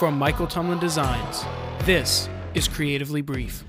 from 0.00 0.18
Michael 0.18 0.46
Tumlin 0.46 0.80
Designs. 0.80 1.44
This 1.84 2.26
is 2.54 2.66
Creatively 2.66 3.20
Brief. 3.20 3.64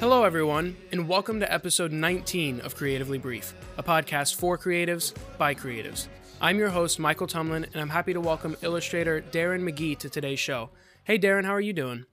Hello, 0.00 0.24
everyone, 0.24 0.76
and 0.90 1.08
welcome 1.08 1.38
to 1.38 1.52
episode 1.52 1.92
19 1.92 2.62
of 2.62 2.74
Creatively 2.74 3.18
Brief, 3.18 3.54
a 3.78 3.82
podcast 3.84 4.34
for 4.34 4.58
creatives 4.58 5.14
by 5.38 5.54
creatives. 5.54 6.08
I'm 6.40 6.58
your 6.58 6.70
host, 6.70 6.98
Michael 6.98 7.28
Tumlin, 7.28 7.72
and 7.72 7.76
I'm 7.76 7.90
happy 7.90 8.12
to 8.12 8.20
welcome 8.20 8.56
illustrator 8.60 9.20
Darren 9.20 9.62
McGee 9.62 9.96
to 10.00 10.10
today's 10.10 10.40
show. 10.40 10.70
Hey, 11.04 11.16
Darren, 11.16 11.44
how 11.44 11.54
are 11.54 11.60
you 11.60 11.72
doing? 11.72 12.06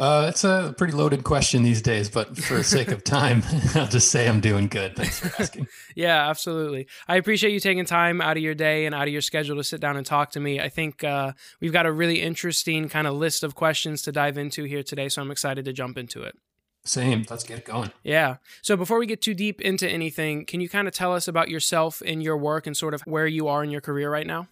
Uh, 0.00 0.28
it's 0.30 0.44
a 0.44 0.74
pretty 0.78 0.94
loaded 0.94 1.24
question 1.24 1.62
these 1.62 1.82
days, 1.82 2.08
but 2.08 2.34
for 2.34 2.54
the 2.54 2.64
sake 2.64 2.88
of 2.88 3.04
time, 3.04 3.42
I'll 3.74 3.86
just 3.86 4.10
say 4.10 4.26
I'm 4.26 4.40
doing 4.40 4.66
good. 4.66 4.96
Thanks 4.96 5.20
for 5.20 5.42
asking. 5.42 5.68
yeah, 5.94 6.30
absolutely. 6.30 6.86
I 7.06 7.16
appreciate 7.16 7.52
you 7.52 7.60
taking 7.60 7.84
time 7.84 8.22
out 8.22 8.38
of 8.38 8.42
your 8.42 8.54
day 8.54 8.86
and 8.86 8.94
out 8.94 9.08
of 9.08 9.12
your 9.12 9.20
schedule 9.20 9.56
to 9.56 9.62
sit 9.62 9.78
down 9.78 9.98
and 9.98 10.06
talk 10.06 10.30
to 10.30 10.40
me. 10.40 10.58
I 10.58 10.70
think 10.70 11.04
uh, 11.04 11.32
we've 11.60 11.74
got 11.74 11.84
a 11.84 11.92
really 11.92 12.22
interesting 12.22 12.88
kind 12.88 13.06
of 13.06 13.12
list 13.12 13.44
of 13.44 13.54
questions 13.54 14.00
to 14.02 14.10
dive 14.10 14.38
into 14.38 14.64
here 14.64 14.82
today, 14.82 15.10
so 15.10 15.20
I'm 15.20 15.30
excited 15.30 15.66
to 15.66 15.72
jump 15.74 15.98
into 15.98 16.22
it. 16.22 16.34
Same. 16.82 17.26
Let's 17.28 17.44
get 17.44 17.58
it 17.58 17.66
going. 17.66 17.92
Yeah. 18.02 18.36
So 18.62 18.78
before 18.78 18.98
we 18.98 19.04
get 19.04 19.20
too 19.20 19.34
deep 19.34 19.60
into 19.60 19.86
anything, 19.86 20.46
can 20.46 20.62
you 20.62 20.70
kind 20.70 20.88
of 20.88 20.94
tell 20.94 21.12
us 21.12 21.28
about 21.28 21.50
yourself 21.50 22.02
and 22.06 22.22
your 22.22 22.38
work 22.38 22.66
and 22.66 22.74
sort 22.74 22.94
of 22.94 23.02
where 23.02 23.26
you 23.26 23.48
are 23.48 23.62
in 23.62 23.70
your 23.70 23.82
career 23.82 24.10
right 24.10 24.26
now? 24.26 24.48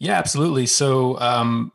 Yeah, 0.00 0.18
absolutely. 0.18 0.66
So 0.66 1.20
um, 1.20 1.70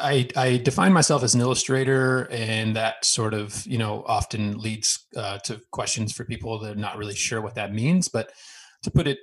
I, 0.00 0.28
I 0.36 0.56
define 0.56 0.92
myself 0.92 1.22
as 1.22 1.34
an 1.34 1.40
illustrator, 1.40 2.28
and 2.30 2.76
that 2.76 3.04
sort 3.04 3.34
of 3.34 3.66
you 3.66 3.78
know 3.78 4.04
often 4.06 4.58
leads 4.58 5.06
uh, 5.16 5.38
to 5.44 5.60
questions 5.70 6.12
for 6.12 6.24
people 6.24 6.58
that 6.60 6.72
are 6.72 6.80
not 6.80 6.96
really 6.96 7.14
sure 7.14 7.40
what 7.40 7.54
that 7.56 7.74
means. 7.74 8.08
But 8.08 8.32
to 8.82 8.90
put 8.90 9.06
it 9.06 9.18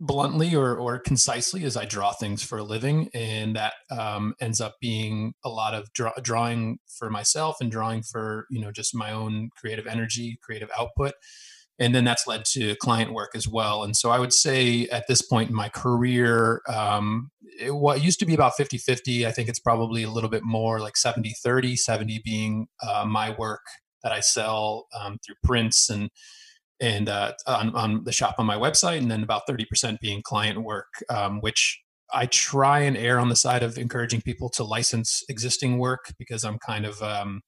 bluntly 0.00 0.54
or 0.54 0.76
or 0.76 0.98
concisely, 0.98 1.64
is 1.64 1.76
I 1.76 1.84
draw 1.84 2.12
things 2.12 2.42
for 2.42 2.58
a 2.58 2.64
living, 2.64 3.10
and 3.14 3.54
that 3.56 3.74
um, 3.90 4.34
ends 4.40 4.60
up 4.60 4.76
being 4.80 5.34
a 5.44 5.48
lot 5.48 5.74
of 5.74 5.92
draw, 5.92 6.12
drawing 6.20 6.78
for 6.98 7.10
myself 7.10 7.56
and 7.60 7.70
drawing 7.70 8.02
for 8.02 8.46
you 8.50 8.60
know 8.60 8.72
just 8.72 8.94
my 8.94 9.12
own 9.12 9.50
creative 9.56 9.86
energy, 9.86 10.38
creative 10.42 10.70
output 10.78 11.14
and 11.78 11.94
then 11.94 12.04
that's 12.04 12.26
led 12.26 12.44
to 12.44 12.74
client 12.76 13.12
work 13.12 13.30
as 13.34 13.46
well. 13.46 13.84
And 13.84 13.96
so 13.96 14.10
I 14.10 14.18
would 14.18 14.32
say 14.32 14.86
at 14.88 15.06
this 15.06 15.22
point 15.22 15.50
in 15.50 15.54
my 15.54 15.68
career, 15.68 16.62
um, 16.68 17.30
it, 17.60 17.74
what 17.74 18.02
used 18.02 18.18
to 18.20 18.26
be 18.26 18.34
about 18.34 18.56
50 18.56 18.78
50, 18.78 19.26
I 19.26 19.30
think 19.30 19.48
it's 19.48 19.60
probably 19.60 20.02
a 20.02 20.10
little 20.10 20.30
bit 20.30 20.42
more 20.44 20.80
like 20.80 20.96
70 20.96 21.34
30, 21.42 21.76
70 21.76 22.20
being 22.24 22.66
uh, 22.82 23.04
my 23.06 23.34
work 23.38 23.62
that 24.02 24.12
I 24.12 24.20
sell 24.20 24.86
um, 24.98 25.18
through 25.24 25.36
prints 25.42 25.90
and 25.90 26.10
and 26.80 27.08
uh, 27.08 27.32
on, 27.48 27.74
on, 27.74 28.04
the 28.04 28.12
shop 28.12 28.36
on 28.38 28.46
my 28.46 28.54
website, 28.54 28.98
and 28.98 29.10
then 29.10 29.24
about 29.24 29.48
30% 29.48 29.98
being 29.98 30.22
client 30.22 30.62
work, 30.62 30.86
um, 31.10 31.40
which 31.40 31.76
I 32.12 32.26
try 32.26 32.80
and 32.80 32.96
err 32.96 33.18
on 33.18 33.28
the 33.28 33.36
side 33.36 33.64
of 33.64 33.76
encouraging 33.78 34.22
people 34.22 34.48
to 34.50 34.62
license 34.62 35.24
existing 35.28 35.78
work 35.78 36.12
because 36.18 36.44
I'm 36.44 36.58
kind 36.58 36.86
of 36.86 37.02
um, 37.02 37.42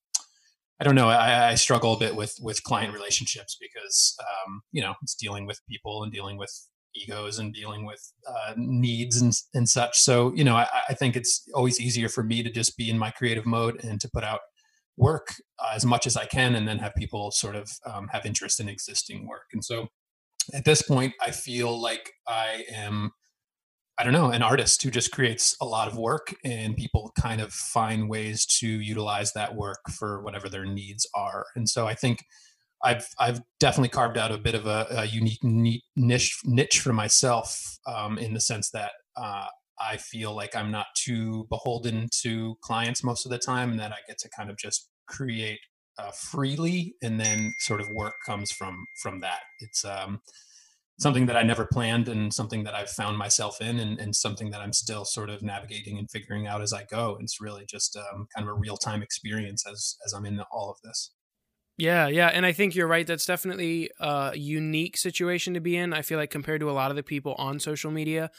I 0.80 0.84
don't 0.84 0.94
know. 0.94 1.08
I, 1.08 1.50
I, 1.50 1.54
struggle 1.56 1.92
a 1.92 1.98
bit 1.98 2.16
with 2.16 2.34
with 2.40 2.62
client 2.62 2.94
relationships 2.94 3.56
because 3.60 4.16
um, 4.20 4.62
you 4.72 4.80
know 4.80 4.94
it's 5.02 5.14
dealing 5.14 5.46
with 5.46 5.60
people 5.68 6.02
and 6.02 6.12
dealing 6.12 6.38
with 6.38 6.50
egos 6.94 7.38
and 7.38 7.52
dealing 7.52 7.84
with 7.84 8.00
uh, 8.26 8.54
needs 8.56 9.20
and 9.20 9.34
and 9.52 9.68
such. 9.68 9.98
So 10.00 10.32
you 10.34 10.42
know, 10.42 10.56
I, 10.56 10.66
I, 10.88 10.94
think 10.94 11.16
it's 11.16 11.46
always 11.54 11.80
easier 11.80 12.08
for 12.08 12.24
me 12.24 12.42
to 12.42 12.50
just 12.50 12.78
be 12.78 12.88
in 12.88 12.98
my 12.98 13.10
creative 13.10 13.44
mode 13.44 13.84
and 13.84 14.00
to 14.00 14.08
put 14.08 14.24
out 14.24 14.40
work 14.96 15.34
uh, 15.58 15.72
as 15.74 15.84
much 15.84 16.06
as 16.06 16.16
I 16.16 16.24
can, 16.24 16.54
and 16.54 16.66
then 16.66 16.78
have 16.78 16.94
people 16.94 17.30
sort 17.30 17.56
of 17.56 17.70
um, 17.84 18.08
have 18.12 18.24
interest 18.24 18.58
in 18.58 18.68
existing 18.68 19.28
work. 19.28 19.48
And 19.52 19.62
so 19.62 19.88
at 20.54 20.64
this 20.64 20.80
point, 20.80 21.12
I 21.20 21.30
feel 21.30 21.78
like 21.78 22.12
I 22.26 22.64
am 22.72 23.12
I 24.00 24.02
don't 24.02 24.14
know, 24.14 24.30
an 24.30 24.42
artist 24.42 24.82
who 24.82 24.90
just 24.90 25.12
creates 25.12 25.54
a 25.60 25.66
lot 25.66 25.86
of 25.86 25.98
work 25.98 26.34
and 26.42 26.74
people 26.74 27.12
kind 27.20 27.38
of 27.38 27.52
find 27.52 28.08
ways 28.08 28.46
to 28.60 28.66
utilize 28.66 29.34
that 29.34 29.54
work 29.54 29.80
for 29.90 30.22
whatever 30.22 30.48
their 30.48 30.64
needs 30.64 31.06
are. 31.14 31.44
And 31.54 31.68
so 31.68 31.86
I 31.86 31.92
think 31.92 32.24
I've 32.82 33.06
I've 33.18 33.42
definitely 33.58 33.90
carved 33.90 34.16
out 34.16 34.32
a 34.32 34.38
bit 34.38 34.54
of 34.54 34.66
a, 34.66 34.86
a 34.90 35.04
unique 35.04 35.44
niche 35.44 36.38
niche 36.46 36.80
for 36.80 36.94
myself 36.94 37.78
um, 37.86 38.16
in 38.16 38.32
the 38.32 38.40
sense 38.40 38.70
that 38.70 38.92
uh, 39.18 39.48
I 39.78 39.98
feel 39.98 40.34
like 40.34 40.56
I'm 40.56 40.70
not 40.70 40.86
too 40.96 41.46
beholden 41.50 42.08
to 42.22 42.54
clients 42.62 43.04
most 43.04 43.26
of 43.26 43.30
the 43.32 43.38
time, 43.38 43.70
and 43.70 43.80
that 43.80 43.92
I 43.92 43.96
get 44.08 44.16
to 44.20 44.30
kind 44.30 44.48
of 44.48 44.56
just 44.56 44.88
create 45.08 45.60
uh, 45.98 46.10
freely, 46.12 46.94
and 47.02 47.20
then 47.20 47.52
sort 47.58 47.82
of 47.82 47.88
work 47.94 48.14
comes 48.24 48.50
from 48.50 48.86
from 49.02 49.20
that. 49.20 49.40
It's 49.58 49.84
um, 49.84 50.22
something 51.00 51.26
that 51.26 51.36
I 51.36 51.42
never 51.42 51.66
planned 51.66 52.08
and 52.08 52.32
something 52.32 52.62
that 52.64 52.74
I've 52.74 52.90
found 52.90 53.16
myself 53.16 53.60
in 53.60 53.80
and, 53.80 53.98
and, 53.98 54.14
something 54.14 54.50
that 54.50 54.60
I'm 54.60 54.72
still 54.72 55.06
sort 55.06 55.30
of 55.30 55.42
navigating 55.42 55.98
and 55.98 56.10
figuring 56.10 56.46
out 56.46 56.60
as 56.60 56.74
I 56.74 56.84
go. 56.84 57.14
And 57.14 57.24
it's 57.24 57.40
really 57.40 57.64
just 57.66 57.96
um, 57.96 58.26
kind 58.34 58.46
of 58.46 58.54
a 58.54 58.58
real 58.58 58.76
time 58.76 59.02
experience 59.02 59.64
as, 59.66 59.96
as 60.04 60.12
I'm 60.12 60.26
in 60.26 60.40
all 60.52 60.70
of 60.70 60.76
this. 60.84 61.12
Yeah, 61.78 62.08
yeah. 62.08 62.28
And 62.28 62.44
I 62.44 62.52
think 62.52 62.74
you're 62.74 62.86
right. 62.86 63.06
That's 63.06 63.24
definitely 63.24 63.90
a 63.98 64.32
unique 64.34 64.98
situation 64.98 65.54
to 65.54 65.60
be 65.60 65.76
in. 65.76 65.94
I 65.94 66.02
feel 66.02 66.18
like 66.18 66.30
compared 66.30 66.60
to 66.60 66.70
a 66.70 66.72
lot 66.72 66.90
of 66.90 66.96
the 66.96 67.02
people 67.02 67.34
on 67.38 67.58
social 67.58 67.90
media. 67.90 68.30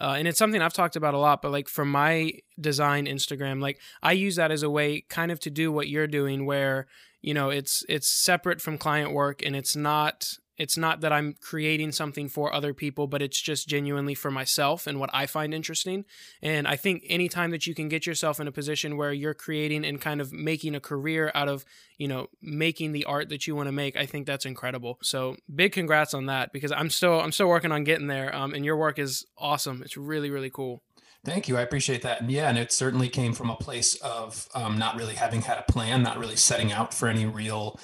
Uh, 0.00 0.14
and 0.18 0.26
it's 0.26 0.38
something 0.38 0.60
I've 0.60 0.72
talked 0.72 0.96
about 0.96 1.14
a 1.14 1.18
lot, 1.18 1.42
but 1.42 1.52
like 1.52 1.68
for 1.68 1.84
my 1.84 2.32
design 2.60 3.06
Instagram, 3.06 3.60
like 3.60 3.80
I 4.02 4.12
use 4.12 4.36
that 4.36 4.50
as 4.50 4.64
a 4.64 4.70
way 4.70 5.02
kind 5.08 5.30
of 5.30 5.38
to 5.40 5.50
do 5.50 5.70
what 5.70 5.88
you're 5.88 6.06
doing 6.06 6.46
where, 6.46 6.86
you 7.20 7.34
know, 7.34 7.50
it's 7.50 7.84
it's 7.88 8.08
separate 8.08 8.60
from 8.60 8.78
client 8.78 9.12
work 9.12 9.42
and 9.44 9.56
it's 9.56 9.74
not 9.74 10.34
it's 10.58 10.76
not 10.76 11.00
that 11.00 11.12
I'm 11.12 11.36
creating 11.40 11.92
something 11.92 12.28
for 12.28 12.52
other 12.52 12.74
people, 12.74 13.06
but 13.06 13.22
it's 13.22 13.40
just 13.40 13.68
genuinely 13.68 14.14
for 14.14 14.30
myself 14.30 14.86
and 14.86 14.98
what 14.98 15.10
I 15.12 15.26
find 15.26 15.54
interesting. 15.54 16.04
And 16.42 16.66
I 16.66 16.74
think 16.76 17.04
anytime 17.08 17.52
that 17.52 17.66
you 17.66 17.74
can 17.74 17.88
get 17.88 18.06
yourself 18.06 18.40
in 18.40 18.48
a 18.48 18.52
position 18.52 18.96
where 18.96 19.12
you're 19.12 19.34
creating 19.34 19.84
and 19.84 20.00
kind 20.00 20.20
of 20.20 20.32
making 20.32 20.74
a 20.74 20.80
career 20.80 21.30
out 21.34 21.48
of, 21.48 21.64
you 21.96 22.08
know, 22.08 22.26
making 22.42 22.92
the 22.92 23.04
art 23.04 23.28
that 23.28 23.46
you 23.46 23.54
want 23.54 23.68
to 23.68 23.72
make, 23.72 23.96
I 23.96 24.04
think 24.04 24.26
that's 24.26 24.44
incredible. 24.44 24.98
So 25.00 25.36
big 25.54 25.72
congrats 25.72 26.12
on 26.12 26.26
that 26.26 26.52
because 26.52 26.72
I'm 26.72 26.90
still 26.90 27.20
I'm 27.20 27.32
still 27.32 27.48
working 27.48 27.72
on 27.72 27.84
getting 27.84 28.08
there. 28.08 28.34
Um, 28.34 28.52
and 28.52 28.64
your 28.64 28.76
work 28.76 28.98
is 28.98 29.24
awesome. 29.38 29.82
It's 29.82 29.96
really 29.96 30.30
really 30.30 30.50
cool. 30.50 30.82
Thank 31.24 31.48
you. 31.48 31.56
I 31.56 31.62
appreciate 31.62 32.02
that. 32.02 32.20
And 32.20 32.30
yeah, 32.30 32.48
and 32.48 32.56
it 32.56 32.72
certainly 32.72 33.08
came 33.08 33.32
from 33.32 33.50
a 33.50 33.56
place 33.56 33.96
of 33.96 34.48
um, 34.54 34.78
not 34.78 34.96
really 34.96 35.14
having 35.14 35.42
had 35.42 35.58
a 35.58 35.70
plan, 35.70 36.02
not 36.02 36.16
really 36.16 36.36
setting 36.36 36.72
out 36.72 36.94
for 36.94 37.08
any 37.08 37.26
real 37.26 37.78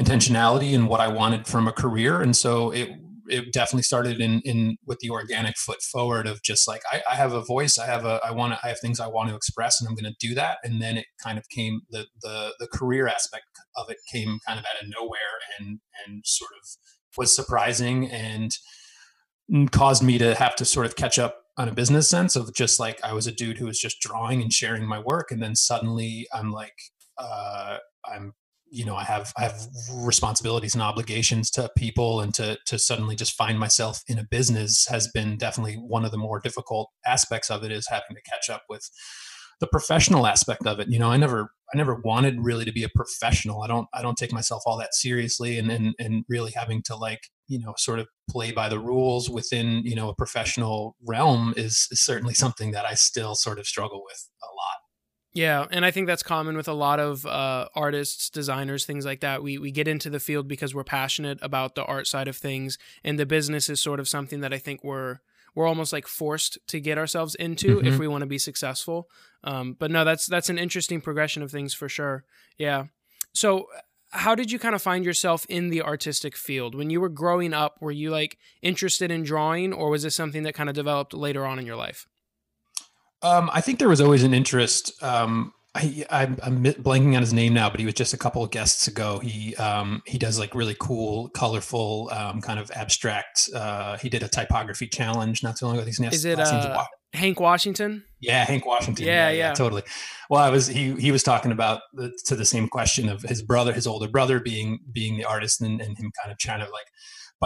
intentionality 0.00 0.74
and 0.74 0.88
what 0.88 1.00
I 1.00 1.08
wanted 1.08 1.46
from 1.46 1.68
a 1.68 1.72
career. 1.72 2.20
And 2.20 2.36
so 2.36 2.70
it 2.70 2.90
it 3.26 3.52
definitely 3.52 3.82
started 3.82 4.20
in 4.20 4.40
in 4.44 4.76
with 4.86 4.98
the 4.98 5.10
organic 5.10 5.56
foot 5.56 5.82
forward 5.82 6.26
of 6.26 6.42
just 6.42 6.68
like 6.68 6.82
I, 6.90 7.02
I 7.10 7.14
have 7.14 7.32
a 7.32 7.42
voice, 7.42 7.78
I 7.78 7.86
have 7.86 8.04
a 8.04 8.20
I 8.24 8.32
want 8.32 8.52
to 8.52 8.58
I 8.62 8.68
have 8.68 8.80
things 8.80 9.00
I 9.00 9.06
want 9.06 9.30
to 9.30 9.36
express, 9.36 9.80
and 9.80 9.88
I'm 9.88 9.94
going 9.94 10.12
to 10.12 10.26
do 10.26 10.34
that. 10.34 10.58
And 10.62 10.80
then 10.80 10.96
it 10.96 11.06
kind 11.22 11.38
of 11.38 11.48
came 11.48 11.82
the 11.90 12.06
the 12.22 12.52
the 12.58 12.66
career 12.66 13.08
aspect 13.08 13.44
of 13.76 13.90
it 13.90 13.98
came 14.12 14.38
kind 14.46 14.58
of 14.58 14.64
out 14.64 14.82
of 14.82 14.88
nowhere 14.88 15.18
and 15.58 15.80
and 16.06 16.22
sort 16.24 16.50
of 16.62 16.68
was 17.16 17.34
surprising 17.34 18.10
and 18.10 18.56
caused 19.70 20.02
me 20.02 20.18
to 20.18 20.34
have 20.34 20.56
to 20.56 20.64
sort 20.64 20.86
of 20.86 20.96
catch 20.96 21.18
up 21.18 21.42
on 21.56 21.68
a 21.68 21.72
business 21.72 22.08
sense 22.08 22.34
of 22.34 22.52
just 22.54 22.80
like 22.80 23.02
I 23.04 23.12
was 23.12 23.26
a 23.26 23.32
dude 23.32 23.58
who 23.58 23.66
was 23.66 23.78
just 23.78 24.00
drawing 24.00 24.42
and 24.42 24.52
sharing 24.52 24.86
my 24.86 24.98
work, 24.98 25.30
and 25.30 25.42
then 25.42 25.54
suddenly 25.54 26.26
I'm 26.32 26.50
like 26.50 26.74
uh, 27.18 27.78
I'm 28.04 28.34
you 28.70 28.84
know 28.84 28.96
i 28.96 29.04
have 29.04 29.32
i 29.36 29.42
have 29.42 29.66
responsibilities 29.92 30.74
and 30.74 30.82
obligations 30.82 31.50
to 31.50 31.70
people 31.76 32.20
and 32.20 32.34
to 32.34 32.58
to 32.66 32.78
suddenly 32.78 33.16
just 33.16 33.34
find 33.34 33.58
myself 33.58 34.02
in 34.08 34.18
a 34.18 34.24
business 34.24 34.86
has 34.88 35.08
been 35.08 35.36
definitely 35.36 35.74
one 35.74 36.04
of 36.04 36.10
the 36.10 36.18
more 36.18 36.40
difficult 36.40 36.90
aspects 37.06 37.50
of 37.50 37.62
it 37.64 37.70
is 37.70 37.88
having 37.88 38.16
to 38.16 38.22
catch 38.22 38.50
up 38.50 38.62
with 38.68 38.90
the 39.60 39.66
professional 39.66 40.26
aspect 40.26 40.66
of 40.66 40.80
it 40.80 40.88
you 40.88 40.98
know 40.98 41.10
i 41.10 41.16
never 41.16 41.50
i 41.72 41.76
never 41.76 42.00
wanted 42.04 42.40
really 42.40 42.64
to 42.64 42.72
be 42.72 42.84
a 42.84 42.88
professional. 42.88 43.62
I 43.62 43.66
don't 43.66 43.88
i 43.92 44.02
don't 44.02 44.16
take 44.16 44.32
myself 44.32 44.62
all 44.66 44.78
that 44.78 44.94
seriously 44.94 45.58
and 45.58 45.70
and, 45.70 45.94
and 45.98 46.24
really 46.28 46.52
having 46.54 46.82
to 46.82 46.96
like 46.96 47.28
you 47.48 47.58
know 47.58 47.74
sort 47.76 47.98
of 47.98 48.08
play 48.30 48.52
by 48.52 48.68
the 48.68 48.78
rules 48.78 49.28
within 49.28 49.82
you 49.84 49.94
know 49.94 50.08
a 50.08 50.14
professional 50.14 50.96
realm 51.04 51.52
is, 51.56 51.88
is 51.90 52.00
certainly 52.00 52.34
something 52.34 52.70
that 52.72 52.84
i 52.84 52.94
still 52.94 53.34
sort 53.34 53.58
of 53.58 53.66
struggle 53.66 54.02
with 54.04 54.28
a 54.42 54.46
lot 54.46 54.83
yeah, 55.34 55.66
and 55.72 55.84
I 55.84 55.90
think 55.90 56.06
that's 56.06 56.22
common 56.22 56.56
with 56.56 56.68
a 56.68 56.72
lot 56.72 57.00
of 57.00 57.26
uh, 57.26 57.66
artists, 57.74 58.30
designers, 58.30 58.86
things 58.86 59.04
like 59.04 59.20
that. 59.20 59.42
We 59.42 59.58
we 59.58 59.72
get 59.72 59.88
into 59.88 60.08
the 60.08 60.20
field 60.20 60.46
because 60.46 60.74
we're 60.74 60.84
passionate 60.84 61.38
about 61.42 61.74
the 61.74 61.84
art 61.84 62.06
side 62.06 62.28
of 62.28 62.36
things, 62.36 62.78
and 63.02 63.18
the 63.18 63.26
business 63.26 63.68
is 63.68 63.80
sort 63.80 63.98
of 63.98 64.08
something 64.08 64.40
that 64.40 64.54
I 64.54 64.58
think 64.58 64.84
we're 64.84 65.18
we're 65.56 65.66
almost 65.66 65.92
like 65.92 66.06
forced 66.06 66.58
to 66.68 66.80
get 66.80 66.98
ourselves 66.98 67.34
into 67.34 67.78
mm-hmm. 67.78 67.86
if 67.86 67.98
we 67.98 68.06
want 68.06 68.22
to 68.22 68.26
be 68.26 68.38
successful. 68.38 69.08
Um, 69.42 69.76
but 69.78 69.90
no, 69.90 70.04
that's 70.04 70.26
that's 70.26 70.48
an 70.48 70.58
interesting 70.58 71.00
progression 71.00 71.42
of 71.42 71.50
things 71.50 71.74
for 71.74 71.88
sure. 71.88 72.24
Yeah. 72.56 72.84
So, 73.32 73.66
how 74.10 74.36
did 74.36 74.52
you 74.52 74.60
kind 74.60 74.76
of 74.76 74.82
find 74.82 75.04
yourself 75.04 75.44
in 75.48 75.70
the 75.70 75.82
artistic 75.82 76.36
field 76.36 76.76
when 76.76 76.90
you 76.90 77.00
were 77.00 77.08
growing 77.08 77.52
up? 77.52 77.78
Were 77.80 77.90
you 77.90 78.10
like 78.10 78.38
interested 78.62 79.10
in 79.10 79.24
drawing, 79.24 79.72
or 79.72 79.90
was 79.90 80.04
this 80.04 80.14
something 80.14 80.44
that 80.44 80.54
kind 80.54 80.68
of 80.68 80.76
developed 80.76 81.12
later 81.12 81.44
on 81.44 81.58
in 81.58 81.66
your 81.66 81.76
life? 81.76 82.06
Um, 83.24 83.50
I 83.52 83.60
think 83.62 83.78
there 83.78 83.88
was 83.88 84.00
always 84.00 84.22
an 84.22 84.34
interest. 84.34 85.02
Um, 85.02 85.54
I, 85.74 86.04
I'm, 86.10 86.38
I'm 86.42 86.62
blanking 86.62 87.16
on 87.16 87.22
his 87.22 87.32
name 87.32 87.52
now, 87.52 87.68
but 87.68 87.80
he 87.80 87.86
was 87.86 87.94
just 87.94 88.14
a 88.14 88.16
couple 88.16 88.44
of 88.44 88.50
guests 88.50 88.86
ago. 88.86 89.18
He 89.18 89.56
um, 89.56 90.02
he 90.06 90.18
does 90.18 90.38
like 90.38 90.54
really 90.54 90.76
cool, 90.78 91.30
colorful, 91.30 92.10
um, 92.12 92.40
kind 92.40 92.60
of 92.60 92.70
abstract. 92.72 93.48
Uh, 93.52 93.96
he 93.98 94.08
did 94.08 94.22
a 94.22 94.28
typography 94.28 94.86
challenge 94.86 95.42
not 95.42 95.56
too 95.56 95.66
long 95.66 95.76
ago. 95.76 95.84
These 95.84 95.98
Is 95.98 96.24
it 96.24 96.38
uh, 96.38 96.84
Hank 97.12 97.40
Washington? 97.40 98.04
Yeah, 98.20 98.44
Hank 98.44 98.66
Washington. 98.66 99.06
Yeah, 99.06 99.30
yeah, 99.30 99.48
yeah, 99.48 99.54
totally. 99.54 99.82
Well, 100.30 100.40
I 100.40 100.50
was 100.50 100.68
he 100.68 100.92
he 100.94 101.10
was 101.10 101.22
talking 101.22 101.50
about 101.50 101.80
the, 101.92 102.12
to 102.26 102.36
the 102.36 102.44
same 102.44 102.68
question 102.68 103.08
of 103.08 103.22
his 103.22 103.42
brother, 103.42 103.72
his 103.72 103.86
older 103.86 104.08
brother, 104.08 104.38
being 104.38 104.78
being 104.92 105.16
the 105.16 105.24
artist, 105.24 105.60
and, 105.60 105.80
and 105.80 105.98
him 105.98 106.12
kind 106.22 106.30
of 106.30 106.38
trying 106.38 106.60
to 106.60 106.66
like 106.66 106.86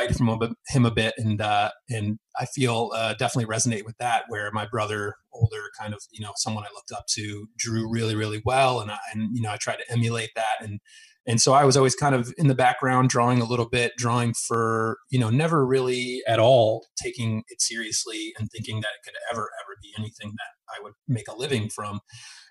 from 0.06 0.56
him 0.68 0.86
a 0.86 0.90
bit, 0.90 1.14
and 1.18 1.40
uh, 1.40 1.70
and 1.90 2.18
I 2.38 2.46
feel 2.46 2.90
uh, 2.94 3.14
definitely 3.14 3.52
resonate 3.52 3.84
with 3.84 3.96
that. 3.98 4.24
Where 4.28 4.50
my 4.52 4.66
brother, 4.66 5.14
older, 5.32 5.62
kind 5.78 5.92
of 5.92 6.00
you 6.10 6.24
know 6.24 6.32
someone 6.36 6.64
I 6.64 6.72
looked 6.74 6.92
up 6.92 7.06
to, 7.14 7.48
drew 7.56 7.90
really 7.90 8.14
really 8.14 8.42
well, 8.44 8.80
and 8.80 8.90
I, 8.90 8.98
and 9.12 9.34
you 9.34 9.42
know 9.42 9.50
I 9.50 9.56
tried 9.56 9.76
to 9.76 9.92
emulate 9.92 10.30
that, 10.36 10.60
and 10.60 10.80
and 11.26 11.40
so 11.40 11.52
I 11.52 11.64
was 11.64 11.76
always 11.76 11.94
kind 11.94 12.14
of 12.14 12.32
in 12.38 12.46
the 12.46 12.54
background 12.54 13.10
drawing 13.10 13.40
a 13.40 13.44
little 13.44 13.68
bit, 13.68 13.92
drawing 13.98 14.34
for 14.34 14.98
you 15.10 15.18
know 15.18 15.30
never 15.30 15.66
really 15.66 16.22
at 16.26 16.38
all 16.38 16.86
taking 17.02 17.42
it 17.48 17.60
seriously 17.60 18.32
and 18.38 18.48
thinking 18.50 18.80
that 18.80 18.88
it 18.88 19.04
could 19.04 19.14
ever 19.30 19.50
ever 19.60 19.76
be 19.82 19.92
anything 19.98 20.30
that 20.36 20.74
I 20.74 20.82
would 20.82 20.94
make 21.06 21.28
a 21.28 21.36
living 21.36 21.68
from. 21.68 22.00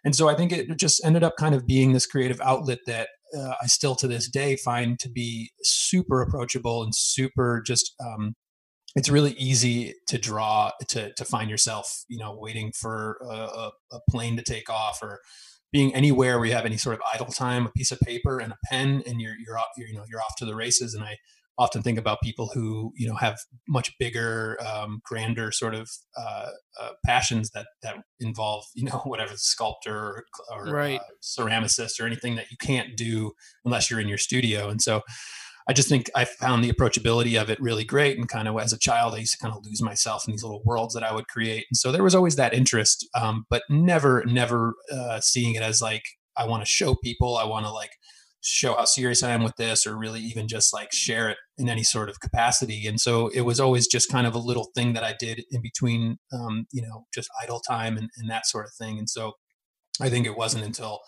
And 0.04 0.16
so 0.16 0.30
I 0.30 0.36
think 0.36 0.52
it 0.52 0.78
just 0.78 1.04
ended 1.04 1.24
up 1.24 1.34
kind 1.38 1.56
of 1.56 1.66
being 1.66 1.94
this 1.94 2.06
creative 2.06 2.40
outlet 2.42 2.80
that 2.86 3.10
uh, 3.38 3.54
I 3.62 3.68
still 3.68 3.96
to 3.96 4.08
this 4.08 4.30
day 4.30 4.56
find 4.56 5.00
to 5.00 5.10
be 5.10 5.52
super 5.62 6.22
approachable 6.22 6.84
and 6.84 6.94
super 6.96 7.62
just. 7.66 7.94
Um, 8.00 8.36
it's 8.96 9.10
really 9.10 9.34
easy 9.34 9.94
to 10.08 10.18
draw 10.18 10.72
to 10.88 11.14
to 11.14 11.26
find 11.26 11.50
yourself, 11.50 12.04
you 12.08 12.18
know, 12.18 12.36
waiting 12.36 12.72
for 12.72 13.20
a, 13.30 13.70
a 13.92 14.00
plane 14.10 14.38
to 14.38 14.44
take 14.44 14.70
off 14.70 15.04
or 15.04 15.20
being 15.72 15.94
anywhere 15.94 16.40
where 16.40 16.48
you 16.48 16.54
have 16.54 16.66
any 16.66 16.78
sort 16.78 16.96
of 16.96 17.02
idle 17.14 17.28
time, 17.28 17.66
a 17.66 17.72
piece 17.72 17.92
of 17.92 18.00
paper 18.00 18.40
and 18.40 18.54
a 18.54 18.58
pen, 18.66 19.04
and 19.06 19.22
you're 19.22 19.36
you're, 19.46 19.60
you're 19.78 19.88
you 19.88 19.94
know 19.96 20.06
you're 20.10 20.22
off 20.22 20.36
to 20.38 20.46
the 20.46 20.56
races. 20.56 20.94
And 20.94 21.04
I 21.04 21.18
often 21.58 21.82
think 21.82 21.98
about 21.98 22.22
people 22.22 22.52
who 22.54 22.94
you 22.96 23.08
know 23.08 23.16
have 23.16 23.40
much 23.68 23.98
bigger, 24.00 24.58
um, 24.66 25.02
grander 25.04 25.52
sort 25.52 25.74
of 25.76 25.90
uh, 26.18 26.50
uh, 26.80 26.90
passions 27.06 27.50
that 27.52 27.68
that 27.82 27.98
involve 28.20 28.66
you 28.76 28.84
know 28.84 28.98
whatever 29.06 29.34
sculptor 29.36 29.96
or, 29.96 30.26
or 30.52 30.72
right. 30.72 31.00
uh, 31.00 31.04
ceramicist 31.22 32.00
or 32.00 32.06
anything 32.06 32.36
that 32.36 32.52
you 32.52 32.58
can't 32.58 32.96
do 32.96 33.32
unless 33.66 33.90
you're 33.90 34.00
in 34.00 34.08
your 34.08 34.18
studio. 34.18 34.70
And 34.70 34.82
so 34.82 35.02
I 35.70 35.74
just 35.74 35.90
think 35.90 36.10
I 36.16 36.24
found 36.24 36.64
the 36.64 36.72
approachability 36.72 37.40
of 37.40 37.50
it 37.50 37.60
really 37.60 37.84
great. 37.84 38.18
And 38.18 38.30
kind 38.30 38.48
of 38.48 38.58
as 38.58 38.72
a 38.72 38.80
child, 38.80 39.14
I 39.14 39.18
used 39.18 39.34
to 39.34 39.38
kind 39.38 39.54
of 39.54 39.66
lose 39.66 39.82
myself 39.82 40.26
in 40.26 40.32
these 40.32 40.44
little 40.44 40.62
worlds 40.64 40.94
that 40.94 41.04
I 41.04 41.14
would 41.14 41.28
create. 41.28 41.66
And 41.70 41.78
so 41.78 41.92
there 41.92 42.04
was 42.04 42.16
always 42.16 42.38
that 42.38 42.54
interest, 42.54 43.06
um, 43.20 43.46
but 43.50 43.64
never, 43.70 44.24
never 44.26 44.76
uh, 44.92 45.20
seeing 45.20 45.56
it 45.56 45.62
as 45.62 45.82
like, 45.82 46.04
I 46.38 46.46
want 46.46 46.64
to 46.64 46.70
show 46.70 46.96
people, 46.96 47.36
I 47.36 47.46
want 47.46 47.66
to 47.66 47.72
like 47.72 47.90
show 48.42 48.76
how 48.76 48.86
serious 48.86 49.24
I 49.24 49.32
am 49.32 49.44
with 49.44 49.56
this, 49.58 49.86
or 49.86 49.98
really 49.98 50.22
even 50.22 50.48
just 50.48 50.74
like 50.74 50.94
share 50.94 51.30
it 51.30 51.38
in 51.58 51.70
any 51.70 51.84
sort 51.84 52.10
of 52.10 52.20
capacity. 52.20 52.88
And 52.88 53.00
so 53.00 53.30
it 53.30 53.42
was 53.42 53.60
always 53.60 53.88
just 53.88 54.12
kind 54.12 54.28
of 54.28 54.36
a 54.36 54.40
little 54.40 54.70
thing 54.76 54.94
that 54.94 55.04
I 55.04 55.16
did 55.20 55.44
in 55.52 55.62
between, 55.62 56.18
um, 56.32 56.66
you 56.72 56.82
know, 56.82 57.06
just 57.14 57.30
idle 57.44 57.60
time 57.60 57.98
and, 57.98 58.10
and 58.18 58.30
that 58.30 58.46
sort 58.46 58.66
of 58.66 58.74
thing. 58.74 59.00
And 59.00 59.10
so 59.10 59.34
I 60.00 60.10
think 60.10 60.26
it 60.26 60.38
wasn't 60.38 60.66
until 60.66 61.00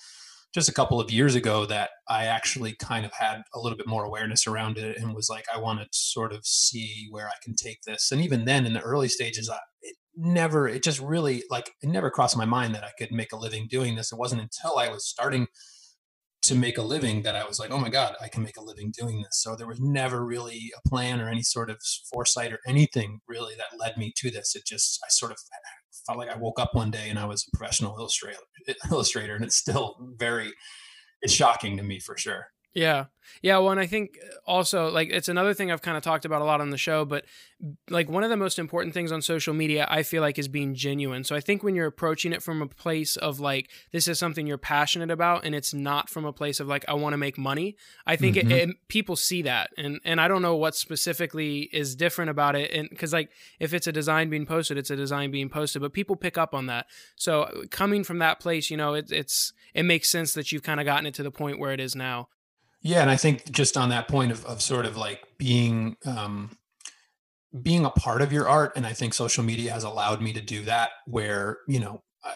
just 0.51 0.67
a 0.67 0.73
couple 0.73 0.99
of 0.99 1.11
years 1.11 1.35
ago 1.35 1.67
that 1.67 1.91
I 2.07 2.25
actually 2.25 2.75
kind 2.75 3.05
of 3.05 3.11
had 3.13 3.43
a 3.53 3.59
little 3.59 3.77
bit 3.77 3.87
more 3.87 4.03
awareness 4.03 4.47
around 4.47 4.79
it 4.79 4.97
and 4.97 5.13
was 5.13 5.29
like, 5.29 5.45
I 5.53 5.59
want 5.59 5.79
to 5.79 5.87
sort 5.91 6.33
of 6.33 6.43
see 6.43 7.07
where 7.11 7.27
I 7.27 7.37
can 7.43 7.53
take 7.53 7.83
this. 7.83 8.11
And 8.11 8.19
even 8.21 8.45
then, 8.45 8.65
in 8.65 8.73
the 8.73 8.81
early 8.81 9.09
stages, 9.09 9.47
I, 9.47 9.59
it 9.83 9.95
never, 10.15 10.67
it 10.67 10.81
just 10.81 10.99
really 10.99 11.43
like, 11.51 11.69
it 11.83 11.89
never 11.89 12.09
crossed 12.09 12.35
my 12.35 12.45
mind 12.45 12.73
that 12.73 12.83
I 12.83 12.89
could 12.97 13.11
make 13.11 13.31
a 13.31 13.37
living 13.37 13.67
doing 13.69 13.95
this. 13.95 14.11
It 14.11 14.17
wasn't 14.17 14.41
until 14.41 14.79
I 14.79 14.89
was 14.89 15.07
starting 15.07 15.45
to 16.49 16.55
make 16.55 16.79
a 16.79 16.81
living 16.81 17.21
that 17.21 17.35
I 17.35 17.45
was 17.45 17.59
like, 17.59 17.69
oh 17.69 17.77
my 17.77 17.89
God, 17.89 18.15
I 18.19 18.27
can 18.27 18.41
make 18.41 18.57
a 18.57 18.63
living 18.63 18.91
doing 18.91 19.21
this. 19.21 19.41
So 19.41 19.55
there 19.55 19.67
was 19.67 19.79
never 19.79 20.25
really 20.25 20.71
a 20.75 20.89
plan 20.89 21.21
or 21.21 21.29
any 21.29 21.43
sort 21.43 21.69
of 21.69 21.77
foresight 22.11 22.51
or 22.51 22.59
anything 22.67 23.19
really 23.27 23.53
that 23.55 23.77
led 23.77 23.97
me 23.97 24.11
to 24.17 24.31
this. 24.31 24.55
It 24.55 24.65
just, 24.65 24.99
I 25.05 25.09
sort 25.09 25.31
of 25.31 25.37
felt 26.07 26.17
like 26.17 26.29
I 26.29 26.37
woke 26.37 26.59
up 26.59 26.73
one 26.73 26.89
day 26.89 27.07
and 27.07 27.19
I 27.19 27.25
was 27.25 27.47
a 27.47 27.55
professional 27.55 27.95
illustrator, 27.99 28.39
illustrator, 28.91 29.35
and 29.35 29.45
it's 29.45 29.57
still 29.57 29.95
very, 30.17 30.51
it's 31.21 31.33
shocking 31.33 31.77
to 31.77 31.83
me 31.83 31.99
for 31.99 32.17
sure. 32.17 32.47
Yeah. 32.79 33.05
Yeah. 33.43 33.59
Well, 33.59 33.69
and 33.69 33.79
I 33.79 33.85
think 33.85 34.17
also, 34.47 34.89
like, 34.89 35.09
it's 35.11 35.29
another 35.29 35.53
thing 35.53 35.71
I've 35.71 35.83
kind 35.83 35.95
of 35.95 36.01
talked 36.01 36.25
about 36.25 36.41
a 36.41 36.45
lot 36.45 36.61
on 36.61 36.71
the 36.71 36.77
show, 36.77 37.05
but 37.05 37.25
like, 37.89 38.09
one 38.09 38.23
of 38.23 38.31
the 38.31 38.37
most 38.37 38.57
important 38.57 38.93
things 38.93 39.11
on 39.11 39.21
social 39.21 39.53
media, 39.53 39.85
I 39.87 40.01
feel 40.01 40.21
like, 40.21 40.39
is 40.39 40.47
being 40.47 40.73
genuine. 40.73 41.23
So 41.23 41.35
I 41.35 41.39
think 41.39 41.61
when 41.61 41.75
you're 41.75 41.85
approaching 41.85 42.33
it 42.33 42.41
from 42.41 42.61
a 42.61 42.67
place 42.67 43.17
of 43.17 43.39
like, 43.39 43.69
this 43.91 44.07
is 44.07 44.17
something 44.17 44.47
you're 44.47 44.57
passionate 44.57 45.11
about, 45.11 45.45
and 45.45 45.53
it's 45.53 45.73
not 45.73 46.09
from 46.09 46.25
a 46.25 46.33
place 46.33 46.59
of 46.59 46.67
like, 46.67 46.83
I 46.87 46.95
want 46.95 47.13
to 47.13 47.17
make 47.17 47.37
money, 47.37 47.77
I 48.07 48.15
think 48.15 48.35
mm-hmm. 48.35 48.51
it, 48.51 48.69
it, 48.69 48.75
people 48.87 49.15
see 49.15 49.43
that. 49.43 49.69
And, 49.77 49.99
and 50.03 50.19
I 50.19 50.27
don't 50.27 50.41
know 50.41 50.55
what 50.55 50.75
specifically 50.75 51.69
is 51.71 51.95
different 51.95 52.31
about 52.31 52.55
it. 52.55 52.71
And 52.71 52.89
because, 52.89 53.13
like, 53.13 53.29
if 53.59 53.73
it's 53.73 53.87
a 53.87 53.91
design 53.91 54.29
being 54.29 54.47
posted, 54.47 54.77
it's 54.77 54.89
a 54.89 54.95
design 54.95 55.29
being 55.29 55.49
posted, 55.49 55.83
but 55.83 55.93
people 55.93 56.15
pick 56.15 56.37
up 56.37 56.55
on 56.55 56.65
that. 56.65 56.87
So 57.15 57.65
coming 57.69 58.03
from 58.03 58.17
that 58.19 58.39
place, 58.39 58.71
you 58.71 58.77
know, 58.77 58.95
it, 58.95 59.11
it's, 59.11 59.53
it 59.75 59.83
makes 59.83 60.09
sense 60.09 60.33
that 60.33 60.51
you've 60.51 60.63
kind 60.63 60.79
of 60.79 60.87
gotten 60.87 61.05
it 61.05 61.13
to 61.15 61.23
the 61.23 61.31
point 61.31 61.59
where 61.59 61.73
it 61.73 61.79
is 61.79 61.95
now. 61.95 62.29
Yeah, 62.81 63.01
and 63.01 63.09
I 63.09 63.17
think 63.17 63.51
just 63.51 63.75
on 63.75 63.89
that 63.89 64.07
point 64.07 64.31
of, 64.31 64.45
of 64.45 64.61
sort 64.61 64.85
of 64.85 64.95
like 64.95 65.21
being 65.37 65.97
um, 66.05 66.57
being 67.61 67.85
a 67.85 67.89
part 67.89 68.21
of 68.21 68.31
your 68.31 68.47
art, 68.47 68.73
and 68.75 68.85
I 68.85 68.93
think 68.93 69.13
social 69.13 69.43
media 69.43 69.71
has 69.71 69.83
allowed 69.83 70.21
me 70.21 70.33
to 70.33 70.41
do 70.41 70.63
that. 70.63 70.91
Where 71.05 71.57
you 71.67 71.79
know, 71.79 72.03
uh, 72.23 72.33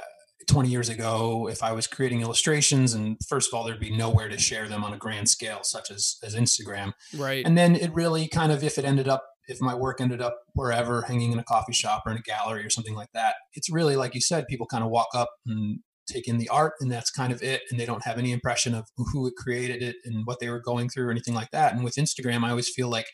20 0.48 0.70
years 0.70 0.90
ago, 0.90 1.48
if 1.48 1.64
I 1.64 1.72
was 1.72 1.88
creating 1.88 2.22
illustrations, 2.22 2.94
and 2.94 3.18
first 3.28 3.50
of 3.50 3.58
all, 3.58 3.64
there'd 3.64 3.80
be 3.80 3.96
nowhere 3.96 4.28
to 4.28 4.38
share 4.38 4.68
them 4.68 4.84
on 4.84 4.94
a 4.94 4.98
grand 4.98 5.30
scale, 5.30 5.60
such 5.64 5.90
as 5.90 6.18
as 6.24 6.36
Instagram. 6.36 6.92
Right. 7.16 7.46
And 7.46 7.58
then 7.58 7.76
it 7.76 7.94
really 7.94 8.28
kind 8.28 8.52
of, 8.52 8.64
if 8.64 8.78
it 8.78 8.84
ended 8.84 9.08
up, 9.08 9.24
if 9.48 9.62
my 9.62 9.76
work 9.76 10.02
ended 10.02 10.22
up 10.22 10.38
wherever, 10.54 11.04
hanging 11.04 11.32
in 11.32 11.40
a 11.40 11.44
coffee 11.44 11.74
shop 11.74 12.04
or 12.06 12.12
in 12.12 12.18
a 12.18 12.22
gallery 12.22 12.66
or 12.66 12.70
something 12.70 12.96
like 12.96 13.12
that, 13.14 13.36
it's 13.54 13.70
really 13.70 13.96
like 13.96 14.14
you 14.14 14.22
said, 14.22 14.48
people 14.48 14.68
kind 14.68 14.84
of 14.84 14.90
walk 14.90 15.10
up 15.14 15.30
and 15.46 15.80
take 16.08 16.28
in 16.28 16.38
the 16.38 16.50
art 16.50 16.74
and 16.80 16.92
that's 16.92 17.12
kind 17.12 17.32
of 17.32 17.42
it 17.42 17.62
and 17.70 17.80
they 17.80 17.86
don't 17.86 18.04
have 18.04 18.18
any 18.18 18.32
impression 18.32 18.74
of 18.74 18.86
who 18.98 19.32
created 19.38 19.82
it 19.82 19.96
and 20.06 20.26
what 20.26 20.40
they 20.40 20.50
were 20.50 20.60
going 20.60 20.90
through 20.90 21.08
or 21.08 21.12
anything 21.12 21.34
like 21.34 21.52
that. 21.52 21.74
And 21.74 21.84
with 21.84 21.96
instagram 21.96 22.44
i 22.44 22.50
always 22.50 22.70
feel 22.70 22.90
like 22.90 23.08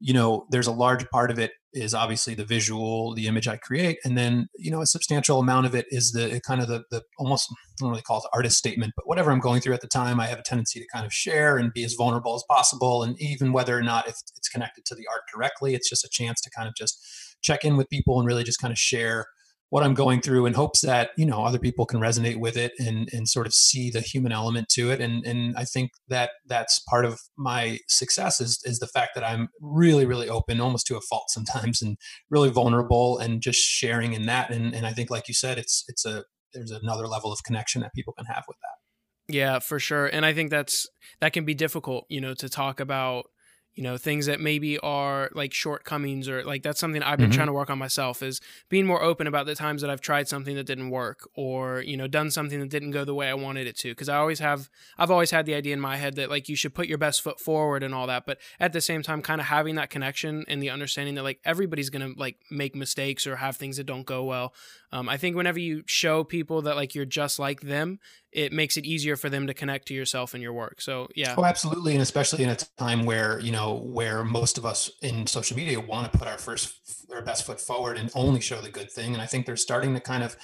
you 0.00 0.12
know 0.12 0.46
there's 0.50 0.66
a 0.66 0.72
large 0.72 1.08
part 1.10 1.30
of 1.30 1.38
it 1.38 1.52
is 1.72 1.94
obviously 1.94 2.34
the 2.34 2.44
visual 2.44 3.14
the 3.14 3.26
image 3.26 3.48
i 3.48 3.56
create 3.56 3.98
and 4.04 4.18
then 4.18 4.46
you 4.56 4.70
know 4.70 4.80
a 4.80 4.86
substantial 4.86 5.38
amount 5.38 5.66
of 5.66 5.74
it 5.74 5.86
is 5.90 6.12
the 6.12 6.40
kind 6.46 6.60
of 6.60 6.68
the, 6.68 6.82
the 6.90 7.02
almost 7.18 7.48
i 7.50 7.54
don't 7.78 7.90
really 7.90 8.02
call 8.02 8.18
it 8.18 8.24
artist 8.34 8.56
statement 8.56 8.92
but 8.96 9.06
whatever 9.08 9.30
i'm 9.30 9.40
going 9.40 9.60
through 9.60 9.72
at 9.72 9.80
the 9.80 9.88
time 9.88 10.20
i 10.20 10.26
have 10.26 10.38
a 10.38 10.42
tendency 10.42 10.78
to 10.80 10.86
kind 10.92 11.06
of 11.06 11.12
share 11.12 11.56
and 11.56 11.72
be 11.72 11.84
as 11.84 11.94
vulnerable 11.94 12.34
as 12.34 12.44
possible 12.48 13.02
and 13.02 13.20
even 13.20 13.52
whether 13.52 13.76
or 13.76 13.82
not 13.82 14.06
if 14.06 14.16
it's 14.36 14.48
connected 14.48 14.84
to 14.84 14.94
the 14.94 15.06
art 15.10 15.22
directly 15.32 15.74
it's 15.74 15.88
just 15.88 16.04
a 16.04 16.10
chance 16.10 16.40
to 16.40 16.50
kind 16.50 16.68
of 16.68 16.74
just 16.74 16.98
check 17.40 17.64
in 17.64 17.76
with 17.76 17.88
people 17.88 18.18
and 18.18 18.26
really 18.26 18.44
just 18.44 18.60
kind 18.60 18.72
of 18.72 18.78
share 18.78 19.26
what 19.70 19.82
I'm 19.82 19.94
going 19.94 20.20
through 20.20 20.46
in 20.46 20.54
hopes 20.54 20.82
that, 20.82 21.10
you 21.16 21.26
know, 21.26 21.44
other 21.44 21.58
people 21.58 21.84
can 21.84 21.98
resonate 21.98 22.38
with 22.38 22.56
it 22.56 22.72
and, 22.78 23.08
and 23.12 23.28
sort 23.28 23.46
of 23.46 23.54
see 23.54 23.90
the 23.90 24.00
human 24.00 24.30
element 24.30 24.68
to 24.70 24.90
it. 24.90 25.00
And, 25.00 25.26
and 25.26 25.56
I 25.56 25.64
think 25.64 25.90
that 26.08 26.30
that's 26.46 26.78
part 26.88 27.04
of 27.04 27.20
my 27.36 27.80
success 27.88 28.40
is, 28.40 28.60
is 28.64 28.78
the 28.78 28.86
fact 28.86 29.12
that 29.16 29.24
I'm 29.24 29.48
really, 29.60 30.06
really 30.06 30.28
open, 30.28 30.60
almost 30.60 30.86
to 30.88 30.96
a 30.96 31.00
fault 31.00 31.24
sometimes 31.28 31.82
and 31.82 31.96
really 32.30 32.50
vulnerable 32.50 33.18
and 33.18 33.40
just 33.40 33.58
sharing 33.58 34.12
in 34.12 34.26
that. 34.26 34.50
And, 34.50 34.74
and 34.74 34.86
I 34.86 34.92
think, 34.92 35.10
like 35.10 35.26
you 35.26 35.34
said, 35.34 35.58
it's, 35.58 35.84
it's 35.88 36.04
a, 36.04 36.24
there's 36.52 36.70
another 36.70 37.08
level 37.08 37.32
of 37.32 37.42
connection 37.42 37.80
that 37.80 37.94
people 37.94 38.12
can 38.12 38.26
have 38.26 38.44
with 38.46 38.58
that. 38.62 39.34
Yeah, 39.34 39.58
for 39.58 39.80
sure. 39.80 40.06
And 40.06 40.24
I 40.24 40.34
think 40.34 40.50
that's, 40.50 40.86
that 41.20 41.32
can 41.32 41.44
be 41.44 41.54
difficult, 41.54 42.04
you 42.08 42.20
know, 42.20 42.34
to 42.34 42.48
talk 42.48 42.78
about 42.78 43.24
you 43.74 43.82
know 43.82 43.96
things 43.96 44.26
that 44.26 44.40
maybe 44.40 44.78
are 44.78 45.30
like 45.34 45.52
shortcomings 45.52 46.28
or 46.28 46.44
like 46.44 46.62
that's 46.62 46.78
something 46.78 47.02
i've 47.02 47.18
been 47.18 47.30
mm-hmm. 47.30 47.36
trying 47.36 47.46
to 47.46 47.52
work 47.52 47.70
on 47.70 47.78
myself 47.78 48.22
is 48.22 48.40
being 48.68 48.86
more 48.86 49.02
open 49.02 49.26
about 49.26 49.46
the 49.46 49.54
times 49.54 49.80
that 49.80 49.90
i've 49.90 50.00
tried 50.00 50.28
something 50.28 50.54
that 50.54 50.64
didn't 50.64 50.90
work 50.90 51.28
or 51.34 51.80
you 51.80 51.96
know 51.96 52.06
done 52.06 52.30
something 52.30 52.60
that 52.60 52.68
didn't 52.68 52.92
go 52.92 53.04
the 53.04 53.14
way 53.14 53.28
i 53.28 53.34
wanted 53.34 53.66
it 53.66 53.76
to 53.76 53.90
because 53.90 54.08
i 54.08 54.16
always 54.16 54.38
have 54.38 54.70
i've 54.98 55.10
always 55.10 55.30
had 55.30 55.44
the 55.46 55.54
idea 55.54 55.72
in 55.72 55.80
my 55.80 55.96
head 55.96 56.14
that 56.14 56.30
like 56.30 56.48
you 56.48 56.56
should 56.56 56.74
put 56.74 56.86
your 56.86 56.98
best 56.98 57.20
foot 57.20 57.40
forward 57.40 57.82
and 57.82 57.94
all 57.94 58.06
that 58.06 58.24
but 58.26 58.38
at 58.60 58.72
the 58.72 58.80
same 58.80 59.02
time 59.02 59.20
kind 59.20 59.40
of 59.40 59.48
having 59.48 59.74
that 59.74 59.90
connection 59.90 60.44
and 60.46 60.62
the 60.62 60.70
understanding 60.70 61.14
that 61.14 61.22
like 61.22 61.40
everybody's 61.44 61.90
gonna 61.90 62.10
like 62.16 62.36
make 62.50 62.74
mistakes 62.74 63.26
or 63.26 63.36
have 63.36 63.56
things 63.56 63.76
that 63.76 63.84
don't 63.84 64.06
go 64.06 64.24
well 64.24 64.54
um, 64.94 65.08
i 65.08 65.16
think 65.18 65.36
whenever 65.36 65.58
you 65.58 65.82
show 65.86 66.24
people 66.24 66.62
that 66.62 66.76
like 66.76 66.94
you're 66.94 67.04
just 67.04 67.38
like 67.38 67.60
them 67.60 67.98
it 68.34 68.52
makes 68.52 68.76
it 68.76 68.84
easier 68.84 69.16
for 69.16 69.30
them 69.30 69.46
to 69.46 69.54
connect 69.54 69.86
to 69.86 69.94
yourself 69.94 70.34
and 70.34 70.42
your 70.42 70.52
work. 70.52 70.80
So 70.80 71.08
yeah. 71.14 71.36
Oh, 71.38 71.44
absolutely, 71.44 71.92
and 71.92 72.02
especially 72.02 72.42
in 72.42 72.50
a 72.50 72.56
time 72.56 73.06
where 73.06 73.38
you 73.38 73.52
know 73.52 73.74
where 73.74 74.24
most 74.24 74.58
of 74.58 74.66
us 74.66 74.90
in 75.02 75.26
social 75.28 75.56
media 75.56 75.80
want 75.80 76.12
to 76.12 76.18
put 76.18 76.26
our 76.26 76.36
first 76.36 77.06
our 77.14 77.22
best 77.22 77.46
foot 77.46 77.60
forward 77.60 77.96
and 77.96 78.10
only 78.14 78.40
show 78.40 78.60
the 78.60 78.70
good 78.70 78.90
thing, 78.90 79.14
and 79.14 79.22
I 79.22 79.26
think 79.26 79.46
they're 79.46 79.56
starting 79.56 79.94
to 79.94 80.00
kind 80.00 80.24
of 80.24 80.36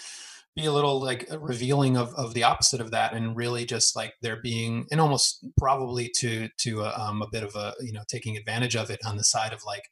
be 0.55 0.67
a 0.67 0.73
little 0.73 1.01
like 1.01 1.29
revealing 1.37 1.97
of, 1.97 2.15
of 2.15 2.35
the 2.35 2.45
opposite 2.45 2.81
of 2.81 2.91
that 2.93 3.13
and 3.13 3.37
really 3.37 3.65
just 3.65 3.95
like 3.95 4.15
there 4.21 4.41
being 4.41 4.87
and 4.91 5.01
almost 5.01 5.45
probably 5.59 6.11
to 6.19 6.49
to 6.59 6.83
a, 6.83 6.93
um, 6.97 7.23
a 7.23 7.29
bit 7.31 7.43
of 7.43 7.55
a 7.57 7.75
you 7.81 7.93
know 7.93 8.03
taking 8.09 8.37
advantage 8.37 8.77
of 8.77 8.91
it 8.91 9.01
on 9.05 9.17
the 9.17 9.25
side 9.25 9.53
of 9.53 9.65
like 9.65 9.91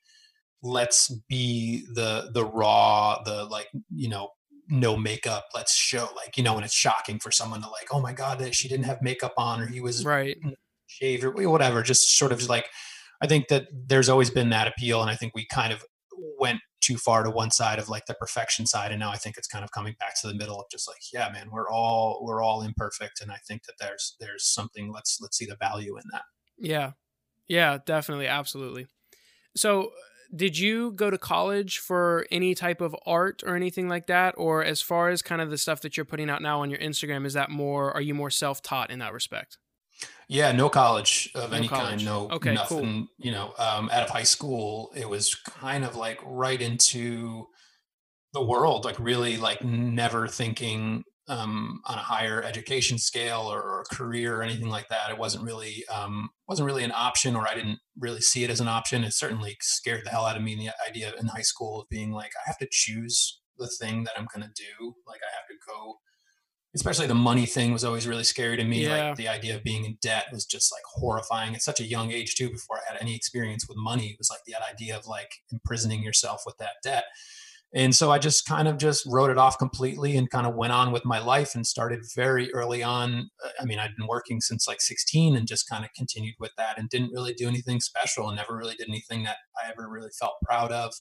let's 0.62 1.08
be 1.28 1.84
the 1.94 2.30
the 2.32 2.44
raw 2.44 3.20
the 3.24 3.44
like 3.44 3.68
you 3.90 4.08
know 4.08 4.30
no 4.68 4.96
makeup 4.96 5.46
let's 5.54 5.74
show 5.74 6.08
like 6.16 6.36
you 6.36 6.42
know 6.42 6.56
and 6.56 6.64
it's 6.64 6.74
shocking 6.74 7.18
for 7.18 7.30
someone 7.30 7.62
to 7.62 7.68
like 7.68 7.88
oh 7.92 8.00
my 8.00 8.12
god 8.12 8.38
that 8.38 8.54
she 8.54 8.68
didn't 8.68 8.84
have 8.84 9.00
makeup 9.02 9.34
on 9.36 9.60
or 9.60 9.66
he 9.66 9.80
was 9.80 10.04
right. 10.04 10.36
shaved 10.86 11.24
or 11.24 11.30
whatever 11.50 11.82
just 11.82 12.18
sort 12.18 12.32
of 12.32 12.48
like 12.48 12.68
i 13.22 13.26
think 13.26 13.48
that 13.48 13.66
there's 13.72 14.08
always 14.08 14.30
been 14.30 14.50
that 14.50 14.68
appeal 14.68 15.00
and 15.00 15.10
i 15.10 15.14
think 15.14 15.34
we 15.34 15.46
kind 15.46 15.72
of 15.72 15.84
went 16.38 16.60
too 16.80 16.96
far 16.96 17.22
to 17.22 17.30
one 17.30 17.50
side 17.50 17.78
of 17.78 17.88
like 17.88 18.06
the 18.06 18.14
perfection 18.14 18.66
side 18.66 18.90
and 18.90 19.00
now 19.00 19.10
i 19.10 19.16
think 19.16 19.36
it's 19.36 19.48
kind 19.48 19.64
of 19.64 19.70
coming 19.72 19.94
back 19.98 20.18
to 20.20 20.26
the 20.26 20.34
middle 20.34 20.60
of 20.60 20.66
just 20.70 20.86
like 20.86 20.98
yeah 21.12 21.28
man 21.32 21.48
we're 21.50 21.68
all 21.68 22.20
we're 22.22 22.42
all 22.42 22.62
imperfect 22.62 23.20
and 23.20 23.30
i 23.30 23.38
think 23.46 23.64
that 23.64 23.74
there's 23.80 24.16
there's 24.20 24.44
something 24.44 24.92
let's 24.92 25.18
let's 25.20 25.36
see 25.36 25.46
the 25.46 25.56
value 25.56 25.96
in 25.96 26.04
that. 26.12 26.22
Yeah. 26.58 26.92
Yeah 27.46 27.78
definitely 27.84 28.26
absolutely. 28.26 28.86
So 29.56 29.90
did 30.34 30.58
you 30.58 30.92
go 30.92 31.10
to 31.10 31.18
college 31.18 31.78
for 31.78 32.26
any 32.30 32.54
type 32.54 32.80
of 32.80 32.94
art 33.06 33.42
or 33.46 33.56
anything 33.56 33.88
like 33.88 34.06
that 34.06 34.34
or 34.36 34.62
as 34.62 34.82
far 34.82 35.08
as 35.08 35.22
kind 35.22 35.40
of 35.40 35.50
the 35.50 35.58
stuff 35.58 35.80
that 35.80 35.96
you're 35.96 36.04
putting 36.04 36.28
out 36.28 36.42
now 36.42 36.60
on 36.60 36.70
your 36.70 36.78
instagram 36.80 37.24
is 37.24 37.32
that 37.32 37.50
more 37.50 37.92
are 37.92 38.00
you 38.00 38.14
more 38.14 38.30
self-taught 38.30 38.90
in 38.90 38.98
that 38.98 39.12
respect 39.12 39.58
yeah 40.28 40.52
no 40.52 40.68
college 40.68 41.30
of 41.34 41.50
no 41.50 41.56
any 41.56 41.68
college. 41.68 41.88
kind 41.88 42.04
no 42.04 42.28
okay, 42.30 42.52
nothing 42.52 42.78
cool. 42.78 43.06
you 43.18 43.32
know 43.32 43.54
um, 43.58 43.88
out 43.92 44.02
of 44.02 44.10
high 44.10 44.22
school 44.22 44.92
it 44.94 45.08
was 45.08 45.34
kind 45.34 45.84
of 45.84 45.96
like 45.96 46.20
right 46.24 46.60
into 46.60 47.46
the 48.34 48.44
world 48.44 48.84
like 48.84 48.98
really 48.98 49.36
like 49.36 49.64
never 49.64 50.28
thinking 50.28 51.02
um, 51.28 51.80
on 51.84 51.96
a 51.96 52.02
higher 52.02 52.42
education 52.42 52.98
scale 52.98 53.42
or, 53.42 53.60
or, 53.60 53.84
career 53.92 54.36
or 54.36 54.42
anything 54.42 54.68
like 54.68 54.88
that. 54.88 55.10
It 55.10 55.18
wasn't 55.18 55.44
really 55.44 55.84
um, 55.94 56.30
wasn't 56.48 56.66
really 56.66 56.84
an 56.84 56.92
option, 56.92 57.36
or 57.36 57.46
I 57.46 57.54
didn't 57.54 57.78
really 57.98 58.20
see 58.20 58.44
it 58.44 58.50
as 58.50 58.60
an 58.60 58.68
option. 58.68 59.04
It 59.04 59.12
certainly 59.12 59.56
scared 59.60 60.02
the 60.04 60.10
hell 60.10 60.24
out 60.24 60.36
of 60.36 60.42
me. 60.42 60.56
The 60.56 60.70
idea 60.88 61.12
in 61.20 61.26
high 61.26 61.42
school 61.42 61.82
of 61.82 61.88
being 61.88 62.12
like, 62.12 62.32
I 62.36 62.48
have 62.48 62.58
to 62.58 62.68
choose 62.70 63.40
the 63.58 63.68
thing 63.68 64.04
that 64.04 64.14
I'm 64.16 64.26
going 64.34 64.46
to 64.46 64.54
do. 64.54 64.94
Like 65.06 65.20
I 65.22 65.34
have 65.36 65.46
to 65.48 65.54
go. 65.66 65.98
Especially 66.74 67.06
the 67.06 67.14
money 67.14 67.46
thing 67.46 67.72
was 67.72 67.82
always 67.82 68.06
really 68.06 68.24
scary 68.24 68.56
to 68.56 68.64
me. 68.64 68.84
Yeah. 68.84 69.08
Like 69.08 69.16
the 69.16 69.28
idea 69.28 69.56
of 69.56 69.64
being 69.64 69.84
in 69.84 69.96
debt 70.02 70.26
was 70.32 70.44
just 70.44 70.70
like 70.70 70.82
horrifying 70.84 71.54
at 71.54 71.62
such 71.62 71.80
a 71.80 71.84
young 71.84 72.12
age 72.12 72.34
too. 72.34 72.50
Before 72.50 72.76
I 72.76 72.92
had 72.92 73.00
any 73.00 73.16
experience 73.16 73.66
with 73.66 73.78
money, 73.78 74.08
it 74.08 74.18
was 74.18 74.30
like 74.30 74.40
the 74.46 74.54
idea 74.54 74.96
of 74.96 75.06
like 75.06 75.30
imprisoning 75.50 76.02
yourself 76.02 76.42
with 76.46 76.58
that 76.58 76.76
debt 76.82 77.04
and 77.74 77.94
so 77.94 78.10
I 78.10 78.18
just 78.18 78.46
kind 78.46 78.66
of 78.66 78.78
just 78.78 79.04
wrote 79.06 79.30
it 79.30 79.36
off 79.36 79.58
completely 79.58 80.16
and 80.16 80.30
kind 80.30 80.46
of 80.46 80.54
went 80.54 80.72
on 80.72 80.90
with 80.90 81.04
my 81.04 81.18
life 81.18 81.54
and 81.54 81.66
started 81.66 82.00
very 82.16 82.52
early 82.54 82.82
on. 82.82 83.28
Uh, 83.44 83.50
I 83.60 83.66
mean, 83.66 83.78
I'd 83.78 83.94
been 83.96 84.06
working 84.06 84.40
since 84.40 84.66
like 84.66 84.80
16 84.80 85.36
and 85.36 85.46
just 85.46 85.68
kind 85.68 85.84
of 85.84 85.90
continued 85.94 86.36
with 86.40 86.52
that 86.56 86.78
and 86.78 86.88
didn't 86.88 87.12
really 87.12 87.34
do 87.34 87.46
anything 87.46 87.80
special 87.80 88.28
and 88.28 88.36
never 88.36 88.56
really 88.56 88.74
did 88.74 88.88
anything 88.88 89.24
that 89.24 89.36
I 89.62 89.70
ever 89.70 89.88
really 89.88 90.10
felt 90.18 90.40
proud 90.44 90.72
of. 90.72 90.94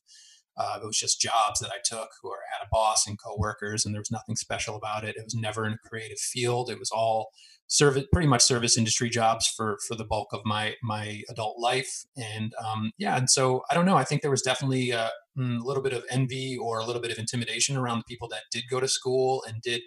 Uh, 0.58 0.80
it 0.82 0.86
was 0.86 0.98
just 0.98 1.22
jobs 1.22 1.60
that 1.62 1.70
I 1.70 1.78
took 1.86 2.10
I 2.26 2.58
had 2.58 2.66
a 2.66 2.70
boss 2.72 3.08
and 3.08 3.18
coworkers 3.24 3.86
and 3.86 3.94
there 3.94 4.02
was 4.02 4.12
nothing 4.12 4.36
special 4.36 4.76
about 4.76 5.06
it. 5.06 5.16
It 5.16 5.24
was 5.24 5.36
never 5.36 5.66
in 5.66 5.74
a 5.74 5.90
creative 5.90 6.20
field. 6.20 6.70
It 6.70 6.80
was 6.80 6.92
all 6.92 7.30
service 7.68 8.06
pretty 8.12 8.28
much 8.28 8.42
service 8.42 8.78
industry 8.78 9.10
jobs 9.10 9.48
for 9.48 9.78
for 9.88 9.96
the 9.96 10.06
bulk 10.06 10.30
of 10.34 10.42
my 10.46 10.76
my 10.82 11.22
adult 11.30 11.60
life. 11.60 12.06
And 12.16 12.54
um, 12.64 12.92
yeah 12.98 13.18
and 13.18 13.30
so 13.30 13.64
i 13.70 13.76
don't 13.76 13.86
know 13.86 13.98
i 13.98 14.04
think 14.04 14.22
there 14.22 14.32
was 14.32 14.42
definitely 14.42 14.92
a, 14.92 15.10
mm, 15.38 15.60
a, 15.62 15.64
little 15.64 15.84
bit 15.84 15.94
of 15.94 16.04
envy 16.10 16.58
or 16.58 16.80
a 16.80 16.86
little 16.86 17.02
bit 17.02 17.12
of 17.12 17.20
intimidation 17.20 17.78
around 17.78 18.00
the 18.00 18.04
people 18.06 18.28
that 18.30 18.44
did 18.52 18.64
go 18.70 18.80
to 18.80 18.88
school 18.88 19.44
and 19.48 19.62
did 19.62 19.82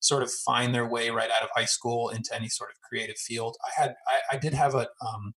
sort 0.00 0.22
of 0.22 0.30
find 0.30 0.74
their 0.74 0.86
way 0.86 1.10
right 1.10 1.30
out 1.30 1.42
of 1.42 1.48
high 1.54 1.64
school 1.64 2.10
into 2.10 2.34
any 2.34 2.48
sort 2.48 2.70
of 2.70 2.76
creative 2.88 3.16
field. 3.16 3.56
I 3.64 3.80
had 3.80 3.94
i, 4.06 4.36
I 4.36 4.38
did 4.38 4.54
have 4.54 4.74
a 4.74 4.88
um, 5.06 5.34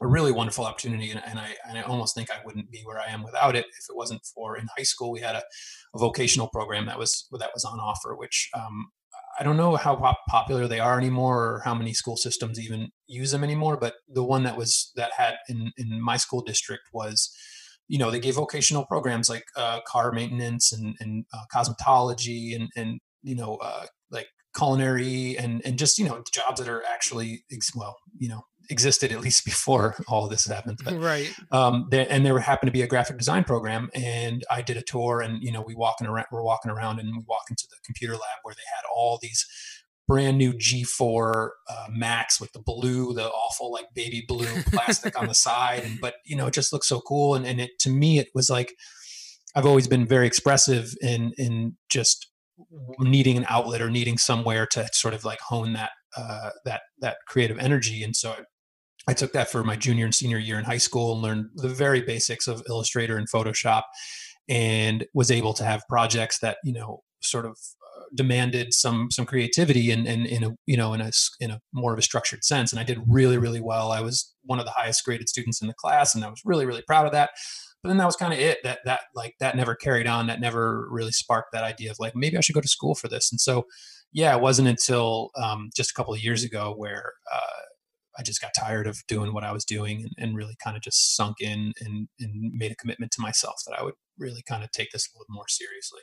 a 0.00 0.06
really 0.06 0.32
wonderful 0.32 0.64
opportunity 0.64 1.10
and, 1.10 1.22
and, 1.24 1.38
I, 1.38 1.54
and 1.68 1.78
I 1.78 1.82
almost 1.82 2.16
think 2.16 2.28
I 2.30 2.44
wouldn't 2.44 2.70
be 2.70 2.82
where 2.84 2.98
I 2.98 3.06
am 3.12 3.22
without 3.22 3.54
it 3.54 3.66
if 3.66 3.86
it 3.88 3.96
wasn't 3.96 4.24
for 4.34 4.56
in 4.56 4.66
high 4.76 4.82
school 4.82 5.12
we 5.12 5.20
had 5.20 5.36
a, 5.36 5.42
a 5.94 5.98
vocational 5.98 6.48
program 6.48 6.86
that 6.86 6.98
was 6.98 7.28
that 7.38 7.50
was 7.54 7.64
on 7.64 7.78
offer 7.78 8.16
which 8.16 8.50
um, 8.54 8.86
I 9.38 9.42
don't 9.42 9.56
know 9.56 9.76
how 9.76 9.96
popular 10.28 10.68
they 10.68 10.80
are 10.80 10.98
anymore 10.98 11.44
or 11.44 11.62
how 11.64 11.74
many 11.74 11.92
school 11.92 12.16
systems 12.16 12.60
even 12.60 12.90
use 13.06 13.32
them 13.32 13.44
anymore, 13.44 13.76
but 13.76 13.94
the 14.08 14.22
one 14.24 14.44
that 14.44 14.56
was 14.56 14.92
that 14.96 15.12
had 15.16 15.36
in 15.48 15.72
in 15.76 16.00
my 16.00 16.16
school 16.16 16.42
district 16.42 16.84
was 16.92 17.30
you 17.88 17.98
know 17.98 18.10
they 18.10 18.20
gave 18.20 18.36
vocational 18.36 18.86
programs 18.86 19.28
like 19.28 19.44
uh, 19.56 19.80
car 19.86 20.12
maintenance 20.12 20.72
and, 20.72 20.96
and 21.00 21.24
uh, 21.32 21.44
cosmetology 21.54 22.54
and 22.54 22.68
and 22.76 23.00
you 23.22 23.34
know 23.34 23.56
uh, 23.56 23.86
like 24.10 24.28
culinary 24.56 25.36
and 25.36 25.62
and 25.64 25.78
just 25.78 25.98
you 25.98 26.04
know 26.04 26.22
jobs 26.32 26.60
that 26.60 26.68
are 26.68 26.82
actually 26.84 27.44
well 27.74 27.96
you 28.18 28.28
know 28.28 28.42
existed 28.70 29.12
at 29.12 29.20
least 29.20 29.44
before 29.44 29.96
all 30.08 30.24
of 30.24 30.30
this 30.30 30.46
happened. 30.46 30.78
But, 30.84 31.00
right. 31.00 31.32
Um, 31.50 31.86
there, 31.90 32.06
and 32.08 32.24
there 32.24 32.38
happened 32.38 32.68
to 32.68 32.72
be 32.72 32.82
a 32.82 32.86
graphic 32.86 33.18
design 33.18 33.44
program, 33.44 33.90
and 33.94 34.44
I 34.50 34.62
did 34.62 34.76
a 34.76 34.82
tour, 34.82 35.20
and 35.20 35.42
you 35.42 35.52
know, 35.52 35.62
we 35.66 35.74
walking 35.74 36.06
around, 36.06 36.26
we're 36.32 36.42
walking 36.42 36.70
around, 36.70 37.00
and 37.00 37.08
we 37.16 37.22
walk 37.26 37.44
into 37.50 37.66
the 37.68 37.76
computer 37.84 38.14
lab 38.14 38.38
where 38.42 38.54
they 38.54 38.62
had 38.74 38.82
all 38.94 39.18
these 39.20 39.46
brand 40.06 40.36
new 40.36 40.52
G4 40.52 41.48
uh, 41.68 41.86
Macs 41.90 42.40
with 42.40 42.52
the 42.52 42.60
blue, 42.60 43.14
the 43.14 43.28
awful 43.28 43.72
like 43.72 43.86
baby 43.94 44.24
blue 44.26 44.62
plastic 44.66 45.18
on 45.18 45.28
the 45.28 45.34
side, 45.34 45.82
and 45.84 46.00
but 46.00 46.14
you 46.24 46.36
know, 46.36 46.46
it 46.46 46.54
just 46.54 46.72
looks 46.72 46.88
so 46.88 47.00
cool, 47.00 47.34
and 47.34 47.46
and 47.46 47.60
it 47.60 47.70
to 47.80 47.90
me, 47.90 48.18
it 48.18 48.28
was 48.34 48.50
like 48.50 48.74
I've 49.54 49.66
always 49.66 49.88
been 49.88 50.06
very 50.06 50.26
expressive 50.26 50.94
in 51.00 51.32
in 51.36 51.76
just 51.88 52.28
needing 52.98 53.36
an 53.36 53.46
outlet 53.48 53.82
or 53.82 53.90
needing 53.90 54.18
somewhere 54.18 54.66
to 54.66 54.88
sort 54.92 55.14
of 55.14 55.24
like 55.24 55.40
hone 55.40 55.72
that 55.72 55.90
uh, 56.16 56.50
that 56.64 56.82
that 57.00 57.16
creative 57.26 57.58
energy. 57.58 58.02
And 58.02 58.14
so 58.14 58.36
I 59.08 59.14
took 59.14 59.32
that 59.32 59.50
for 59.50 59.62
my 59.62 59.76
junior 59.76 60.04
and 60.04 60.14
senior 60.14 60.38
year 60.38 60.58
in 60.58 60.64
high 60.64 60.78
school 60.78 61.12
and 61.12 61.22
learned 61.22 61.50
the 61.54 61.68
very 61.68 62.00
basics 62.00 62.48
of 62.48 62.62
Illustrator 62.68 63.16
and 63.16 63.28
Photoshop 63.28 63.82
and 64.48 65.06
was 65.14 65.30
able 65.30 65.54
to 65.54 65.64
have 65.64 65.82
projects 65.88 66.38
that, 66.38 66.58
you 66.64 66.72
know, 66.72 67.02
sort 67.22 67.46
of 67.46 67.52
uh, 67.52 68.04
demanded 68.14 68.72
some 68.72 69.10
some 69.10 69.24
creativity 69.24 69.90
and 69.90 70.06
and 70.06 70.26
in 70.26 70.44
a 70.44 70.50
you 70.66 70.76
know 70.76 70.92
in 70.92 71.00
a 71.00 71.10
in 71.40 71.50
a 71.50 71.60
more 71.72 71.92
of 71.92 71.98
a 71.98 72.02
structured 72.02 72.44
sense. 72.44 72.72
And 72.72 72.80
I 72.80 72.84
did 72.84 72.98
really 73.06 73.38
really 73.38 73.60
well. 73.60 73.92
I 73.92 74.00
was 74.00 74.34
one 74.42 74.58
of 74.58 74.66
the 74.66 74.72
highest 74.72 75.04
graded 75.04 75.28
students 75.28 75.62
in 75.62 75.68
the 75.68 75.74
class 75.74 76.14
and 76.14 76.24
I 76.24 76.28
was 76.28 76.40
really 76.44 76.66
really 76.66 76.82
proud 76.86 77.06
of 77.06 77.12
that. 77.12 77.30
But 77.82 77.88
then 77.88 77.98
that 77.98 78.06
was 78.06 78.16
kind 78.16 78.32
of 78.32 78.38
it. 78.38 78.58
That 78.62 78.80
that 78.84 79.00
like 79.14 79.34
that 79.40 79.56
never 79.56 79.74
carried 79.74 80.06
on. 80.06 80.26
That 80.26 80.40
never 80.40 80.86
really 80.90 81.12
sparked 81.12 81.52
that 81.52 81.64
idea 81.64 81.90
of 81.90 81.98
like 81.98 82.14
maybe 82.14 82.36
I 82.36 82.40
should 82.40 82.54
go 82.54 82.60
to 82.60 82.68
school 82.68 82.94
for 82.94 83.08
this. 83.08 83.30
And 83.32 83.40
so 83.40 83.66
yeah 84.12 84.34
it 84.34 84.40
wasn't 84.40 84.68
until 84.68 85.30
um, 85.36 85.70
just 85.76 85.90
a 85.90 85.94
couple 85.94 86.14
of 86.14 86.22
years 86.22 86.44
ago 86.44 86.72
where 86.76 87.12
uh, 87.32 87.62
I 88.18 88.22
just 88.22 88.40
got 88.40 88.52
tired 88.58 88.86
of 88.86 89.02
doing 89.08 89.32
what 89.34 89.44
I 89.44 89.52
was 89.52 89.64
doing 89.64 90.02
and, 90.02 90.12
and 90.16 90.36
really 90.36 90.56
kind 90.62 90.76
of 90.76 90.82
just 90.82 91.16
sunk 91.16 91.40
in 91.40 91.72
and, 91.80 92.08
and 92.20 92.52
made 92.52 92.72
a 92.72 92.76
commitment 92.76 93.12
to 93.12 93.22
myself 93.22 93.56
that 93.66 93.78
I 93.78 93.82
would 93.82 93.94
really 94.18 94.42
kind 94.48 94.62
of 94.62 94.70
take 94.70 94.90
this 94.92 95.08
a 95.08 95.18
little 95.18 95.34
more 95.34 95.48
seriously. 95.48 96.00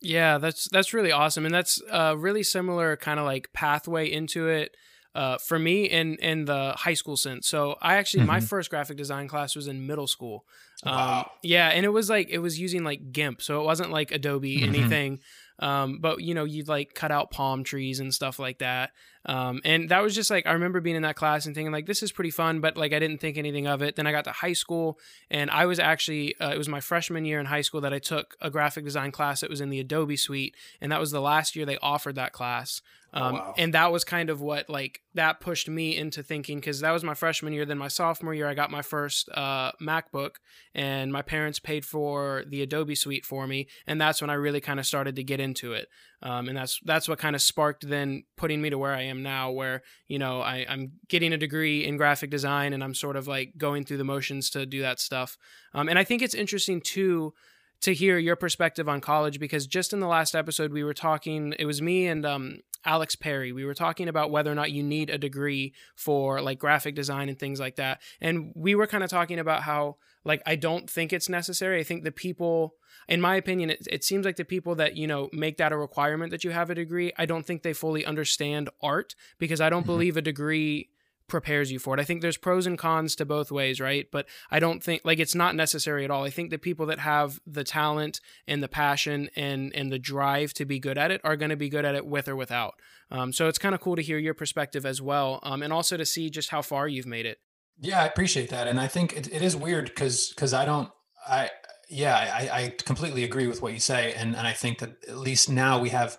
Yeah, 0.00 0.38
that's 0.38 0.68
that's 0.70 0.94
really 0.94 1.10
awesome, 1.10 1.44
and 1.44 1.52
that's 1.52 1.82
a 1.90 2.16
really 2.16 2.44
similar 2.44 2.96
kind 2.96 3.18
of 3.18 3.26
like 3.26 3.52
pathway 3.52 4.10
into 4.10 4.46
it 4.48 4.76
uh, 5.14 5.38
for 5.38 5.58
me 5.58 5.86
in 5.86 6.14
in 6.16 6.44
the 6.44 6.72
high 6.76 6.94
school 6.94 7.16
sense. 7.16 7.48
So 7.48 7.76
I 7.82 7.96
actually 7.96 8.20
mm-hmm. 8.20 8.28
my 8.28 8.40
first 8.40 8.70
graphic 8.70 8.96
design 8.96 9.26
class 9.26 9.56
was 9.56 9.66
in 9.66 9.86
middle 9.86 10.06
school. 10.06 10.44
Um, 10.84 10.94
wow. 10.94 11.30
Yeah, 11.42 11.68
and 11.68 11.84
it 11.84 11.88
was 11.88 12.08
like 12.08 12.28
it 12.30 12.38
was 12.38 12.60
using 12.60 12.84
like 12.84 13.10
GIMP, 13.10 13.42
so 13.42 13.60
it 13.60 13.64
wasn't 13.64 13.90
like 13.90 14.12
Adobe 14.12 14.58
mm-hmm. 14.58 14.68
anything. 14.74 15.18
Um, 15.58 15.98
but 16.00 16.22
you 16.22 16.34
know, 16.34 16.44
you'd 16.44 16.68
like 16.68 16.94
cut 16.94 17.10
out 17.10 17.30
palm 17.30 17.64
trees 17.64 18.00
and 18.00 18.14
stuff 18.14 18.38
like 18.38 18.58
that. 18.58 18.90
Um, 19.26 19.60
and 19.64 19.90
that 19.90 20.02
was 20.02 20.14
just 20.14 20.30
like 20.30 20.46
I 20.46 20.52
remember 20.52 20.80
being 20.80 20.96
in 20.96 21.02
that 21.02 21.16
class 21.16 21.44
and 21.44 21.54
thinking 21.54 21.72
like 21.72 21.86
this 21.86 22.02
is 22.02 22.12
pretty 22.12 22.30
fun, 22.30 22.60
but 22.60 22.76
like 22.76 22.92
I 22.92 22.98
didn't 22.98 23.18
think 23.18 23.36
anything 23.36 23.66
of 23.66 23.82
it. 23.82 23.96
Then 23.96 24.06
I 24.06 24.12
got 24.12 24.24
to 24.24 24.32
high 24.32 24.52
school, 24.52 24.98
and 25.30 25.50
I 25.50 25.66
was 25.66 25.78
actually 25.78 26.38
uh, 26.40 26.50
it 26.50 26.58
was 26.58 26.68
my 26.68 26.80
freshman 26.80 27.24
year 27.24 27.40
in 27.40 27.46
high 27.46 27.60
school 27.60 27.80
that 27.80 27.92
I 27.92 27.98
took 27.98 28.36
a 28.40 28.50
graphic 28.50 28.84
design 28.84 29.10
class 29.10 29.40
that 29.40 29.50
was 29.50 29.60
in 29.60 29.70
the 29.70 29.80
Adobe 29.80 30.16
Suite, 30.16 30.54
and 30.80 30.90
that 30.92 31.00
was 31.00 31.10
the 31.10 31.20
last 31.20 31.56
year 31.56 31.66
they 31.66 31.78
offered 31.78 32.14
that 32.14 32.32
class. 32.32 32.80
Oh, 33.12 33.22
um, 33.22 33.34
oh, 33.34 33.38
wow. 33.38 33.54
And 33.56 33.74
that 33.74 33.90
was 33.90 34.04
kind 34.04 34.28
of 34.28 34.40
what 34.40 34.68
like 34.68 35.00
that 35.14 35.40
pushed 35.40 35.68
me 35.68 35.96
into 35.96 36.22
thinking 36.22 36.58
because 36.58 36.80
that 36.80 36.90
was 36.90 37.02
my 37.02 37.14
freshman 37.14 37.52
year. 37.52 37.64
Then 37.64 37.78
my 37.78 37.88
sophomore 37.88 38.34
year, 38.34 38.46
I 38.46 38.54
got 38.54 38.70
my 38.70 38.82
first 38.82 39.28
uh, 39.30 39.72
MacBook, 39.80 40.36
and 40.74 41.12
my 41.12 41.22
parents 41.22 41.58
paid 41.58 41.84
for 41.84 42.44
the 42.46 42.62
Adobe 42.62 42.94
Suite 42.94 43.24
for 43.24 43.46
me, 43.46 43.68
and 43.86 44.00
that's 44.00 44.20
when 44.20 44.30
I 44.30 44.34
really 44.34 44.60
kind 44.60 44.78
of 44.78 44.86
started 44.86 45.16
to 45.16 45.24
get 45.24 45.40
into 45.40 45.72
it. 45.72 45.88
Um, 46.22 46.48
and 46.48 46.56
that's 46.58 46.80
that's 46.84 47.08
what 47.08 47.18
kind 47.18 47.34
of 47.34 47.40
sparked 47.40 47.88
then 47.88 48.24
putting 48.36 48.60
me 48.60 48.70
to 48.70 48.78
where 48.78 48.94
I 48.94 49.02
am 49.02 49.22
now, 49.22 49.50
where 49.50 49.82
you 50.06 50.18
know 50.18 50.42
I, 50.42 50.66
I'm 50.68 50.92
getting 51.08 51.32
a 51.32 51.38
degree 51.38 51.86
in 51.86 51.96
graphic 51.96 52.30
design, 52.30 52.72
and 52.72 52.84
I'm 52.84 52.94
sort 52.94 53.16
of 53.16 53.26
like 53.26 53.54
going 53.56 53.84
through 53.84 53.98
the 53.98 54.04
motions 54.04 54.50
to 54.50 54.66
do 54.66 54.82
that 54.82 55.00
stuff. 55.00 55.38
Um, 55.72 55.88
and 55.88 55.98
I 55.98 56.04
think 56.04 56.20
it's 56.20 56.34
interesting 56.34 56.80
too 56.82 57.32
to 57.80 57.94
hear 57.94 58.18
your 58.18 58.36
perspective 58.36 58.88
on 58.88 59.00
college 59.00 59.38
because 59.38 59.66
just 59.66 59.92
in 59.92 60.00
the 60.00 60.06
last 60.06 60.34
episode 60.34 60.72
we 60.72 60.82
were 60.82 60.94
talking 60.94 61.54
it 61.58 61.64
was 61.64 61.80
me 61.80 62.06
and 62.06 62.26
um, 62.26 62.58
alex 62.84 63.16
perry. 63.16 63.52
We 63.52 63.64
were 63.64 63.74
talking 63.74 64.08
about 64.08 64.30
whether 64.30 64.50
or 64.50 64.54
not 64.54 64.72
you 64.72 64.82
need 64.82 65.10
a 65.10 65.18
degree 65.18 65.74
for 65.94 66.40
like 66.40 66.58
graphic 66.58 66.94
design 66.94 67.28
and 67.28 67.38
things 67.38 67.60
like 67.60 67.76
that. 67.76 68.00
And 68.20 68.52
we 68.54 68.74
were 68.74 68.86
kind 68.86 69.04
of 69.04 69.10
talking 69.10 69.38
about 69.38 69.62
how 69.62 69.96
like 70.24 70.42
i 70.46 70.56
don't 70.56 70.88
think 70.88 71.12
it's 71.12 71.28
necessary. 71.28 71.80
I 71.80 71.84
think 71.84 72.04
the 72.04 72.12
people 72.12 72.74
in 73.08 73.20
my 73.20 73.36
opinion 73.36 73.70
it, 73.70 73.86
it 73.90 74.04
seems 74.04 74.24
like 74.24 74.36
the 74.36 74.44
people 74.44 74.74
that 74.74 74.96
you 74.96 75.06
know 75.06 75.28
make 75.32 75.56
that 75.56 75.72
a 75.72 75.76
requirement 75.76 76.30
that 76.30 76.44
you 76.44 76.50
have 76.50 76.70
a 76.70 76.74
degree 76.74 77.12
i 77.16 77.24
don't 77.24 77.46
think 77.46 77.62
they 77.62 77.72
fully 77.72 78.04
understand 78.04 78.68
art 78.82 79.14
because 79.38 79.60
i 79.60 79.70
don't 79.70 79.82
mm-hmm. 79.82 79.92
believe 79.92 80.16
a 80.16 80.22
degree 80.22 80.90
prepares 81.28 81.70
you 81.70 81.78
for 81.78 81.94
it. 81.94 82.00
I 82.00 82.04
think 82.04 82.22
there's 82.22 82.36
pros 82.36 82.66
and 82.66 82.78
cons 82.78 83.14
to 83.16 83.24
both 83.24 83.52
ways, 83.52 83.80
right? 83.80 84.06
But 84.10 84.26
I 84.50 84.58
don't 84.58 84.82
think 84.82 85.02
like 85.04 85.18
it's 85.18 85.34
not 85.34 85.54
necessary 85.54 86.04
at 86.04 86.10
all. 86.10 86.24
I 86.24 86.30
think 86.30 86.50
the 86.50 86.58
people 86.58 86.86
that 86.86 86.98
have 86.98 87.40
the 87.46 87.64
talent 87.64 88.20
and 88.46 88.62
the 88.62 88.68
passion 88.68 89.28
and 89.36 89.72
and 89.74 89.92
the 89.92 89.98
drive 89.98 90.52
to 90.54 90.64
be 90.64 90.78
good 90.78 90.98
at 90.98 91.10
it 91.10 91.20
are 91.24 91.36
going 91.36 91.50
to 91.50 91.56
be 91.56 91.68
good 91.68 91.84
at 91.84 91.94
it 91.94 92.06
with 92.06 92.28
or 92.28 92.36
without. 92.36 92.74
Um, 93.10 93.32
so 93.32 93.48
it's 93.48 93.58
kind 93.58 93.74
of 93.74 93.80
cool 93.80 93.96
to 93.96 94.02
hear 94.02 94.18
your 94.18 94.34
perspective 94.34 94.84
as 94.84 95.00
well, 95.00 95.40
um, 95.42 95.62
and 95.62 95.72
also 95.72 95.96
to 95.96 96.04
see 96.04 96.30
just 96.30 96.50
how 96.50 96.62
far 96.62 96.88
you've 96.88 97.06
made 97.06 97.26
it. 97.26 97.38
Yeah, 97.80 98.02
I 98.02 98.06
appreciate 98.06 98.50
that, 98.50 98.66
and 98.66 98.80
I 98.80 98.88
think 98.88 99.16
it, 99.16 99.32
it 99.32 99.42
is 99.42 99.54
weird 99.54 99.86
because 99.86 100.30
because 100.30 100.52
I 100.52 100.64
don't 100.64 100.90
I 101.26 101.50
yeah 101.88 102.16
I, 102.16 102.62
I 102.62 102.74
completely 102.84 103.24
agree 103.24 103.46
with 103.46 103.62
what 103.62 103.72
you 103.72 103.80
say, 103.80 104.14
and 104.14 104.34
and 104.34 104.46
I 104.46 104.52
think 104.52 104.78
that 104.78 104.96
at 105.06 105.18
least 105.18 105.48
now 105.48 105.78
we 105.78 105.90
have 105.90 106.18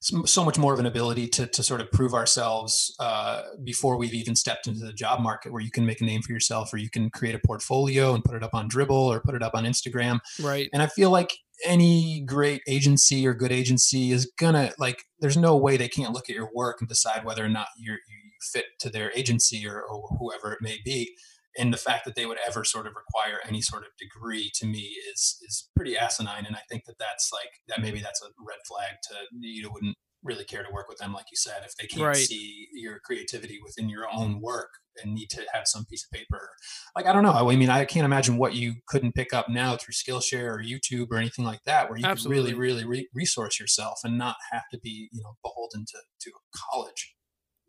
so 0.00 0.44
much 0.44 0.58
more 0.58 0.72
of 0.72 0.80
an 0.80 0.86
ability 0.86 1.28
to, 1.28 1.46
to 1.46 1.62
sort 1.62 1.80
of 1.80 1.92
prove 1.92 2.14
ourselves 2.14 2.94
uh, 3.00 3.42
before 3.62 3.98
we've 3.98 4.14
even 4.14 4.34
stepped 4.34 4.66
into 4.66 4.80
the 4.80 4.94
job 4.94 5.20
market 5.20 5.52
where 5.52 5.60
you 5.60 5.70
can 5.70 5.84
make 5.84 6.00
a 6.00 6.04
name 6.04 6.22
for 6.22 6.32
yourself 6.32 6.72
or 6.72 6.78
you 6.78 6.88
can 6.88 7.10
create 7.10 7.34
a 7.34 7.40
portfolio 7.46 8.14
and 8.14 8.24
put 8.24 8.34
it 8.34 8.42
up 8.42 8.54
on 8.54 8.68
Dribbble 8.68 8.90
or 8.90 9.20
put 9.20 9.34
it 9.34 9.42
up 9.42 9.54
on 9.54 9.64
Instagram. 9.64 10.20
Right. 10.40 10.70
And 10.72 10.82
I 10.82 10.86
feel 10.86 11.10
like 11.10 11.36
any 11.66 12.22
great 12.26 12.62
agency 12.66 13.26
or 13.26 13.34
good 13.34 13.52
agency 13.52 14.12
is 14.12 14.30
gonna 14.38 14.72
like 14.78 15.04
there's 15.20 15.36
no 15.36 15.56
way 15.58 15.76
they 15.76 15.88
can't 15.88 16.14
look 16.14 16.30
at 16.30 16.34
your 16.34 16.48
work 16.54 16.80
and 16.80 16.88
decide 16.88 17.22
whether 17.22 17.44
or 17.44 17.50
not 17.50 17.66
you're, 17.78 17.96
you 17.96 18.30
fit 18.40 18.64
to 18.78 18.88
their 18.88 19.12
agency 19.14 19.66
or, 19.66 19.82
or 19.82 20.08
whoever 20.18 20.52
it 20.52 20.60
may 20.62 20.78
be 20.82 21.14
and 21.58 21.72
the 21.72 21.78
fact 21.78 22.04
that 22.04 22.14
they 22.14 22.26
would 22.26 22.38
ever 22.46 22.64
sort 22.64 22.86
of 22.86 22.94
require 22.94 23.40
any 23.46 23.60
sort 23.60 23.82
of 23.82 23.88
degree 23.98 24.50
to 24.54 24.66
me 24.66 24.96
is 25.12 25.38
is 25.46 25.68
pretty 25.74 25.96
asinine 25.96 26.46
and 26.46 26.56
i 26.56 26.60
think 26.68 26.84
that 26.86 26.98
that's 26.98 27.30
like 27.32 27.50
that 27.68 27.80
maybe 27.80 28.00
that's 28.00 28.22
a 28.22 28.28
red 28.46 28.58
flag 28.66 28.96
to 29.02 29.14
you 29.40 29.70
wouldn't 29.72 29.96
really 30.22 30.44
care 30.44 30.62
to 30.62 30.72
work 30.72 30.86
with 30.88 30.98
them 30.98 31.14
like 31.14 31.24
you 31.30 31.36
said 31.36 31.62
if 31.64 31.74
they 31.76 31.86
can't 31.86 32.02
right. 32.02 32.16
see 32.16 32.68
your 32.74 33.00
creativity 33.00 33.58
within 33.64 33.88
your 33.88 34.04
own 34.12 34.40
work 34.40 34.68
and 35.02 35.14
need 35.14 35.30
to 35.30 35.40
have 35.52 35.66
some 35.66 35.86
piece 35.86 36.04
of 36.04 36.10
paper 36.10 36.50
like 36.94 37.06
i 37.06 37.12
don't 37.12 37.22
know 37.22 37.48
i 37.48 37.56
mean 37.56 37.70
i 37.70 37.84
can't 37.86 38.04
imagine 38.04 38.36
what 38.36 38.54
you 38.54 38.74
couldn't 38.86 39.14
pick 39.14 39.32
up 39.32 39.48
now 39.48 39.76
through 39.76 39.94
skillshare 39.94 40.50
or 40.50 40.62
youtube 40.62 41.06
or 41.10 41.16
anything 41.16 41.44
like 41.44 41.62
that 41.64 41.88
where 41.88 41.98
you 41.98 42.04
Absolutely. 42.04 42.50
could 42.50 42.58
really 42.58 42.74
really 42.74 42.86
re- 42.86 43.08
resource 43.14 43.58
yourself 43.58 44.00
and 44.04 44.18
not 44.18 44.36
have 44.52 44.64
to 44.70 44.78
be 44.78 45.08
you 45.10 45.22
know 45.22 45.36
beholden 45.42 45.86
to 45.86 45.98
to 46.20 46.30
college 46.70 47.14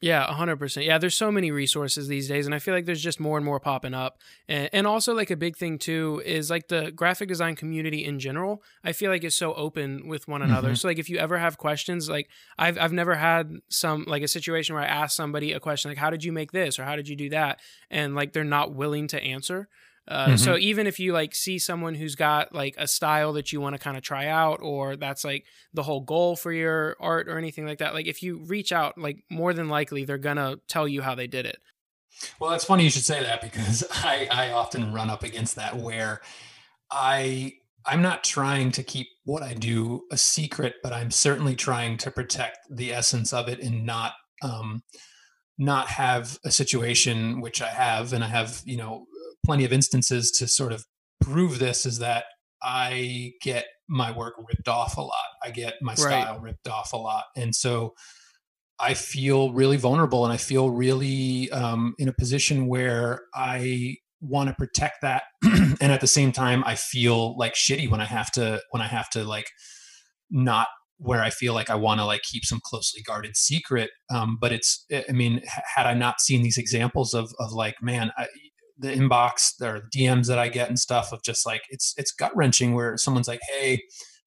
yeah, 0.02 0.26
100%. 0.26 0.84
Yeah, 0.84 0.98
there's 0.98 1.14
so 1.14 1.32
many 1.32 1.52
resources 1.52 2.08
these 2.08 2.28
days, 2.28 2.48
and 2.48 2.56
I 2.56 2.60
feel 2.60 2.74
like 2.74 2.86
there's 2.86 3.04
just 3.04 3.20
more 3.20 3.38
and 3.38 3.46
more 3.46 3.60
popping 3.60 3.94
up. 3.94 4.18
And, 4.48 4.68
and 4.74 4.88
also, 4.88 5.14
like, 5.14 5.30
a 5.30 5.36
big 5.36 5.56
thing, 5.56 5.78
too, 5.78 6.24
is 6.26 6.50
like 6.50 6.70
the 6.70 6.92
graphic 6.92 7.28
design 7.28 7.56
community 7.56 8.04
in 8.04 8.20
general, 8.20 8.64
I 8.84 8.94
feel 8.94 9.12
like 9.12 9.24
is 9.24 9.36
so 9.36 9.54
open 9.54 10.08
with 10.08 10.28
one 10.28 10.42
another. 10.42 10.70
Mm-hmm. 10.70 10.76
So, 10.76 10.88
like, 10.88 10.98
if 10.98 11.08
you 11.08 11.20
ever 11.20 11.38
have 11.38 11.60
questions, 11.60 12.10
like, 12.10 12.30
I've, 12.58 12.80
I've 12.80 12.94
never 12.94 13.14
had 13.14 13.60
some, 13.70 14.06
like, 14.08 14.24
a 14.24 14.28
situation 14.28 14.74
where 14.74 14.84
I 14.84 14.88
ask 14.88 15.16
somebody 15.16 15.52
a 15.52 15.60
question, 15.60 15.92
like, 15.92 16.00
how 16.00 16.10
did 16.10 16.24
you 16.24 16.32
make 16.32 16.52
this 16.52 16.80
or 16.80 16.84
how 16.84 16.96
did 16.96 17.08
you 17.08 17.16
do 17.16 17.30
that? 17.30 17.60
And, 17.92 18.16
like, 18.16 18.34
they're 18.34 18.44
not 18.44 18.74
willing 18.74 19.08
to 19.10 19.22
answer. 19.22 19.70
Uh, 20.12 20.28
mm-hmm. 20.28 20.36
So 20.36 20.58
even 20.58 20.88
if 20.88 21.00
you 21.00 21.14
like 21.14 21.34
see 21.34 21.58
someone 21.58 21.96
who's 21.96 22.16
got 22.16 22.54
like 22.54 22.76
a 22.78 22.86
style 22.86 23.32
that 23.34 23.54
you 23.54 23.62
want 23.62 23.76
to 23.76 23.80
kind 23.80 23.96
of 23.96 24.04
try 24.04 24.28
out, 24.28 24.60
or 24.62 24.98
that's 24.98 25.24
like 25.24 25.46
the 25.74 25.84
whole 25.84 26.02
goal 26.02 26.36
for 26.36 26.52
your 26.52 26.98
art 27.00 27.30
or 27.30 27.38
anything 27.38 27.66
like 27.66 27.78
that, 27.78 27.94
like 27.94 28.08
if 28.08 28.22
you 28.22 28.44
reach 28.46 28.74
out, 28.74 28.98
like 28.98 29.24
more 29.30 29.54
than 29.54 29.70
likely 29.70 30.04
they're 30.04 30.18
gonna 30.18 30.58
tell 30.68 30.86
you 30.86 31.02
how 31.02 31.16
they 31.16 31.28
did 31.28 31.46
it. 31.46 31.60
Well, 32.40 32.52
that's 32.52 32.66
funny 32.66 32.84
you 32.84 32.90
should 32.90 33.06
say 33.06 33.24
that 33.24 33.42
because 33.42 33.88
I 33.92 34.28
I 34.30 34.52
often 34.52 34.92
run 34.92 35.10
up 35.10 35.24
against 35.24 35.56
that 35.56 35.78
where 35.78 36.20
I 36.92 37.54
I'm 37.86 38.02
not 38.02 38.26
trying 38.26 38.72
to 38.74 38.84
keep 38.84 39.08
what 39.24 39.44
I 39.44 39.54
do 39.54 40.04
a 40.12 40.18
secret, 40.18 40.76
but 40.84 40.92
I'm 40.92 41.10
certainly 41.10 41.56
trying 41.56 41.98
to 42.00 42.12
protect 42.12 42.60
the 42.70 42.94
essence 42.94 43.32
of 43.32 43.48
it 43.48 43.62
and 43.62 43.86
not 43.86 44.14
um, 44.44 44.84
not 45.58 45.88
have 45.88 46.38
a 46.44 46.52
situation 46.52 47.40
which 47.40 47.62
I 47.62 47.68
have, 47.70 48.12
and 48.12 48.26
I 48.26 48.28
have 48.28 48.62
you 48.66 48.76
know 48.76 49.06
plenty 49.46 49.66
of 49.66 49.74
instances 49.74 50.32
to 50.32 50.48
sort 50.48 50.72
of 50.72 50.86
prove 51.20 51.60
this 51.60 51.86
is 51.86 52.00
that 52.00 52.26
I 52.62 53.34
get 53.42 53.66
my 53.88 54.12
work 54.12 54.36
ripped 54.38 54.68
off 54.68 54.98
a 54.98 55.02
lot. 55.02 55.16
I 55.44 55.52
get 55.52 55.76
my 55.82 55.96
style 55.96 56.36
right. 56.36 56.42
ripped 56.42 56.68
off 56.68 56.94
a 56.94 56.98
lot. 56.98 57.26
And 57.36 57.56
so 57.56 57.94
I 58.80 58.94
feel 58.94 59.52
really 59.54 59.78
vulnerable 59.78 60.24
and 60.24 60.34
I 60.34 60.38
feel 60.38 60.70
really 60.70 61.52
um, 61.52 61.94
in 62.00 62.08
a 62.08 62.14
position 62.14 62.68
where 62.68 63.22
I 63.34 63.98
want 64.22 64.50
to 64.50 64.56
protect 64.56 65.02
that. 65.02 65.24
and 65.44 65.92
at 65.92 66.02
the 66.02 66.08
same 66.08 66.32
time, 66.32 66.64
I 66.66 66.76
feel 66.76 67.38
like 67.38 67.54
shitty 67.54 67.90
when 67.90 68.02
I 68.02 68.06
have 68.06 68.32
to, 68.34 68.62
when 68.72 68.82
I 68.82 68.88
have 68.88 69.10
to 69.12 69.24
like 69.24 69.48
not 70.30 70.68
where 70.98 71.22
I 71.22 71.32
feel 71.32 71.54
like 71.54 71.70
I 71.70 71.76
want 71.76 72.00
to 72.00 72.06
like 72.06 72.22
keep 72.22 72.46
some 72.46 72.60
closely 72.64 73.02
guarded 73.02 73.36
secret. 73.36 73.90
Um, 74.14 74.38
but 74.40 74.52
it's, 74.52 74.86
I 74.92 75.12
mean, 75.12 75.42
had 75.76 75.88
I 75.88 75.96
not 75.96 76.22
seen 76.22 76.44
these 76.44 76.58
examples 76.58 77.14
of, 77.14 77.34
of 77.40 77.52
like, 77.52 77.76
man, 77.82 78.12
I, 78.18 78.28
the 78.82 78.92
inbox 78.92 79.62
or 79.62 79.88
DMs 79.96 80.28
that 80.28 80.40
I 80.40 80.50
get 80.50 80.70
and 80.70 80.80
stuff 80.80 81.12
of 81.14 81.22
just 81.24 81.46
like 81.46 81.62
it's 81.70 81.94
it's 81.98 82.12
gut 82.12 82.36
wrenching 82.36 82.74
where 82.74 82.98
someone's 82.98 83.28
like, 83.28 83.42
"Hey, 83.54 83.82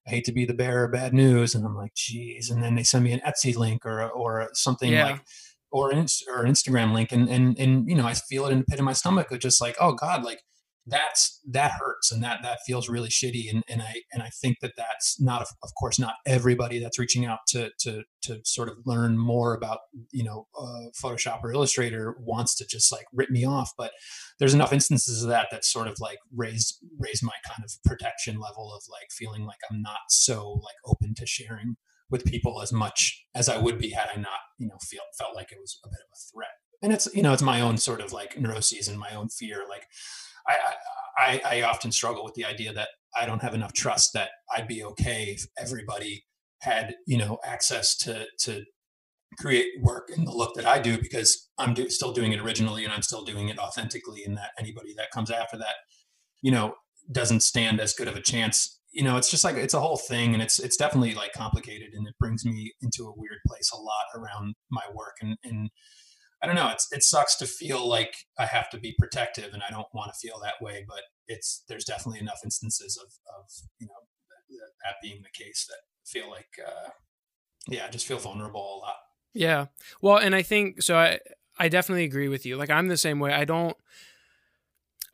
I 0.07 0.11
hate 0.11 0.25
to 0.25 0.33
be 0.33 0.45
the 0.45 0.55
bearer 0.55 0.85
of 0.85 0.93
bad 0.93 1.13
news," 1.13 1.55
and 1.55 1.67
I'm 1.67 1.77
like, 1.77 1.95
"Geez," 1.95 2.51
and 2.51 2.63
then 2.63 2.75
they 2.75 2.85
send 2.85 3.05
me 3.05 3.13
an 3.13 3.21
Etsy 3.21 3.57
link 3.57 3.85
or 3.85 4.09
or 4.09 4.49
something 4.55 4.93
yeah. 4.93 5.05
like 5.07 5.25
or 5.71 5.91
an 5.91 6.07
or 6.29 6.45
an 6.45 6.53
Instagram 6.53 6.93
link, 6.95 7.13
and 7.13 7.29
and 7.29 7.59
and 7.59 7.89
you 7.89 7.97
know 7.97 8.07
I 8.07 8.15
feel 8.15 8.47
it 8.47 8.53
in 8.53 8.59
the 8.61 8.65
pit 8.65 8.79
of 8.79 8.85
my 8.85 8.93
stomach 8.93 9.31
of 9.33 9.41
just 9.41 9.61
like, 9.61 9.77
oh 9.81 9.93
God, 9.93 10.25
like 10.25 10.41
that's 10.87 11.41
that 11.49 11.73
hurts 11.73 12.13
and 12.13 12.23
that 12.23 12.41
that 12.43 12.59
feels 12.67 12.89
really 12.89 13.09
shitty. 13.09 13.51
And 13.51 13.63
and 13.69 13.81
I 13.81 14.03
and 14.13 14.23
I 14.23 14.29
think 14.29 14.59
that 14.61 14.75
that's 14.77 15.21
not 15.21 15.43
of 15.43 15.71
course 15.79 15.99
not 15.99 16.15
everybody 16.27 16.79
that's 16.79 16.99
reaching 16.99 17.25
out 17.25 17.41
to 17.49 17.71
to 17.81 18.03
to 18.23 18.41
sort 18.45 18.69
of 18.69 18.77
learn 18.85 19.17
more 19.19 19.55
about 19.55 19.79
you 20.13 20.25
know 20.25 20.47
uh, 20.59 20.91
Photoshop 21.03 21.43
or 21.43 21.53
Illustrator 21.53 22.17
wants 22.21 22.55
to 22.57 22.67
just 22.67 22.93
like 22.93 23.07
rip 23.13 23.31
me 23.31 23.47
off. 23.47 23.73
But 23.79 23.93
there's 24.39 24.55
enough 24.55 24.73
instances 24.73 25.23
of 25.23 25.31
that 25.31 25.49
that 25.51 25.65
sort 25.65 25.89
of 25.89 25.97
like 26.01 26.19
raised 26.35 26.79
raised 26.99 27.23
my 27.23 27.33
kind 27.47 27.65
of 27.65 27.73
protection 27.85 28.39
level 28.39 28.75
of 28.75 28.83
like 28.91 29.09
feeling 29.11 29.47
like 29.47 29.59
I'm 29.71 29.81
not 29.81 30.11
so 30.11 30.61
like 30.63 30.77
open 30.85 31.15
to 31.15 31.27
sharing 31.27 31.77
with 32.11 32.27
people 32.27 32.61
as 32.61 32.73
much 32.73 33.25
as 33.35 33.49
I 33.49 33.57
would 33.57 33.79
be 33.79 33.91
had 33.91 34.09
I 34.15 34.21
not 34.21 34.41
you 34.59 34.69
know 34.69 34.77
feel 34.83 35.03
felt 35.19 35.35
like 35.35 35.51
it 35.51 35.59
was 35.59 35.79
a 35.83 35.89
bit 35.89 36.01
of 36.01 36.13
a 36.13 36.21
threat. 36.33 36.51
And 36.83 36.93
it's 36.93 37.09
you 37.15 37.23
know 37.23 37.33
it's 37.33 37.43
my 37.43 37.63
own 37.63 37.79
sort 37.79 38.03
of 38.03 38.13
like 38.13 38.39
neuroses 38.39 38.87
and 38.87 38.99
my 38.99 39.15
own 39.15 39.31
fear. 39.31 39.63
Like 39.67 39.87
I, 40.47 40.57
I, 41.17 41.41
I 41.45 41.63
often 41.63 41.93
struggle 41.93 42.25
with 42.25 42.35
the 42.35 42.45
idea 42.45 42.73
that 42.73 42.89
I 43.17 43.27
don't 43.27 43.43
have 43.43 43.55
enough 43.55 43.73
trust 43.73 44.13
that 44.15 44.31
I'd 44.55 44.69
be 44.69 44.83
okay 44.85 45.25
if 45.37 45.47
everybody 45.59 46.25
had 46.61 46.95
you 47.07 47.19
know 47.19 47.39
access 47.45 47.97
to 47.99 48.27
to 48.41 48.65
create 49.39 49.67
work 49.83 50.11
in 50.17 50.25
the 50.25 50.33
look 50.33 50.55
that 50.55 50.67
I 50.67 50.79
do 50.79 50.97
because 50.97 51.51
I'm 51.59 51.75
do, 51.75 51.89
still 51.91 52.13
doing 52.13 52.33
it 52.33 52.41
originally 52.41 52.85
and 52.85 52.93
I'm 52.93 53.03
still 53.03 53.25
doing 53.25 53.49
it 53.49 53.59
authentically 53.59 54.25
and 54.25 54.37
that 54.37 54.51
anybody 54.59 54.95
that 54.97 55.11
comes 55.11 55.31
after 55.31 55.57
that 55.59 55.75
you 56.43 56.51
know 56.51 56.75
doesn't 57.11 57.41
stand 57.41 57.81
as 57.81 57.93
good 57.93 58.09
of 58.09 58.17
a 58.17 58.23
chance. 58.23 58.81
You 58.93 59.03
know 59.03 59.17
it's 59.17 59.31
just 59.31 59.45
like 59.45 59.57
it's 59.57 59.75
a 59.75 59.81
whole 59.81 59.97
thing 59.97 60.35
and 60.35 60.43
it's 60.43 60.59
it's 60.59 60.77
definitely 60.77 61.15
like 61.15 61.33
complicated 61.33 61.93
and 61.95 62.07
it 62.07 62.15
brings 62.19 62.45
me 62.45 62.73
into 62.81 63.05
a 63.05 63.15
weird 63.17 63.39
place 63.47 63.71
a 63.73 63.77
lot 63.77 64.07
around 64.15 64.55
my 64.71 64.85
work 64.95 65.17
and 65.21 65.37
and 65.45 65.71
I 66.45 66.47
don't 66.47 66.57
know. 66.57 66.69
It's 66.69 66.89
it 66.93 67.03
sucks 67.03 67.37
to 67.37 67.47
feel 67.47 67.89
like 67.89 68.15
I 68.39 68.45
have 68.45 68.69
to 68.71 68.79
be 68.79 68.95
protective, 68.99 69.55
and 69.55 69.63
I 69.63 69.71
don't 69.71 69.87
want 69.95 70.13
to 70.13 70.19
feel 70.19 70.39
that 70.43 70.61
way. 70.61 70.85
But 70.87 71.01
it's 71.27 71.65
there's 71.69 71.87
definitely 71.87 72.21
enough 72.21 72.41
instances 72.45 72.99
of 73.03 73.11
of 73.35 73.47
you 73.79 73.87
know 73.87 73.95
that, 74.51 74.73
that 74.85 74.97
being 75.03 75.23
the 75.23 75.45
case 75.45 75.67
that 75.71 75.79
feel 76.07 76.31
like 76.31 76.51
uh, 76.63 76.91
yeah, 77.67 77.87
I 77.87 77.91
just 77.91 78.07
feel 78.07 78.19
vulnerable 78.19 78.61
a 78.61 78.79
lot. 78.79 78.97
Yeah. 79.33 79.67
Well, 80.03 80.19
and 80.19 80.35
I 80.35 80.43
think 80.43 80.83
so. 80.83 80.99
I 80.99 81.19
I 81.59 81.71
definitely 81.71 82.05
agree 82.05 82.29
with 82.29 82.45
you. 82.45 82.59
Like 82.59 82.69
I'm 82.69 82.89
the 82.89 82.99
same 82.99 83.21
way. 83.21 83.33
I 83.33 83.47
don't. 83.47 83.77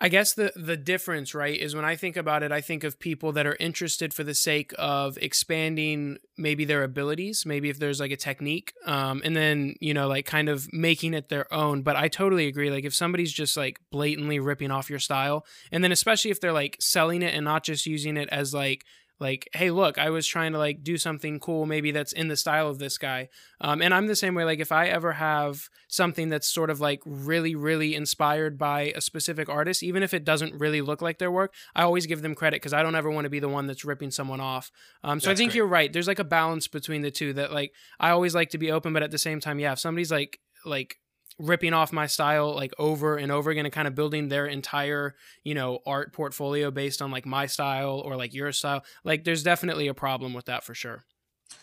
I 0.02 0.08
guess 0.08 0.32
the 0.32 0.50
the 0.56 0.78
difference, 0.78 1.34
right, 1.34 1.58
is 1.58 1.76
when 1.76 1.84
I 1.84 1.94
think 1.94 2.16
about 2.16 2.42
it, 2.42 2.50
I 2.50 2.62
think 2.62 2.84
of 2.84 2.98
people 2.98 3.32
that 3.32 3.46
are 3.46 3.56
interested 3.60 4.14
for 4.14 4.24
the 4.24 4.34
sake 4.34 4.72
of 4.78 5.18
expanding 5.18 6.16
maybe 6.38 6.64
their 6.64 6.82
abilities, 6.82 7.44
maybe 7.44 7.68
if 7.68 7.78
there's 7.78 8.00
like 8.00 8.10
a 8.10 8.16
technique, 8.16 8.72
um, 8.86 9.20
and 9.24 9.36
then 9.36 9.74
you 9.78 9.92
know, 9.92 10.08
like 10.08 10.24
kind 10.24 10.48
of 10.48 10.72
making 10.72 11.12
it 11.12 11.28
their 11.28 11.52
own. 11.52 11.82
But 11.82 11.96
I 11.96 12.08
totally 12.08 12.46
agree. 12.46 12.70
Like 12.70 12.84
if 12.84 12.94
somebody's 12.94 13.32
just 13.32 13.58
like 13.58 13.78
blatantly 13.90 14.40
ripping 14.40 14.70
off 14.70 14.88
your 14.88 14.98
style, 14.98 15.44
and 15.70 15.84
then 15.84 15.92
especially 15.92 16.30
if 16.30 16.40
they're 16.40 16.52
like 16.52 16.78
selling 16.80 17.20
it 17.20 17.34
and 17.34 17.44
not 17.44 17.62
just 17.62 17.84
using 17.84 18.16
it 18.16 18.30
as 18.30 18.54
like 18.54 18.86
like 19.20 19.48
hey 19.52 19.70
look 19.70 19.98
i 19.98 20.10
was 20.10 20.26
trying 20.26 20.52
to 20.52 20.58
like 20.58 20.82
do 20.82 20.96
something 20.96 21.38
cool 21.38 21.66
maybe 21.66 21.90
that's 21.90 22.12
in 22.12 22.28
the 22.28 22.36
style 22.36 22.68
of 22.68 22.78
this 22.78 22.98
guy. 22.98 23.28
Um, 23.60 23.82
and 23.82 23.92
i'm 23.92 24.06
the 24.06 24.16
same 24.16 24.34
way 24.34 24.44
like 24.44 24.58
if 24.58 24.72
i 24.72 24.86
ever 24.86 25.12
have 25.12 25.68
something 25.88 26.30
that's 26.30 26.48
sort 26.48 26.70
of 26.70 26.80
like 26.80 27.00
really 27.04 27.54
really 27.54 27.94
inspired 27.94 28.58
by 28.58 28.92
a 28.96 29.00
specific 29.00 29.48
artist 29.48 29.82
even 29.82 30.02
if 30.02 30.14
it 30.14 30.24
doesn't 30.24 30.54
really 30.54 30.80
look 30.80 31.02
like 31.02 31.18
their 31.18 31.30
work 31.30 31.52
i 31.76 31.82
always 31.82 32.06
give 32.06 32.22
them 32.22 32.34
credit 32.34 32.56
because 32.56 32.72
i 32.72 32.82
don't 32.82 32.94
ever 32.94 33.10
want 33.10 33.26
to 33.26 33.30
be 33.30 33.40
the 33.40 33.48
one 33.48 33.66
that's 33.66 33.84
ripping 33.84 34.10
someone 34.10 34.40
off. 34.40 34.70
Um, 35.04 35.20
so 35.20 35.28
that's 35.28 35.38
i 35.38 35.38
think 35.38 35.50
great. 35.50 35.56
you're 35.56 35.66
right. 35.66 35.92
There's 35.92 36.08
like 36.08 36.18
a 36.18 36.24
balance 36.24 36.66
between 36.66 37.02
the 37.02 37.10
two 37.10 37.34
that 37.34 37.52
like 37.52 37.72
i 37.98 38.10
always 38.10 38.34
like 38.34 38.50
to 38.50 38.58
be 38.58 38.72
open 38.72 38.92
but 38.92 39.02
at 39.02 39.10
the 39.10 39.18
same 39.18 39.40
time 39.40 39.58
yeah 39.58 39.72
if 39.72 39.78
somebody's 39.78 40.10
like 40.10 40.40
like 40.64 40.99
ripping 41.40 41.72
off 41.72 41.92
my 41.92 42.06
style 42.06 42.54
like 42.54 42.72
over 42.78 43.16
and 43.16 43.32
over 43.32 43.50
again 43.50 43.64
and 43.64 43.72
kind 43.72 43.88
of 43.88 43.94
building 43.94 44.28
their 44.28 44.46
entire 44.46 45.14
you 45.42 45.54
know 45.54 45.78
art 45.86 46.12
portfolio 46.12 46.70
based 46.70 47.00
on 47.00 47.10
like 47.10 47.24
my 47.24 47.46
style 47.46 48.02
or 48.04 48.16
like 48.16 48.34
your 48.34 48.52
style 48.52 48.84
like 49.04 49.24
there's 49.24 49.42
definitely 49.42 49.88
a 49.88 49.94
problem 49.94 50.34
with 50.34 50.44
that 50.44 50.62
for 50.62 50.74
sure 50.74 51.04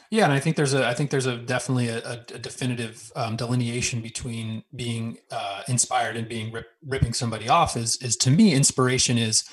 Yeah, 0.10 0.24
and 0.24 0.34
I 0.34 0.40
think 0.40 0.56
there's 0.56 0.74
a 0.74 0.88
I 0.88 0.94
think 0.94 1.12
there's 1.12 1.26
a 1.26 1.38
definitely 1.38 1.90
a, 1.90 2.26
a 2.34 2.40
definitive 2.40 3.12
um, 3.16 3.36
delineation 3.36 4.02
between 4.02 4.64
being 4.74 5.18
uh, 5.32 5.64
inspired 5.68 6.16
and 6.16 6.28
being 6.28 6.52
rip, 6.52 6.68
ripping 6.86 7.14
somebody 7.14 7.48
off. 7.50 7.78
Is 7.78 7.98
is 8.02 8.16
to 8.18 8.32
me 8.32 8.54
inspiration 8.54 9.18
is 9.18 9.44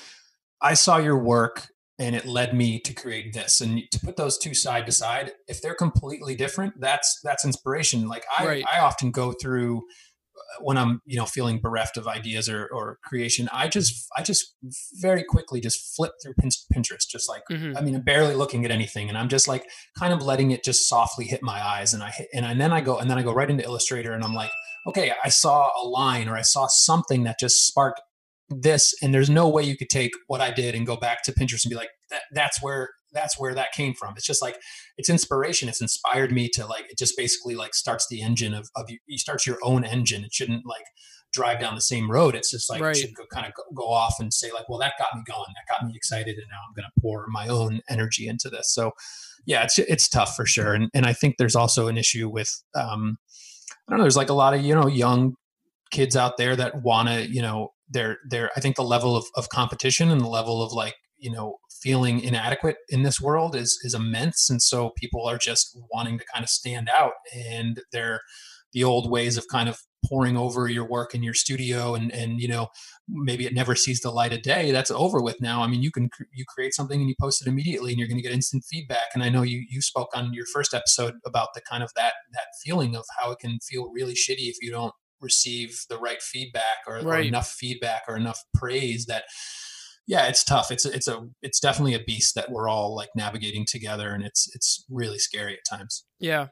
I 0.61 0.73
saw 0.73 0.97
your 0.97 1.17
work 1.17 1.67
and 1.97 2.15
it 2.15 2.25
led 2.25 2.53
me 2.53 2.79
to 2.79 2.93
create 2.93 3.33
this 3.33 3.61
and 3.61 3.83
to 3.91 3.99
put 3.99 4.17
those 4.17 4.37
two 4.37 4.53
side 4.53 4.85
to 4.85 4.91
side 4.91 5.31
if 5.47 5.61
they're 5.61 5.75
completely 5.75 6.35
different 6.35 6.79
that's 6.79 7.19
that's 7.23 7.45
inspiration 7.45 8.07
like 8.07 8.25
i 8.37 8.45
right. 8.45 8.65
i 8.71 8.79
often 8.79 9.11
go 9.11 9.31
through 9.31 9.83
when 10.59 10.77
I'm, 10.77 11.01
you 11.05 11.17
know, 11.17 11.25
feeling 11.25 11.59
bereft 11.59 11.97
of 11.97 12.07
ideas 12.07 12.49
or, 12.49 12.67
or 12.67 12.97
creation, 13.03 13.49
I 13.51 13.67
just, 13.67 14.07
I 14.15 14.23
just 14.23 14.55
very 15.01 15.23
quickly 15.23 15.59
just 15.59 15.95
flip 15.95 16.13
through 16.21 16.33
Pinterest, 16.73 17.07
just 17.09 17.29
like, 17.29 17.43
mm-hmm. 17.51 17.77
I 17.77 17.81
mean, 17.81 17.95
I'm 17.95 18.01
barely 18.01 18.35
looking 18.35 18.65
at 18.65 18.71
anything. 18.71 19.09
And 19.09 19.17
I'm 19.17 19.29
just 19.29 19.47
like 19.47 19.65
kind 19.97 20.13
of 20.13 20.21
letting 20.21 20.51
it 20.51 20.63
just 20.63 20.87
softly 20.87 21.25
hit 21.25 21.41
my 21.43 21.63
eyes. 21.65 21.93
And 21.93 22.03
I 22.03 22.09
hit, 22.09 22.27
and, 22.33 22.45
and 22.45 22.59
then 22.59 22.71
I 22.71 22.81
go, 22.81 22.97
and 22.97 23.09
then 23.09 23.17
I 23.17 23.23
go 23.23 23.33
right 23.33 23.49
into 23.49 23.63
Illustrator 23.63 24.13
and 24.13 24.23
I'm 24.23 24.33
like, 24.33 24.51
okay, 24.87 25.11
I 25.23 25.29
saw 25.29 25.69
a 25.81 25.87
line 25.87 26.29
or 26.29 26.35
I 26.35 26.41
saw 26.41 26.67
something 26.67 27.23
that 27.23 27.39
just 27.39 27.65
sparked 27.67 28.01
this. 28.49 28.93
And 29.01 29.13
there's 29.13 29.29
no 29.29 29.49
way 29.49 29.63
you 29.63 29.77
could 29.77 29.89
take 29.89 30.11
what 30.27 30.41
I 30.41 30.51
did 30.51 30.75
and 30.75 30.85
go 30.85 30.95
back 30.95 31.23
to 31.23 31.31
Pinterest 31.31 31.65
and 31.65 31.69
be 31.69 31.75
like, 31.75 31.89
that, 32.09 32.21
that's 32.33 32.61
where 32.61 32.89
that's 33.15 33.39
where 33.39 33.55
that 33.55 33.71
came 33.71 33.93
from. 33.93 34.13
It's 34.15 34.25
just 34.25 34.41
like 34.41 34.57
it's 34.97 35.09
inspiration. 35.09 35.69
It's 35.69 35.81
inspired 35.81 36.31
me 36.31 36.49
to 36.49 36.67
like 36.67 36.85
it 36.91 36.97
just 36.97 37.17
basically 37.17 37.55
like 37.55 37.73
starts 37.73 38.07
the 38.09 38.21
engine 38.21 38.53
of 38.53 38.69
of 38.75 38.89
you, 38.89 38.99
you 39.07 39.17
starts 39.17 39.47
your 39.47 39.57
own 39.63 39.83
engine. 39.83 40.23
It 40.23 40.33
shouldn't 40.33 40.65
like 40.65 40.85
drive 41.35 41.59
down 41.59 41.75
the 41.75 41.81
same 41.81 42.09
road. 42.09 42.33
It's 42.33 42.49
just 42.49 42.69
like 42.69 42.81
right. 42.81 42.95
it 42.95 42.99
should 42.99 43.13
go, 43.13 43.25
kind 43.31 43.45
of 43.45 43.53
go, 43.53 43.63
go, 43.75 43.89
off 43.89 44.15
and 44.19 44.33
say 44.33 44.51
like, 44.51 44.69
well, 44.69 44.79
that 44.79 44.93
got 44.97 45.09
me 45.13 45.21
going. 45.27 45.45
That 45.47 45.73
got 45.73 45.85
me 45.85 45.93
excited, 45.95 46.37
and 46.37 46.47
now 46.49 46.59
I'm 46.67 46.73
going 46.73 46.85
to 46.85 47.01
pour 47.01 47.25
my 47.27 47.47
own 47.47 47.81
energy 47.89 48.27
into 48.27 48.49
this. 48.49 48.73
So, 48.73 48.91
yeah, 49.45 49.63
it's 49.63 49.77
it's 49.77 50.07
tough 50.07 50.35
for 50.35 50.45
sure. 50.45 50.73
And 50.73 50.89
and 50.93 51.05
I 51.05 51.13
think 51.13 51.35
there's 51.37 51.55
also 51.55 51.87
an 51.87 51.97
issue 51.97 52.29
with 52.29 52.63
um, 52.73 53.17
I 53.87 53.91
don't 53.91 53.99
know. 53.99 54.03
There's 54.05 54.17
like 54.17 54.29
a 54.29 54.33
lot 54.33 54.53
of 54.53 54.61
you 54.61 54.73
know 54.73 54.87
young 54.87 55.35
kids 55.91 56.15
out 56.15 56.37
there 56.37 56.55
that 56.55 56.81
want 56.81 57.09
to 57.09 57.27
you 57.29 57.41
know 57.41 57.73
they're 57.89 58.17
they're 58.29 58.49
I 58.55 58.61
think 58.61 58.77
the 58.77 58.83
level 58.83 59.15
of, 59.15 59.25
of 59.35 59.49
competition 59.49 60.09
and 60.09 60.21
the 60.21 60.27
level 60.27 60.63
of 60.63 60.71
like 60.71 60.95
you 61.17 61.31
know 61.31 61.57
feeling 61.85 62.19
inadequate 62.19 62.77
in 62.89 63.03
this 63.03 63.21
world 63.21 63.55
is 63.55 63.79
is 63.83 63.93
immense. 63.93 64.49
And 64.49 64.59
so 64.59 64.91
people 64.97 65.27
are 65.27 65.37
just 65.37 65.77
wanting 65.93 66.17
to 66.17 66.25
kind 66.33 66.43
of 66.43 66.49
stand 66.49 66.89
out 66.89 67.13
and 67.33 67.79
they're 67.91 68.21
the 68.73 68.83
old 68.83 69.09
ways 69.09 69.37
of 69.37 69.45
kind 69.51 69.69
of 69.69 69.77
pouring 70.03 70.35
over 70.35 70.67
your 70.67 70.87
work 70.87 71.15
in 71.15 71.23
your 71.23 71.33
studio 71.33 71.95
and 71.95 72.11
and 72.11 72.39
you 72.39 72.47
know 72.47 72.67
maybe 73.07 73.45
it 73.45 73.53
never 73.53 73.75
sees 73.75 74.01
the 74.01 74.11
light 74.11 74.33
of 74.33 74.41
day 74.41 74.71
that's 74.71 74.89
over 74.89 75.21
with 75.21 75.39
now. 75.39 75.61
I 75.61 75.67
mean 75.67 75.83
you 75.83 75.91
can 75.91 76.09
you 76.33 76.43
create 76.47 76.73
something 76.73 76.99
and 76.99 77.07
you 77.07 77.15
post 77.21 77.43
it 77.45 77.47
immediately 77.47 77.91
and 77.91 77.99
you're 77.99 78.07
going 78.07 78.17
to 78.17 78.23
get 78.23 78.33
instant 78.33 78.63
feedback. 78.67 79.09
And 79.13 79.23
i 79.23 79.29
know 79.29 79.43
you 79.43 79.63
you 79.69 79.81
spoke 79.81 80.09
on 80.15 80.33
your 80.33 80.47
first 80.51 80.73
episode 80.73 81.13
about 81.23 81.49
the 81.53 81.61
kind 81.69 81.83
of 81.83 81.91
that 81.95 82.13
that 82.33 82.47
feeling 82.63 82.95
of 82.95 83.05
how 83.19 83.31
it 83.31 83.37
can 83.39 83.59
feel 83.59 83.91
really 83.93 84.15
shitty 84.15 84.49
if 84.49 84.55
you 84.59 84.71
don't 84.71 84.93
receive 85.21 85.85
the 85.89 85.97
right 85.97 86.21
feedback 86.21 86.79
or, 86.87 86.95
right. 86.95 87.05
or 87.05 87.17
enough 87.19 87.49
feedback 87.49 88.01
or 88.07 88.17
enough 88.17 88.39
praise 88.55 89.05
that 89.05 89.23
yeah, 90.07 90.27
it's 90.27 90.43
tough. 90.43 90.71
It's 90.71 90.85
it's 90.85 91.07
a 91.07 91.27
it's 91.41 91.59
definitely 91.59 91.95
a 91.95 91.99
beast 91.99 92.35
that 92.35 92.51
we're 92.51 92.69
all 92.69 92.95
like 92.95 93.09
navigating 93.15 93.65
together, 93.65 94.13
and 94.13 94.23
it's 94.23 94.53
it's 94.53 94.85
really 94.89 95.17
scary 95.17 95.53
at 95.53 95.77
times. 95.77 96.05
Yeah. 96.19 96.47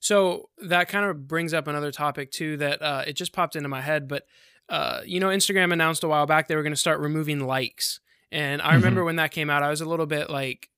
So 0.00 0.48
that 0.58 0.88
kind 0.88 1.04
of 1.04 1.28
brings 1.28 1.52
up 1.52 1.68
another 1.68 1.92
topic 1.92 2.30
too 2.30 2.56
that 2.56 2.80
uh, 2.82 3.04
it 3.06 3.12
just 3.12 3.32
popped 3.32 3.56
into 3.56 3.68
my 3.68 3.82
head, 3.82 4.08
but 4.08 4.24
uh, 4.68 5.00
you 5.04 5.20
know, 5.20 5.28
Instagram 5.28 5.72
announced 5.72 6.02
a 6.02 6.08
while 6.08 6.26
back 6.26 6.48
they 6.48 6.56
were 6.56 6.62
going 6.62 6.72
to 6.72 6.76
start 6.76 6.98
removing 6.98 7.46
likes, 7.46 8.00
and 8.32 8.60
I 8.60 8.66
mm-hmm. 8.66 8.76
remember 8.76 9.04
when 9.04 9.16
that 9.16 9.30
came 9.30 9.50
out, 9.50 9.62
I 9.62 9.70
was 9.70 9.80
a 9.80 9.88
little 9.88 10.06
bit 10.06 10.28
like, 10.28 10.68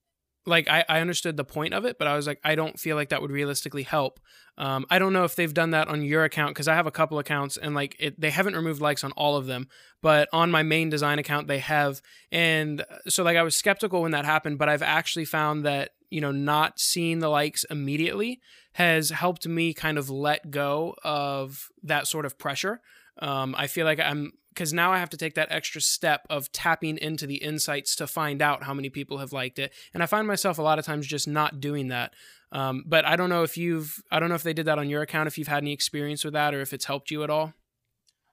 like 0.45 0.69
I, 0.69 0.85
I 0.89 1.01
understood 1.01 1.37
the 1.37 1.45
point 1.45 1.75
of 1.75 1.85
it, 1.85 1.99
but 1.99 2.09
I 2.09 2.17
was 2.17 2.27
like, 2.27 2.41
I 2.45 2.55
don't 2.55 2.79
feel 2.79 2.97
like 2.97 3.11
that 3.11 3.23
would 3.23 3.31
realistically 3.31 3.85
help. 3.85 4.21
Um, 4.59 4.87
I 4.91 4.99
don't 4.99 5.13
know 5.13 5.23
if 5.23 5.37
they've 5.37 5.55
done 5.55 5.71
that 5.71 5.87
on 5.87 6.03
your 6.03 6.25
account 6.25 6.51
because 6.51 6.67
I 6.67 6.75
have 6.75 6.89
a 6.89 6.91
couple 6.91 7.21
accounts 7.21 7.57
and 7.57 7.77
like 7.77 7.95
it, 8.01 8.21
they 8.21 8.31
haven't 8.31 8.57
removed 8.57 8.81
likes 8.81 9.05
on 9.05 9.13
all 9.13 9.37
of 9.37 9.47
them, 9.47 9.69
but 10.03 10.29
on 10.33 10.51
my 10.51 10.65
main 10.65 10.91
design 10.91 11.21
account 11.21 11.47
they 11.47 11.61
have. 11.61 12.03
And 12.33 12.85
so 13.07 13.23
like 13.23 13.37
I 13.37 13.43
was 13.43 13.55
skeptical 13.55 14.03
when 14.03 14.11
that 14.11 14.25
happened, 14.25 14.59
but 14.59 14.69
I've 14.69 14.83
actually 14.83 15.25
found 15.25 15.65
that 15.65 15.91
you 16.11 16.21
know 16.21 16.33
not 16.33 16.81
seeing 16.81 17.21
the 17.21 17.29
likes 17.29 17.65
immediately 17.71 18.41
has 18.73 19.11
helped 19.11 19.47
me 19.47 19.73
kind 19.73 19.97
of 19.97 20.11
let 20.11 20.51
go 20.51 20.97
of 21.05 21.69
that 21.85 22.09
sort 22.09 22.27
of 22.27 22.37
pressure. 22.37 22.81
Um, 23.21 23.55
I 23.57 23.69
feel 23.69 23.87
like 23.87 24.01
I'm 24.01 24.33
because 24.59 24.73
now 24.73 24.93
I 24.93 24.99
have 24.99 25.11
to 25.11 25.17
take 25.17 25.37
that 25.37 25.53
extra 25.53 25.81
step 25.81 26.27
of 26.29 26.51
tapping 26.51 26.99
into 26.99 27.29
the 27.29 27.37
insights 27.37 27.95
to 27.95 28.09
find 28.09 28.43
out 28.43 28.65
how 28.65 28.75
many 28.75 28.91
people 28.91 29.19
have 29.19 29.33
liked 29.33 29.61
it. 29.61 29.73
And 29.95 30.03
I 30.03 30.07
find 30.07 30.27
myself 30.27 30.59
a 30.59 30.63
lot 30.63 30.81
of 30.81 30.85
times 30.85 31.07
just 31.07 31.29
not 31.29 31.61
doing 31.61 31.89
that. 31.89 32.13
Um, 32.51 32.85
but 32.87 33.05
I 33.05 33.17
don't 33.17 33.29
know 33.29 33.43
if 33.43 33.57
you've, 33.57 34.03
I 34.11 34.21
don't 34.21 34.31
know 34.31 34.35
if 34.35 34.43
they 34.43 34.55
did 34.55 34.67
that 34.67 34.79
on 34.79 34.89
your 34.89 35.03
account, 35.03 35.27
if 35.27 35.37
you've 35.37 35.49
had 35.49 35.63
any 35.63 35.73
experience 35.73 36.25
with 36.25 36.33
that 36.33 36.55
or 36.55 36.61
if 36.61 36.73
it's 36.73 36.87
helped 36.87 37.11
you 37.11 37.23
at 37.23 37.31
all. 37.31 37.53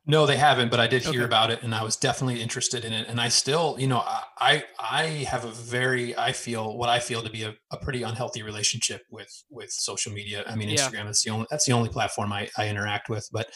No, 0.07 0.27
they 0.27 0.37
haven't, 0.37 0.69
but 0.69 0.79
I 0.79 0.85
did 0.85 1.01
hear 1.01 1.21
okay. 1.21 1.23
about 1.23 1.49
it 1.49 1.63
and 1.63 1.73
I 1.73 1.83
was 1.83 1.95
definitely 1.95 2.39
interested 2.39 2.85
in 2.85 2.93
it. 2.93 3.07
And 3.09 3.19
I 3.19 3.27
still, 3.27 3.75
you 3.79 3.87
know, 3.87 4.03
I, 4.05 4.63
I 4.79 5.03
have 5.29 5.45
a 5.45 5.51
very, 5.51 6.15
I 6.15 6.31
feel 6.31 6.77
what 6.77 6.89
I 6.89 6.99
feel 6.99 7.23
to 7.23 7.29
be 7.29 7.41
a, 7.43 7.55
a 7.71 7.77
pretty 7.77 8.03
unhealthy 8.03 8.43
relationship 8.43 9.01
with, 9.09 9.43
with 9.49 9.71
social 9.71 10.13
media. 10.13 10.43
I 10.47 10.55
mean, 10.55 10.69
Instagram 10.69 11.05
yeah. 11.05 11.09
is 11.09 11.23
the 11.23 11.31
only, 11.31 11.47
that's 11.49 11.65
the 11.65 11.73
only 11.73 11.89
platform 11.89 12.31
I, 12.31 12.49
I 12.55 12.69
interact 12.69 13.09
with, 13.09 13.27
but 13.33 13.47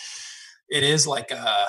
it 0.69 0.83
is 0.83 1.05
like, 1.05 1.31
uh, 1.31 1.67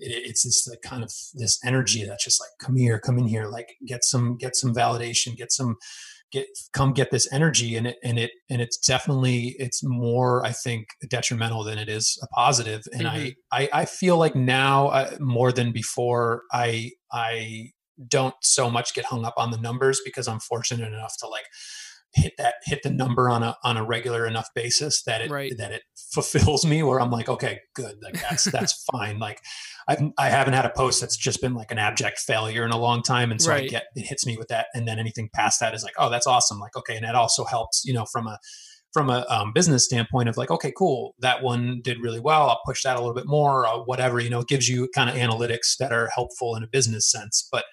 it, 0.00 0.26
it's 0.26 0.42
this 0.42 0.66
like 0.68 0.82
kind 0.82 1.04
of 1.04 1.12
this 1.34 1.60
energy 1.64 2.04
that's 2.04 2.24
just 2.24 2.40
like, 2.40 2.50
come 2.60 2.76
here, 2.76 2.98
come 2.98 3.18
in 3.18 3.28
here, 3.28 3.46
like 3.46 3.76
get 3.86 4.04
some, 4.04 4.36
get 4.36 4.56
some 4.56 4.74
validation, 4.74 5.36
get 5.36 5.52
some, 5.52 5.76
get 6.32 6.46
come 6.72 6.92
get 6.92 7.10
this 7.10 7.30
energy 7.32 7.76
and 7.76 7.86
it 7.86 7.96
and 8.02 8.18
it 8.18 8.30
and 8.50 8.60
it's 8.60 8.76
definitely 8.78 9.54
it's 9.58 9.82
more 9.84 10.44
i 10.44 10.50
think 10.50 10.88
detrimental 11.08 11.62
than 11.62 11.78
it 11.78 11.88
is 11.88 12.18
a 12.22 12.26
positive 12.28 12.82
and 12.92 13.02
mm-hmm. 13.02 13.28
I, 13.52 13.62
I 13.62 13.68
i 13.72 13.84
feel 13.84 14.18
like 14.18 14.34
now 14.34 14.88
uh, 14.88 15.16
more 15.20 15.52
than 15.52 15.72
before 15.72 16.42
i 16.52 16.90
i 17.12 17.70
don't 18.08 18.34
so 18.42 18.70
much 18.70 18.94
get 18.94 19.04
hung 19.06 19.24
up 19.24 19.34
on 19.36 19.50
the 19.50 19.58
numbers 19.58 20.00
because 20.04 20.26
i'm 20.26 20.40
fortunate 20.40 20.92
enough 20.92 21.16
to 21.20 21.28
like 21.28 21.46
hit 22.16 22.32
that 22.38 22.54
hit 22.64 22.82
the 22.82 22.90
number 22.90 23.28
on 23.28 23.42
a 23.42 23.56
on 23.62 23.76
a 23.76 23.84
regular 23.84 24.26
enough 24.26 24.48
basis 24.54 25.02
that 25.02 25.20
it 25.20 25.30
right. 25.30 25.52
that 25.58 25.70
it 25.70 25.82
fulfills 26.12 26.64
me 26.64 26.82
where 26.82 27.00
I'm 27.00 27.10
like 27.10 27.28
okay 27.28 27.60
good 27.74 27.96
like 28.02 28.20
that's 28.20 28.44
that's 28.50 28.84
fine 28.90 29.18
like 29.18 29.40
I've 29.88 30.00
I 30.18 30.28
haven't 30.28 30.54
had 30.54 30.64
a 30.64 30.70
post 30.70 31.00
that's 31.00 31.16
just 31.16 31.40
been 31.40 31.54
like 31.54 31.70
an 31.70 31.78
abject 31.78 32.18
failure 32.18 32.64
in 32.64 32.72
a 32.72 32.78
long 32.78 33.02
time 33.02 33.30
and 33.30 33.40
so 33.40 33.50
right. 33.50 33.64
I 33.64 33.68
get 33.68 33.84
it 33.94 34.06
hits 34.06 34.26
me 34.26 34.36
with 34.36 34.48
that 34.48 34.66
and 34.74 34.86
then 34.86 34.98
anything 34.98 35.30
past 35.34 35.60
that 35.60 35.74
is 35.74 35.82
like 35.82 35.94
oh 35.98 36.10
that's 36.10 36.26
awesome 36.26 36.58
like 36.58 36.76
okay 36.76 36.96
and 36.96 37.04
that 37.04 37.14
also 37.14 37.44
helps 37.44 37.82
you 37.84 37.94
know 37.94 38.04
from 38.04 38.26
a 38.26 38.38
from 38.92 39.10
a 39.10 39.26
um, 39.28 39.52
business 39.52 39.84
standpoint 39.84 40.28
of 40.28 40.36
like 40.36 40.50
okay 40.50 40.72
cool 40.76 41.14
that 41.20 41.42
one 41.42 41.80
did 41.82 41.98
really 42.00 42.20
well 42.20 42.48
I'll 42.48 42.62
push 42.64 42.82
that 42.82 42.96
a 42.96 43.00
little 43.00 43.14
bit 43.14 43.26
more 43.26 43.66
or 43.66 43.84
whatever 43.84 44.20
you 44.20 44.30
know 44.30 44.40
it 44.40 44.48
gives 44.48 44.68
you 44.68 44.88
kind 44.94 45.10
of 45.10 45.16
analytics 45.16 45.76
that 45.78 45.92
are 45.92 46.08
helpful 46.14 46.56
in 46.56 46.62
a 46.62 46.68
business 46.68 47.10
sense 47.10 47.46
but 47.52 47.64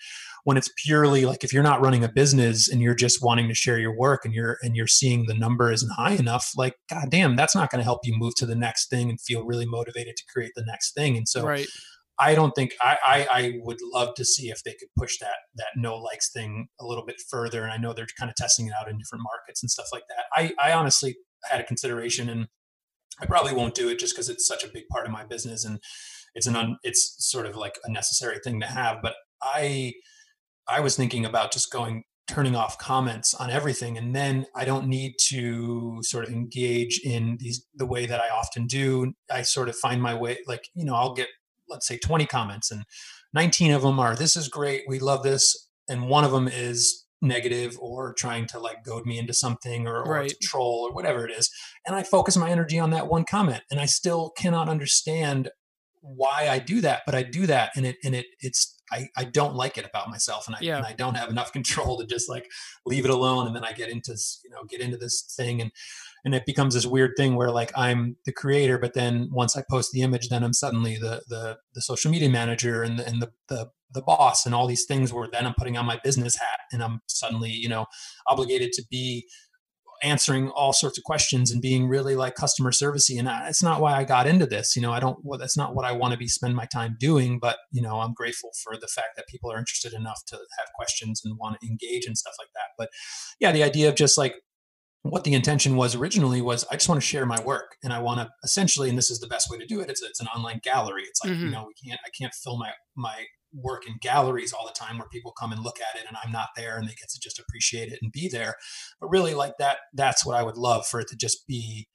when 0.43 0.57
it's 0.57 0.69
purely 0.83 1.25
like 1.25 1.43
if 1.43 1.53
you're 1.53 1.63
not 1.63 1.81
running 1.81 2.03
a 2.03 2.11
business 2.11 2.67
and 2.69 2.81
you're 2.81 2.93
just 2.93 3.23
wanting 3.23 3.47
to 3.47 3.55
share 3.55 3.79
your 3.79 3.97
work 3.97 4.25
and 4.25 4.33
you're 4.33 4.57
and 4.61 4.75
you're 4.75 4.87
seeing 4.87 5.25
the 5.25 5.33
number 5.33 5.71
isn't 5.71 5.93
high 5.93 6.13
enough 6.13 6.51
like 6.57 6.75
god 6.89 7.09
damn 7.09 7.35
that's 7.35 7.55
not 7.55 7.71
going 7.71 7.79
to 7.79 7.85
help 7.85 8.01
you 8.03 8.13
move 8.17 8.35
to 8.35 8.45
the 8.45 8.55
next 8.55 8.89
thing 8.89 9.09
and 9.09 9.19
feel 9.21 9.45
really 9.45 9.65
motivated 9.65 10.15
to 10.17 10.23
create 10.31 10.51
the 10.55 10.65
next 10.65 10.93
thing 10.93 11.15
and 11.17 11.27
so 11.27 11.45
right. 11.45 11.67
I 12.19 12.35
don't 12.35 12.51
think 12.51 12.73
I, 12.81 12.97
I, 13.03 13.27
I 13.31 13.53
would 13.63 13.79
love 13.81 14.13
to 14.15 14.25
see 14.25 14.49
if 14.49 14.63
they 14.63 14.73
could 14.73 14.89
push 14.97 15.17
that 15.19 15.35
that 15.55 15.69
no 15.75 15.97
likes 15.97 16.31
thing 16.31 16.67
a 16.79 16.85
little 16.85 17.05
bit 17.05 17.15
further. 17.29 17.63
And 17.63 17.71
I 17.71 17.77
know 17.77 17.93
they're 17.93 18.07
kind 18.19 18.29
of 18.29 18.35
testing 18.35 18.67
it 18.67 18.73
out 18.79 18.89
in 18.89 18.97
different 18.97 19.23
markets 19.23 19.63
and 19.63 19.69
stuff 19.69 19.87
like 19.91 20.03
that. 20.09 20.25
I, 20.35 20.53
I 20.63 20.73
honestly 20.73 21.15
had 21.49 21.59
a 21.59 21.63
consideration, 21.63 22.29
and 22.29 22.47
I 23.19 23.25
probably 23.25 23.53
won't 23.53 23.75
do 23.75 23.89
it 23.89 23.99
just 23.99 24.13
because 24.13 24.29
it's 24.29 24.47
such 24.47 24.63
a 24.63 24.71
big 24.71 24.87
part 24.91 25.05
of 25.05 25.11
my 25.11 25.23
business 25.23 25.65
and 25.65 25.79
it's 26.35 26.47
an 26.47 26.55
un, 26.55 26.77
it's 26.83 27.15
sort 27.19 27.45
of 27.45 27.55
like 27.55 27.75
a 27.83 27.91
necessary 27.91 28.39
thing 28.43 28.59
to 28.61 28.65
have. 28.65 28.97
But 29.01 29.15
I 29.41 29.93
I 30.67 30.79
was 30.79 30.95
thinking 30.95 31.25
about 31.25 31.51
just 31.51 31.71
going 31.71 32.03
turning 32.27 32.55
off 32.55 32.77
comments 32.77 33.33
on 33.33 33.49
everything 33.49 33.97
and 33.97 34.15
then 34.15 34.45
I 34.55 34.63
don't 34.63 34.87
need 34.87 35.15
to 35.29 35.99
sort 36.01 36.25
of 36.25 36.33
engage 36.33 37.01
in 37.03 37.37
these 37.39 37.65
the 37.75 37.85
way 37.85 38.05
that 38.05 38.21
I 38.21 38.29
often 38.29 38.65
do. 38.65 39.13
I 39.29 39.41
sort 39.41 39.69
of 39.69 39.75
find 39.75 40.01
my 40.01 40.15
way 40.15 40.39
like, 40.47 40.69
you 40.73 40.85
know, 40.85 40.95
I'll 40.95 41.13
get 41.13 41.27
let's 41.69 41.87
say 41.87 41.97
20 41.97 42.25
comments 42.25 42.71
and 42.71 42.83
19 43.33 43.71
of 43.71 43.81
them 43.81 43.99
are 43.99 44.15
this 44.15 44.35
is 44.35 44.47
great, 44.47 44.83
we 44.87 44.99
love 44.99 45.23
this 45.23 45.69
and 45.89 46.07
one 46.07 46.23
of 46.23 46.31
them 46.31 46.47
is 46.47 47.05
negative 47.21 47.77
or 47.79 48.13
trying 48.13 48.45
to 48.45 48.59
like 48.59 48.83
goad 48.83 49.05
me 49.05 49.17
into 49.17 49.33
something 49.33 49.87
or, 49.87 50.03
right. 50.03 50.25
or 50.25 50.29
to 50.29 50.35
troll 50.41 50.87
or 50.89 50.93
whatever 50.93 51.25
it 51.25 51.31
is 51.31 51.49
and 51.87 51.95
i 51.95 52.03
focus 52.03 52.35
my 52.35 52.49
energy 52.49 52.77
on 52.77 52.89
that 52.89 53.07
one 53.07 53.23
comment 53.23 53.61
and 53.71 53.79
i 53.79 53.85
still 53.85 54.31
cannot 54.37 54.67
understand 54.67 55.49
why 56.01 56.49
i 56.49 56.59
do 56.59 56.81
that 56.81 57.01
but 57.05 57.15
i 57.15 57.23
do 57.23 57.47
that 57.47 57.71
and 57.77 57.85
it 57.85 57.95
and 58.03 58.13
it 58.13 58.25
it's 58.41 58.77
I, 58.91 59.09
I 59.17 59.23
don't 59.23 59.55
like 59.55 59.77
it 59.77 59.85
about 59.85 60.09
myself 60.09 60.45
and 60.45 60.55
I, 60.55 60.59
yeah. 60.61 60.77
and 60.77 60.85
I 60.85 60.93
don't 60.93 61.15
have 61.15 61.29
enough 61.29 61.51
control 61.53 61.97
to 61.97 62.05
just 62.05 62.29
like 62.29 62.45
leave 62.85 63.05
it 63.05 63.11
alone. 63.11 63.47
And 63.47 63.55
then 63.55 63.63
I 63.63 63.71
get 63.71 63.89
into, 63.89 64.15
you 64.43 64.51
know, 64.51 64.63
get 64.69 64.81
into 64.81 64.97
this 64.97 65.33
thing 65.35 65.61
and, 65.61 65.71
and 66.25 66.33
it 66.33 66.45
becomes 66.45 66.73
this 66.73 66.85
weird 66.85 67.11
thing 67.17 67.35
where 67.35 67.51
like 67.51 67.71
I'm 67.75 68.15
the 68.25 68.31
creator, 68.31 68.77
but 68.77 68.93
then 68.93 69.29
once 69.31 69.57
I 69.57 69.63
post 69.69 69.91
the 69.91 70.01
image, 70.01 70.29
then 70.29 70.43
I'm 70.43 70.53
suddenly 70.53 70.95
the, 70.95 71.21
the, 71.27 71.57
the 71.73 71.81
social 71.81 72.11
media 72.11 72.29
manager 72.29 72.81
and 72.81 72.99
the, 72.99 73.07
and 73.07 73.21
the, 73.21 73.31
the, 73.49 73.71
the 73.93 74.01
boss 74.01 74.45
and 74.45 74.55
all 74.55 74.65
these 74.65 74.85
things 74.85 75.11
where 75.11 75.27
then 75.31 75.45
I'm 75.45 75.53
putting 75.57 75.77
on 75.77 75.85
my 75.85 75.99
business 76.03 76.37
hat 76.37 76.59
and 76.71 76.81
I'm 76.81 77.01
suddenly, 77.07 77.51
you 77.51 77.69
know, 77.69 77.85
obligated 78.27 78.71
to 78.73 78.83
be 78.89 79.27
answering 80.01 80.49
all 80.49 80.73
sorts 80.73 80.97
of 80.97 81.03
questions 81.03 81.49
and 81.49 81.61
being 81.61 81.87
really 81.87 82.15
like 82.15 82.35
customer 82.35 82.71
servicey. 82.71 83.17
And 83.17 83.27
that's 83.27 83.63
not 83.63 83.79
why 83.79 83.93
i 83.93 84.03
got 84.03 84.27
into 84.27 84.45
this 84.45 84.75
you 84.75 84.81
know 84.81 84.91
i 84.91 84.99
don't 84.99 85.17
well, 85.23 85.39
that's 85.39 85.55
not 85.55 85.75
what 85.75 85.85
i 85.85 85.93
want 85.93 86.11
to 86.11 86.17
be 86.17 86.27
spend 86.27 86.55
my 86.55 86.65
time 86.65 86.97
doing 86.99 87.39
but 87.39 87.57
you 87.71 87.81
know 87.81 88.01
i'm 88.01 88.13
grateful 88.13 88.49
for 88.61 88.75
the 88.75 88.87
fact 88.87 89.15
that 89.15 89.27
people 89.27 89.49
are 89.49 89.57
interested 89.57 89.93
enough 89.93 90.19
to 90.27 90.35
have 90.35 90.67
questions 90.75 91.21
and 91.23 91.37
want 91.37 91.57
to 91.59 91.67
engage 91.67 92.05
and 92.05 92.17
stuff 92.17 92.33
like 92.37 92.49
that. 92.53 92.71
But 92.77 92.89
yeah 93.39 93.53
the 93.53 93.63
idea 93.63 93.87
of 93.87 93.95
just 93.95 94.17
like 94.17 94.35
what 95.03 95.25
the 95.25 95.33
intention 95.33 95.75
was 95.75 95.95
originally 95.95 96.41
was 96.41 96.65
I 96.71 96.75
just 96.75 96.87
want 96.87 96.99
to 96.99 97.05
share 97.05 97.25
my 97.25 97.41
work 97.41 97.75
and 97.83 97.91
I 97.91 97.99
want 97.99 98.21
to 98.21 98.29
essentially, 98.43 98.89
and 98.89 98.97
this 98.97 99.11
is 99.11 99.19
the 99.19 99.27
best 99.27 99.49
way 99.51 99.57
to 99.57 99.65
do 99.65 99.81
it. 99.81 99.89
It's 99.89 100.01
it's 100.01 100.21
an 100.21 100.27
online 100.27 100.61
gallery. 100.63 101.03
It's 101.03 101.23
like 101.23 101.33
mm-hmm. 101.33 101.45
you 101.45 101.51
know 101.51 101.67
we 101.67 101.89
can't 101.89 101.99
I 102.05 102.09
can't 102.09 102.33
fill 102.33 102.57
my 102.57 102.71
my 102.95 103.25
work 103.53 103.85
in 103.85 103.97
galleries 104.01 104.53
all 104.53 104.65
the 104.65 104.73
time 104.73 104.97
where 104.97 105.07
people 105.09 105.33
come 105.37 105.51
and 105.51 105.61
look 105.61 105.77
at 105.79 105.99
it 105.99 106.07
and 106.07 106.17
I'm 106.23 106.31
not 106.31 106.49
there 106.55 106.77
and 106.77 106.87
they 106.87 106.93
get 106.93 107.09
to 107.09 107.19
just 107.19 107.37
appreciate 107.37 107.91
it 107.91 107.99
and 108.01 108.11
be 108.11 108.29
there. 108.29 108.55
But 108.99 109.09
really 109.09 109.35
like 109.35 109.57
that 109.59 109.77
that's 109.93 110.25
what 110.25 110.37
I 110.37 110.43
would 110.43 110.57
love 110.57 110.87
for 110.87 111.01
it 111.01 111.09
to 111.09 111.17
just 111.17 111.45
be 111.47 111.87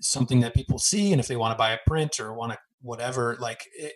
something 0.00 0.40
that 0.40 0.54
people 0.54 0.78
see 0.78 1.12
and 1.12 1.20
if 1.20 1.28
they 1.28 1.36
want 1.36 1.52
to 1.52 1.58
buy 1.58 1.70
a 1.70 1.78
print 1.86 2.18
or 2.18 2.34
want 2.34 2.52
to 2.52 2.58
whatever 2.82 3.36
like 3.40 3.64
it, 3.74 3.92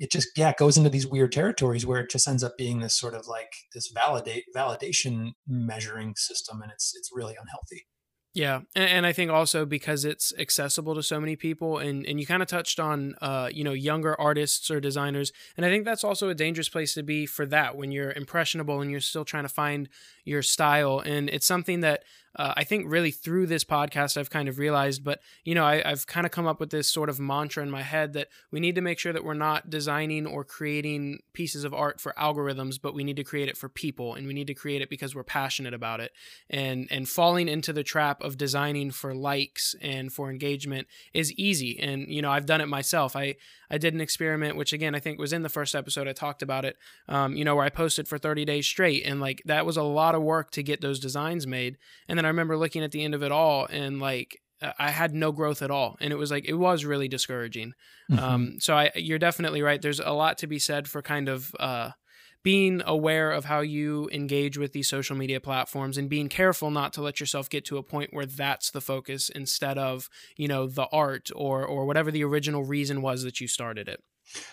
it 0.00 0.10
just 0.10 0.28
yeah 0.36 0.52
goes 0.58 0.76
into 0.76 0.90
these 0.90 1.06
weird 1.06 1.32
territories 1.32 1.86
where 1.86 2.00
it 2.00 2.10
just 2.10 2.28
ends 2.28 2.44
up 2.44 2.56
being 2.56 2.80
this 2.80 2.98
sort 2.98 3.14
of 3.14 3.26
like 3.26 3.52
this 3.72 3.88
validate 3.88 4.44
validation 4.54 5.32
measuring 5.46 6.14
system 6.16 6.62
and 6.62 6.70
it's 6.72 6.94
it's 6.96 7.10
really 7.12 7.34
unhealthy. 7.40 7.86
Yeah, 8.34 8.62
and, 8.74 8.90
and, 8.90 9.06
I 9.06 9.12
think 9.12 9.30
also 9.30 9.64
because 9.64 10.04
it's 10.04 10.32
accessible 10.36 10.96
to 10.96 11.04
so 11.04 11.20
many 11.20 11.36
people, 11.36 11.78
and 11.78 12.04
and 12.04 12.18
you 12.18 12.26
kind 12.26 12.42
of 12.42 12.48
touched 12.48 12.80
on, 12.80 13.14
uh, 13.22 13.48
you 13.52 13.62
know, 13.62 13.72
younger 13.72 14.20
artists 14.20 14.72
or 14.72 14.80
designers, 14.80 15.30
and 15.56 15.64
I 15.64 15.68
think 15.68 15.84
that's 15.84 16.02
also 16.02 16.28
a 16.28 16.34
dangerous 16.34 16.68
place 16.68 16.94
to 16.94 17.04
be 17.04 17.26
for 17.26 17.46
that 17.46 17.76
when 17.76 17.92
you're 17.92 18.10
impressionable 18.10 18.80
and 18.80 18.90
you're 18.90 18.98
still 18.98 19.24
trying 19.24 19.44
to 19.44 19.48
find 19.48 19.88
your 20.24 20.42
style, 20.42 20.98
and 20.98 21.30
it's 21.30 21.46
something 21.46 21.78
that 21.82 22.02
uh, 22.36 22.54
I 22.56 22.64
think 22.64 22.90
really 22.90 23.10
through 23.10 23.46
this 23.46 23.64
podcast 23.64 24.16
I've 24.16 24.30
kind 24.30 24.48
of 24.48 24.58
realized, 24.58 25.04
but 25.04 25.20
you 25.44 25.54
know, 25.54 25.64
I, 25.64 25.82
I've 25.84 26.06
kind 26.06 26.26
of 26.26 26.32
come 26.32 26.46
up 26.46 26.60
with 26.60 26.70
this 26.70 26.88
sort 26.88 27.08
of 27.08 27.20
mantra 27.20 27.62
in 27.62 27.70
my 27.70 27.82
head 27.82 28.12
that 28.14 28.28
we 28.50 28.60
need 28.60 28.74
to 28.74 28.80
make 28.80 28.98
sure 28.98 29.12
that 29.12 29.24
we're 29.24 29.34
not 29.34 29.70
designing 29.70 30.26
or 30.26 30.44
creating 30.44 31.20
pieces 31.32 31.64
of 31.64 31.72
art 31.72 32.00
for 32.00 32.12
algorithms, 32.18 32.80
but 32.80 32.94
we 32.94 33.04
need 33.04 33.16
to 33.16 33.24
create 33.24 33.48
it 33.48 33.56
for 33.56 33.68
people, 33.68 34.14
and 34.14 34.26
we 34.26 34.34
need 34.34 34.46
to 34.48 34.54
create 34.54 34.82
it 34.82 34.90
because 34.90 35.14
we're 35.14 35.22
passionate 35.22 35.74
about 35.74 36.00
it. 36.00 36.12
And 36.50 36.88
and 36.90 37.08
falling 37.08 37.48
into 37.48 37.72
the 37.72 37.84
trap 37.84 38.22
of 38.22 38.36
designing 38.36 38.90
for 38.90 39.14
likes 39.14 39.74
and 39.80 40.12
for 40.12 40.30
engagement 40.30 40.88
is 41.12 41.32
easy. 41.32 41.78
And 41.80 42.08
you 42.08 42.22
know, 42.22 42.30
I've 42.30 42.46
done 42.46 42.60
it 42.60 42.68
myself. 42.68 43.14
I 43.16 43.36
I 43.70 43.78
did 43.78 43.94
an 43.94 44.00
experiment, 44.00 44.56
which 44.56 44.72
again 44.72 44.94
I 44.94 45.00
think 45.00 45.18
was 45.18 45.32
in 45.32 45.42
the 45.42 45.48
first 45.48 45.74
episode. 45.74 46.08
I 46.08 46.12
talked 46.12 46.42
about 46.42 46.64
it. 46.64 46.76
Um, 47.08 47.36
you 47.36 47.44
know, 47.44 47.56
where 47.56 47.64
I 47.64 47.70
posted 47.70 48.08
for 48.08 48.18
30 48.18 48.44
days 48.44 48.66
straight, 48.66 49.04
and 49.04 49.20
like 49.20 49.42
that 49.46 49.66
was 49.66 49.76
a 49.76 49.82
lot 49.82 50.14
of 50.14 50.22
work 50.22 50.50
to 50.52 50.62
get 50.62 50.80
those 50.80 50.98
designs 50.98 51.46
made, 51.46 51.78
and 52.08 52.18
then 52.18 52.23
I 52.24 52.28
remember 52.28 52.56
looking 52.56 52.82
at 52.82 52.92
the 52.92 53.04
end 53.04 53.14
of 53.14 53.22
it 53.22 53.32
all 53.32 53.66
and 53.66 54.00
like 54.00 54.40
I 54.78 54.90
had 54.90 55.14
no 55.14 55.32
growth 55.32 55.62
at 55.62 55.70
all, 55.70 55.96
and 56.00 56.12
it 56.12 56.16
was 56.16 56.30
like 56.30 56.44
it 56.46 56.54
was 56.54 56.84
really 56.84 57.08
discouraging. 57.08 57.74
Mm-hmm. 58.10 58.24
Um, 58.24 58.56
so 58.60 58.76
I, 58.76 58.92
you're 58.94 59.18
definitely 59.18 59.62
right. 59.62 59.80
There's 59.80 60.00
a 60.00 60.12
lot 60.12 60.38
to 60.38 60.46
be 60.46 60.58
said 60.58 60.88
for 60.88 61.02
kind 61.02 61.28
of 61.28 61.54
uh, 61.58 61.90
being 62.42 62.82
aware 62.86 63.30
of 63.30 63.46
how 63.46 63.60
you 63.60 64.08
engage 64.12 64.56
with 64.56 64.72
these 64.72 64.88
social 64.88 65.16
media 65.16 65.40
platforms 65.40 65.98
and 65.98 66.08
being 66.08 66.28
careful 66.28 66.70
not 66.70 66.92
to 66.92 67.02
let 67.02 67.20
yourself 67.20 67.48
get 67.50 67.64
to 67.66 67.78
a 67.78 67.82
point 67.82 68.12
where 68.12 68.26
that's 68.26 68.70
the 68.70 68.80
focus 68.80 69.28
instead 69.28 69.78
of 69.78 70.08
you 70.36 70.48
know 70.48 70.66
the 70.66 70.86
art 70.92 71.30
or 71.34 71.64
or 71.64 71.86
whatever 71.86 72.10
the 72.10 72.24
original 72.24 72.64
reason 72.64 73.02
was 73.02 73.22
that 73.22 73.40
you 73.40 73.48
started 73.48 73.88
it. 73.88 74.02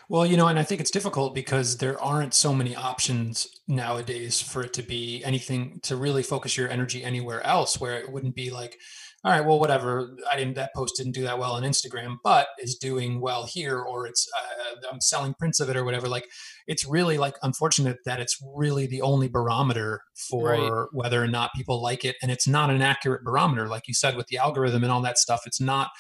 Well, 0.09 0.25
you 0.25 0.37
know, 0.37 0.47
and 0.47 0.59
I 0.59 0.63
think 0.63 0.81
it's 0.81 0.91
difficult 0.91 1.33
because 1.33 1.77
there 1.77 1.99
aren't 1.99 2.33
so 2.33 2.53
many 2.53 2.75
options 2.75 3.47
nowadays 3.67 4.41
for 4.41 4.63
it 4.63 4.73
to 4.73 4.83
be 4.83 5.23
anything 5.23 5.79
to 5.83 5.95
really 5.95 6.23
focus 6.23 6.57
your 6.57 6.69
energy 6.69 7.03
anywhere 7.03 7.41
else 7.45 7.79
where 7.79 7.97
it 7.97 8.11
wouldn't 8.11 8.35
be 8.35 8.49
like, 8.49 8.77
all 9.23 9.31
right, 9.31 9.45
well, 9.45 9.59
whatever. 9.59 10.17
I 10.31 10.35
didn't, 10.35 10.55
that 10.55 10.73
post 10.75 10.95
didn't 10.97 11.13
do 11.13 11.23
that 11.23 11.39
well 11.39 11.53
on 11.53 11.63
Instagram, 11.63 12.17
but 12.23 12.47
is 12.59 12.75
doing 12.75 13.21
well 13.21 13.45
here, 13.45 13.79
or 13.79 14.07
it's, 14.07 14.27
uh, 14.37 14.87
I'm 14.91 14.99
selling 14.99 15.35
prints 15.35 15.59
of 15.59 15.69
it 15.69 15.77
or 15.77 15.85
whatever. 15.85 16.07
Like, 16.07 16.27
it's 16.67 16.85
really 16.85 17.17
like 17.17 17.35
unfortunate 17.43 17.99
that 18.05 18.19
it's 18.19 18.37
really 18.55 18.87
the 18.87 19.01
only 19.01 19.29
barometer 19.29 20.01
for 20.15 20.49
right. 20.49 20.87
whether 20.91 21.23
or 21.23 21.27
not 21.27 21.51
people 21.55 21.81
like 21.81 22.03
it. 22.03 22.15
And 22.21 22.31
it's 22.31 22.47
not 22.47 22.71
an 22.71 22.81
accurate 22.81 23.23
barometer. 23.23 23.67
Like 23.67 23.87
you 23.87 23.93
said, 23.93 24.15
with 24.17 24.27
the 24.27 24.39
algorithm 24.39 24.83
and 24.83 24.91
all 24.91 25.01
that 25.03 25.19
stuff, 25.19 25.41
it's 25.45 25.61
not, 25.61 25.91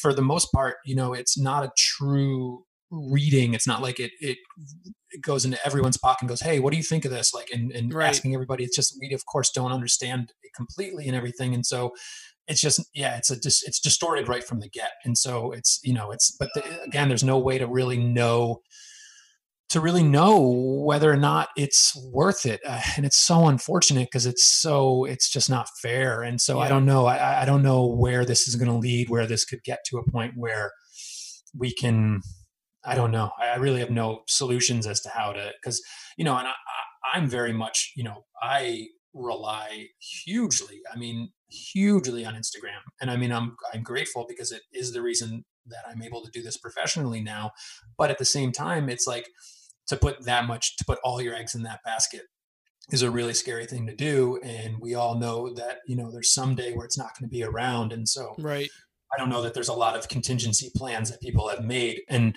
for 0.00 0.14
the 0.14 0.22
most 0.22 0.52
part, 0.52 0.76
you 0.84 0.94
know, 0.94 1.12
it's 1.12 1.36
not 1.36 1.64
a 1.64 1.72
true 1.76 2.64
reading. 2.90 3.54
It's 3.54 3.66
not 3.66 3.82
like 3.82 4.00
it, 4.00 4.12
it, 4.20 4.38
it 5.10 5.22
goes 5.22 5.44
into 5.44 5.58
everyone's 5.64 5.96
pocket 5.96 6.22
and 6.22 6.28
goes, 6.28 6.40
Hey, 6.40 6.58
what 6.60 6.70
do 6.70 6.76
you 6.76 6.82
think 6.82 7.04
of 7.04 7.10
this? 7.10 7.32
Like, 7.32 7.50
and, 7.52 7.72
and 7.72 7.92
right. 7.92 8.08
asking 8.08 8.34
everybody, 8.34 8.64
it's 8.64 8.76
just, 8.76 8.96
we 9.00 9.12
of 9.14 9.24
course 9.26 9.50
don't 9.50 9.72
understand 9.72 10.32
it 10.42 10.52
completely 10.54 11.06
and 11.06 11.16
everything. 11.16 11.54
And 11.54 11.64
so 11.64 11.92
it's 12.48 12.60
just, 12.60 12.80
yeah, 12.94 13.16
it's 13.16 13.30
a, 13.30 13.36
it's 13.36 13.80
distorted 13.80 14.28
right 14.28 14.44
from 14.44 14.60
the 14.60 14.68
get. 14.68 14.92
And 15.04 15.16
so 15.16 15.52
it's, 15.52 15.78
you 15.84 15.94
know, 15.94 16.10
it's, 16.10 16.34
but 16.38 16.50
the, 16.54 16.82
again, 16.82 17.08
there's 17.08 17.24
no 17.24 17.38
way 17.38 17.58
to 17.58 17.66
really 17.66 17.98
know, 17.98 18.60
to 19.68 19.80
really 19.80 20.02
know 20.02 20.40
whether 20.84 21.12
or 21.12 21.16
not 21.16 21.50
it's 21.56 21.96
worth 22.12 22.44
it. 22.44 22.60
Uh, 22.66 22.80
and 22.96 23.06
it's 23.06 23.18
so 23.18 23.46
unfortunate 23.46 24.08
because 24.10 24.26
it's 24.26 24.44
so, 24.44 25.04
it's 25.04 25.30
just 25.30 25.48
not 25.48 25.68
fair. 25.80 26.22
And 26.22 26.40
so 26.40 26.58
yeah. 26.58 26.64
I 26.64 26.68
don't 26.68 26.86
know. 26.86 27.06
I, 27.06 27.42
I 27.42 27.44
don't 27.44 27.62
know 27.62 27.86
where 27.86 28.24
this 28.24 28.48
is 28.48 28.56
going 28.56 28.70
to 28.70 28.76
lead, 28.76 29.10
where 29.10 29.26
this 29.26 29.44
could 29.44 29.62
get 29.62 29.78
to 29.86 29.98
a 29.98 30.10
point 30.10 30.32
where 30.36 30.72
we 31.56 31.72
can, 31.72 32.20
I 32.84 32.94
don't 32.94 33.10
know. 33.10 33.30
I 33.38 33.56
really 33.56 33.80
have 33.80 33.90
no 33.90 34.22
solutions 34.26 34.86
as 34.86 35.00
to 35.02 35.10
how 35.10 35.32
to, 35.32 35.52
because, 35.60 35.82
you 36.16 36.24
know, 36.24 36.36
and 36.36 36.48
I, 36.48 36.52
I'm 37.12 37.28
very 37.28 37.52
much, 37.52 37.92
you 37.94 38.04
know, 38.04 38.24
I 38.42 38.86
rely 39.12 39.88
hugely, 40.24 40.80
I 40.92 40.96
mean, 40.96 41.30
hugely 41.48 42.24
on 42.24 42.34
Instagram. 42.34 42.80
And 43.00 43.10
I 43.10 43.16
mean, 43.16 43.32
I'm, 43.32 43.56
I'm 43.74 43.82
grateful 43.82 44.24
because 44.28 44.52
it 44.52 44.62
is 44.72 44.92
the 44.92 45.02
reason 45.02 45.44
that 45.66 45.84
I'm 45.88 46.02
able 46.02 46.24
to 46.24 46.30
do 46.30 46.42
this 46.42 46.56
professionally 46.56 47.20
now. 47.20 47.50
But 47.98 48.10
at 48.10 48.18
the 48.18 48.24
same 48.24 48.52
time, 48.52 48.88
it's 48.88 49.06
like 49.06 49.28
to 49.88 49.96
put 49.96 50.24
that 50.24 50.46
much, 50.46 50.76
to 50.76 50.84
put 50.84 51.00
all 51.04 51.20
your 51.20 51.34
eggs 51.34 51.54
in 51.54 51.64
that 51.64 51.80
basket 51.84 52.22
is 52.90 53.02
a 53.02 53.10
really 53.10 53.34
scary 53.34 53.66
thing 53.66 53.86
to 53.86 53.94
do. 53.94 54.40
And 54.42 54.76
we 54.80 54.94
all 54.94 55.18
know 55.18 55.52
that, 55.54 55.78
you 55.86 55.96
know, 55.96 56.10
there's 56.10 56.32
some 56.32 56.54
day 56.54 56.72
where 56.72 56.86
it's 56.86 56.98
not 56.98 57.18
going 57.18 57.28
to 57.28 57.32
be 57.32 57.44
around. 57.44 57.92
And 57.92 58.08
so, 58.08 58.34
right. 58.38 58.70
I 59.12 59.18
don't 59.18 59.28
know 59.28 59.42
that 59.42 59.54
there's 59.54 59.68
a 59.68 59.74
lot 59.74 59.96
of 59.96 60.08
contingency 60.08 60.70
plans 60.74 61.10
that 61.10 61.20
people 61.20 61.48
have 61.48 61.64
made. 61.64 62.02
And 62.08 62.36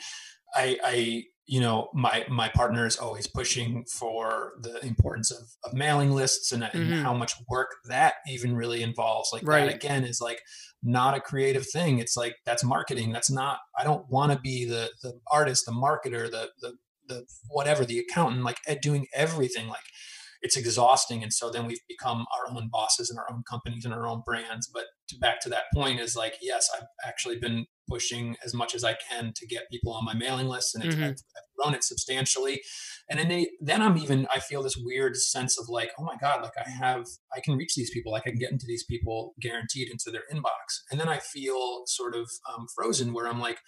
I, 0.56 0.78
I 0.84 1.24
you 1.46 1.60
know 1.60 1.90
my 1.94 2.26
my 2.30 2.50
partner 2.50 2.86
is 2.86 2.98
always 2.98 3.28
pushing 3.28 3.84
for 3.86 4.54
the 4.62 4.84
importance 4.86 5.30
of, 5.30 5.44
of 5.66 5.74
mailing 5.74 6.12
lists 6.12 6.52
and, 6.52 6.64
mm-hmm. 6.64 6.78
and, 6.78 6.94
how 7.04 7.14
much 7.14 7.34
work 7.50 7.70
that 7.90 8.16
even 8.28 8.56
really 8.56 8.82
involves 8.82 9.30
like 9.34 9.46
right. 9.46 9.66
that 9.66 9.76
again 9.76 10.06
is 10.06 10.22
like 10.22 10.42
not 10.82 11.16
a 11.16 11.22
creative 11.22 11.66
thing. 11.68 12.00
It's 12.00 12.16
like 12.16 12.36
that's 12.46 12.64
marketing. 12.64 13.12
That's 13.12 13.32
not 13.32 13.60
i 13.78 13.84
don't 13.84 14.10
want 14.10 14.32
to 14.32 14.40
be 14.40 14.66
the 14.66 14.90
the 15.02 15.20
artist 15.32 15.66
the 15.66 15.74
marketer 15.74 16.30
the 16.32 16.50
the 16.62 16.74
the 17.08 17.26
whatever 17.50 17.86
the 17.86 18.00
accountant 18.00 18.44
like 18.44 18.58
doing 18.82 19.08
everything. 19.14 19.68
Like 19.68 19.84
it's 20.42 20.58
exhausting. 20.58 21.24
And 21.24 21.34
so 21.34 21.50
then 21.50 21.66
we've 21.66 21.80
become 21.88 22.26
our 22.36 22.56
own 22.56 22.70
bosses 22.72 23.10
and 23.10 23.20
our 23.20 23.26
own 23.32 23.44
companies 23.50 23.86
and 23.86 23.94
our 23.94 24.08
own 24.08 24.24
brands. 24.26 24.70
But 24.72 24.86
to, 25.10 25.18
back 25.18 25.40
to 25.42 25.50
that 25.50 25.64
point 25.74 26.00
is 26.00 26.16
like 26.16 26.38
yes 26.42 26.70
i've 26.76 26.88
actually 27.06 27.38
been 27.38 27.66
pushing 27.90 28.36
as 28.46 28.54
much 28.54 28.74
as 28.74 28.84
i 28.84 28.96
can 29.10 29.34
to 29.36 29.46
get 29.46 29.70
people 29.70 29.94
on 29.94 30.06
my 30.06 30.14
mailing 30.14 30.48
list 30.48 30.76
and 30.76 30.84
mm-hmm. 30.84 31.04
I've, 31.04 31.10
I've, 31.10 31.44
grown 31.60 31.76
it 31.76 31.84
substantially 31.84 32.62
and 33.10 33.20
then 33.20 33.28
they, 33.28 33.48
then 33.62 33.82
i'm 33.82 33.96
even 33.98 34.28
i 34.34 34.40
feel 34.40 34.64
this 34.64 34.76
weird 34.76 35.16
sense 35.16 35.60
of 35.60 35.70
like 35.70 35.92
oh 36.00 36.04
my 36.04 36.16
god 36.20 36.42
like 36.42 36.54
i 36.66 36.68
have 36.68 37.06
i 37.36 37.40
can 37.40 37.56
reach 37.56 37.76
these 37.76 37.92
people 37.92 38.12
like 38.12 38.24
i 38.26 38.32
can 38.32 38.40
get 38.40 38.52
into 38.52 38.66
these 38.66 38.84
people 38.84 39.36
guaranteed 39.40 39.90
into 39.92 40.10
their 40.10 40.24
inbox 40.34 40.82
and 40.90 41.00
then 41.00 41.08
i 41.08 41.20
feel 41.20 41.84
sort 41.86 42.16
of 42.16 42.28
um, 42.52 42.66
frozen 42.76 43.14
where 43.14 43.28
i'm 43.28 43.40
like 43.40 43.60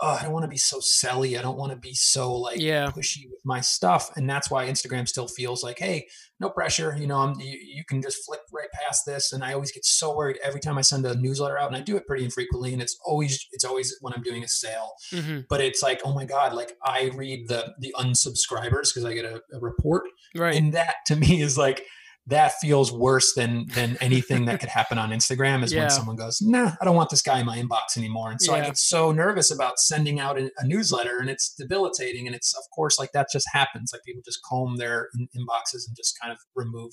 oh, 0.00 0.16
I 0.20 0.22
don't 0.22 0.32
want 0.32 0.44
to 0.44 0.48
be 0.48 0.58
so 0.58 0.78
selly. 0.78 1.38
I 1.38 1.42
don't 1.42 1.58
want 1.58 1.72
to 1.72 1.78
be 1.78 1.94
so 1.94 2.34
like 2.34 2.60
yeah. 2.60 2.90
pushy 2.90 3.28
with 3.30 3.40
my 3.44 3.60
stuff. 3.60 4.10
And 4.16 4.28
that's 4.28 4.50
why 4.50 4.66
Instagram 4.66 5.08
still 5.08 5.28
feels 5.28 5.62
like, 5.62 5.78
hey, 5.78 6.08
no 6.40 6.50
pressure. 6.50 6.96
You 6.98 7.06
know, 7.06 7.18
I'm, 7.18 7.40
you, 7.40 7.58
you 7.58 7.84
can 7.84 8.00
just 8.00 8.24
flip 8.24 8.40
right 8.52 8.68
past 8.72 9.04
this. 9.06 9.32
And 9.32 9.42
I 9.42 9.52
always 9.52 9.72
get 9.72 9.84
so 9.84 10.16
worried 10.16 10.38
every 10.42 10.60
time 10.60 10.78
I 10.78 10.82
send 10.82 11.04
a 11.06 11.14
newsletter 11.16 11.58
out, 11.58 11.68
and 11.68 11.76
I 11.76 11.80
do 11.80 11.96
it 11.96 12.06
pretty 12.06 12.24
infrequently. 12.24 12.72
And 12.72 12.82
it's 12.82 12.98
always 13.04 13.46
it's 13.52 13.64
always 13.64 13.96
when 14.00 14.12
I'm 14.12 14.22
doing 14.22 14.44
a 14.44 14.48
sale. 14.48 14.92
Mm-hmm. 15.12 15.40
But 15.48 15.60
it's 15.60 15.82
like, 15.82 16.00
oh 16.04 16.14
my 16.14 16.24
god, 16.24 16.52
like 16.54 16.76
I 16.84 17.10
read 17.14 17.48
the 17.48 17.74
the 17.78 17.94
unsubscribers 17.98 18.92
because 18.92 19.04
I 19.04 19.14
get 19.14 19.24
a, 19.24 19.42
a 19.52 19.60
report, 19.60 20.04
right? 20.34 20.56
And 20.56 20.72
that 20.74 20.96
to 21.06 21.16
me 21.16 21.40
is 21.40 21.58
like 21.58 21.84
that 22.28 22.52
feels 22.60 22.92
worse 22.92 23.32
than 23.34 23.66
than 23.74 23.96
anything 24.00 24.44
that 24.44 24.60
could 24.60 24.68
happen 24.68 24.98
on 24.98 25.10
Instagram 25.10 25.64
is 25.64 25.72
yeah. 25.72 25.80
when 25.80 25.90
someone 25.90 26.16
goes, 26.16 26.40
nah, 26.42 26.72
I 26.80 26.84
don't 26.84 26.94
want 26.94 27.08
this 27.08 27.22
guy 27.22 27.40
in 27.40 27.46
my 27.46 27.58
inbox 27.58 27.96
anymore. 27.96 28.30
And 28.30 28.40
so 28.40 28.54
yeah. 28.54 28.62
I 28.62 28.64
get 28.66 28.76
so 28.76 29.12
nervous 29.12 29.50
about 29.50 29.78
sending 29.78 30.20
out 30.20 30.38
a, 30.38 30.50
a, 30.58 30.66
newsletter 30.66 31.18
and 31.18 31.30
it's 31.30 31.54
debilitating. 31.54 32.26
And 32.26 32.36
it's 32.36 32.54
of 32.54 32.64
course 32.74 32.98
like 32.98 33.12
that 33.12 33.28
just 33.32 33.46
happens. 33.52 33.90
Like 33.92 34.02
people 34.04 34.22
just 34.24 34.40
comb 34.48 34.76
their 34.76 35.08
in- 35.18 35.28
inboxes 35.34 35.86
and 35.88 35.96
just 35.96 36.18
kind 36.20 36.30
of 36.30 36.38
remove 36.54 36.92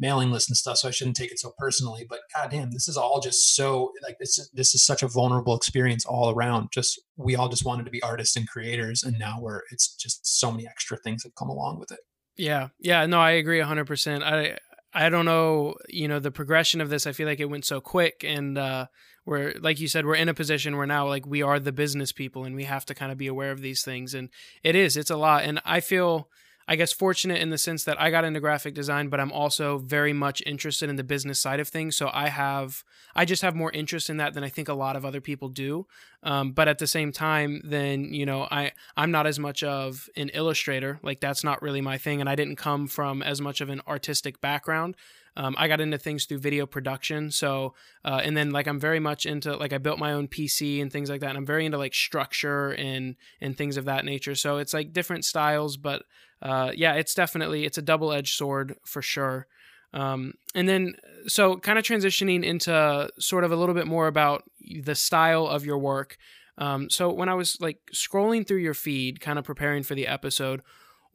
mailing 0.00 0.32
lists 0.32 0.50
and 0.50 0.56
stuff. 0.56 0.78
So 0.78 0.88
I 0.88 0.90
shouldn't 0.90 1.16
take 1.16 1.30
it 1.30 1.38
so 1.38 1.52
personally. 1.56 2.04
But 2.08 2.20
goddamn, 2.34 2.72
this 2.72 2.88
is 2.88 2.96
all 2.96 3.20
just 3.20 3.54
so 3.54 3.92
like 4.02 4.16
this 4.18 4.36
is 4.36 4.50
this 4.52 4.74
is 4.74 4.84
such 4.84 5.02
a 5.02 5.08
vulnerable 5.08 5.54
experience 5.54 6.04
all 6.04 6.30
around. 6.30 6.68
Just 6.72 7.00
we 7.16 7.36
all 7.36 7.48
just 7.48 7.64
wanted 7.64 7.84
to 7.84 7.90
be 7.92 8.02
artists 8.02 8.36
and 8.36 8.48
creators, 8.48 9.04
and 9.04 9.16
now 9.18 9.38
we're 9.40 9.62
it's 9.70 9.94
just 9.94 10.26
so 10.26 10.50
many 10.50 10.66
extra 10.66 10.96
things 10.96 11.22
have 11.22 11.34
come 11.36 11.48
along 11.48 11.78
with 11.78 11.92
it. 11.92 12.00
Yeah. 12.36 12.68
Yeah. 12.78 13.06
No, 13.06 13.20
I 13.20 13.32
agree 13.32 13.60
100%. 13.60 14.22
I, 14.22 14.58
I 14.96 15.10
don't 15.10 15.26
know, 15.26 15.74
you 15.88 16.08
know, 16.08 16.18
the 16.20 16.30
progression 16.30 16.80
of 16.80 16.88
this. 16.88 17.06
I 17.06 17.12
feel 17.12 17.26
like 17.26 17.40
it 17.40 17.50
went 17.50 17.66
so 17.66 17.82
quick, 17.82 18.24
and 18.26 18.56
uh, 18.56 18.86
we're 19.26 19.52
like 19.60 19.78
you 19.78 19.88
said, 19.88 20.06
we're 20.06 20.14
in 20.14 20.30
a 20.30 20.34
position 20.34 20.74
where 20.74 20.86
now 20.86 21.06
like 21.06 21.26
we 21.26 21.42
are 21.42 21.60
the 21.60 21.70
business 21.70 22.12
people, 22.12 22.44
and 22.44 22.56
we 22.56 22.64
have 22.64 22.86
to 22.86 22.94
kind 22.94 23.12
of 23.12 23.18
be 23.18 23.26
aware 23.26 23.50
of 23.50 23.60
these 23.60 23.82
things. 23.84 24.14
And 24.14 24.30
it 24.62 24.74
is, 24.74 24.96
it's 24.96 25.10
a 25.10 25.16
lot, 25.16 25.44
and 25.44 25.60
I 25.66 25.80
feel 25.80 26.30
I 26.68 26.76
guess 26.76 26.92
fortunate 26.92 27.40
in 27.40 27.50
the 27.50 27.58
sense 27.58 27.84
that 27.84 28.00
I 28.00 28.10
got 28.10 28.24
into 28.24 28.40
graphic 28.40 28.74
design, 28.74 29.08
but 29.08 29.20
I'm 29.20 29.32
also 29.32 29.78
very 29.78 30.12
much 30.12 30.42
interested 30.44 30.90
in 30.90 30.96
the 30.96 31.04
business 31.04 31.38
side 31.38 31.60
of 31.60 31.68
things. 31.68 31.96
So 31.96 32.10
I 32.12 32.28
have, 32.28 32.82
I 33.14 33.24
just 33.24 33.42
have 33.42 33.54
more 33.54 33.70
interest 33.70 34.10
in 34.10 34.16
that 34.16 34.34
than 34.34 34.42
I 34.42 34.48
think 34.48 34.68
a 34.68 34.74
lot 34.74 34.96
of 34.96 35.04
other 35.04 35.20
people 35.20 35.48
do. 35.48 35.86
Um, 36.22 36.52
but 36.52 36.66
at 36.66 36.78
the 36.78 36.86
same 36.88 37.12
time, 37.12 37.60
then 37.64 38.12
you 38.12 38.26
know, 38.26 38.48
I 38.50 38.72
I'm 38.96 39.12
not 39.12 39.26
as 39.26 39.38
much 39.38 39.62
of 39.62 40.08
an 40.16 40.30
illustrator. 40.30 40.98
Like 41.02 41.20
that's 41.20 41.44
not 41.44 41.62
really 41.62 41.80
my 41.80 41.98
thing, 41.98 42.20
and 42.20 42.28
I 42.28 42.34
didn't 42.34 42.56
come 42.56 42.88
from 42.88 43.22
as 43.22 43.40
much 43.40 43.60
of 43.60 43.68
an 43.68 43.80
artistic 43.86 44.40
background. 44.40 44.96
Um, 45.36 45.54
I 45.58 45.68
got 45.68 45.80
into 45.80 45.98
things 45.98 46.24
through 46.24 46.38
video 46.38 46.66
production. 46.66 47.30
So, 47.30 47.74
uh, 48.04 48.20
and 48.24 48.36
then 48.36 48.50
like 48.50 48.66
I'm 48.66 48.80
very 48.80 49.00
much 49.00 49.26
into 49.26 49.54
like 49.56 49.72
I 49.72 49.78
built 49.78 49.98
my 49.98 50.12
own 50.12 50.28
PC 50.28 50.80
and 50.80 50.90
things 50.90 51.10
like 51.10 51.20
that. 51.20 51.28
And 51.28 51.38
I'm 51.38 51.46
very 51.46 51.66
into 51.66 51.78
like 51.78 51.94
structure 51.94 52.70
and 52.70 53.16
and 53.40 53.56
things 53.56 53.76
of 53.76 53.84
that 53.84 54.04
nature. 54.04 54.34
So 54.34 54.58
it's 54.58 54.72
like 54.72 54.92
different 54.92 55.24
styles, 55.24 55.76
but 55.76 56.04
uh, 56.42 56.72
yeah, 56.74 56.94
it's 56.94 57.14
definitely 57.14 57.64
it's 57.64 57.78
a 57.78 57.82
double 57.82 58.12
edged 58.12 58.34
sword 58.34 58.76
for 58.84 59.02
sure. 59.02 59.46
Um, 59.92 60.34
and 60.54 60.68
then, 60.68 60.94
so 61.26 61.56
kind 61.56 61.78
of 61.78 61.84
transitioning 61.84 62.44
into 62.44 63.08
sort 63.18 63.44
of 63.44 63.52
a 63.52 63.56
little 63.56 63.74
bit 63.74 63.86
more 63.86 64.06
about 64.08 64.44
the 64.82 64.94
style 64.94 65.46
of 65.46 65.64
your 65.64 65.78
work. 65.78 66.18
Um, 66.58 66.90
so 66.90 67.10
when 67.10 67.28
I 67.28 67.34
was 67.34 67.58
like 67.60 67.78
scrolling 67.94 68.46
through 68.46 68.58
your 68.58 68.74
feed, 68.74 69.20
kind 69.20 69.38
of 69.38 69.44
preparing 69.44 69.82
for 69.82 69.94
the 69.94 70.06
episode, 70.06 70.62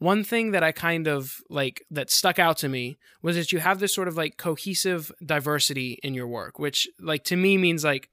one 0.02 0.24
thing 0.24 0.50
that 0.50 0.64
I 0.64 0.72
kind 0.72 1.06
of 1.06 1.40
like 1.48 1.84
that 1.90 2.10
stuck 2.10 2.38
out 2.38 2.58
to 2.58 2.68
me 2.68 2.98
was 3.22 3.36
that 3.36 3.52
you 3.52 3.60
have 3.60 3.78
this 3.78 3.94
sort 3.94 4.08
of 4.08 4.16
like 4.16 4.36
cohesive 4.36 5.12
diversity 5.24 5.98
in 6.02 6.12
your 6.12 6.26
work, 6.26 6.58
which 6.58 6.88
like 6.98 7.22
to 7.24 7.36
me 7.36 7.56
means 7.56 7.84
like 7.84 8.10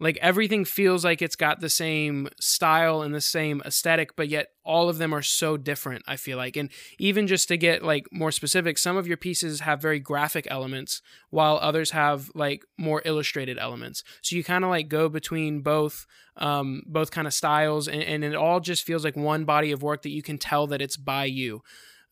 like 0.00 0.18
everything 0.20 0.64
feels 0.64 1.04
like 1.04 1.22
it's 1.22 1.36
got 1.36 1.60
the 1.60 1.68
same 1.68 2.28
style 2.40 3.02
and 3.02 3.14
the 3.14 3.20
same 3.20 3.62
aesthetic 3.64 4.16
but 4.16 4.28
yet 4.28 4.48
all 4.64 4.88
of 4.88 4.98
them 4.98 5.14
are 5.14 5.22
so 5.22 5.56
different 5.56 6.02
i 6.06 6.16
feel 6.16 6.36
like. 6.36 6.56
And 6.56 6.70
even 6.98 7.26
just 7.26 7.48
to 7.48 7.56
get 7.56 7.82
like 7.82 8.06
more 8.12 8.32
specific 8.32 8.78
some 8.78 8.96
of 8.96 9.06
your 9.06 9.16
pieces 9.16 9.60
have 9.60 9.82
very 9.82 9.98
graphic 9.98 10.46
elements 10.50 11.02
while 11.30 11.58
others 11.60 11.90
have 11.90 12.30
like 12.34 12.64
more 12.78 13.02
illustrated 13.04 13.58
elements. 13.58 14.02
So 14.22 14.36
you 14.36 14.44
kind 14.44 14.64
of 14.64 14.70
like 14.70 14.88
go 14.88 15.08
between 15.08 15.60
both 15.60 16.06
um, 16.36 16.82
both 16.86 17.10
kind 17.10 17.26
of 17.26 17.34
styles 17.34 17.88
and, 17.88 18.02
and 18.02 18.24
it 18.24 18.34
all 18.34 18.60
just 18.60 18.84
feels 18.84 19.04
like 19.04 19.16
one 19.16 19.44
body 19.44 19.72
of 19.72 19.82
work 19.82 20.02
that 20.02 20.10
you 20.10 20.22
can 20.22 20.38
tell 20.38 20.66
that 20.68 20.80
it's 20.80 20.96
by 20.96 21.24
you 21.24 21.62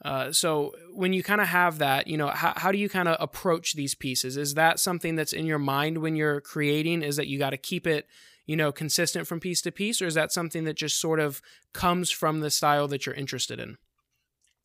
uh, 0.05 0.31
so 0.33 0.75
when 0.93 1.13
you 1.13 1.23
kind 1.23 1.41
of 1.41 1.49
have 1.49 1.79
that, 1.79 2.07
you 2.07 2.17
know, 2.17 2.29
how, 2.29 2.53
how 2.57 2.71
do 2.71 2.79
you 2.79 2.89
kind 2.89 3.09
of 3.09 3.17
approach 3.21 3.75
these 3.75 3.95
pieces? 3.95 4.37
Is 4.37 4.55
that 4.55 4.79
something 4.79 5.17
that's 5.17 5.33
in 5.33 5.45
your 5.45 5.59
mind 5.59 5.99
when 5.99 6.15
you're 6.15 6.41
creating? 6.41 7.03
Is 7.03 7.17
that 7.17 7.27
you 7.27 7.39
got 7.39 7.51
to 7.51 7.57
keep 7.57 7.87
it, 7.87 8.07
you 8.47 8.57
know, 8.57 8.71
consistent 8.71 9.27
from 9.27 9.41
piece 9.41 9.61
to 9.63 9.73
piece, 9.73 10.01
or 10.01 10.07
is 10.07 10.15
that 10.15 10.33
something 10.33 10.65
that 10.65 10.77
just 10.77 11.01
sort 11.01 11.19
of 11.19 11.43
comes 11.73 12.11
from 12.11 12.41
the 12.41 12.51
style 12.51 12.87
that 12.89 13.07
you're 13.07 13.15
interested 13.15 13.59
in? 13.59 13.77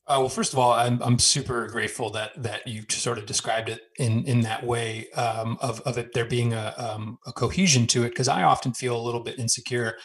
Uh, 0.06 0.18
well, 0.20 0.30
first 0.30 0.52
of 0.52 0.60
all, 0.60 0.74
I'm 0.74 1.02
I'm 1.02 1.18
super 1.18 1.66
grateful 1.68 2.10
that 2.12 2.32
that 2.44 2.68
you 2.68 2.84
sort 2.90 3.18
of 3.18 3.26
described 3.26 3.70
it 3.70 3.82
in 3.98 4.26
in 4.26 4.42
that 4.42 4.66
way 4.66 5.10
um, 5.12 5.58
of 5.62 5.80
of 5.82 5.98
it 5.98 6.14
there 6.14 6.26
being 6.26 6.54
a 6.54 6.74
um, 6.78 7.18
a 7.26 7.32
cohesion 7.32 7.88
to 7.88 8.04
it 8.04 8.10
because 8.10 8.28
I 8.28 8.44
often 8.44 8.74
feel 8.74 8.98
a 8.98 9.02
little 9.02 9.22
bit 9.22 9.40
insecure 9.40 9.98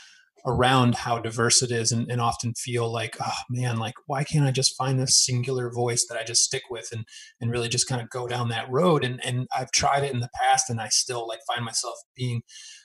around 0.46 0.94
how 0.94 1.18
diverse 1.18 1.62
it 1.62 1.70
is 1.70 1.92
and, 1.92 2.10
and, 2.10 2.20
often 2.20 2.52
feel 2.54 2.90
like 2.90 3.16
oh 3.22 3.32
man 3.48 3.76
like 3.76 3.94
why 4.06 4.24
can't 4.24 4.46
i 4.46 4.50
just 4.50 4.76
find 4.76 4.98
this 4.98 5.24
singular 5.24 5.70
voice 5.70 6.06
that 6.08 6.18
i 6.18 6.24
just 6.24 6.42
stick 6.42 6.62
with 6.70 6.88
and 6.92 7.04
and 7.40 7.50
really 7.50 7.68
just 7.68 7.88
kind 7.88 8.00
of 8.00 8.10
go 8.10 8.26
down 8.26 8.48
that 8.48 8.70
road? 8.70 9.04
And 9.04 9.24
and 9.24 9.46
i've 9.56 9.70
tried 9.70 10.04
it 10.04 10.12
in 10.12 10.20
the 10.20 10.30
past 10.42 10.70
and 10.70 10.80
i 10.80 10.88
still 10.88 11.26
like 11.26 11.40
find 11.46 11.64
myself 11.64 11.94
being 12.16 12.42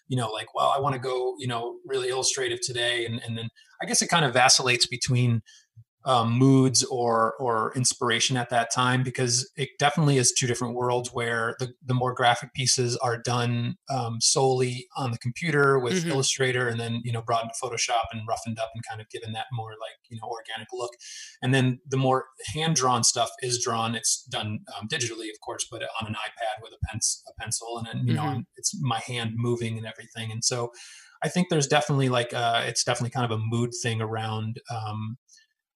you 0.08 0.18
know 0.18 0.30
like 0.30 0.54
well 0.54 0.74
i 0.76 0.80
want 0.80 0.94
to 0.94 1.02
go 1.02 1.36
you 1.39 1.48
know 1.48 1.78
really 1.86 2.10
illustrative 2.10 2.60
today. 2.62 3.06
And 3.06 3.22
and 3.26 3.38
then 3.38 3.50
i 3.82 3.86
guess 3.86 4.02
it 4.02 4.08
kind 4.08 4.26
of 4.26 4.34
vacillates 4.34 4.88
between 4.88 5.42
um, 6.06 6.34
moods 6.34 6.84
or 6.84 7.36
or 7.39 7.74
inspiration 7.76 8.36
at 8.36 8.50
that 8.50 8.74
time 8.74 9.04
because 9.04 9.50
it 9.56 9.70
definitely 9.80 10.18
is 10.18 10.32
two 10.32 10.48
different 10.48 10.76
worlds 10.76 11.10
where 11.13 11.56
the, 11.60 11.74
the 11.86 11.94
more 11.94 12.13
graphic 12.13 12.54
pieces 12.54 12.98
are 12.98 13.18
done 13.18 13.76
um, 13.89 14.20
solely 14.20 14.88
on 14.98 15.12
the 15.12 15.18
computer 15.18 15.80
with 15.80 16.02
mm-hmm. 16.02 16.12
Illustrator 16.12 16.68
and 16.68 16.80
then 16.80 17.02
you 17.04 17.12
know 17.12 17.22
brought 17.22 17.44
into 17.44 17.56
Photoshop 17.62 18.04
and 18.12 18.28
roughened 18.28 18.60
up 18.60 18.72
and 18.76 18.84
kind 18.88 19.00
of 19.00 19.10
given 19.10 19.34
that 19.34 19.46
more 19.52 19.72
like 19.72 19.98
you 20.10 20.18
know 20.22 20.28
organic 20.28 20.68
look 20.74 20.92
and 21.42 21.54
then 21.54 21.80
the 21.88 21.98
more 21.98 22.26
hand 22.54 22.76
drawn 22.76 23.04
stuff 23.04 23.30
is 23.42 23.62
drawn 23.63 23.96
it's 23.96 24.24
done 24.30 24.60
um, 24.78 24.88
digitally 24.88 25.30
of 25.30 25.39
course 25.44 25.66
but 25.70 25.84
on 26.02 26.08
an 26.08 26.13
iPad 26.16 26.62
with 26.62 26.74
a, 26.74 26.86
pen, 26.88 27.00
a 27.28 27.42
pencil 27.42 27.78
and 27.78 27.88
then 27.88 28.08
you 28.08 28.13
mm-hmm. 28.16 28.34
know 28.34 28.44
it's 28.58 28.80
my 28.82 29.00
hand 29.00 29.32
moving 29.36 29.78
and 29.78 29.88
everything 29.88 30.32
and 30.32 30.44
so 30.44 30.72
I 31.24 31.30
think 31.30 31.48
there's 31.50 31.68
definitely 31.68 32.10
like 32.10 32.34
uh, 32.34 32.63
it's 32.66 32.84
definitely 32.84 33.12
kind 33.12 33.32
of 33.32 33.39
a 33.39 33.42
mood 33.42 33.72
thing 33.82 34.02
around 34.02 34.60
um, 34.70 35.18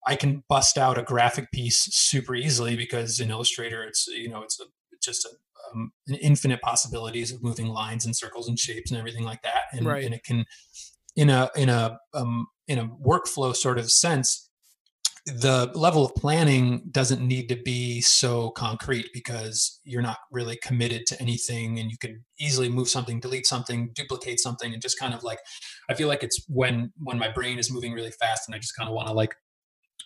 I 0.06 0.16
can 0.16 0.44
bust 0.48 0.76
out 0.76 0.98
a 0.98 1.02
graphic 1.02 1.50
piece 1.50 1.88
super 1.92 2.34
easily 2.34 2.76
because 2.76 3.20
in 3.20 3.30
Illustrator, 3.30 3.82
it's 3.82 4.06
you 4.06 4.28
know 4.28 4.42
it's 4.42 4.60
a, 4.60 4.64
just 5.02 5.24
a, 5.24 5.30
um, 5.72 5.92
an 6.08 6.16
infinite 6.16 6.60
possibilities 6.60 7.32
of 7.32 7.42
moving 7.42 7.68
lines 7.68 8.04
and 8.04 8.16
circles 8.16 8.48
and 8.48 8.58
shapes 8.58 8.90
and 8.90 8.98
everything 8.98 9.24
like 9.24 9.42
that, 9.42 9.64
and, 9.72 9.86
right. 9.86 10.04
and 10.04 10.14
it 10.14 10.24
can 10.24 10.44
in 11.16 11.30
a 11.30 11.50
in 11.56 11.68
a 11.68 11.98
um, 12.12 12.46
in 12.68 12.78
a 12.78 12.88
workflow 12.88 13.54
sort 13.54 13.78
of 13.78 13.90
sense. 13.90 14.50
The 15.26 15.72
level 15.74 16.04
of 16.04 16.14
planning 16.14 16.82
doesn't 16.90 17.26
need 17.26 17.48
to 17.48 17.56
be 17.56 18.02
so 18.02 18.50
concrete 18.50 19.06
because 19.14 19.80
you're 19.82 20.02
not 20.02 20.18
really 20.30 20.58
committed 20.62 21.06
to 21.06 21.22
anything, 21.22 21.78
and 21.78 21.90
you 21.90 21.96
can 21.96 22.26
easily 22.38 22.68
move 22.68 22.90
something, 22.90 23.20
delete 23.20 23.46
something, 23.46 23.90
duplicate 23.94 24.38
something, 24.38 24.74
and 24.74 24.82
just 24.82 24.98
kind 24.98 25.14
of 25.14 25.22
like 25.22 25.38
I 25.88 25.94
feel 25.94 26.08
like 26.08 26.22
it's 26.22 26.44
when 26.46 26.92
when 26.98 27.18
my 27.18 27.32
brain 27.32 27.58
is 27.58 27.72
moving 27.72 27.94
really 27.94 28.10
fast, 28.10 28.46
and 28.46 28.54
I 28.54 28.58
just 28.58 28.76
kind 28.76 28.86
of 28.86 28.94
want 28.94 29.08
to 29.08 29.14
like 29.14 29.34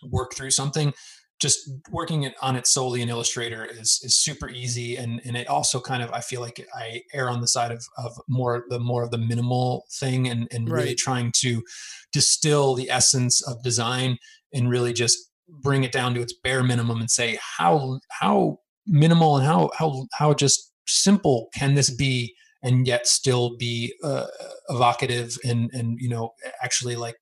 work 0.03 0.33
through 0.33 0.51
something 0.51 0.93
just 1.39 1.69
working 1.89 2.23
it 2.23 2.35
on 2.41 2.57
it 2.57 2.67
solely 2.67 3.01
in 3.01 3.09
illustrator 3.09 3.65
is 3.65 4.01
is 4.03 4.15
super 4.15 4.49
easy 4.49 4.97
and 4.97 5.21
and 5.23 5.37
it 5.37 5.47
also 5.47 5.79
kind 5.79 6.03
of 6.03 6.11
i 6.11 6.19
feel 6.19 6.41
like 6.41 6.65
i 6.75 7.01
err 7.13 7.29
on 7.29 7.41
the 7.41 7.47
side 7.47 7.71
of 7.71 7.85
of 7.97 8.19
more 8.27 8.65
the 8.69 8.79
more 8.79 9.03
of 9.03 9.11
the 9.11 9.17
minimal 9.17 9.85
thing 9.91 10.27
and 10.27 10.47
and 10.51 10.69
right. 10.69 10.81
really 10.81 10.95
trying 10.95 11.31
to 11.35 11.63
distill 12.11 12.75
the 12.75 12.89
essence 12.89 13.41
of 13.47 13.63
design 13.63 14.17
and 14.53 14.69
really 14.69 14.93
just 14.93 15.17
bring 15.47 15.83
it 15.83 15.91
down 15.91 16.13
to 16.13 16.21
its 16.21 16.33
bare 16.43 16.63
minimum 16.63 16.99
and 16.99 17.09
say 17.09 17.39
how 17.57 17.99
how 18.09 18.59
minimal 18.85 19.37
and 19.37 19.45
how 19.45 19.69
how 19.77 20.07
how 20.13 20.33
just 20.33 20.73
simple 20.87 21.49
can 21.53 21.75
this 21.75 21.89
be 21.89 22.35
and 22.61 22.87
yet 22.87 23.07
still 23.07 23.55
be 23.57 23.93
uh, 24.03 24.25
evocative 24.69 25.37
and 25.45 25.69
and 25.73 25.99
you 25.99 26.09
know 26.09 26.33
actually 26.61 26.95
like 26.95 27.15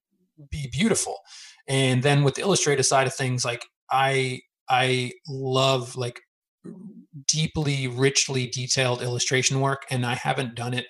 be 0.49 0.69
beautiful 0.71 1.17
and 1.67 2.03
then 2.03 2.23
with 2.23 2.35
the 2.35 2.41
illustrative 2.41 2.85
side 2.85 3.07
of 3.07 3.13
things 3.13 3.43
like 3.43 3.65
i 3.91 4.39
i 4.69 5.11
love 5.27 5.95
like 5.95 6.19
deeply 7.27 7.87
richly 7.87 8.47
detailed 8.47 9.01
illustration 9.01 9.59
work 9.61 9.83
and 9.89 10.05
i 10.05 10.15
haven't 10.15 10.55
done 10.55 10.73
it 10.73 10.85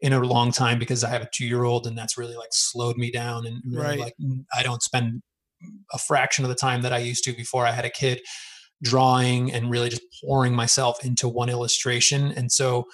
in 0.00 0.12
a 0.12 0.20
long 0.20 0.52
time 0.52 0.78
because 0.78 1.04
i 1.04 1.08
have 1.08 1.22
a 1.22 1.28
two 1.32 1.46
year 1.46 1.64
old 1.64 1.86
and 1.86 1.96
that's 1.96 2.16
really 2.16 2.36
like 2.36 2.48
slowed 2.52 2.96
me 2.96 3.10
down 3.10 3.46
and 3.46 3.62
really 3.66 3.84
right. 3.84 3.98
like 3.98 4.14
i 4.54 4.62
don't 4.62 4.82
spend 4.82 5.20
a 5.92 5.98
fraction 5.98 6.44
of 6.44 6.48
the 6.48 6.54
time 6.54 6.82
that 6.82 6.92
i 6.92 6.98
used 6.98 7.24
to 7.24 7.32
before 7.32 7.66
i 7.66 7.72
had 7.72 7.84
a 7.84 7.90
kid 7.90 8.20
drawing 8.82 9.52
and 9.52 9.70
really 9.70 9.88
just 9.88 10.02
pouring 10.22 10.54
myself 10.54 11.04
into 11.04 11.28
one 11.28 11.48
illustration 11.48 12.32
and 12.32 12.52
so 12.52 12.84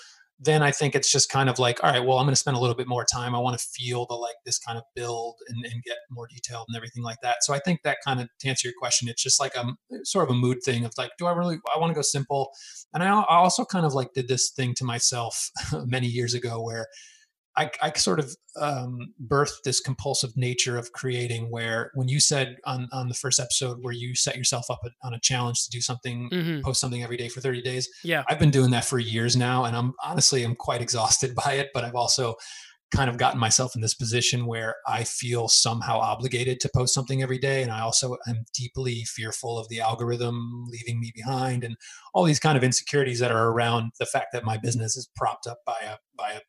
then 0.44 0.62
I 0.62 0.70
think 0.70 0.94
it's 0.94 1.10
just 1.10 1.30
kind 1.30 1.48
of 1.48 1.58
like, 1.58 1.82
all 1.82 1.90
right, 1.90 2.04
well, 2.04 2.18
I'm 2.18 2.26
going 2.26 2.32
to 2.32 2.40
spend 2.40 2.56
a 2.56 2.60
little 2.60 2.76
bit 2.76 2.88
more 2.88 3.04
time. 3.04 3.34
I 3.34 3.38
want 3.38 3.58
to 3.58 3.64
feel 3.64 4.06
the 4.06 4.14
like 4.14 4.36
this 4.44 4.58
kind 4.58 4.78
of 4.78 4.84
build 4.94 5.36
and, 5.48 5.64
and 5.64 5.82
get 5.82 5.96
more 6.10 6.26
detailed 6.26 6.66
and 6.68 6.76
everything 6.76 7.02
like 7.02 7.18
that. 7.22 7.38
So 7.42 7.54
I 7.54 7.58
think 7.58 7.80
that 7.84 7.98
kind 8.04 8.20
of 8.20 8.28
to 8.40 8.48
answer 8.48 8.68
your 8.68 8.74
question, 8.78 9.08
it's 9.08 9.22
just 9.22 9.40
like 9.40 9.54
a 9.54 9.64
sort 10.04 10.28
of 10.28 10.34
a 10.34 10.38
mood 10.38 10.58
thing 10.64 10.84
of 10.84 10.92
like, 10.98 11.12
do 11.18 11.26
I 11.26 11.32
really 11.32 11.58
I 11.74 11.78
want 11.78 11.90
to 11.90 11.94
go 11.94 12.02
simple? 12.02 12.50
And 12.92 13.02
I, 13.02 13.08
I 13.08 13.36
also 13.36 13.64
kind 13.64 13.86
of 13.86 13.94
like 13.94 14.12
did 14.14 14.28
this 14.28 14.50
thing 14.50 14.74
to 14.76 14.84
myself 14.84 15.50
many 15.86 16.06
years 16.06 16.34
ago 16.34 16.62
where 16.62 16.86
I, 17.56 17.70
I 17.80 17.92
sort 17.92 18.18
of 18.18 18.34
um, 18.56 19.14
birthed 19.26 19.62
this 19.64 19.80
compulsive 19.80 20.36
nature 20.36 20.76
of 20.76 20.92
creating 20.92 21.50
where 21.50 21.90
when 21.94 22.08
you 22.08 22.20
said 22.20 22.56
on, 22.64 22.88
on 22.92 23.08
the 23.08 23.14
first 23.14 23.38
episode 23.38 23.78
where 23.82 23.92
you 23.92 24.14
set 24.14 24.36
yourself 24.36 24.66
up 24.70 24.80
on 25.02 25.14
a 25.14 25.20
challenge 25.20 25.64
to 25.64 25.70
do 25.70 25.80
something 25.80 26.30
mm-hmm. 26.30 26.60
post 26.62 26.80
something 26.80 27.02
every 27.02 27.16
day 27.16 27.28
for 27.28 27.40
30 27.40 27.62
days 27.62 27.88
yeah 28.02 28.24
i've 28.28 28.38
been 28.38 28.50
doing 28.50 28.70
that 28.70 28.84
for 28.84 28.98
years 28.98 29.36
now 29.36 29.64
and 29.64 29.76
i'm 29.76 29.94
honestly 30.04 30.42
i'm 30.42 30.54
quite 30.54 30.80
exhausted 30.80 31.34
by 31.44 31.54
it 31.54 31.70
but 31.74 31.84
i've 31.84 31.94
also 31.94 32.34
kind 32.94 33.10
of 33.10 33.16
gotten 33.16 33.40
myself 33.40 33.74
in 33.74 33.80
this 33.80 33.94
position 33.94 34.46
where 34.46 34.76
i 34.86 35.02
feel 35.02 35.48
somehow 35.48 35.98
obligated 35.98 36.60
to 36.60 36.70
post 36.74 36.94
something 36.94 37.22
every 37.22 37.38
day 37.38 37.62
and 37.62 37.72
i 37.72 37.80
also 37.80 38.16
am 38.28 38.44
deeply 38.54 39.02
fearful 39.04 39.58
of 39.58 39.68
the 39.68 39.80
algorithm 39.80 40.64
leaving 40.68 41.00
me 41.00 41.10
behind 41.14 41.64
and 41.64 41.76
all 42.12 42.24
these 42.24 42.38
kind 42.38 42.56
of 42.56 42.62
insecurities 42.62 43.18
that 43.18 43.32
are 43.32 43.48
around 43.48 43.90
the 43.98 44.06
fact 44.06 44.28
that 44.32 44.44
my 44.44 44.56
business 44.56 44.96
is 44.96 45.08
propped 45.16 45.46
up 45.46 45.58
by 45.66 45.76
a 45.82 45.96
by 46.16 46.30
a 46.32 46.40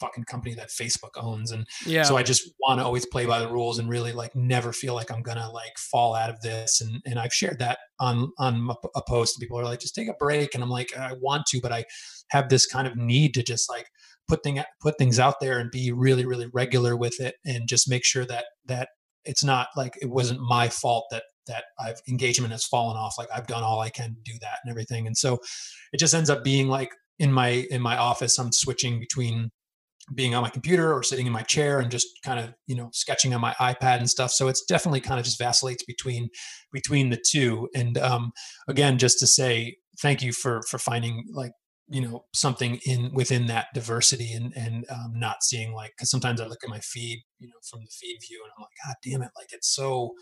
fucking 0.00 0.24
company 0.24 0.54
that 0.54 0.68
Facebook 0.68 1.10
owns. 1.16 1.50
And 1.52 1.66
yeah. 1.86 2.02
so 2.02 2.16
I 2.16 2.22
just 2.22 2.50
want 2.60 2.80
to 2.80 2.84
always 2.84 3.06
play 3.06 3.26
by 3.26 3.38
the 3.38 3.48
rules 3.48 3.78
and 3.78 3.88
really 3.88 4.12
like 4.12 4.34
never 4.34 4.72
feel 4.72 4.94
like 4.94 5.10
I'm 5.10 5.22
gonna 5.22 5.50
like 5.50 5.78
fall 5.78 6.14
out 6.14 6.30
of 6.30 6.40
this. 6.40 6.80
And 6.80 7.00
and 7.04 7.18
I've 7.18 7.32
shared 7.32 7.58
that 7.60 7.78
on 8.00 8.32
on 8.38 8.70
a 8.94 9.02
post. 9.08 9.40
People 9.40 9.58
are 9.58 9.64
like, 9.64 9.80
just 9.80 9.94
take 9.94 10.08
a 10.08 10.14
break, 10.14 10.54
and 10.54 10.62
I'm 10.62 10.70
like, 10.70 10.96
I 10.96 11.14
want 11.20 11.46
to, 11.46 11.60
but 11.60 11.72
I 11.72 11.84
have 12.30 12.48
this 12.48 12.66
kind 12.66 12.86
of 12.86 12.96
need 12.96 13.34
to 13.34 13.42
just 13.42 13.70
like 13.70 13.86
put 14.28 14.42
thing 14.42 14.62
put 14.80 14.98
things 14.98 15.18
out 15.18 15.40
there 15.40 15.58
and 15.58 15.70
be 15.70 15.92
really 15.92 16.26
really 16.26 16.48
regular 16.52 16.96
with 16.96 17.20
it, 17.20 17.36
and 17.44 17.68
just 17.68 17.88
make 17.88 18.04
sure 18.04 18.24
that 18.26 18.46
that 18.66 18.88
it's 19.24 19.44
not 19.44 19.68
like 19.76 19.94
it 20.00 20.10
wasn't 20.10 20.40
my 20.40 20.68
fault 20.68 21.06
that 21.10 21.24
that 21.46 21.64
I've 21.78 22.00
engagement 22.08 22.52
has 22.52 22.64
fallen 22.64 22.96
off. 22.96 23.14
Like 23.18 23.28
I've 23.34 23.46
done 23.46 23.62
all 23.62 23.80
I 23.80 23.90
can 23.90 24.14
to 24.14 24.32
do 24.32 24.38
that 24.40 24.58
and 24.64 24.70
everything. 24.70 25.06
And 25.06 25.16
so 25.16 25.38
it 25.92 25.98
just 25.98 26.14
ends 26.14 26.30
up 26.30 26.44
being 26.44 26.68
like 26.68 26.90
in 27.18 27.32
my 27.32 27.66
in 27.70 27.80
my 27.80 27.96
office, 27.96 28.38
I'm 28.38 28.52
switching 28.52 29.00
between 29.00 29.50
being 30.14 30.34
on 30.34 30.42
my 30.42 30.50
computer 30.50 30.92
or 30.92 31.02
sitting 31.02 31.26
in 31.26 31.32
my 31.32 31.42
chair 31.42 31.80
and 31.80 31.90
just 31.90 32.06
kind 32.24 32.38
of 32.38 32.54
you 32.66 32.76
know 32.76 32.90
sketching 32.92 33.34
on 33.34 33.40
my 33.40 33.54
ipad 33.60 33.98
and 33.98 34.10
stuff. 34.10 34.30
So 34.30 34.48
it's 34.48 34.64
definitely 34.64 35.00
kind 35.00 35.18
of 35.18 35.24
just 35.24 35.38
vacillates 35.38 35.84
between 35.84 36.28
between 36.72 37.10
the 37.10 37.22
two. 37.28 37.68
And 37.74 37.98
um 37.98 38.32
again 38.68 38.98
just 38.98 39.18
to 39.20 39.26
say 39.26 39.76
thank 40.00 40.22
you 40.22 40.32
for 40.32 40.62
for 40.62 40.78
finding 40.78 41.24
like 41.32 41.52
you 41.88 42.00
know 42.00 42.24
something 42.34 42.80
in 42.86 43.10
within 43.14 43.46
that 43.46 43.66
diversity 43.74 44.32
and 44.32 44.52
and 44.56 44.84
um, 44.90 45.12
not 45.14 45.44
seeing 45.44 45.72
like 45.72 45.92
because 45.96 46.10
sometimes 46.10 46.40
i 46.40 46.44
look 46.44 46.58
at 46.64 46.68
my 46.68 46.80
feed 46.80 47.22
you 47.38 47.46
know 47.46 47.54
from 47.70 47.78
the 47.78 47.90
feed 47.92 48.18
view 48.28 48.42
and 48.42 48.50
i'm 48.58 48.62
like 48.62 48.72
god 48.84 48.96
damn 49.04 49.22
it 49.22 49.30
like 49.36 49.52
it's 49.52 49.72
so 49.72 50.12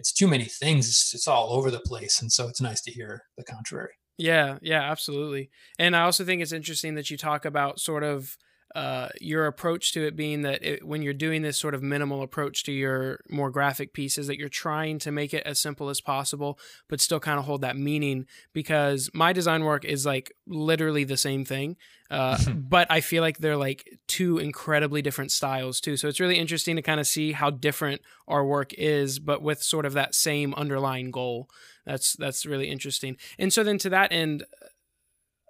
it's 0.00 0.12
too 0.12 0.26
many 0.26 0.44
things. 0.44 0.88
It's, 0.88 1.14
it's 1.14 1.28
all 1.28 1.52
over 1.52 1.70
the 1.70 1.78
place. 1.78 2.20
And 2.20 2.32
so 2.32 2.48
it's 2.48 2.60
nice 2.60 2.80
to 2.82 2.90
hear 2.90 3.22
the 3.36 3.44
contrary. 3.44 3.92
Yeah 4.18 4.58
yeah 4.60 4.82
absolutely. 4.82 5.50
And 5.78 5.94
i 5.94 6.02
also 6.02 6.24
think 6.24 6.42
it's 6.42 6.52
interesting 6.52 6.94
that 6.96 7.10
you 7.10 7.16
talk 7.16 7.44
about 7.44 7.80
sort 7.80 8.02
of 8.02 8.36
uh, 8.74 9.08
your 9.20 9.46
approach 9.46 9.92
to 9.92 10.06
it 10.06 10.16
being 10.16 10.42
that 10.42 10.64
it, 10.64 10.86
when 10.86 11.02
you're 11.02 11.12
doing 11.12 11.42
this 11.42 11.58
sort 11.58 11.74
of 11.74 11.82
minimal 11.82 12.22
approach 12.22 12.64
to 12.64 12.72
your 12.72 13.20
more 13.28 13.50
graphic 13.50 13.92
pieces 13.92 14.26
that 14.26 14.38
you're 14.38 14.48
trying 14.48 14.98
to 14.98 15.10
make 15.10 15.34
it 15.34 15.44
as 15.44 15.58
simple 15.58 15.88
as 15.88 16.00
possible 16.00 16.58
but 16.88 17.00
still 17.00 17.20
kind 17.20 17.38
of 17.38 17.44
hold 17.44 17.60
that 17.60 17.76
meaning 17.76 18.26
because 18.52 19.10
my 19.12 19.32
design 19.32 19.64
work 19.64 19.84
is 19.84 20.06
like 20.06 20.32
literally 20.46 21.04
the 21.04 21.16
same 21.16 21.44
thing 21.44 21.76
uh, 22.10 22.38
but 22.54 22.86
i 22.90 23.00
feel 23.00 23.22
like 23.22 23.38
they're 23.38 23.56
like 23.56 23.98
two 24.06 24.38
incredibly 24.38 25.00
different 25.00 25.30
styles 25.30 25.80
too. 25.80 25.96
So 25.96 26.08
it's 26.08 26.20
really 26.20 26.38
interesting 26.38 26.76
to 26.76 26.82
kind 26.82 27.00
of 27.00 27.06
see 27.06 27.32
how 27.32 27.48
different 27.50 28.02
our 28.26 28.44
work 28.44 28.72
is 28.74 29.18
but 29.18 29.40
with 29.40 29.62
sort 29.62 29.86
of 29.86 29.92
that 29.92 30.14
same 30.14 30.52
underlying 30.54 31.10
goal. 31.10 31.48
That's 31.86 32.14
that's 32.14 32.44
really 32.44 32.68
interesting. 32.68 33.16
And 33.38 33.52
so 33.52 33.62
then 33.62 33.78
to 33.78 33.88
that 33.90 34.12
end 34.12 34.44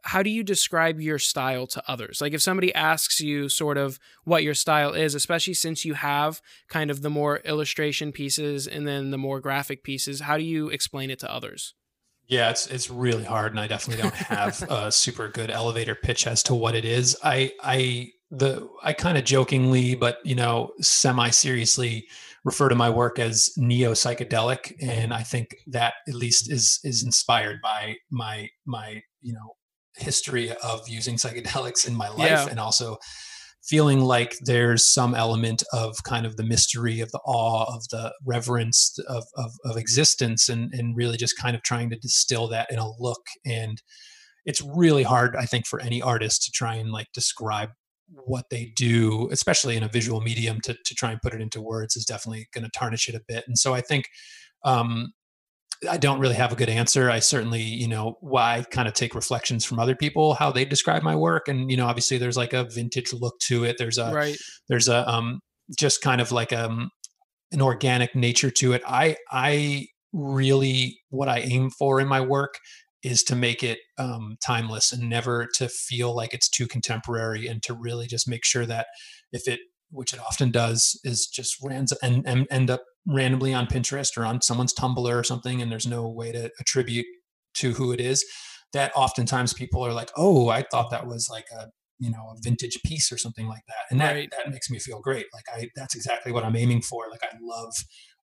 how 0.05 0.23
do 0.23 0.31
you 0.31 0.43
describe 0.43 1.01
your 1.01 1.19
style 1.19 1.67
to 1.69 1.83
others? 1.87 2.21
Like 2.21 2.33
if 2.33 2.43
somebody 2.43 2.75
asks 2.75 3.21
you 3.21 3.49
sort 3.49 3.79
of 3.79 3.99
what 4.25 4.43
your 4.43 4.55
style 4.55 4.93
is, 4.93 5.15
especially 5.15 5.55
since 5.55 5.85
you 5.85 5.95
have 5.95 6.41
kind 6.69 6.91
of 6.91 7.03
the 7.03 7.11
more 7.11 7.39
illustration 7.39 8.13
pieces 8.13 8.67
and 8.67 8.87
then 8.87 9.11
the 9.11 9.19
more 9.19 9.41
graphic 9.41 9.83
pieces, 9.83 10.21
how 10.21 10.37
do 10.37 10.45
you 10.45 10.69
explain 10.69 11.11
it 11.11 11.19
to 11.21 11.33
others? 11.33 11.75
Yeah, 12.27 12.51
it's 12.51 12.69
it's 12.69 12.89
really 12.89 13.25
hard, 13.25 13.51
and 13.51 13.59
I 13.59 13.67
definitely 13.67 14.03
don't 14.03 14.15
have 14.15 14.63
a 14.71 14.93
super 14.93 15.29
good 15.29 15.51
elevator 15.51 15.97
pitch 15.97 16.29
as 16.29 16.45
to 16.45 16.55
what 16.55 16.77
it 16.77 16.85
is. 16.85 17.17
I 17.25 17.53
I 17.61 18.13
the 18.31 18.69
I 18.85 18.93
kind 18.93 19.19
of 19.19 19.25
jokingly, 19.25 19.97
but 19.97 20.19
you 20.25 20.37
know, 20.37 20.73
semi 20.81 21.31
seriously 21.31 22.07
refer 22.45 22.69
to 22.69 22.75
my 22.75 22.89
work 22.89 23.19
as 23.19 23.51
neo 23.57 23.93
psychedelic, 23.93 24.75
and 24.81 25.13
I 25.13 25.25
think 25.25 25.57
that 25.67 25.95
at 26.09 26.15
least 26.15 26.51
is 26.51 26.79
is 26.85 27.03
inspired 27.03 27.61
by 27.61 27.97
my 28.11 28.49
my 28.65 29.03
you 29.21 29.33
know 29.33 29.57
history 29.97 30.53
of 30.63 30.89
using 30.89 31.17
psychedelics 31.17 31.87
in 31.87 31.95
my 31.95 32.09
life 32.09 32.31
yeah. 32.31 32.47
and 32.49 32.61
also 32.61 32.97
feeling 33.63 34.01
like 34.01 34.37
there's 34.41 34.87
some 34.87 35.15
element 35.15 35.63
of 35.73 35.97
kind 36.05 36.25
of 36.25 36.37
the 36.37 36.43
mystery 36.43 37.01
of 37.01 37.11
the 37.13 37.21
awe 37.27 37.65
of 37.75 37.83
the 37.91 38.13
reverence 38.25 38.99
of, 39.07 39.25
of, 39.37 39.53
of 39.65 39.77
existence 39.77 40.49
and, 40.49 40.73
and 40.73 40.97
really 40.97 41.17
just 41.17 41.37
kind 41.39 41.55
of 41.55 41.63
trying 41.63 41.91
to 41.91 41.97
distill 41.97 42.49
that 42.49 42.71
in 42.71 42.79
a 42.79 42.91
look 42.99 43.23
and 43.45 43.83
it's 44.47 44.63
really 44.63 45.03
hard 45.03 45.37
i 45.37 45.45
think 45.45 45.67
for 45.67 45.81
any 45.81 46.01
artist 46.01 46.43
to 46.43 46.51
try 46.51 46.75
and 46.75 46.91
like 46.91 47.09
describe 47.13 47.71
what 48.25 48.47
they 48.51 48.73
do 48.75 49.29
especially 49.31 49.77
in 49.77 49.83
a 49.83 49.89
visual 49.89 50.21
medium 50.21 50.61
to, 50.63 50.75
to 50.85 50.95
try 50.95 51.13
and 51.13 51.21
put 51.21 51.35
it 51.35 51.41
into 51.41 51.61
words 51.61 51.97
is 51.97 52.05
definitely 52.05 52.49
going 52.53 52.65
to 52.65 52.71
tarnish 52.71 53.09
it 53.09 53.15
a 53.15 53.23
bit 53.29 53.45
and 53.47 53.59
so 53.59 53.75
i 53.75 53.81
think 53.81 54.07
um, 54.65 55.13
I 55.89 55.97
don't 55.97 56.21
really 56.21 56.35
have 56.35 56.53
a 56.53 56.57
good 56.57 56.69
answer. 56.69 57.11
I 57.11 57.21
certainly, 57.21 57.63
you 57.63 57.89
know, 57.89 58.19
why 58.21 58.59
I 58.59 58.63
kind 58.63 58.87
of 58.87 58.95
take 58.95 59.15
reflections 59.15 59.65
from 59.65 59.79
other 59.79 59.95
people, 59.95 60.35
how 60.35 60.53
they 60.53 60.65
describe 60.65 61.03
my 61.03 61.17
work. 61.17 61.49
And, 61.49 61.71
you 61.71 61.77
know, 61.77 61.87
obviously 61.87 62.19
there's 62.19 62.37
like 62.37 62.53
a 62.53 62.65
vintage 62.65 63.13
look 63.13 63.39
to 63.45 63.65
it. 63.65 63.77
There's 63.79 63.97
a, 63.97 64.13
right. 64.13 64.37
there's 64.69 64.89
a, 64.89 65.09
um, 65.09 65.41
just 65.79 66.03
kind 66.03 66.21
of 66.21 66.33
like, 66.33 66.53
um, 66.53 66.91
an 67.53 67.63
organic 67.63 68.15
nature 68.15 68.51
to 68.51 68.73
it. 68.75 68.83
I, 68.87 69.17
I 69.31 69.87
really, 70.13 71.01
what 71.09 71.29
I 71.29 71.41
aim 71.41 71.71
for 71.71 72.01
in 72.01 72.09
my 72.09 72.21
work 72.21 72.59
is 73.03 73.23
to 73.25 73.35
make 73.35 73.63
it 73.63 73.79
um, 73.97 74.37
timeless 74.45 74.93
and 74.93 75.09
never 75.09 75.49
to 75.55 75.69
feel 75.69 76.15
like 76.15 76.35
it's 76.35 76.49
too 76.49 76.67
contemporary 76.67 77.47
and 77.47 77.63
to 77.63 77.73
really 77.73 78.07
just 78.07 78.29
make 78.29 78.45
sure 78.45 78.67
that 78.67 78.87
if 79.33 79.49
it 79.49 79.61
which 79.91 80.13
it 80.13 80.21
often 80.21 80.51
does, 80.51 81.01
is 81.03 81.27
just 81.27 81.57
runs 81.63 81.93
and, 82.03 82.25
and 82.27 82.47
end 82.51 82.71
up 82.71 82.83
randomly 83.07 83.55
on 83.55 83.67
Pinterest 83.67 84.17
or 84.17 84.25
on 84.25 84.43
someone's 84.43 84.75
Tumblr 84.75 84.99
or 84.99 85.25
something, 85.25 85.61
and 85.61 85.71
there's 85.71 85.87
no 85.87 86.09
way 86.09 86.33
to 86.33 86.51
attribute 86.61 87.07
to 87.55 87.73
who 87.73 87.93
it 87.93 88.01
is. 88.01 88.25
That 88.73 88.93
oftentimes 88.95 89.53
people 89.53 89.85
are 89.85 89.93
like, 89.93 90.11
"Oh, 90.17 90.49
I 90.49 90.63
thought 90.71 90.91
that 90.91 91.07
was 91.07 91.29
like 91.31 91.47
a 91.57 91.69
you 91.99 92.11
know 92.11 92.33
a 92.33 92.41
vintage 92.41 92.79
piece 92.85 93.11
or 93.11 93.19
something 93.19 93.47
like 93.47 93.63
that," 93.67 93.91
and 93.91 94.01
that 94.01 94.13
right. 94.13 94.31
that 94.37 94.51
makes 94.51 94.71
me 94.71 94.79
feel 94.79 95.01
great. 95.01 95.27
Like 95.35 95.45
I, 95.53 95.69
that's 95.75 95.97
exactly 95.97 96.33
what 96.33 96.45
I'm 96.45 96.57
aiming 96.57 96.83
for. 96.83 97.09
Like 97.11 97.25
I 97.25 97.37
love 97.43 97.75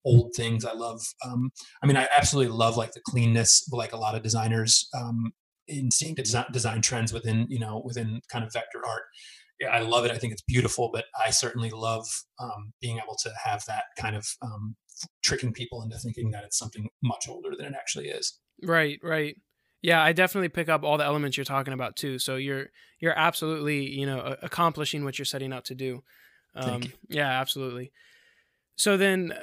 old 0.06 0.34
things. 0.36 0.64
I 0.64 0.74
love. 0.74 1.02
Um, 1.26 1.50
I 1.82 1.88
mean, 1.88 1.98
I 1.98 2.08
absolutely 2.16 2.56
love 2.56 2.78
like 2.78 2.94
the 2.94 3.02
cleanness. 3.08 3.68
Like 3.72 3.94
a 3.94 3.98
lot 3.98 4.16
of 4.16 4.22
designers, 4.22 4.88
um, 4.96 5.34
in 5.68 5.90
seeing 5.90 6.14
design, 6.14 6.46
design 6.52 6.82
trends 6.82 7.12
within 7.12 7.48
you 7.50 7.60
know 7.60 7.82
within 7.84 8.22
kind 8.32 8.46
of 8.46 8.54
vector 8.54 8.86
art 8.88 9.04
I 9.64 9.80
love 9.80 10.06
it. 10.06 10.12
I 10.12 10.18
think 10.18 10.34
it's 10.34 10.42
beautiful, 10.42 10.90
but 10.92 11.06
I 11.26 11.32
certainly 11.32 11.70
love 11.70 12.08
um, 12.40 12.74
being 12.82 12.98
able 12.98 13.16
to 13.24 13.30
have 13.44 13.64
that 13.68 13.86
kind 13.98 14.16
of 14.16 14.28
um, 14.42 14.76
tricking 15.24 15.54
people 15.54 15.82
into 15.82 15.98
thinking 15.98 16.32
that 16.32 16.44
it's 16.44 16.58
something 16.58 16.90
much 17.04 17.28
older 17.30 17.52
than 17.58 17.68
it 17.68 17.74
actually 17.76 18.08
is. 18.08 18.40
Right, 18.64 19.00
right. 19.02 19.36
Yeah, 19.82 20.02
I 20.02 20.14
definitely 20.14 20.50
pick 20.50 20.68
up 20.68 20.84
all 20.84 20.98
the 20.98 21.06
elements 21.06 21.38
you're 21.38 21.46
talking 21.46 21.74
about 21.74 21.96
too. 21.96 22.18
So 22.18 22.38
you're 22.38 22.68
you're 23.00 23.18
absolutely 23.18 23.88
you 23.88 24.06
know 24.06 24.36
accomplishing 24.42 25.04
what 25.04 25.20
you're 25.20 25.26
setting 25.26 25.54
out 25.54 25.66
to 25.66 25.76
do. 25.76 26.04
Um, 26.56 26.82
yeah, 27.10 27.40
absolutely. 27.40 27.92
So 28.78 28.98
then, 28.98 29.34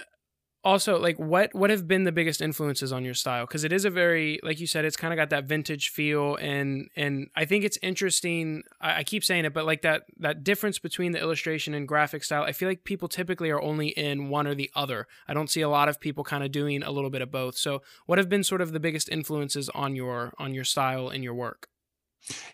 also 0.65 0.99
like 0.99 1.19
what 1.19 1.55
what 1.55 1.71
have 1.71 1.89
been 1.89 2.05
the 2.05 2.13
biggest 2.13 2.41
influences 2.41 2.93
on 2.93 3.05
your 3.05 3.15
style? 3.15 3.47
Because 3.47 3.65
it 3.65 3.73
is 3.73 3.85
a 3.85 3.91
very 3.91 4.41
like 4.43 4.61
you 4.61 4.67
said 4.67 4.85
it's 4.85 4.97
kind 4.97 5.13
of 5.13 5.17
got 5.17 5.31
that 5.31 5.45
vintage 5.45 5.91
feel 5.91 6.37
and 6.37 6.89
and 6.97 7.29
i 7.35 7.45
think 7.45 7.65
it's 7.65 7.79
interesting 7.83 8.63
I, 8.81 8.99
I, 8.99 9.05
keep 9.05 9.25
saying 9.25 9.45
it 9.45 9.53
but 9.53 9.67
like 9.67 9.83
that 9.83 10.05
that 10.19 10.45
difference 10.45 10.79
between 10.79 11.13
the 11.13 11.21
illustration 11.21 11.75
and 11.75 11.87
graphic 11.87 12.25
style 12.25 12.45
i 12.45 12.53
feel 12.53 12.69
like 12.69 12.85
people 12.85 13.09
typically 13.09 13.51
are 13.51 13.61
only 13.61 13.89
in 13.89 14.29
one 14.29 14.47
or 14.47 14.55
the 14.55 14.71
other. 14.75 15.07
I 15.29 15.35
don't 15.35 15.51
see 15.51 15.61
a 15.61 15.69
lot 15.69 15.89
of 15.89 16.01
people 16.01 16.25
kind 16.25 16.45
of 16.45 16.53
doing 16.53 16.83
a 16.83 16.91
little 16.91 17.11
bit 17.11 17.23
of 17.23 17.31
both. 17.31 17.57
So 17.57 17.83
what 18.07 18.19
have 18.19 18.29
been 18.29 18.45
sort 18.45 18.61
of 18.61 18.73
the 18.73 18.81
biggest 18.81 19.09
influences 19.09 19.69
on 19.71 19.97
your 19.97 20.33
on 20.39 20.55
your 20.55 20.65
style 20.65 21.09
and 21.09 21.23
your 21.23 21.35
work? 21.35 21.69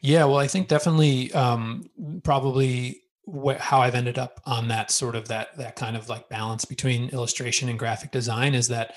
Yeah 0.01 0.25
well 0.25 0.39
i 0.39 0.47
think 0.47 0.69
definitely 0.69 1.31
um 1.33 1.91
probably 2.23 3.03
wh- 3.29 3.57
how 3.57 3.81
I've 3.81 3.95
ended 3.95 4.18
up 4.18 4.41
on 4.45 4.68
that 4.68 4.91
sort 4.91 5.14
of 5.14 5.29
that 5.29 5.57
that 5.59 5.76
kind 5.76 5.97
of 5.97 6.09
like 6.09 6.29
balance 6.29 6.64
between 6.64 7.11
illustration 7.11 7.68
and 7.68 7.79
graphic 7.79 8.11
design 8.11 8.55
is 8.55 8.68
that 8.68 8.95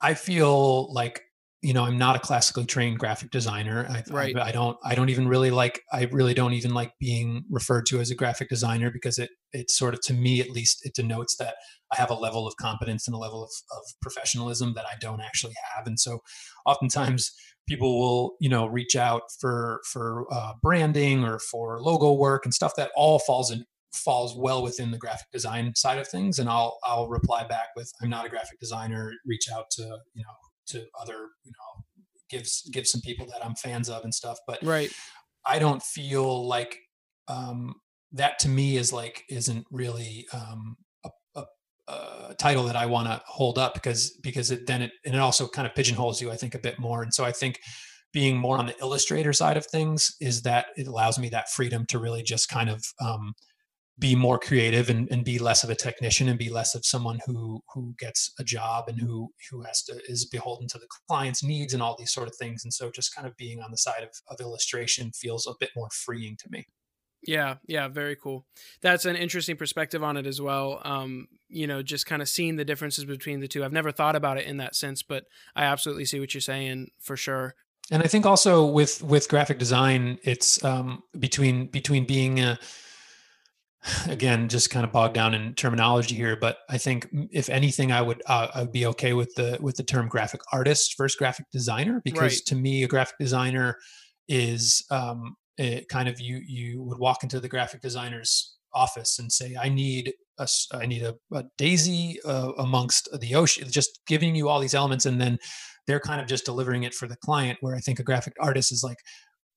I 0.00 0.14
feel 0.14 0.92
like 0.92 1.22
you 1.62 1.72
know 1.72 1.84
i'm 1.84 1.96
not 1.98 2.14
a 2.14 2.18
classically 2.18 2.64
trained 2.64 2.98
graphic 2.98 3.30
designer 3.30 3.86
I, 3.88 4.02
right. 4.10 4.36
I, 4.36 4.48
I, 4.48 4.52
don't 4.52 4.76
i 4.84 4.94
don't 4.94 5.08
even 5.08 5.26
really 5.26 5.50
like 5.50 5.82
i 5.92 6.04
really 6.12 6.34
don't 6.34 6.52
even 6.52 6.74
like 6.74 6.92
being 7.00 7.44
referred 7.50 7.86
to 7.86 7.98
as 7.98 8.10
a 8.10 8.14
graphic 8.14 8.48
designer 8.48 8.90
because 8.90 9.18
it 9.18 9.30
it 9.52 9.70
sort 9.70 9.94
of 9.94 10.00
to 10.02 10.12
me 10.12 10.40
at 10.40 10.50
least 10.50 10.84
it 10.84 10.94
denotes 10.94 11.36
that 11.38 11.54
i 11.92 11.96
have 11.96 12.10
a 12.10 12.14
level 12.14 12.46
of 12.46 12.54
competence 12.56 13.08
and 13.08 13.14
a 13.14 13.18
level 13.18 13.42
of, 13.42 13.50
of 13.76 13.82
professionalism 14.02 14.74
that 14.74 14.84
i 14.84 14.94
don't 15.00 15.20
actually 15.20 15.54
have 15.74 15.86
and 15.86 15.98
so 15.98 16.20
oftentimes 16.66 17.32
people 17.66 17.98
will 17.98 18.36
you 18.40 18.48
know 18.48 18.66
reach 18.66 18.96
out 18.96 19.22
for 19.40 19.80
for 19.84 20.26
uh, 20.30 20.52
branding 20.62 21.24
or 21.24 21.38
for 21.38 21.80
logo 21.80 22.12
work 22.12 22.44
and 22.44 22.54
stuff 22.54 22.72
that 22.76 22.90
all 22.94 23.18
falls 23.18 23.50
in 23.50 23.64
falls 23.92 24.36
well 24.36 24.62
within 24.62 24.90
the 24.90 24.98
graphic 24.98 25.30
design 25.32 25.74
side 25.74 25.98
of 25.98 26.06
things. 26.06 26.38
And 26.38 26.48
i'll 26.48 26.78
i'll 26.84 27.08
reply 27.08 27.46
back 27.46 27.68
with 27.74 27.90
i'm 28.02 28.10
not 28.10 28.26
a 28.26 28.28
graphic 28.28 28.58
designer. 28.60 29.12
Reach 29.24 29.48
out 29.52 29.66
to 29.72 29.82
you 29.82 30.22
know 30.22 30.36
to 30.68 30.84
other 31.00 31.28
you 31.44 31.52
know 31.52 31.84
gives 32.28 32.68
give 32.72 32.86
some 32.86 33.00
people 33.00 33.26
that 33.26 33.44
i'm 33.44 33.54
fans 33.54 33.88
of 33.88 34.04
and 34.04 34.14
stuff. 34.14 34.38
But 34.46 34.62
right. 34.62 34.92
I 35.44 35.58
don't 35.58 35.82
feel 35.82 36.46
like 36.46 36.78
um 37.28 37.74
that 38.12 38.38
to 38.40 38.48
me 38.48 38.76
is 38.76 38.92
like 38.92 39.24
isn't 39.28 39.66
really 39.70 40.26
um 40.32 40.76
uh, 41.88 42.34
title 42.34 42.64
that 42.64 42.76
I 42.76 42.86
want 42.86 43.08
to 43.08 43.22
hold 43.26 43.58
up 43.58 43.74
because 43.74 44.10
because 44.22 44.50
it 44.50 44.66
then 44.66 44.82
it 44.82 44.92
and 45.04 45.14
it 45.14 45.18
also 45.20 45.46
kind 45.46 45.66
of 45.66 45.74
pigeonholes 45.74 46.20
you 46.20 46.30
I 46.30 46.36
think 46.36 46.54
a 46.54 46.58
bit 46.58 46.78
more. 46.78 47.02
And 47.02 47.14
so 47.14 47.24
I 47.24 47.32
think 47.32 47.60
being 48.12 48.36
more 48.38 48.58
on 48.58 48.66
the 48.66 48.78
illustrator 48.80 49.32
side 49.32 49.56
of 49.56 49.66
things 49.66 50.14
is 50.20 50.42
that 50.42 50.66
it 50.76 50.86
allows 50.86 51.18
me 51.18 51.28
that 51.28 51.50
freedom 51.50 51.84
to 51.86 51.98
really 51.98 52.22
just 52.22 52.48
kind 52.48 52.70
of 52.70 52.82
um, 53.00 53.34
be 53.98 54.14
more 54.14 54.38
creative 54.38 54.90
and, 54.90 55.08
and 55.10 55.24
be 55.24 55.38
less 55.38 55.64
of 55.64 55.70
a 55.70 55.74
technician 55.74 56.28
and 56.28 56.38
be 56.38 56.50
less 56.50 56.74
of 56.74 56.84
someone 56.84 57.18
who 57.26 57.60
who 57.72 57.94
gets 57.98 58.32
a 58.38 58.44
job 58.44 58.84
and 58.88 59.00
who 59.00 59.28
who 59.50 59.62
has 59.62 59.82
to 59.82 60.00
is 60.08 60.26
beholden 60.26 60.68
to 60.68 60.78
the 60.78 60.88
client's 61.08 61.42
needs 61.42 61.72
and 61.72 61.82
all 61.82 61.96
these 61.98 62.12
sort 62.12 62.28
of 62.28 62.34
things. 62.36 62.64
And 62.64 62.72
so 62.72 62.90
just 62.90 63.14
kind 63.14 63.26
of 63.26 63.36
being 63.36 63.60
on 63.60 63.70
the 63.70 63.78
side 63.78 64.02
of, 64.02 64.10
of 64.28 64.40
illustration 64.40 65.12
feels 65.12 65.46
a 65.46 65.54
bit 65.58 65.70
more 65.76 65.88
freeing 65.90 66.36
to 66.38 66.48
me 66.50 66.66
yeah, 67.26 67.56
yeah, 67.66 67.88
very 67.88 68.16
cool. 68.16 68.46
That's 68.80 69.04
an 69.04 69.16
interesting 69.16 69.56
perspective 69.56 70.02
on 70.02 70.16
it 70.16 70.26
as 70.26 70.40
well. 70.40 70.80
Um, 70.84 71.28
you 71.48 71.66
know, 71.66 71.82
just 71.82 72.06
kind 72.06 72.22
of 72.22 72.28
seeing 72.28 72.56
the 72.56 72.64
differences 72.64 73.04
between 73.04 73.40
the 73.40 73.48
two. 73.48 73.64
I've 73.64 73.72
never 73.72 73.92
thought 73.92 74.16
about 74.16 74.38
it 74.38 74.46
in 74.46 74.56
that 74.58 74.74
sense, 74.74 75.02
but 75.02 75.24
I 75.54 75.64
absolutely 75.64 76.04
see 76.04 76.20
what 76.20 76.34
you're 76.34 76.40
saying 76.40 76.90
for 77.00 77.16
sure. 77.16 77.54
And 77.90 78.02
I 78.02 78.06
think 78.06 78.26
also 78.26 78.64
with 78.64 79.02
with 79.02 79.28
graphic 79.28 79.58
design, 79.58 80.18
it's 80.22 80.62
um, 80.64 81.02
between 81.18 81.66
between 81.66 82.04
being 82.04 82.40
a, 82.40 82.58
again 84.08 84.48
just 84.48 84.70
kind 84.70 84.84
of 84.84 84.92
bogged 84.92 85.14
down 85.14 85.34
in 85.34 85.54
terminology 85.54 86.14
here, 86.14 86.36
but 86.36 86.58
I 86.68 86.78
think 86.78 87.08
if 87.30 87.48
anything, 87.48 87.92
I 87.92 88.02
would 88.02 88.22
uh, 88.26 88.48
I 88.54 88.60
would 88.62 88.72
be 88.72 88.86
okay 88.86 89.12
with 89.12 89.34
the 89.34 89.58
with 89.60 89.76
the 89.76 89.84
term 89.84 90.08
graphic 90.08 90.40
artist 90.52 90.96
versus 90.98 91.16
graphic 91.16 91.46
designer 91.52 92.00
because 92.04 92.34
right. 92.34 92.46
to 92.46 92.56
me, 92.56 92.82
a 92.82 92.88
graphic 92.88 93.18
designer 93.18 93.76
is 94.28 94.84
um, 94.90 95.36
it 95.58 95.88
kind 95.88 96.08
of 96.08 96.20
you 96.20 96.40
you 96.46 96.82
would 96.82 96.98
walk 96.98 97.22
into 97.22 97.40
the 97.40 97.48
graphic 97.48 97.80
designer's 97.80 98.56
office 98.74 99.18
and 99.18 99.32
say 99.32 99.56
i 99.60 99.68
need 99.68 100.12
a 100.38 100.48
i 100.74 100.84
need 100.86 101.02
a, 101.02 101.14
a 101.32 101.44
daisy 101.56 102.18
uh, 102.24 102.52
amongst 102.58 103.08
the 103.20 103.34
ocean 103.34 103.68
just 103.70 104.00
giving 104.06 104.34
you 104.34 104.48
all 104.48 104.60
these 104.60 104.74
elements 104.74 105.06
and 105.06 105.20
then 105.20 105.38
they're 105.86 106.00
kind 106.00 106.20
of 106.20 106.26
just 106.26 106.44
delivering 106.44 106.82
it 106.82 106.94
for 106.94 107.06
the 107.06 107.16
client 107.16 107.58
where 107.60 107.74
i 107.74 107.80
think 107.80 107.98
a 107.98 108.04
graphic 108.04 108.34
artist 108.40 108.70
is 108.70 108.82
like 108.82 108.98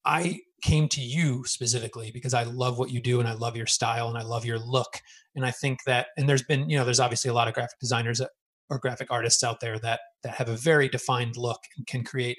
i 0.06 0.40
came 0.62 0.88
to 0.88 1.02
you 1.02 1.44
specifically 1.46 2.12
because 2.14 2.34
i 2.34 2.44
love 2.44 2.78
what 2.78 2.92
you 2.92 3.02
do 3.02 3.20
and 3.20 3.28
i 3.28 3.34
love 3.34 3.58
your 3.58 3.66
style 3.66 4.08
and 4.10 4.18
i 4.18 4.24
love 4.24 4.46
your 4.46 4.60
look. 4.60 5.00
And 5.36 5.46
i 5.46 5.52
think 5.52 5.80
that 5.86 6.08
and 6.18 6.28
there's 6.28 6.44
been 6.44 6.70
you 6.70 6.78
know 6.78 6.86
there's 6.86 7.00
obviously 7.00 7.30
a 7.30 7.34
lot 7.34 7.48
of 7.48 7.54
graphic 7.54 7.80
designers 7.80 8.22
or 8.70 8.80
graphic 8.80 9.12
artists 9.12 9.44
out 9.44 9.60
there 9.60 9.80
that 9.80 10.02
that 10.24 10.36
have 10.36 10.50
a 10.50 10.56
very 10.56 10.90
defined 10.90 11.38
look 11.38 11.60
and 11.78 11.88
can 11.88 12.04
create 12.04 12.38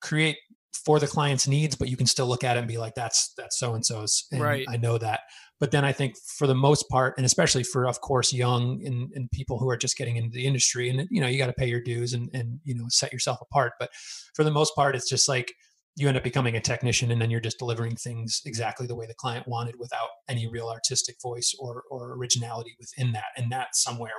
create 0.00 0.36
for 0.84 0.98
the 0.98 1.06
client's 1.06 1.46
needs, 1.46 1.76
but 1.76 1.88
you 1.88 1.96
can 1.96 2.06
still 2.06 2.26
look 2.26 2.44
at 2.44 2.56
it 2.56 2.60
and 2.60 2.68
be 2.68 2.78
like, 2.78 2.94
that's 2.94 3.32
that's 3.36 3.58
so 3.58 3.74
and 3.74 3.84
so's. 3.84 4.26
Right. 4.32 4.66
I 4.68 4.76
know 4.76 4.98
that. 4.98 5.20
But 5.60 5.70
then 5.70 5.84
I 5.84 5.92
think 5.92 6.14
for 6.36 6.46
the 6.46 6.54
most 6.54 6.88
part, 6.88 7.14
and 7.16 7.24
especially 7.24 7.62
for 7.62 7.86
of 7.86 8.00
course 8.00 8.32
young 8.32 8.82
and, 8.84 9.10
and 9.14 9.30
people 9.30 9.58
who 9.58 9.68
are 9.70 9.76
just 9.76 9.96
getting 9.96 10.16
into 10.16 10.34
the 10.34 10.46
industry, 10.46 10.88
and 10.90 11.06
you 11.10 11.20
know, 11.20 11.28
you 11.28 11.38
got 11.38 11.46
to 11.46 11.52
pay 11.52 11.68
your 11.68 11.80
dues 11.80 12.12
and 12.12 12.28
and 12.34 12.60
you 12.64 12.74
know 12.74 12.84
set 12.88 13.12
yourself 13.12 13.38
apart. 13.40 13.74
But 13.78 13.90
for 14.34 14.44
the 14.44 14.50
most 14.50 14.74
part, 14.74 14.96
it's 14.96 15.08
just 15.08 15.28
like 15.28 15.54
you 15.96 16.08
end 16.08 16.16
up 16.16 16.24
becoming 16.24 16.56
a 16.56 16.60
technician 16.60 17.12
and 17.12 17.22
then 17.22 17.30
you're 17.30 17.40
just 17.40 17.58
delivering 17.58 17.94
things 17.94 18.42
exactly 18.44 18.86
the 18.86 18.96
way 18.96 19.06
the 19.06 19.14
client 19.14 19.46
wanted 19.46 19.76
without 19.78 20.08
any 20.28 20.48
real 20.48 20.68
artistic 20.68 21.16
voice 21.22 21.54
or, 21.60 21.84
or 21.88 22.14
originality 22.14 22.74
within 22.80 23.12
that 23.12 23.26
and 23.36 23.50
that's 23.50 23.82
somewhere 23.82 24.10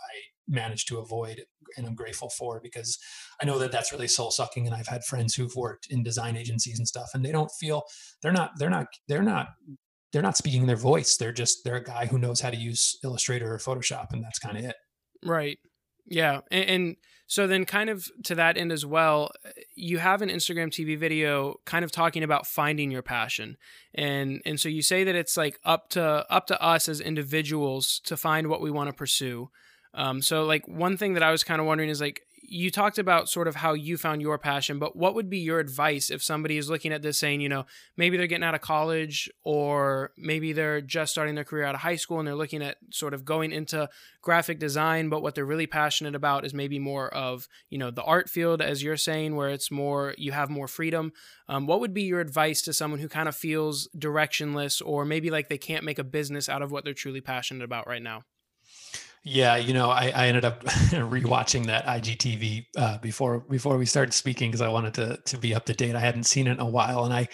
i 0.00 0.14
managed 0.48 0.88
to 0.88 0.98
avoid 0.98 1.42
and 1.76 1.86
i'm 1.86 1.94
grateful 1.94 2.30
for 2.30 2.60
because 2.62 2.98
i 3.40 3.44
know 3.44 3.58
that 3.58 3.72
that's 3.72 3.92
really 3.92 4.08
soul 4.08 4.30
sucking 4.30 4.66
and 4.66 4.74
i've 4.74 4.88
had 4.88 5.04
friends 5.04 5.34
who've 5.34 5.54
worked 5.56 5.86
in 5.90 6.02
design 6.02 6.36
agencies 6.36 6.78
and 6.78 6.88
stuff 6.88 7.10
and 7.14 7.24
they 7.24 7.32
don't 7.32 7.50
feel 7.58 7.82
they're 8.22 8.32
not 8.32 8.50
they're 8.58 8.70
not 8.70 8.86
they're 9.08 9.22
not 9.22 9.48
they're 10.12 10.22
not 10.22 10.36
speaking 10.36 10.66
their 10.66 10.76
voice. 10.76 11.16
They're 11.16 11.32
just 11.32 11.64
they're 11.64 11.76
a 11.76 11.84
guy 11.84 12.06
who 12.06 12.18
knows 12.18 12.40
how 12.40 12.50
to 12.50 12.56
use 12.56 12.98
illustrator 13.04 13.52
or 13.52 13.58
photoshop 13.58 14.08
and 14.12 14.22
that's 14.22 14.38
kind 14.38 14.58
of 14.58 14.64
it. 14.64 14.76
Right. 15.24 15.58
Yeah. 16.06 16.40
And, 16.50 16.64
and 16.64 16.96
so 17.26 17.46
then, 17.46 17.64
kind 17.64 17.90
of 17.90 18.08
to 18.24 18.34
that 18.34 18.56
end 18.56 18.72
as 18.72 18.84
well, 18.84 19.30
you 19.76 19.98
have 19.98 20.20
an 20.20 20.30
Instagram 20.30 20.68
TV 20.68 20.98
video 20.98 21.60
kind 21.64 21.84
of 21.84 21.92
talking 21.92 22.24
about 22.24 22.44
finding 22.44 22.90
your 22.90 23.02
passion, 23.02 23.56
and 23.94 24.42
and 24.44 24.58
so 24.58 24.68
you 24.68 24.82
say 24.82 25.04
that 25.04 25.14
it's 25.14 25.36
like 25.36 25.60
up 25.64 25.90
to 25.90 26.26
up 26.28 26.48
to 26.48 26.60
us 26.60 26.88
as 26.88 27.00
individuals 27.00 28.00
to 28.06 28.16
find 28.16 28.48
what 28.48 28.60
we 28.60 28.72
want 28.72 28.90
to 28.90 28.92
pursue. 28.92 29.48
Um, 29.94 30.22
so 30.22 30.44
like 30.44 30.66
one 30.68 30.96
thing 30.96 31.14
that 31.14 31.22
I 31.22 31.30
was 31.30 31.44
kind 31.44 31.60
of 31.60 31.66
wondering 31.66 31.90
is 31.90 32.00
like 32.00 32.22
you 32.52 32.68
talked 32.68 32.98
about 32.98 33.28
sort 33.28 33.46
of 33.46 33.54
how 33.54 33.74
you 33.74 33.96
found 33.96 34.20
your 34.20 34.36
passion, 34.36 34.80
but 34.80 34.96
what 34.96 35.14
would 35.14 35.30
be 35.30 35.38
your 35.38 35.60
advice 35.60 36.10
if 36.10 36.20
somebody 36.20 36.56
is 36.56 36.68
looking 36.68 36.92
at 36.92 37.00
this 37.00 37.16
saying, 37.16 37.40
you 37.40 37.48
know, 37.48 37.64
maybe 37.96 38.16
they're 38.16 38.26
getting 38.26 38.44
out 38.44 38.56
of 38.56 38.60
college 38.60 39.30
or 39.44 40.10
maybe 40.18 40.52
they're 40.52 40.80
just 40.80 41.12
starting 41.12 41.36
their 41.36 41.44
career 41.44 41.64
out 41.64 41.76
of 41.76 41.80
high 41.82 41.94
school 41.94 42.18
and 42.18 42.26
they're 42.26 42.34
looking 42.34 42.60
at 42.60 42.76
sort 42.90 43.14
of 43.14 43.24
going 43.24 43.52
into 43.52 43.88
graphic 44.20 44.58
design, 44.58 45.08
but 45.08 45.22
what 45.22 45.36
they're 45.36 45.44
really 45.44 45.68
passionate 45.68 46.16
about 46.16 46.44
is 46.44 46.52
maybe 46.52 46.80
more 46.80 47.08
of, 47.14 47.46
you 47.68 47.78
know, 47.78 47.92
the 47.92 48.02
art 48.02 48.28
field, 48.28 48.60
as 48.60 48.82
you're 48.82 48.96
saying, 48.96 49.36
where 49.36 49.50
it's 49.50 49.70
more, 49.70 50.16
you 50.18 50.32
have 50.32 50.50
more 50.50 50.66
freedom. 50.66 51.12
Um, 51.48 51.68
what 51.68 51.78
would 51.78 51.94
be 51.94 52.02
your 52.02 52.20
advice 52.20 52.62
to 52.62 52.72
someone 52.72 52.98
who 52.98 53.08
kind 53.08 53.28
of 53.28 53.36
feels 53.36 53.88
directionless 53.96 54.82
or 54.84 55.04
maybe 55.04 55.30
like 55.30 55.48
they 55.48 55.58
can't 55.58 55.84
make 55.84 56.00
a 56.00 56.04
business 56.04 56.48
out 56.48 56.62
of 56.62 56.72
what 56.72 56.84
they're 56.84 56.94
truly 56.94 57.20
passionate 57.20 57.62
about 57.62 57.86
right 57.86 58.02
now? 58.02 58.22
Yeah, 59.22 59.56
you 59.56 59.74
know, 59.74 59.90
I, 59.90 60.12
I 60.14 60.26
ended 60.28 60.46
up 60.46 60.64
rewatching 60.64 61.66
that 61.66 61.84
IGTV 61.84 62.66
uh, 62.78 62.98
before 62.98 63.40
before 63.40 63.76
we 63.76 63.84
started 63.84 64.12
speaking 64.14 64.50
because 64.50 64.62
I 64.62 64.68
wanted 64.68 64.94
to 64.94 65.18
to 65.26 65.38
be 65.38 65.54
up 65.54 65.66
to 65.66 65.74
date. 65.74 65.94
I 65.94 66.00
hadn't 66.00 66.24
seen 66.24 66.46
it 66.46 66.52
in 66.52 66.60
a 66.60 66.68
while, 66.68 67.04
and 67.04 67.12
I 67.12 67.28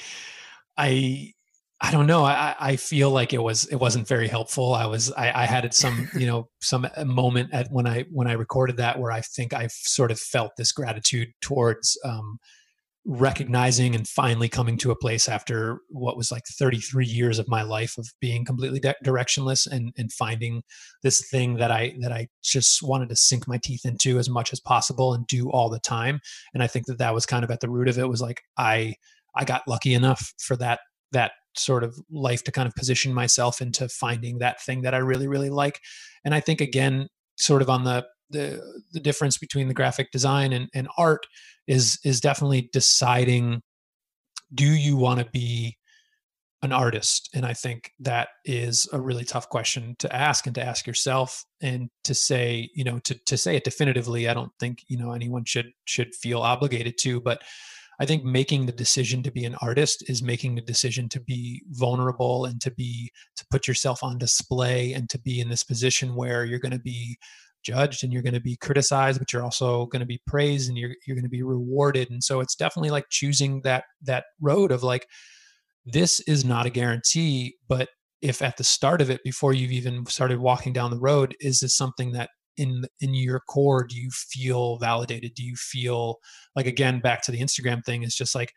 I 0.77 1.33
I 1.81 1.93
don't 1.93 2.07
know. 2.07 2.25
I, 2.25 2.57
I 2.59 2.77
feel 2.77 3.11
like 3.11 3.33
it 3.33 3.43
was 3.43 3.67
it 3.67 3.77
wasn't 3.77 4.09
very 4.09 4.27
helpful. 4.27 4.75
I 4.75 4.87
was 4.87 5.13
I, 5.13 5.43
I 5.43 5.47
had 5.47 5.73
some 5.75 6.09
you 6.17 6.27
know 6.27 6.49
some 6.61 6.89
uh, 6.97 7.05
moment 7.05 7.51
at 7.53 7.69
when 7.71 7.87
I 7.87 8.05
when 8.11 8.27
I 8.27 8.33
recorded 8.33 8.79
that 8.79 8.99
where 8.99 9.13
I 9.13 9.21
think 9.21 9.55
I 9.55 9.69
sort 9.69 10.11
of 10.11 10.19
felt 10.19 10.53
this 10.57 10.73
gratitude 10.73 11.29
towards 11.41 11.97
um, 12.05 12.39
recognizing 13.09 13.95
and 13.95 14.09
finally 14.09 14.49
coming 14.49 14.77
to 14.77 14.91
a 14.91 14.97
place 14.97 15.29
after 15.29 15.79
what 15.91 16.17
was 16.17 16.33
like 16.33 16.43
33 16.45 17.07
years 17.07 17.39
of 17.39 17.47
my 17.47 17.63
life 17.63 17.97
of 17.99 18.09
being 18.21 18.45
completely 18.45 18.81
de- 18.81 18.97
directionless 19.05 19.65
and 19.65 19.93
and 19.97 20.13
finding 20.13 20.63
this 21.05 21.29
thing 21.31 21.55
that 21.55 21.71
I 21.71 21.95
that 22.01 22.11
I 22.11 22.27
just 22.43 22.83
wanted 22.83 23.09
to 23.11 23.17
sink 23.17 23.47
my 23.47 23.59
teeth 23.63 23.85
into 23.85 24.19
as 24.19 24.29
much 24.29 24.53
as 24.53 24.59
possible 24.59 25.15
and 25.15 25.25
do 25.29 25.49
all 25.51 25.71
the 25.71 25.79
time. 25.79 26.19
And 26.53 26.65
I 26.65 26.67
think 26.67 26.87
that 26.87 26.99
that 26.99 27.15
was 27.15 27.27
kind 27.27 27.45
of 27.45 27.51
at 27.53 27.61
the 27.61 27.71
root 27.71 27.89
of 27.89 27.97
it 27.97 28.09
was 28.09 28.21
like 28.21 28.43
I 28.59 28.97
I 29.37 29.45
got 29.45 29.69
lucky 29.69 29.95
enough 29.95 30.35
for 30.39 30.57
that 30.57 30.81
that 31.13 31.31
sort 31.57 31.85
of 31.85 31.97
life 32.11 32.43
to 32.45 32.53
kind 32.53 32.67
of 32.67 32.75
position 32.75 33.15
myself 33.15 33.63
into 33.63 33.89
finding 33.89 34.39
that 34.39 34.61
thing 34.61 34.83
that 34.83 34.95
I 34.95 34.99
really 34.99 35.29
really 35.29 35.51
like. 35.51 35.81
And 36.25 36.35
I 36.35 36.41
think 36.41 36.61
again 36.61 37.07
sort 37.39 37.63
of 37.63 37.71
on 37.71 37.85
the 37.85 38.05
the 38.31 38.63
the 38.93 39.01
difference 39.01 39.39
between 39.39 39.69
the 39.69 39.75
graphic 39.75 40.11
design 40.11 40.53
and, 40.53 40.69
and 40.75 40.89
art 40.97 41.27
is 41.67 41.99
is 42.05 42.21
definitely 42.21 42.69
deciding 42.73 43.63
do 44.55 44.67
you 44.67 44.97
want 44.97 45.19
to 45.19 45.27
be 45.33 45.77
an 46.63 46.73
artist? 46.73 47.31
And 47.35 47.45
i 47.45 47.53
think 47.53 47.93
that 48.01 48.29
is 48.45 48.89
a 48.93 49.01
really 49.01 49.25
tough 49.25 49.49
question 49.49 49.95
to 49.99 50.15
ask 50.15 50.47
and 50.47 50.55
to 50.55 50.63
ask 50.63 50.87
yourself 50.87 51.45
and 51.61 51.89
to 52.05 52.15
say 52.15 52.71
you 52.75 52.85
know 52.85 52.99
to 53.01 53.15
to 53.27 53.37
say 53.37 53.57
it 53.57 53.65
definitively 53.65 54.29
i 54.29 54.35
don't 54.35 54.53
think 54.59 54.83
you 54.89 54.99
know 54.99 55.13
anyone 55.13 55.45
should 55.45 55.71
should 55.85 56.15
feel 56.15 56.41
obligated 56.41 56.99
to 56.99 57.21
but 57.21 57.43
i 58.01 58.07
think 58.07 58.25
making 58.25 58.67
the 58.67 58.73
decision 58.73 59.23
to 59.23 59.31
be 59.31 59.45
an 59.45 59.57
artist 59.63 60.09
is 60.09 60.23
making 60.23 60.55
the 60.55 60.61
decision 60.63 61.09
to 61.09 61.21
be 61.21 61.63
vulnerable 61.71 62.47
and 62.47 62.61
to 62.61 62.71
be 62.73 63.11
to 63.37 63.47
put 63.51 63.69
yourself 63.69 64.03
on 64.03 64.19
display 64.19 64.93
and 64.93 65.09
to 65.09 65.19
be 65.19 65.41
in 65.41 65.49
this 65.49 65.65
position 65.65 66.15
where 66.15 66.45
you're 66.45 66.59
going 66.59 66.73
to 66.73 66.79
be 66.79 67.17
judged 67.67 68.05
and 68.05 68.13
you're 68.13 68.23
going 68.23 68.35
to 68.35 68.41
be 68.41 68.57
criticized 68.57 69.19
but 69.19 69.33
you're 69.33 69.43
also 69.43 69.87
going 69.87 70.01
to 70.01 70.07
be 70.07 70.21
praised 70.27 70.69
and 70.69 70.79
you're 70.79 70.95
you're 71.07 71.17
going 71.17 71.25
to 71.25 71.29
be 71.29 71.43
rewarded. 71.43 72.11
And 72.11 72.23
so 72.23 72.41
it's 72.41 72.55
definitely 72.55 72.91
like 72.91 73.07
choosing 73.11 73.61
that 73.63 73.85
that 74.03 74.25
road 74.41 74.71
of 74.73 74.83
like 74.83 75.07
this 75.85 76.21
is 76.21 76.45
not 76.45 76.67
a 76.67 76.71
guarantee 76.71 77.57
but 77.69 77.89
if 78.23 78.43
at 78.43 78.57
the 78.57 78.65
start 78.65 79.01
of 79.01 79.11
it 79.11 79.21
before 79.25 79.53
you've 79.53 79.73
even 79.73 80.07
started 80.07 80.39
walking 80.39 80.73
down 80.73 80.91
the 80.91 80.99
road 80.99 81.35
is 81.41 81.61
this 81.61 81.77
something 81.77 82.13
that 82.13 82.31
in 82.57 82.85
in 83.01 83.15
your 83.15 83.41
core 83.41 83.85
do 83.85 83.97
you 83.97 84.11
feel 84.11 84.79
validated? 84.79 85.35
Do 85.35 85.45
you 85.45 85.57
feel 85.57 86.17
like 86.55 86.67
again 86.67 87.01
back 87.01 87.23
to 87.23 87.33
the 87.33 87.41
instagram 87.41 87.85
thing 87.85 88.03
is 88.03 88.15
just 88.15 88.35
like 88.35 88.53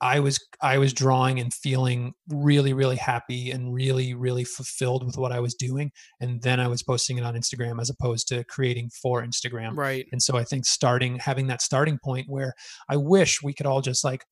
I 0.00 0.20
was 0.20 0.38
I 0.62 0.78
was 0.78 0.92
drawing 0.92 1.40
and 1.40 1.52
feeling 1.52 2.12
really 2.28 2.72
really 2.72 2.96
happy 2.96 3.50
and 3.50 3.74
really 3.74 4.14
really 4.14 4.44
fulfilled 4.44 5.04
with 5.04 5.16
what 5.16 5.32
I 5.32 5.40
was 5.40 5.54
doing 5.54 5.90
and 6.20 6.42
then 6.42 6.60
I 6.60 6.68
was 6.68 6.82
posting 6.82 7.18
it 7.18 7.24
on 7.24 7.34
Instagram 7.34 7.80
as 7.80 7.90
opposed 7.90 8.28
to 8.28 8.44
creating 8.44 8.90
for 9.02 9.22
Instagram. 9.22 9.76
Right. 9.76 10.06
And 10.12 10.22
so 10.22 10.36
I 10.36 10.44
think 10.44 10.66
starting 10.66 11.18
having 11.18 11.48
that 11.48 11.62
starting 11.62 11.98
point 12.02 12.26
where 12.28 12.54
I 12.88 12.96
wish 12.96 13.42
we 13.42 13.52
could 13.52 13.66
all 13.66 13.80
just 13.80 14.04
like 14.04 14.24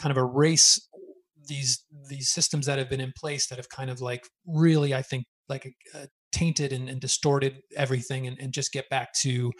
kind 0.00 0.10
of 0.10 0.18
erase 0.18 0.80
these 1.46 1.84
these 2.08 2.30
systems 2.30 2.66
that 2.66 2.78
have 2.78 2.90
been 2.90 3.00
in 3.00 3.12
place 3.16 3.46
that 3.48 3.58
have 3.58 3.68
kind 3.68 3.90
of 3.90 4.00
like 4.00 4.24
really 4.46 4.94
I 4.94 5.02
think 5.02 5.24
like 5.48 5.72
uh, 5.94 6.06
tainted 6.32 6.72
and, 6.72 6.88
and 6.88 7.00
distorted 7.00 7.60
everything 7.76 8.26
and, 8.26 8.38
and 8.40 8.52
just 8.52 8.72
get 8.72 8.88
back 8.88 9.12
to 9.20 9.52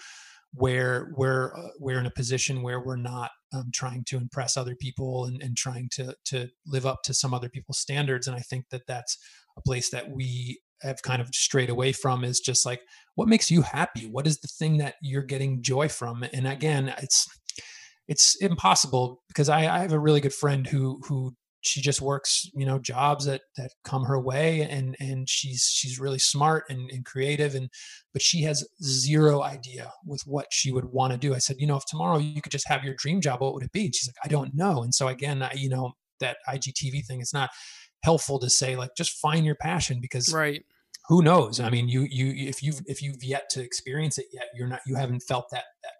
where 0.54 1.12
we're 1.16 1.54
uh, 1.56 1.70
we're 1.78 1.98
in 1.98 2.06
a 2.06 2.10
position 2.10 2.62
where 2.62 2.80
we're 2.80 2.96
not 2.96 3.30
um, 3.52 3.70
trying 3.72 4.04
to 4.04 4.16
impress 4.16 4.56
other 4.56 4.74
people 4.74 5.24
and, 5.24 5.42
and 5.42 5.56
trying 5.56 5.88
to 5.92 6.14
to 6.26 6.48
live 6.66 6.86
up 6.86 7.02
to 7.04 7.14
some 7.14 7.32
other 7.32 7.48
people's 7.48 7.78
standards. 7.78 8.26
And 8.26 8.36
i 8.36 8.40
think 8.40 8.66
that 8.70 8.86
that's 8.86 9.16
a 9.56 9.62
place 9.62 9.90
that 9.90 10.10
we 10.10 10.60
have 10.82 11.02
kind 11.02 11.22
of 11.22 11.28
strayed 11.34 11.70
away 11.70 11.92
from 11.92 12.24
is 12.24 12.40
just 12.40 12.66
like 12.66 12.80
what 13.14 13.28
makes 13.28 13.50
you 13.50 13.62
happy? 13.62 14.06
What 14.06 14.26
is 14.26 14.40
the 14.40 14.48
thing 14.48 14.78
that 14.78 14.94
you're 15.02 15.22
getting 15.22 15.62
joy 15.62 15.88
from? 15.88 16.24
And 16.32 16.46
again 16.46 16.94
it's 16.98 17.28
it's 18.08 18.36
impossible 18.36 19.22
because 19.28 19.48
I, 19.48 19.60
I 19.74 19.78
have 19.78 19.92
a 19.92 19.98
really 19.98 20.20
good 20.20 20.34
friend 20.34 20.66
who 20.66 21.00
who 21.06 21.34
she 21.62 21.80
just 21.80 22.02
works 22.02 22.50
you 22.54 22.66
know 22.66 22.78
jobs 22.78 23.24
that 23.24 23.42
that 23.56 23.70
come 23.84 24.04
her 24.04 24.20
way 24.20 24.62
and 24.62 24.96
and 24.98 25.28
she's 25.28 25.70
she's 25.72 25.98
really 25.98 26.18
smart 26.18 26.64
and, 26.68 26.90
and 26.90 27.04
creative 27.04 27.54
and 27.54 27.70
but 28.12 28.20
she 28.20 28.42
has 28.42 28.66
zero 28.82 29.42
idea 29.42 29.90
with 30.04 30.22
what 30.26 30.46
she 30.50 30.70
would 30.70 30.84
want 30.84 31.12
to 31.12 31.18
do. 31.18 31.34
I 31.34 31.38
said 31.38 31.56
you 31.58 31.66
know 31.66 31.76
if 31.76 31.86
tomorrow 31.86 32.18
you 32.18 32.42
could 32.42 32.52
just 32.52 32.68
have 32.68 32.84
your 32.84 32.94
dream 32.94 33.20
job 33.20 33.40
what 33.40 33.54
would 33.54 33.62
it 33.62 33.72
be? 33.72 33.86
And 33.86 33.94
she's 33.94 34.08
like 34.08 34.16
i 34.24 34.28
don't 34.28 34.54
know. 34.54 34.82
And 34.82 34.94
so 34.94 35.08
again 35.08 35.42
I, 35.42 35.52
you 35.54 35.68
know 35.68 35.92
that 36.20 36.36
igtv 36.48 37.06
thing 37.06 37.20
it's 37.20 37.34
not 37.34 37.50
helpful 38.02 38.38
to 38.40 38.50
say 38.50 38.76
like 38.76 38.90
just 38.96 39.18
find 39.18 39.46
your 39.46 39.54
passion 39.54 40.00
because 40.00 40.32
right. 40.34 40.64
who 41.08 41.22
knows? 41.22 41.60
I 41.60 41.70
mean 41.70 41.88
you 41.88 42.02
you 42.10 42.48
if 42.48 42.62
you've 42.62 42.80
if 42.86 43.00
you've 43.02 43.22
yet 43.22 43.48
to 43.50 43.62
experience 43.62 44.18
it 44.18 44.26
yet 44.32 44.48
you're 44.54 44.68
not 44.68 44.80
you 44.84 44.96
haven't 44.96 45.20
felt 45.20 45.46
that 45.52 45.64
that 45.84 45.92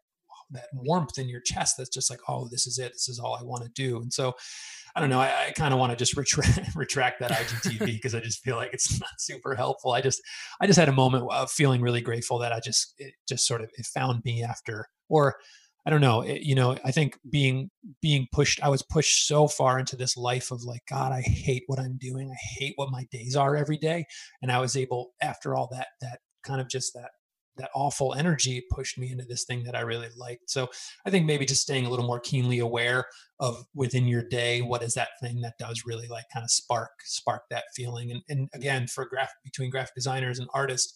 that 0.51 0.67
warmth 0.75 1.19
in 1.19 1.31
your 1.31 1.41
chest 1.41 1.77
that's 1.79 1.89
just 1.89 2.11
like 2.11 2.21
oh 2.29 2.49
this 2.51 2.67
is 2.67 2.79
it. 2.79 2.93
This 2.93 3.09
is 3.09 3.21
all 3.21 3.37
i 3.41 3.45
want 3.45 3.63
to 3.63 3.71
do. 3.71 4.03
And 4.03 4.13
so 4.13 4.35
i 4.95 5.01
don't 5.01 5.11
know 5.11 5.21
i, 5.21 5.49
I 5.49 5.53
kind 5.53 5.73
of 5.73 5.81
want 5.81 5.91
to 5.91 5.97
just 5.97 6.17
retract, 6.17 6.61
retract 6.77 7.21
that 7.21 7.31
igtv 7.31 7.87
because 7.87 8.15
i 8.15 8.21
just 8.21 8.43
feel 8.43 8.57
like 8.57 8.73
it's 8.73 9.01
not 9.01 9.11
super 9.19 9.55
helpful 9.55 9.93
i 9.93 10.01
just 10.01 10.21
i 10.61 10.67
just 10.67 10.79
had 10.79 10.89
a 10.89 10.93
moment 10.93 11.27
of 11.31 11.51
feeling 11.51 11.81
really 11.81 12.01
grateful 12.01 12.39
that 12.39 12.53
i 12.53 12.61
just 12.61 12.95
it 12.99 13.15
just 13.29 13.47
sort 13.47 13.61
of 13.61 13.71
it 13.77 13.87
found 13.87 14.23
me 14.25 14.43
after 14.43 14.87
or 15.09 15.37
I 15.85 15.91
don't 15.91 16.01
know, 16.01 16.21
it, 16.23 16.43
you 16.43 16.55
know, 16.55 16.77
I 16.85 16.93
think 16.93 17.19
being 17.29 17.71
being 18.01 18.29
pushed, 18.31 18.63
I 18.63 18.69
was 18.69 18.83
pushed 18.83 19.27
so 19.27 19.49
far 19.49 19.81
into 19.81 19.97
this 19.97 20.17
life 20.17 20.53
of 20.53 20.63
like, 20.63 20.83
God, 20.89 21.11
I 21.11 21.23
hate 21.23 21.65
what 21.67 21.81
I'm 21.81 21.99
doing. 21.99 22.31
I 22.31 22.39
hate 22.59 22.75
what 22.77 22.93
my 22.93 23.05
days 23.11 23.35
are 23.35 23.57
every 23.57 23.79
day. 23.79 24.05
And 24.41 24.53
I 24.53 24.61
was 24.61 24.77
able, 24.77 25.13
after 25.21 25.57
all 25.57 25.69
that, 25.73 25.89
that 26.01 26.21
kind 26.45 26.61
of 26.61 26.69
just 26.69 26.95
that 26.95 27.11
that 27.57 27.71
awful 27.75 28.15
energy 28.15 28.63
pushed 28.71 28.99
me 28.99 29.11
into 29.11 29.25
this 29.25 29.45
thing 29.45 29.65
that 29.65 29.75
I 29.75 29.81
really 29.81 30.09
liked. 30.17 30.51
So 30.51 30.69
I 31.07 31.11
think 31.11 31.27
maybe 31.27 31.45
just 31.45 31.63
staying 31.63 31.87
a 31.87 31.91
little 31.91 32.07
more 32.07 32.21
keenly 32.21 32.59
aware 32.59 33.05
of 33.41 33.65
within 33.75 34.07
your 34.07 34.23
day, 34.23 34.63
what 34.63 34.83
is 34.83 34.95
that 34.95 35.11
thing 35.21 35.41
that 35.43 35.59
does 35.59 35.83
really 35.85 36.09
like 36.09 36.25
kind 36.33 36.45
of 36.45 36.51
spark 36.51 36.91
spark 37.05 37.43
that 37.51 37.65
feeling. 37.75 38.11
And, 38.11 38.23
and 38.29 38.49
again, 38.55 38.87
for 38.87 39.07
graph 39.07 39.33
between 39.45 39.71
graphic 39.71 39.95
designers 39.95 40.39
and 40.39 40.49
artists, 40.55 40.95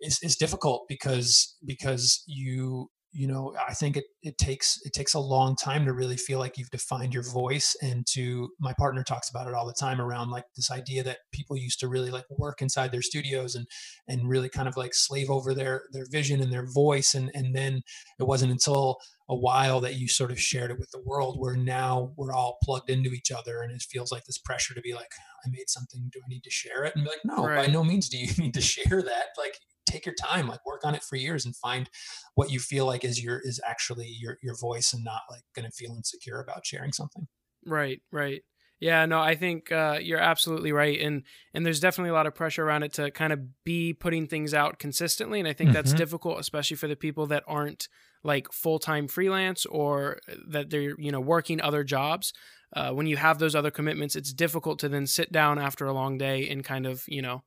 it's, 0.00 0.22
it's 0.22 0.36
difficult 0.36 0.86
because 0.88 1.56
because 1.64 2.22
you 2.26 2.90
you 3.16 3.26
know 3.26 3.54
i 3.66 3.72
think 3.72 3.96
it, 3.96 4.04
it 4.22 4.36
takes 4.36 4.78
it 4.84 4.92
takes 4.92 5.14
a 5.14 5.18
long 5.18 5.56
time 5.56 5.86
to 5.86 5.92
really 5.92 6.16
feel 6.16 6.38
like 6.38 6.58
you've 6.58 6.70
defined 6.70 7.14
your 7.14 7.22
voice 7.22 7.74
and 7.80 8.06
to 8.06 8.50
my 8.60 8.74
partner 8.74 9.02
talks 9.02 9.30
about 9.30 9.48
it 9.48 9.54
all 9.54 9.66
the 9.66 9.72
time 9.72 10.00
around 10.00 10.30
like 10.30 10.44
this 10.54 10.70
idea 10.70 11.02
that 11.02 11.18
people 11.32 11.56
used 11.56 11.80
to 11.80 11.88
really 11.88 12.10
like 12.10 12.26
work 12.30 12.60
inside 12.60 12.92
their 12.92 13.02
studios 13.02 13.54
and 13.54 13.66
and 14.06 14.28
really 14.28 14.50
kind 14.50 14.68
of 14.68 14.76
like 14.76 14.92
slave 14.92 15.30
over 15.30 15.54
their 15.54 15.84
their 15.92 16.06
vision 16.10 16.42
and 16.42 16.52
their 16.52 16.66
voice 16.70 17.14
and 17.14 17.30
and 17.34 17.56
then 17.56 17.80
it 18.20 18.24
wasn't 18.24 18.52
until 18.52 18.98
a 19.28 19.34
while 19.34 19.80
that 19.80 19.96
you 19.96 20.08
sort 20.08 20.30
of 20.30 20.40
shared 20.40 20.70
it 20.70 20.78
with 20.78 20.90
the 20.90 21.02
world 21.04 21.38
where 21.38 21.56
now 21.56 22.12
we're 22.16 22.32
all 22.32 22.58
plugged 22.62 22.90
into 22.90 23.10
each 23.10 23.32
other 23.32 23.60
and 23.60 23.72
it 23.72 23.82
feels 23.82 24.12
like 24.12 24.24
this 24.24 24.38
pressure 24.38 24.74
to 24.74 24.80
be 24.80 24.94
like 24.94 25.10
i 25.44 25.48
made 25.50 25.68
something. 25.68 26.08
Do 26.12 26.20
i 26.24 26.28
need 26.28 26.44
to 26.44 26.50
share 26.50 26.84
it? 26.84 26.94
And 26.94 27.04
be 27.04 27.10
like 27.10 27.24
no 27.24 27.44
right. 27.44 27.66
by 27.66 27.72
no 27.72 27.82
means 27.82 28.08
do 28.08 28.18
you 28.18 28.28
need 28.38 28.54
to 28.54 28.60
share 28.60 29.02
that. 29.02 29.26
Like 29.36 29.58
take 29.88 30.06
your 30.06 30.14
time 30.14 30.48
like 30.48 30.64
work 30.66 30.84
on 30.84 30.94
it 30.94 31.02
for 31.02 31.16
years 31.16 31.46
and 31.46 31.54
find 31.56 31.88
what 32.34 32.50
you 32.50 32.58
feel 32.58 32.86
like 32.86 33.04
is 33.04 33.22
your 33.22 33.40
is 33.44 33.60
actually 33.66 34.08
your 34.08 34.38
your 34.42 34.56
voice 34.56 34.92
and 34.92 35.04
not 35.04 35.22
like 35.30 35.42
going 35.54 35.64
to 35.68 35.72
feel 35.72 35.94
insecure 35.96 36.40
about 36.40 36.66
sharing 36.66 36.92
something. 36.92 37.26
Right 37.64 38.00
right. 38.12 38.42
Yeah 38.78 39.06
no 39.06 39.20
i 39.20 39.34
think 39.34 39.72
uh, 39.72 39.98
you're 40.02 40.18
absolutely 40.18 40.70
right 40.70 41.00
and 41.00 41.22
and 41.54 41.64
there's 41.64 41.80
definitely 41.80 42.10
a 42.10 42.14
lot 42.14 42.26
of 42.26 42.34
pressure 42.34 42.64
around 42.64 42.82
it 42.82 42.92
to 42.94 43.10
kind 43.10 43.32
of 43.32 43.40
be 43.64 43.94
putting 43.94 44.26
things 44.26 44.52
out 44.52 44.78
consistently 44.78 45.38
and 45.38 45.48
i 45.48 45.54
think 45.54 45.68
mm-hmm. 45.68 45.74
that's 45.74 45.94
difficult 45.94 46.38
especially 46.38 46.76
for 46.76 46.86
the 46.86 46.94
people 46.94 47.26
that 47.26 47.42
aren't 47.46 47.88
like 48.26 48.52
full-time 48.52 49.08
freelance 49.08 49.64
or 49.66 50.18
that 50.48 50.70
they're 50.70 50.98
you 50.98 51.12
know 51.12 51.20
working 51.20 51.60
other 51.60 51.84
jobs 51.84 52.32
uh, 52.74 52.90
when 52.90 53.06
you 53.06 53.16
have 53.16 53.38
those 53.38 53.54
other 53.54 53.70
commitments 53.70 54.16
it's 54.16 54.32
difficult 54.32 54.78
to 54.78 54.88
then 54.88 55.06
sit 55.06 55.32
down 55.32 55.58
after 55.58 55.86
a 55.86 55.92
long 55.92 56.18
day 56.18 56.48
and 56.48 56.64
kind 56.64 56.86
of 56.86 57.04
you 57.06 57.22
know 57.22 57.42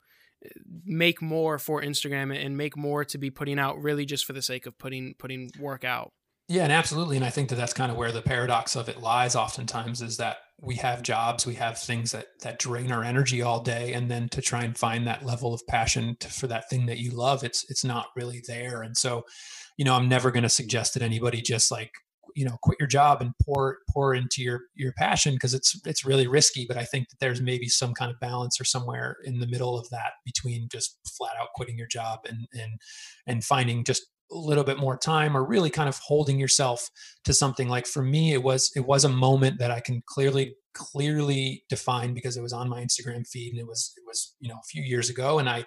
make 0.85 1.21
more 1.21 1.59
for 1.59 1.81
Instagram 1.81 2.35
and 2.35 2.57
make 2.57 2.77
more 2.77 3.03
to 3.05 3.17
be 3.17 3.29
putting 3.29 3.59
out 3.59 3.77
really 3.81 4.05
just 4.05 4.25
for 4.25 4.33
the 4.33 4.41
sake 4.41 4.65
of 4.65 4.77
putting 4.77 5.13
putting 5.17 5.51
work 5.59 5.83
out. 5.83 6.13
Yeah, 6.47 6.63
and 6.63 6.71
absolutely. 6.71 7.15
And 7.15 7.25
I 7.25 7.29
think 7.29 7.49
that 7.49 7.55
that's 7.55 7.73
kind 7.73 7.91
of 7.91 7.97
where 7.97 8.11
the 8.11 8.23
paradox 8.23 8.75
of 8.75 8.89
it 8.89 9.01
lies 9.01 9.35
oftentimes 9.35 10.01
is 10.01 10.17
that 10.17 10.37
we 10.59 10.75
have 10.75 11.03
jobs, 11.03 11.45
we 11.45 11.53
have 11.55 11.77
things 11.77 12.11
that 12.11 12.27
that 12.41 12.57
drain 12.57 12.91
our 12.91 13.03
energy 13.03 13.41
all 13.41 13.61
day 13.61 13.93
and 13.93 14.09
then 14.09 14.29
to 14.29 14.41
try 14.41 14.63
and 14.63 14.77
find 14.77 15.05
that 15.05 15.25
level 15.25 15.53
of 15.53 15.65
passion 15.67 16.17
to, 16.21 16.27
for 16.27 16.47
that 16.47 16.69
thing 16.69 16.87
that 16.87 16.97
you 16.97 17.11
love, 17.11 17.43
it's 17.43 17.69
it's 17.69 17.83
not 17.83 18.07
really 18.15 18.41
there. 18.47 18.81
And 18.81 18.97
so, 18.97 19.25
you 19.79 19.85
know, 19.85 19.95
I'm 19.95 20.09
never 20.09 20.29
going 20.29 20.43
to 20.43 20.49
suggest 20.49 20.93
that 20.93 21.03
anybody 21.03 21.41
just 21.41 21.71
like 21.71 21.93
you 22.35 22.45
know 22.45 22.57
quit 22.61 22.77
your 22.79 22.87
job 22.87 23.21
and 23.21 23.31
pour 23.43 23.79
pour 23.89 24.13
into 24.13 24.43
your 24.43 24.61
your 24.75 24.91
passion 24.91 25.33
because 25.33 25.55
it's 25.55 25.81
it's 25.83 26.05
really 26.05 26.27
risky 26.27 26.63
but 26.67 26.77
i 26.77 26.85
think 26.85 27.09
that 27.09 27.15
there's 27.19 27.41
maybe 27.41 27.67
some 27.67 27.91
kind 27.91 28.11
of 28.11 28.19
balance 28.19 28.61
or 28.61 28.63
somewhere 28.63 29.17
in 29.23 29.39
the 29.39 29.47
middle 29.47 29.79
of 29.79 29.89
that 29.89 30.11
between 30.23 30.69
just 30.71 30.99
flat 31.17 31.31
out 31.41 31.47
quitting 31.55 31.75
your 31.75 31.87
job 31.87 32.19
and 32.29 32.47
and 32.53 32.73
and 33.25 33.43
finding 33.43 33.83
just 33.83 34.03
a 34.31 34.37
little 34.37 34.63
bit 34.63 34.77
more 34.77 34.95
time 34.95 35.35
or 35.35 35.43
really 35.43 35.71
kind 35.71 35.89
of 35.89 35.97
holding 35.97 36.39
yourself 36.39 36.91
to 37.23 37.33
something. 37.33 37.67
Like 37.67 37.87
for 37.87 38.03
me 38.03 38.33
it 38.33 38.43
was 38.43 38.71
it 38.75 38.85
was 38.85 39.03
a 39.03 39.09
moment 39.09 39.57
that 39.59 39.71
i 39.71 39.79
can 39.79 40.03
clearly 40.05 40.55
clearly 40.75 41.63
define 41.67 42.13
because 42.13 42.37
it 42.37 42.41
was 42.41 42.53
on 42.53 42.69
my 42.69 42.79
instagram 42.81 43.27
feed 43.27 43.51
and 43.51 43.59
it 43.59 43.67
was 43.67 43.91
it 43.97 44.03
was 44.05 44.35
you 44.39 44.47
know 44.47 44.55
a 44.55 44.67
few 44.67 44.83
years 44.83 45.09
ago 45.09 45.39
and 45.39 45.49
i 45.49 45.65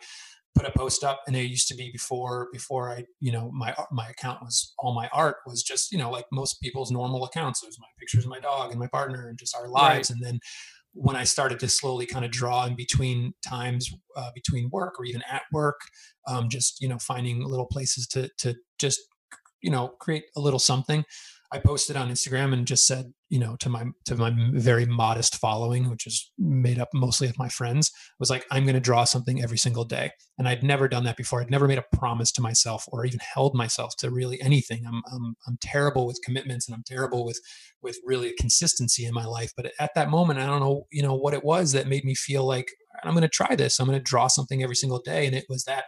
put 0.55 0.67
a 0.67 0.73
post 0.73 1.03
up 1.03 1.23
and 1.27 1.37
it 1.37 1.43
used 1.43 1.69
to 1.69 1.75
be 1.75 1.91
before 1.93 2.49
before 2.53 2.91
i 2.91 3.05
you 3.21 3.33
know 3.33 3.51
my 3.53 3.75
my 3.91 4.07
account 4.09 4.41
was 4.43 4.75
all 4.79 4.95
my 4.95 5.09
art 5.13 5.37
was 5.47 5.63
just 5.63 5.93
you 5.93 5.99
know 5.99 6.11
like 6.11 6.27
most 6.33 6.61
people's 6.61 6.91
normal 6.91 7.25
accounts 7.25 7.63
it 7.63 7.67
was 7.67 7.79
my 7.81 7.87
pictures 7.99 8.25
of 8.25 8.31
my 8.31 8.41
dog 8.41 8.71
and 8.71 8.81
my 8.81 8.89
partner 8.89 9.29
and 9.29 9.39
just 9.39 9.57
our 9.57 9.69
lives 9.69 10.11
right. 10.11 10.17
and 10.17 10.25
then 10.25 10.39
when 10.95 11.17
i 11.17 11.25
started 11.25 11.59
to 11.59 11.69
slowly 11.69 12.05
kind 12.05 12.25
of 12.25 12.31
draw 12.31 12.67
in 12.67 12.77
between 12.77 13.33
times 13.47 13.91
uh, 14.17 14.31
between 14.35 14.69
work 14.71 14.95
or 14.99 15.05
even 15.05 15.23
at 15.31 15.43
work 15.53 15.81
um, 16.29 16.49
just 16.49 16.81
you 16.83 16.89
know 16.89 16.99
finding 16.99 17.43
little 17.43 17.67
places 17.67 18.07
to 18.07 18.29
to 18.37 18.55
just 18.79 19.01
you 19.63 19.71
know 19.71 19.89
create 20.01 20.25
a 20.37 20.41
little 20.41 20.59
something 20.59 21.05
I 21.53 21.59
posted 21.59 21.97
on 21.97 22.09
Instagram 22.09 22.55
and 22.55 22.67
just 22.67 22.87
said, 22.87 23.13
you 23.29 23.39
know, 23.39 23.57
to 23.57 23.69
my 23.69 23.85
to 24.07 24.17
my 24.17 24.33
very 24.53 24.87
modest 24.87 25.37
following, 25.37 25.91
which 25.91 26.07
is 26.07 26.33
made 26.39 26.79
up 26.79 26.89
mostly 26.95 27.29
of 27.29 27.39
my 27.39 27.49
friends, 27.49 27.91
was 28.19 28.31
like, 28.31 28.47
I'm 28.51 28.65
going 28.65 28.75
to 28.75 28.81
draw 28.81 29.05
something 29.05 29.43
every 29.43 29.59
single 29.59 29.85
day. 29.85 30.13
And 30.39 30.49
I'd 30.49 30.63
never 30.63 30.89
done 30.89 31.05
that 31.05 31.19
before. 31.19 31.43
I'd 31.43 31.51
never 31.51 31.69
made 31.69 31.79
a 31.79 31.97
promise 31.97 32.33
to 32.33 32.41
myself 32.41 32.85
or 32.89 33.05
even 33.05 33.21
held 33.21 33.55
myself 33.55 33.95
to 33.99 34.11
really 34.11 34.41
anything. 34.41 34.87
I'm 34.87 35.03
I'm 35.13 35.35
I'm 35.47 35.59
terrible 35.61 36.07
with 36.07 36.21
commitments 36.25 36.67
and 36.67 36.75
I'm 36.75 36.85
terrible 36.87 37.25
with 37.27 37.41
with 37.83 37.99
really 38.05 38.33
consistency 38.39 39.05
in 39.05 39.13
my 39.13 39.27
life. 39.27 39.53
But 39.55 39.73
at 39.79 39.95
that 39.95 40.09
moment, 40.09 40.41
I 40.41 40.47
don't 40.47 40.61
know, 40.61 40.87
you 40.91 41.03
know, 41.03 41.15
what 41.15 41.35
it 41.35 41.45
was 41.45 41.73
that 41.73 41.87
made 41.87 42.05
me 42.05 42.15
feel 42.15 42.47
like 42.47 42.69
I'm 43.05 43.13
going 43.13 43.23
to 43.23 43.29
try 43.29 43.57
this. 43.57 43.79
I'm 43.79 43.87
going 43.87 43.99
to 43.99 44.03
draw 44.03 44.29
something 44.29 44.63
every 44.63 44.77
single 44.77 45.01
day. 45.01 45.27
And 45.27 45.35
it 45.35 45.47
was 45.49 45.65
that 45.65 45.85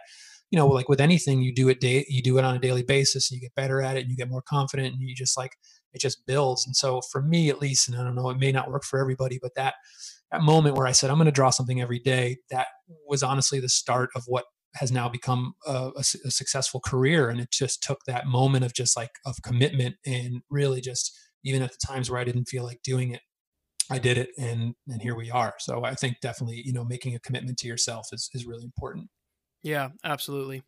you 0.51 0.57
know, 0.57 0.67
like 0.67 0.89
with 0.89 1.01
anything, 1.01 1.41
you 1.41 1.53
do 1.53 1.69
it 1.69 1.79
day, 1.79 2.05
you 2.07 2.21
do 2.21 2.37
it 2.37 2.45
on 2.45 2.55
a 2.55 2.59
daily 2.59 2.83
basis, 2.83 3.29
and 3.29 3.35
you 3.35 3.41
get 3.41 3.55
better 3.55 3.81
at 3.81 3.97
it, 3.97 4.01
and 4.01 4.09
you 4.09 4.17
get 4.17 4.29
more 4.29 4.43
confident, 4.43 4.93
and 4.93 5.01
you 5.01 5.15
just 5.15 5.37
like 5.37 5.51
it 5.93 6.01
just 6.01 6.25
builds. 6.25 6.65
And 6.65 6.75
so 6.75 7.01
for 7.11 7.21
me, 7.21 7.49
at 7.49 7.59
least, 7.59 7.87
and 7.87 7.97
I 7.97 8.03
don't 8.03 8.15
know, 8.15 8.29
it 8.29 8.37
may 8.37 8.51
not 8.51 8.69
work 8.69 8.83
for 8.83 8.99
everybody, 8.99 9.39
but 9.41 9.55
that 9.55 9.75
that 10.31 10.41
moment 10.41 10.75
where 10.75 10.87
I 10.87 10.91
said 10.91 11.09
I'm 11.09 11.17
going 11.17 11.25
to 11.25 11.31
draw 11.31 11.49
something 11.49 11.81
every 11.81 11.99
day, 11.99 12.37
that 12.49 12.67
was 13.07 13.23
honestly 13.23 13.59
the 13.59 13.69
start 13.69 14.09
of 14.15 14.23
what 14.27 14.45
has 14.75 14.91
now 14.91 15.07
become 15.07 15.53
a, 15.65 15.91
a, 15.95 16.03
a, 16.25 16.31
successful 16.31 16.81
career. 16.81 17.29
And 17.29 17.39
it 17.39 17.49
just 17.49 17.81
took 17.81 17.99
that 18.05 18.27
moment 18.27 18.65
of 18.65 18.73
just 18.73 18.97
like 18.97 19.11
of 19.25 19.37
commitment 19.41 19.95
and 20.05 20.41
really 20.49 20.81
just 20.81 21.17
even 21.45 21.61
at 21.61 21.71
the 21.71 21.87
times 21.87 22.09
where 22.09 22.19
i 22.19 22.23
didn't 22.23 22.45
feel 22.45 22.63
like 22.63 22.81
doing 22.83 23.11
it 23.11 23.21
i 23.89 23.99
did 23.99 24.17
it 24.17 24.29
and 24.37 24.73
and 24.87 25.01
here 25.01 25.15
we 25.15 25.31
are. 25.31 25.53
So 25.59 25.85
i 25.85 25.95
think 25.95 26.19
definitely 26.21 26.61
you 26.65 26.73
know 26.73 26.83
making 26.83 27.15
a 27.15 27.19
commitment 27.19 27.57
to 27.59 27.67
yourself 27.67 28.07
is, 28.11 28.29
is 28.33 28.45
really 28.45 28.63
important 28.63 29.09
yeah, 29.65 29.89
absolutely. 30.03 30.61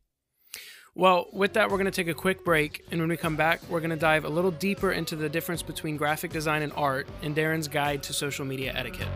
Well, 0.95 1.27
with 1.31 1.53
that, 1.53 1.69
we're 1.69 1.77
going 1.77 1.85
to 1.85 1.91
take 1.91 2.07
a 2.07 2.15
quick 2.15 2.43
break. 2.43 2.83
And 2.89 2.99
when 2.99 3.09
we 3.09 3.15
come 3.15 3.35
back, 3.35 3.61
we're 3.69 3.79
going 3.79 3.91
to 3.91 3.95
dive 3.95 4.25
a 4.25 4.29
little 4.29 4.49
deeper 4.49 4.91
into 4.91 5.15
the 5.15 5.29
difference 5.29 5.61
between 5.61 5.97
graphic 5.97 6.31
design 6.31 6.63
and 6.63 6.73
art 6.75 7.07
in 7.21 7.35
Darren's 7.35 7.67
guide 7.67 8.01
to 8.03 8.13
social 8.13 8.43
media 8.43 8.73
etiquette. 8.75 9.07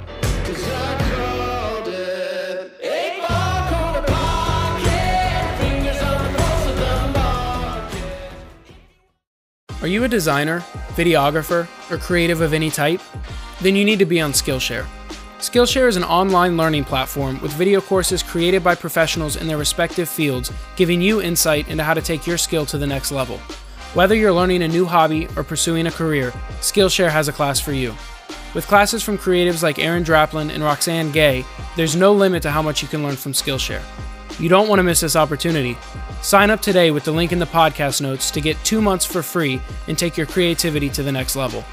Are 9.82 9.88
you 9.88 10.04
a 10.04 10.08
designer, 10.08 10.60
videographer, 10.90 11.68
or 11.90 11.98
creative 11.98 12.42
of 12.42 12.54
any 12.54 12.70
type? 12.70 13.02
Then 13.62 13.76
you 13.76 13.84
need 13.84 13.98
to 13.98 14.06
be 14.06 14.22
on 14.22 14.32
Skillshare. 14.32 14.86
Skillshare 15.42 15.88
is 15.88 15.96
an 15.96 16.04
online 16.04 16.56
learning 16.56 16.84
platform 16.84 17.42
with 17.42 17.52
video 17.54 17.82
courses 17.82 18.22
created 18.22 18.64
by 18.64 18.76
professionals 18.76 19.38
in 19.38 19.48
their 19.48 19.58
respective 19.58 20.08
fields, 20.08 20.52
giving 20.76 21.02
you 21.02 21.20
insight 21.20 21.68
into 21.68 21.84
how 21.84 21.96
to 21.96 22.02
take 22.02 22.28
your 22.28 22.38
skill 22.38 22.64
to 22.68 22.78
the 22.78 22.86
next 22.86 23.12
level. 23.12 23.40
Whether 23.96 24.14
you're 24.14 24.32
learning 24.32 24.62
a 24.62 24.68
new 24.68 24.86
hobby 24.86 25.28
or 25.36 25.44
pursuing 25.44 25.88
a 25.88 25.92
career, 25.92 26.30
Skillshare 26.60 27.10
has 27.10 27.28
a 27.28 27.34
class 27.34 27.60
for 27.60 27.74
you. 27.74 27.96
With 28.54 28.68
classes 28.68 29.02
from 29.02 29.18
creatives 29.18 29.64
like 29.64 29.80
Aaron 29.80 30.04
Draplin 30.04 30.52
and 30.52 30.62
Roxane 30.62 31.12
Gay, 31.12 31.44
there's 31.76 31.96
no 31.96 32.14
limit 32.14 32.44
to 32.44 32.52
how 32.52 32.62
much 32.62 32.84
you 32.84 32.88
can 32.88 33.02
learn 33.02 33.16
from 33.16 33.34
Skillshare. 33.34 33.82
You 34.40 34.48
don't 34.48 34.70
want 34.70 34.78
to 34.78 34.84
miss 34.84 35.00
this 35.00 35.16
opportunity. 35.16 35.76
Sign 36.22 36.52
up 36.52 36.62
today 36.62 36.92
with 36.92 37.04
the 37.04 37.12
link 37.12 37.32
in 37.32 37.40
the 37.40 37.46
podcast 37.48 38.00
notes 38.00 38.30
to 38.30 38.42
get 38.42 38.64
two 38.64 38.80
months 38.80 39.06
for 39.06 39.24
free 39.24 39.60
and 39.88 39.98
take 39.98 40.18
your 40.18 40.28
creativity 40.28 40.90
to 40.92 41.02
the 41.02 41.12
next 41.12 41.36
level. 41.36 41.66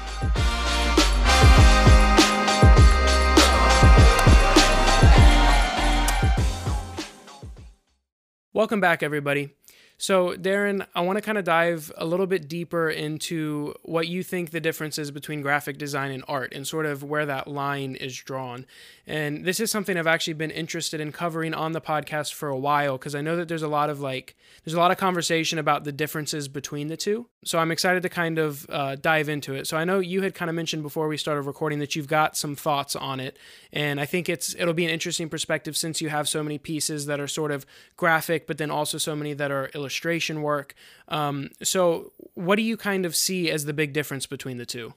Welcome 8.59 8.81
back, 8.81 9.03
everybody. 9.03 9.51
So, 9.97 10.35
Darren, 10.35 10.85
I 10.93 10.99
want 10.99 11.17
to 11.17 11.21
kind 11.21 11.37
of 11.37 11.45
dive 11.45 11.93
a 11.95 12.05
little 12.05 12.27
bit 12.27 12.49
deeper 12.49 12.89
into 12.89 13.73
what 13.83 14.09
you 14.09 14.21
think 14.21 14.51
the 14.51 14.59
difference 14.59 14.97
is 14.97 15.11
between 15.11 15.41
graphic 15.41 15.77
design 15.77 16.11
and 16.11 16.25
art 16.27 16.51
and 16.53 16.67
sort 16.67 16.85
of 16.85 17.01
where 17.01 17.25
that 17.25 17.47
line 17.47 17.95
is 17.95 18.17
drawn. 18.17 18.65
And 19.09 19.43
this 19.43 19.59
is 19.59 19.71
something 19.71 19.97
I've 19.97 20.05
actually 20.05 20.33
been 20.33 20.51
interested 20.51 21.01
in 21.01 21.11
covering 21.11 21.55
on 21.55 21.71
the 21.71 21.81
podcast 21.81 22.35
for 22.35 22.47
a 22.47 22.57
while 22.57 22.99
because 22.99 23.15
I 23.15 23.21
know 23.21 23.35
that 23.37 23.47
there's 23.47 23.63
a 23.63 23.67
lot 23.67 23.89
of 23.89 23.99
like, 23.99 24.35
there's 24.63 24.75
a 24.75 24.79
lot 24.79 24.91
of 24.91 24.97
conversation 24.97 25.57
about 25.57 25.83
the 25.83 25.91
differences 25.91 26.47
between 26.47 26.89
the 26.89 26.95
two. 26.95 27.25
So, 27.43 27.57
I'm 27.57 27.71
excited 27.71 28.03
to 28.03 28.09
kind 28.09 28.37
of 28.37 28.67
uh, 28.69 28.97
dive 28.97 29.27
into 29.27 29.55
it. 29.55 29.65
So, 29.65 29.77
I 29.77 29.83
know 29.83 29.97
you 29.97 30.21
had 30.21 30.35
kind 30.35 30.47
of 30.47 30.53
mentioned 30.53 30.83
before 30.83 31.07
we 31.07 31.17
started 31.17 31.41
recording 31.41 31.79
that 31.79 31.95
you've 31.95 32.07
got 32.07 32.37
some 32.37 32.55
thoughts 32.55 32.95
on 32.95 33.19
it. 33.19 33.39
And 33.73 33.99
I 33.99 34.05
think 34.05 34.29
it's, 34.29 34.53
it'll 34.53 34.75
be 34.75 34.85
an 34.85 34.91
interesting 34.91 35.27
perspective 35.27 35.75
since 35.75 36.01
you 36.01 36.09
have 36.09 36.29
so 36.29 36.43
many 36.43 36.59
pieces 36.59 37.07
that 37.07 37.19
are 37.19 37.27
sort 37.27 37.51
of 37.51 37.65
graphic, 37.97 38.45
but 38.45 38.59
then 38.59 38.69
also 38.69 38.99
so 38.99 39.15
many 39.15 39.33
that 39.33 39.49
are 39.49 39.71
illustration 39.73 40.43
work. 40.43 40.75
Um, 41.07 41.49
so, 41.63 42.13
what 42.35 42.57
do 42.57 42.61
you 42.61 42.77
kind 42.77 43.07
of 43.07 43.15
see 43.15 43.49
as 43.49 43.65
the 43.65 43.73
big 43.73 43.91
difference 43.91 44.27
between 44.27 44.57
the 44.57 44.67
two? 44.67 44.93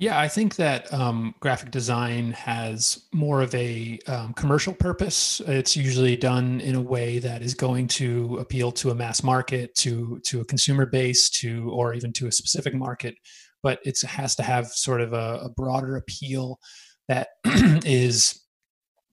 Yeah, 0.00 0.18
I 0.18 0.28
think 0.28 0.56
that 0.56 0.90
um, 0.94 1.34
graphic 1.40 1.70
design 1.70 2.32
has 2.32 3.04
more 3.12 3.42
of 3.42 3.54
a 3.54 3.98
um, 4.06 4.32
commercial 4.32 4.72
purpose. 4.72 5.42
It's 5.46 5.76
usually 5.76 6.16
done 6.16 6.62
in 6.62 6.74
a 6.74 6.80
way 6.80 7.18
that 7.18 7.42
is 7.42 7.52
going 7.52 7.86
to 7.88 8.38
appeal 8.38 8.72
to 8.72 8.92
a 8.92 8.94
mass 8.94 9.22
market, 9.22 9.74
to 9.74 10.18
to 10.24 10.40
a 10.40 10.44
consumer 10.46 10.86
base, 10.86 11.28
to 11.40 11.68
or 11.70 11.92
even 11.92 12.14
to 12.14 12.28
a 12.28 12.32
specific 12.32 12.74
market. 12.74 13.14
But 13.62 13.80
it 13.84 14.00
has 14.00 14.34
to 14.36 14.42
have 14.42 14.68
sort 14.68 15.02
of 15.02 15.12
a, 15.12 15.40
a 15.42 15.50
broader 15.50 15.96
appeal 15.96 16.58
that 17.08 17.28
is 17.84 18.40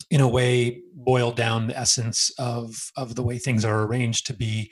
in 0.10 0.22
a 0.22 0.28
way 0.28 0.82
boil 0.94 1.34
down 1.34 1.68
the 1.68 1.78
essence 1.78 2.32
of 2.40 2.74
of 2.96 3.16
the 3.16 3.24
way 3.24 3.38
things 3.38 3.66
are 3.66 3.84
arranged 3.84 4.26
to 4.28 4.34
be 4.34 4.72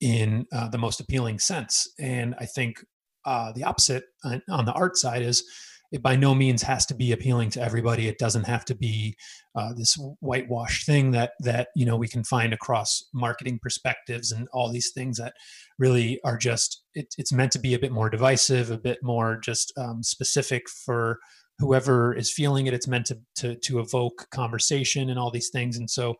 in 0.00 0.44
uh, 0.52 0.68
the 0.70 0.78
most 0.78 0.98
appealing 0.98 1.38
sense 1.38 1.86
and 2.00 2.34
i 2.40 2.44
think 2.44 2.84
uh, 3.24 3.52
the 3.52 3.64
opposite 3.64 4.04
on, 4.24 4.42
on, 4.50 4.64
the 4.64 4.72
art 4.72 4.96
side 4.96 5.22
is 5.22 5.44
it 5.92 6.02
by 6.02 6.16
no 6.16 6.34
means 6.34 6.62
has 6.62 6.86
to 6.86 6.94
be 6.94 7.12
appealing 7.12 7.50
to 7.50 7.62
everybody. 7.62 8.08
It 8.08 8.18
doesn't 8.18 8.46
have 8.46 8.64
to 8.66 8.74
be 8.74 9.14
uh, 9.54 9.74
this 9.74 9.96
whitewashed 10.20 10.86
thing 10.86 11.10
that 11.10 11.32
that 11.40 11.68
you 11.76 11.84
know 11.84 11.96
we 11.96 12.08
can 12.08 12.24
find 12.24 12.52
across 12.52 13.04
marketing 13.12 13.58
perspectives 13.62 14.32
and 14.32 14.48
all 14.52 14.72
these 14.72 14.90
things 14.92 15.18
that 15.18 15.34
really 15.78 16.18
are 16.24 16.38
just 16.38 16.82
it, 16.94 17.14
it's 17.18 17.32
meant 17.32 17.52
to 17.52 17.58
be 17.58 17.74
a 17.74 17.78
bit 17.78 17.92
more 17.92 18.08
divisive 18.08 18.70
a 18.70 18.78
bit 18.78 18.98
more 19.02 19.38
just 19.44 19.72
um, 19.76 20.02
specific 20.02 20.62
for 20.68 21.18
whoever 21.58 22.14
is 22.14 22.32
feeling 22.32 22.66
it. 22.66 22.74
It's 22.74 22.88
meant 22.88 23.06
to, 23.06 23.18
to 23.36 23.56
to 23.56 23.78
evoke 23.78 24.28
conversation 24.30 25.10
and 25.10 25.18
all 25.18 25.30
these 25.30 25.50
things. 25.50 25.76
And 25.76 25.90
so 25.90 26.16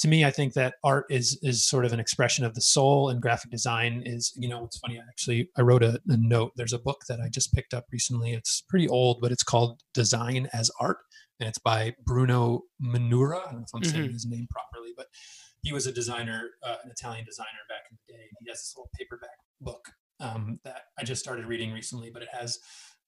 to 0.00 0.08
me 0.08 0.24
i 0.24 0.30
think 0.30 0.54
that 0.54 0.74
art 0.82 1.04
is 1.10 1.38
is 1.42 1.68
sort 1.68 1.84
of 1.84 1.92
an 1.92 2.00
expression 2.00 2.44
of 2.44 2.54
the 2.54 2.60
soul 2.60 3.08
and 3.08 3.22
graphic 3.22 3.50
design 3.50 4.02
is 4.04 4.32
you 4.36 4.48
know 4.48 4.64
it's 4.64 4.78
funny 4.78 4.98
I 4.98 5.02
actually 5.08 5.50
i 5.56 5.60
wrote 5.60 5.82
a, 5.82 6.00
a 6.08 6.16
note 6.16 6.52
there's 6.56 6.72
a 6.72 6.78
book 6.78 7.02
that 7.08 7.20
i 7.20 7.28
just 7.28 7.52
picked 7.52 7.74
up 7.74 7.84
recently. 7.92 8.32
It's 8.32 8.62
pretty 8.68 8.88
old 8.88 9.20
but 9.20 9.30
it's 9.30 9.42
called 9.42 9.80
design 9.94 10.48
as 10.52 10.70
art 10.80 10.98
and 11.38 11.48
it's 11.48 11.58
by 11.58 11.94
bruno 12.04 12.62
munari 12.82 13.38
i 13.40 13.44
don't 13.44 13.60
know 13.60 13.64
if 13.64 13.74
i'm 13.74 13.82
mm-hmm. 13.82 13.90
saying 13.90 14.12
his 14.12 14.26
name 14.26 14.46
properly 14.50 14.92
but 14.96 15.06
he 15.62 15.72
was 15.72 15.86
a 15.86 15.92
designer 15.92 16.50
uh, 16.66 16.76
an 16.82 16.90
italian 16.90 17.24
designer 17.24 17.48
back 17.68 17.82
in 17.90 17.98
the 18.06 18.14
day. 18.14 18.24
He 18.40 18.50
has 18.50 18.58
this 18.58 18.74
little 18.76 18.90
paperback 18.98 19.38
book 19.60 19.84
um, 20.20 20.58
that 20.64 20.82
i 20.98 21.04
just 21.04 21.22
started 21.22 21.46
reading 21.46 21.72
recently 21.72 22.10
but 22.10 22.22
it 22.22 22.28
has 22.32 22.58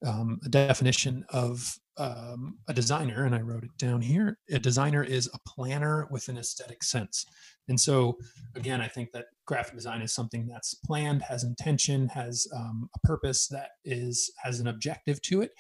um, 0.04 0.40
a 0.44 0.48
definition 0.48 1.24
of 1.30 1.78
um, 1.98 2.58
a 2.68 2.74
designer, 2.74 3.24
and 3.24 3.34
I 3.34 3.40
wrote 3.40 3.64
it 3.64 3.76
down 3.78 4.00
here. 4.00 4.38
A 4.50 4.58
designer 4.58 5.04
is 5.04 5.28
a 5.32 5.38
planner 5.48 6.08
with 6.10 6.28
an 6.28 6.38
aesthetic 6.38 6.82
sense. 6.82 7.26
And 7.68 7.80
so, 7.80 8.16
again, 8.56 8.80
I 8.80 8.88
think 8.88 9.12
that 9.12 9.26
graphic 9.46 9.74
design 9.74 10.02
is 10.02 10.12
something 10.12 10.46
that's 10.46 10.74
planned, 10.74 11.22
has 11.22 11.44
intention, 11.44 12.08
has 12.08 12.46
um, 12.54 12.88
a 12.94 13.06
purpose 13.06 13.46
that 13.48 13.70
is 13.84 14.32
has 14.42 14.60
an 14.60 14.68
objective 14.68 15.20
to 15.22 15.42
it. 15.42 15.52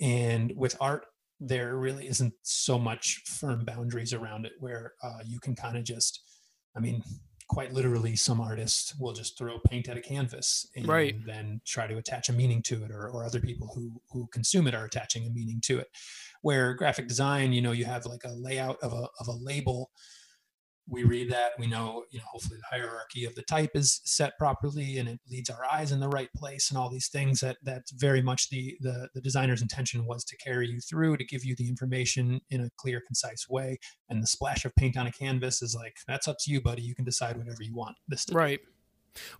And 0.00 0.52
with 0.56 0.76
art, 0.80 1.06
there 1.40 1.76
really 1.76 2.08
isn't 2.08 2.34
so 2.42 2.78
much 2.78 3.22
firm 3.26 3.64
boundaries 3.64 4.12
around 4.12 4.46
it 4.46 4.52
where 4.58 4.94
uh, 5.02 5.18
you 5.24 5.38
can 5.38 5.54
kind 5.54 5.76
of 5.76 5.84
just, 5.84 6.22
I 6.76 6.80
mean, 6.80 7.02
quite 7.48 7.72
literally 7.72 8.16
some 8.16 8.40
artists 8.40 8.94
will 8.98 9.12
just 9.12 9.38
throw 9.38 9.58
paint 9.60 9.88
at 9.88 9.96
a 9.96 10.00
canvas 10.00 10.68
and 10.74 10.88
right. 10.88 11.14
then 11.24 11.60
try 11.64 11.86
to 11.86 11.96
attach 11.96 12.28
a 12.28 12.32
meaning 12.32 12.60
to 12.62 12.82
it 12.84 12.90
or, 12.90 13.08
or 13.08 13.24
other 13.24 13.40
people 13.40 13.70
who 13.74 14.00
who 14.10 14.26
consume 14.32 14.66
it 14.66 14.74
are 14.74 14.84
attaching 14.84 15.26
a 15.26 15.30
meaning 15.30 15.60
to 15.60 15.78
it 15.78 15.88
where 16.42 16.74
graphic 16.74 17.06
design 17.06 17.52
you 17.52 17.62
know 17.62 17.72
you 17.72 17.84
have 17.84 18.04
like 18.06 18.24
a 18.24 18.32
layout 18.32 18.76
of 18.82 18.92
a, 18.92 19.08
of 19.20 19.28
a 19.28 19.32
label 19.32 19.90
we 20.88 21.04
read 21.04 21.30
that 21.30 21.52
we 21.58 21.66
know 21.66 22.04
you 22.10 22.18
know 22.18 22.24
hopefully 22.30 22.58
the 22.58 22.76
hierarchy 22.76 23.24
of 23.24 23.34
the 23.34 23.42
type 23.42 23.70
is 23.74 24.00
set 24.04 24.38
properly 24.38 24.98
and 24.98 25.08
it 25.08 25.20
leads 25.30 25.50
our 25.50 25.64
eyes 25.72 25.92
in 25.92 26.00
the 26.00 26.08
right 26.08 26.30
place 26.36 26.70
and 26.70 26.78
all 26.78 26.88
these 26.88 27.08
things 27.08 27.40
that 27.40 27.56
that's 27.62 27.90
very 27.92 28.22
much 28.22 28.48
the, 28.50 28.76
the 28.80 29.08
the 29.14 29.20
designer's 29.20 29.62
intention 29.62 30.06
was 30.06 30.24
to 30.24 30.36
carry 30.36 30.68
you 30.68 30.80
through 30.80 31.16
to 31.16 31.24
give 31.24 31.44
you 31.44 31.54
the 31.56 31.68
information 31.68 32.40
in 32.50 32.62
a 32.62 32.70
clear 32.76 33.00
concise 33.06 33.48
way. 33.48 33.78
And 34.08 34.22
the 34.22 34.26
splash 34.26 34.64
of 34.64 34.74
paint 34.76 34.96
on 34.96 35.06
a 35.06 35.12
canvas 35.12 35.62
is 35.62 35.74
like 35.74 35.96
that's 36.06 36.28
up 36.28 36.36
to 36.40 36.52
you 36.52 36.60
buddy. 36.60 36.82
You 36.82 36.94
can 36.94 37.04
decide 37.04 37.36
whatever 37.36 37.62
you 37.62 37.74
want 37.74 37.96
this 38.08 38.24
to 38.26 38.34
right. 38.34 38.60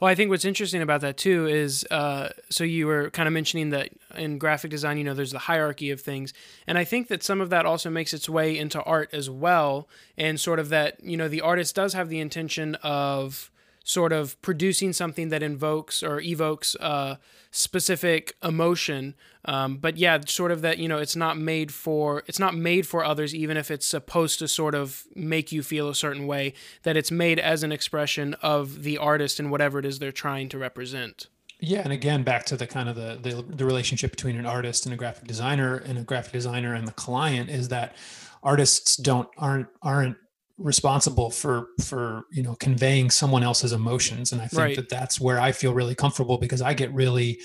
Well, 0.01 0.11
I 0.11 0.14
think 0.14 0.31
what's 0.31 0.45
interesting 0.45 0.83
about 0.83 1.01
that 1.03 1.16
too 1.16 1.47
is 1.47 1.87
uh, 1.91 2.31
so 2.51 2.64
you 2.64 2.87
were 2.87 3.11
kind 3.11 3.27
of 3.27 3.33
mentioning 3.33 3.70
that 3.70 3.91
in 4.16 4.39
graphic 4.39 4.70
design, 4.70 4.99
you 4.99 5.05
know, 5.05 5.14
there's 5.14 5.33
the 5.33 5.39
hierarchy 5.39 5.91
of 5.91 6.01
things. 6.01 6.33
And 6.66 6.79
I 6.79 6.85
think 6.85 7.09
that 7.09 7.22
some 7.22 7.41
of 7.41 7.51
that 7.51 7.66
also 7.66 7.91
makes 7.91 8.12
its 8.14 8.29
way 8.29 8.57
into 8.57 8.83
art 8.83 9.11
as 9.12 9.29
well. 9.29 9.89
And 10.16 10.41
sort 10.41 10.59
of 10.59 10.68
that, 10.70 11.03
you 11.03 11.16
know, 11.16 11.29
the 11.29 11.41
artist 11.41 11.74
does 11.74 11.93
have 11.95 12.09
the 12.09 12.20
intention 12.20 12.74
of 12.77 13.51
sort 13.87 14.12
of 14.12 14.41
producing 14.43 14.93
something 14.93 15.28
that 15.28 15.45
invokes 15.45 16.03
or 16.03 16.20
evokes 16.20 16.74
a 16.80 17.20
specific 17.53 18.34
emotion. 18.43 19.14
Um, 19.45 19.76
but 19.76 19.97
yeah, 19.97 20.18
sort 20.26 20.51
of 20.51 20.61
that 20.62 20.78
you 20.78 20.89
know 20.89 20.99
it's 20.99 21.14
not 21.14 21.39
made 21.39 21.72
for 21.72 22.24
it's 22.26 22.41
not 22.41 22.57
made 22.57 22.87
for 22.87 23.05
others, 23.05 23.32
even 23.32 23.57
if 23.57 23.70
it's 23.70 23.87
supposed 23.87 24.41
to 24.41 24.49
sort 24.49 24.74
of 24.74 25.05
make 25.14 25.53
you 25.53 25.62
feel 25.62 25.89
a 25.89 25.95
certain 25.95 26.26
way. 26.26 26.53
That 26.82 26.97
it's 26.97 27.12
made 27.12 27.39
as 27.39 27.62
an 27.62 27.70
expression 27.70 28.34
of 28.43 28.82
the 28.82 28.99
artist 28.99 29.39
and 29.39 29.53
whatever 29.53 29.78
it 29.78 29.87
is 29.87 30.01
they're 30.01 30.11
trying 30.11 30.49
to 30.49 30.59
represent. 30.59 31.28
Yeah, 31.61 31.80
and 31.82 31.93
again, 31.93 32.24
back 32.24 32.45
to 32.47 32.57
the 32.57 32.66
kind 32.66 32.89
of 32.89 32.97
the, 32.97 33.18
the 33.22 33.41
the 33.43 33.64
relationship 33.64 34.11
between 34.11 34.37
an 34.37 34.47
artist 34.47 34.84
and 34.84 34.93
a 34.93 34.97
graphic 34.97 35.28
designer, 35.28 35.76
and 35.76 35.97
a 35.97 36.03
graphic 36.03 36.32
designer 36.32 36.74
and 36.74 36.89
the 36.89 36.93
client 36.93 37.51
is 37.51 37.68
that 37.68 37.95
artists 38.43 38.97
don't 38.97 39.28
aren't 39.39 39.68
aren't 39.80 40.16
responsible 40.59 41.31
for 41.31 41.69
for 41.83 42.25
you 42.33 42.43
know 42.43 42.55
conveying 42.55 43.11
someone 43.11 43.43
else's 43.43 43.73
emotions 43.73 44.33
and 44.33 44.41
i 44.41 44.47
think 44.47 44.61
right. 44.61 44.77
that 44.77 44.89
that's 44.89 45.21
where 45.21 45.39
i 45.39 45.53
feel 45.53 45.75
really 45.75 45.95
comfortable 45.95 46.39
because 46.39 46.63
i 46.63 46.73
get 46.73 46.93
really 46.95 47.39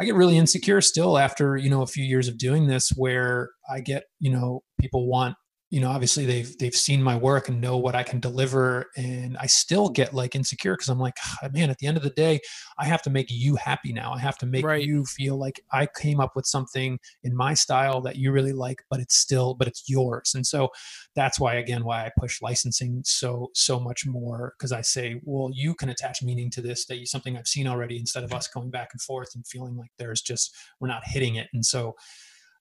i 0.00 0.04
get 0.04 0.14
really 0.14 0.38
insecure 0.38 0.80
still 0.80 1.18
after 1.18 1.56
you 1.56 1.68
know 1.68 1.82
a 1.82 1.86
few 1.86 2.04
years 2.04 2.28
of 2.28 2.38
doing 2.38 2.68
this 2.68 2.90
where 2.90 3.50
i 3.68 3.80
get 3.80 4.04
you 4.20 4.30
know 4.30 4.62
people 4.80 5.08
want 5.08 5.34
you 5.72 5.80
know 5.80 5.90
obviously 5.90 6.26
they've 6.26 6.56
they've 6.58 6.74
seen 6.74 7.02
my 7.02 7.16
work 7.16 7.48
and 7.48 7.60
know 7.60 7.78
what 7.78 7.94
i 7.94 8.02
can 8.02 8.20
deliver 8.20 8.90
and 8.96 9.36
i 9.38 9.46
still 9.46 9.88
get 9.88 10.12
like 10.12 10.36
insecure 10.36 10.74
because 10.74 10.88
i'm 10.88 11.00
like 11.00 11.16
oh, 11.42 11.48
man 11.52 11.70
at 11.70 11.78
the 11.78 11.86
end 11.86 11.96
of 11.96 12.02
the 12.02 12.10
day 12.10 12.38
i 12.78 12.84
have 12.84 13.02
to 13.02 13.10
make 13.10 13.26
you 13.30 13.56
happy 13.56 13.92
now. 13.92 14.12
I 14.12 14.18
have 14.18 14.38
to 14.38 14.46
make 14.46 14.64
right. 14.64 14.84
you 14.84 15.04
feel 15.04 15.36
like 15.36 15.60
i 15.72 15.86
came 15.86 16.20
up 16.20 16.36
with 16.36 16.46
something 16.46 16.98
in 17.22 17.34
my 17.34 17.54
style 17.54 18.00
that 18.02 18.16
you 18.16 18.30
really 18.32 18.52
like 18.52 18.82
but 18.90 19.00
it's 19.00 19.16
still 19.16 19.54
but 19.54 19.66
it's 19.66 19.88
yours. 19.88 20.32
And 20.34 20.46
so 20.46 20.68
that's 21.14 21.40
why 21.40 21.54
again 21.54 21.84
why 21.84 22.04
i 22.04 22.10
push 22.18 22.42
licensing 22.42 23.02
so 23.04 23.48
so 23.54 23.80
much 23.80 24.06
more 24.06 24.54
because 24.58 24.72
i 24.72 24.80
say 24.80 25.20
well 25.24 25.50
you 25.52 25.74
can 25.74 25.88
attach 25.88 26.22
meaning 26.22 26.50
to 26.50 26.60
this 26.60 26.86
that 26.86 26.98
you 26.98 27.06
something 27.06 27.36
i've 27.36 27.46
seen 27.46 27.66
already 27.66 27.96
instead 27.96 28.24
of 28.24 28.32
us 28.32 28.48
going 28.48 28.70
back 28.70 28.90
and 28.92 29.00
forth 29.00 29.34
and 29.34 29.46
feeling 29.46 29.76
like 29.76 29.90
there's 29.98 30.20
just 30.20 30.54
we're 30.80 30.88
not 30.88 31.02
hitting 31.04 31.36
it. 31.36 31.48
And 31.52 31.64
so 31.64 31.94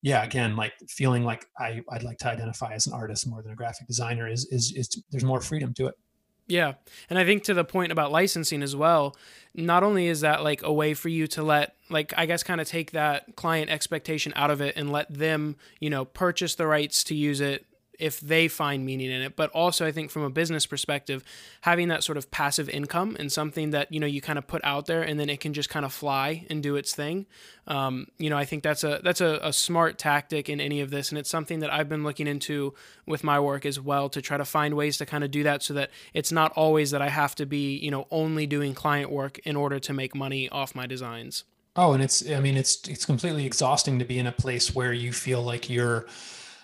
yeah, 0.01 0.23
again, 0.23 0.55
like 0.55 0.73
feeling 0.87 1.23
like 1.23 1.47
I, 1.59 1.81
I'd 1.91 2.03
like 2.03 2.17
to 2.19 2.29
identify 2.29 2.73
as 2.73 2.87
an 2.87 2.93
artist 2.93 3.27
more 3.27 3.41
than 3.41 3.51
a 3.51 3.55
graphic 3.55 3.87
designer 3.87 4.27
is, 4.27 4.47
is, 4.51 4.73
is 4.75 5.03
there's 5.11 5.23
more 5.23 5.41
freedom 5.41 5.73
to 5.75 5.87
it. 5.87 5.95
Yeah. 6.47 6.73
And 7.09 7.17
I 7.17 7.23
think 7.23 7.43
to 7.43 7.53
the 7.53 7.63
point 7.63 7.91
about 7.91 8.11
licensing 8.11 8.61
as 8.61 8.75
well, 8.75 9.15
not 9.53 9.83
only 9.83 10.07
is 10.07 10.21
that 10.21 10.43
like 10.43 10.63
a 10.63 10.73
way 10.73 10.93
for 10.93 11.07
you 11.07 11.27
to 11.27 11.43
let, 11.43 11.75
like, 11.89 12.13
I 12.17 12.25
guess 12.25 12.43
kind 12.43 12.59
of 12.59 12.67
take 12.67 12.91
that 12.91 13.35
client 13.35 13.69
expectation 13.69 14.33
out 14.35 14.51
of 14.51 14.59
it 14.59 14.75
and 14.75 14.91
let 14.91 15.13
them, 15.13 15.55
you 15.79 15.89
know, 15.89 16.03
purchase 16.03 16.55
the 16.55 16.67
rights 16.67 17.03
to 17.05 17.15
use 17.15 17.39
it 17.39 17.65
if 18.01 18.19
they 18.19 18.47
find 18.47 18.85
meaning 18.85 19.11
in 19.11 19.21
it. 19.21 19.35
But 19.35 19.51
also, 19.51 19.85
I 19.85 19.91
think 19.91 20.09
from 20.11 20.23
a 20.23 20.29
business 20.29 20.65
perspective, 20.65 21.23
having 21.61 21.87
that 21.89 22.03
sort 22.03 22.17
of 22.17 22.31
passive 22.31 22.67
income 22.69 23.15
and 23.19 23.31
something 23.31 23.69
that 23.69 23.91
you 23.93 23.99
know 23.99 24.07
you 24.07 24.19
kind 24.19 24.39
of 24.39 24.47
put 24.47 24.61
out 24.63 24.87
there 24.87 25.03
and 25.03 25.19
then 25.19 25.29
it 25.29 25.39
can 25.39 25.53
just 25.53 25.69
kind 25.69 25.85
of 25.85 25.93
fly 25.93 26.45
and 26.49 26.63
do 26.63 26.75
its 26.75 26.95
thing. 26.95 27.27
Um, 27.67 28.07
you 28.17 28.29
know, 28.29 28.37
I 28.37 28.45
think 28.45 28.63
that's 28.63 28.83
a 28.83 28.99
that's 29.03 29.21
a, 29.21 29.39
a 29.43 29.53
smart 29.53 29.97
tactic 29.97 30.49
in 30.49 30.59
any 30.59 30.81
of 30.81 30.89
this, 30.89 31.09
and 31.09 31.19
it's 31.19 31.29
something 31.29 31.59
that 31.59 31.71
I've 31.71 31.87
been 31.87 32.03
looking 32.03 32.27
into 32.27 32.73
with 33.05 33.23
my 33.23 33.39
work 33.39 33.65
as 33.65 33.79
well 33.79 34.09
to 34.09 34.21
try 34.21 34.37
to 34.37 34.45
find 34.45 34.73
ways 34.73 34.97
to 34.97 35.05
kind 35.05 35.23
of 35.23 35.31
do 35.31 35.43
that 35.43 35.61
so 35.61 35.73
that 35.75 35.91
it's 36.13 36.31
not 36.31 36.51
always 36.53 36.91
that 36.91 37.01
I 37.01 37.09
have 37.09 37.35
to 37.35 37.45
be 37.45 37.77
you 37.77 37.91
know 37.91 38.07
only 38.09 38.47
doing 38.47 38.73
client 38.73 39.11
work 39.11 39.39
in 39.39 39.55
order 39.55 39.79
to 39.79 39.93
make 39.93 40.15
money 40.15 40.49
off 40.49 40.73
my 40.73 40.87
designs. 40.87 41.43
Oh, 41.75 41.93
and 41.93 42.03
it's 42.03 42.29
I 42.29 42.39
mean 42.39 42.57
it's 42.57 42.87
it's 42.87 43.05
completely 43.05 43.45
exhausting 43.45 43.99
to 43.99 44.05
be 44.05 44.19
in 44.19 44.27
a 44.27 44.31
place 44.31 44.75
where 44.75 44.91
you 44.91 45.13
feel 45.13 45.41
like 45.41 45.69
you're 45.69 46.07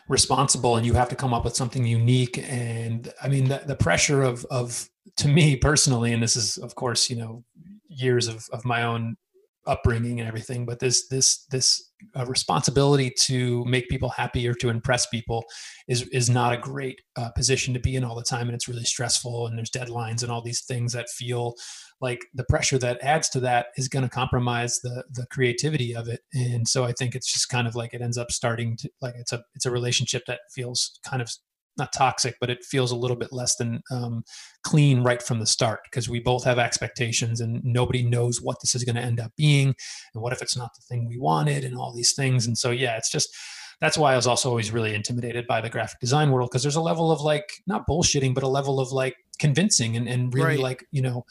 responsible 0.08 0.78
and 0.78 0.86
you 0.86 0.94
have 0.94 1.10
to 1.10 1.16
come 1.16 1.34
up 1.34 1.44
with 1.44 1.56
something 1.56 1.86
unique. 1.86 2.38
And 2.38 3.12
i 3.22 3.28
mean 3.28 3.50
the, 3.50 3.62
the 3.66 3.76
pressure 3.76 4.24
of 4.24 4.46
of 4.46 4.90
to 5.18 5.28
me 5.28 5.56
personally, 5.56 6.14
and 6.14 6.22
this 6.22 6.36
is 6.36 6.58
of 6.58 6.76
course, 6.76 7.10
you 7.10 7.16
know, 7.16 7.44
years 7.88 8.28
of, 8.28 8.48
of 8.52 8.66
my 8.66 8.84
own 8.84 9.18
upbringing 9.66 10.20
and 10.20 10.28
everything, 10.28 10.66
but 10.66 10.80
this 10.80 11.08
this 11.08 11.46
this 11.46 11.87
uh, 12.16 12.26
responsibility 12.26 13.12
to 13.26 13.66
make 13.66 13.90
people 13.90 14.10
happy 14.10 14.48
or 14.48 14.54
to 14.56 14.70
impress 14.70 15.06
people 15.08 15.44
is 15.88 16.04
is 16.10 16.30
not 16.30 16.54
a 16.54 16.58
great 16.58 17.02
uh, 17.16 17.30
position 17.32 17.74
to 17.74 17.80
be 17.80 17.96
in 17.96 18.04
all 18.04 18.16
the 18.16 18.24
time, 18.24 18.48
and 18.48 18.56
it's 18.56 18.68
really 18.68 18.84
stressful. 18.84 19.48
And 19.48 19.58
there's 19.58 19.72
deadlines 19.72 20.24
and 20.24 20.32
all 20.32 20.42
these 20.42 20.64
things 20.64 20.94
that 20.94 21.10
feel 21.10 21.56
like 22.00 22.20
the 22.34 22.46
pressure 22.46 22.78
that 22.78 23.02
adds 23.02 23.30
to 23.30 23.40
that 23.40 23.68
is 23.78 23.88
going 23.88 24.04
to 24.04 24.10
compromise 24.10 24.80
the 24.82 25.04
the 25.12 25.26
creativity 25.32 25.96
of 25.96 26.08
it. 26.08 26.22
And 26.34 26.68
so 26.68 26.84
I 26.84 26.94
think 26.94 27.16
it's 27.16 27.32
just 27.32 27.50
kind 27.50 27.68
of 27.68 27.76
like 27.76 27.94
it 27.94 28.02
ends 28.02 28.18
up 28.18 28.32
starting 28.32 28.78
to 28.78 28.90
like 29.02 29.16
it's 29.18 29.34
a 29.34 29.44
it's 29.56 29.66
a 29.66 29.72
relationship 29.72 30.24
that 30.28 30.40
feels 30.54 31.00
kind 31.06 31.22
of 31.22 31.32
not 31.78 31.94
toxic, 31.94 32.36
but 32.40 32.50
it 32.50 32.64
feels 32.64 32.92
a 32.92 32.96
little 32.96 33.18
bit 33.18 33.32
less 33.32 33.56
than 33.56 33.82
um, 33.92 34.24
clean 34.64 35.04
right 35.04 35.22
from 35.22 35.40
the 35.40 35.46
start 35.46 35.82
because 35.86 36.10
we 36.10 36.20
both 36.20 36.44
have 36.44 36.60
expectations 36.60 37.42
and 37.42 37.64
nobody 37.64 38.04
knows 38.04 38.42
what 38.42 38.58
this 38.62 38.76
is 38.76 38.84
going 38.84 38.96
to 38.96 39.02
end 39.02 39.20
up 39.20 39.32
being. 39.38 39.76
And 40.14 40.24
what 40.24 40.34
if 40.34 40.42
it's 40.42 40.58
not 40.58 40.72
the 40.76 40.82
thing 40.82 41.08
we 41.08 41.18
wanted 41.18 41.64
and 41.64 41.78
all 41.78 41.94
these 41.94 42.14
things. 42.14 42.46
And 42.46 42.58
so, 42.58 42.72
yeah, 42.72 42.98
it's 42.98 43.12
just, 43.12 43.36
that's 43.80 43.98
why 43.98 44.14
I 44.14 44.16
was 44.16 44.28
also 44.28 44.50
always 44.50 44.72
really 44.72 44.96
intimidated 44.96 45.46
by 45.48 45.62
the 45.62 45.70
graphic 45.70 46.00
design 46.00 46.32
world 46.32 46.50
because 46.50 46.64
there's 46.64 46.76
a 46.76 46.82
level 46.82 47.12
of 47.12 47.22
like, 47.22 47.50
not 47.68 47.88
bullshitting, 47.88 48.34
but 48.34 48.44
a 48.44 48.48
level 48.48 48.80
of 48.80 48.92
like 48.92 49.16
convincing 49.40 49.96
and, 49.96 50.08
and 50.08 50.34
really 50.34 50.56
right. 50.56 50.60
like, 50.60 50.86
you 50.92 51.02
know, 51.02 51.26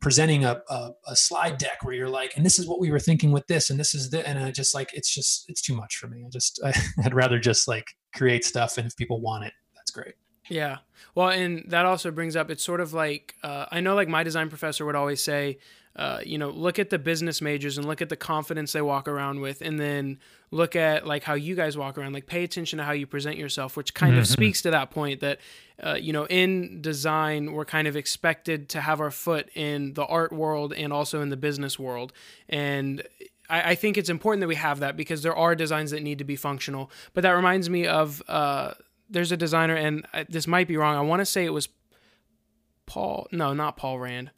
presenting 0.00 0.44
a, 0.44 0.60
a, 0.68 0.90
a, 1.08 1.16
slide 1.16 1.58
deck 1.58 1.82
where 1.82 1.94
you're 1.94 2.08
like, 2.08 2.36
and 2.36 2.46
this 2.46 2.58
is 2.58 2.68
what 2.68 2.80
we 2.80 2.90
were 2.90 3.00
thinking 3.00 3.32
with 3.32 3.46
this, 3.48 3.68
and 3.68 3.80
this 3.80 3.94
is 3.94 4.10
the, 4.10 4.26
and 4.26 4.38
I 4.38 4.52
just 4.52 4.74
like, 4.74 4.90
it's 4.92 5.12
just, 5.12 5.46
it's 5.48 5.60
too 5.60 5.74
much 5.74 5.96
for 5.96 6.06
me. 6.06 6.22
I 6.24 6.28
just, 6.30 6.60
I, 6.64 6.72
I'd 7.04 7.14
rather 7.14 7.38
just 7.38 7.66
like 7.66 7.86
create 8.14 8.44
stuff. 8.44 8.78
And 8.78 8.86
if 8.86 8.96
people 8.96 9.20
want 9.20 9.44
it, 9.44 9.52
great. 10.02 10.14
Yeah. 10.48 10.78
Well, 11.14 11.28
and 11.28 11.64
that 11.68 11.84
also 11.84 12.10
brings 12.10 12.36
up 12.36 12.50
it's 12.50 12.64
sort 12.64 12.80
of 12.80 12.92
like 12.92 13.34
uh, 13.42 13.66
I 13.70 13.80
know 13.80 13.94
like 13.94 14.08
my 14.08 14.22
design 14.22 14.48
professor 14.48 14.84
would 14.86 14.94
always 14.94 15.22
say, 15.22 15.58
uh, 15.96 16.20
you 16.24 16.38
know, 16.38 16.50
look 16.50 16.78
at 16.78 16.90
the 16.90 16.98
business 16.98 17.42
majors 17.42 17.76
and 17.76 17.86
look 17.86 18.00
at 18.00 18.08
the 18.08 18.16
confidence 18.16 18.72
they 18.72 18.80
walk 18.80 19.08
around 19.08 19.40
with, 19.40 19.60
and 19.60 19.78
then 19.78 20.18
look 20.50 20.76
at 20.76 21.06
like 21.06 21.24
how 21.24 21.34
you 21.34 21.54
guys 21.54 21.76
walk 21.76 21.98
around. 21.98 22.12
Like 22.12 22.26
pay 22.26 22.44
attention 22.44 22.78
to 22.78 22.84
how 22.84 22.92
you 22.92 23.06
present 23.06 23.36
yourself, 23.36 23.76
which 23.76 23.94
kind 23.94 24.12
mm-hmm. 24.12 24.20
of 24.20 24.26
speaks 24.28 24.62
to 24.62 24.70
that 24.70 24.90
point 24.90 25.20
that 25.20 25.38
uh, 25.82 25.94
you 25.94 26.12
know 26.12 26.26
in 26.26 26.80
design 26.80 27.52
we're 27.52 27.64
kind 27.64 27.88
of 27.88 27.96
expected 27.96 28.68
to 28.70 28.80
have 28.80 29.00
our 29.00 29.10
foot 29.10 29.50
in 29.54 29.94
the 29.94 30.04
art 30.06 30.32
world 30.32 30.72
and 30.72 30.92
also 30.92 31.20
in 31.20 31.30
the 31.30 31.36
business 31.36 31.78
world, 31.78 32.12
and 32.48 33.02
I, 33.50 33.74
think 33.76 33.96
it's 33.96 34.10
important 34.10 34.40
that 34.42 34.48
we 34.48 34.56
have 34.56 34.80
that 34.80 34.96
because 34.96 35.22
there 35.22 35.34
are 35.34 35.54
designs 35.54 35.90
that 35.92 36.02
need 36.02 36.18
to 36.18 36.24
be 36.24 36.36
functional. 36.36 36.90
But 37.14 37.22
that 37.22 37.30
reminds 37.30 37.70
me 37.70 37.86
of 37.86 38.22
uh, 38.28 38.74
there's 39.08 39.32
a 39.32 39.36
designer, 39.36 39.74
and 39.74 40.06
I, 40.12 40.24
this 40.28 40.46
might 40.46 40.68
be 40.68 40.76
wrong. 40.76 40.96
I 40.96 41.00
want 41.00 41.20
to 41.20 41.26
say 41.26 41.44
it 41.44 41.52
was 41.52 41.68
Paul. 42.86 43.26
No, 43.32 43.52
not 43.54 43.76
Paul 43.76 43.98
Rand. 43.98 44.30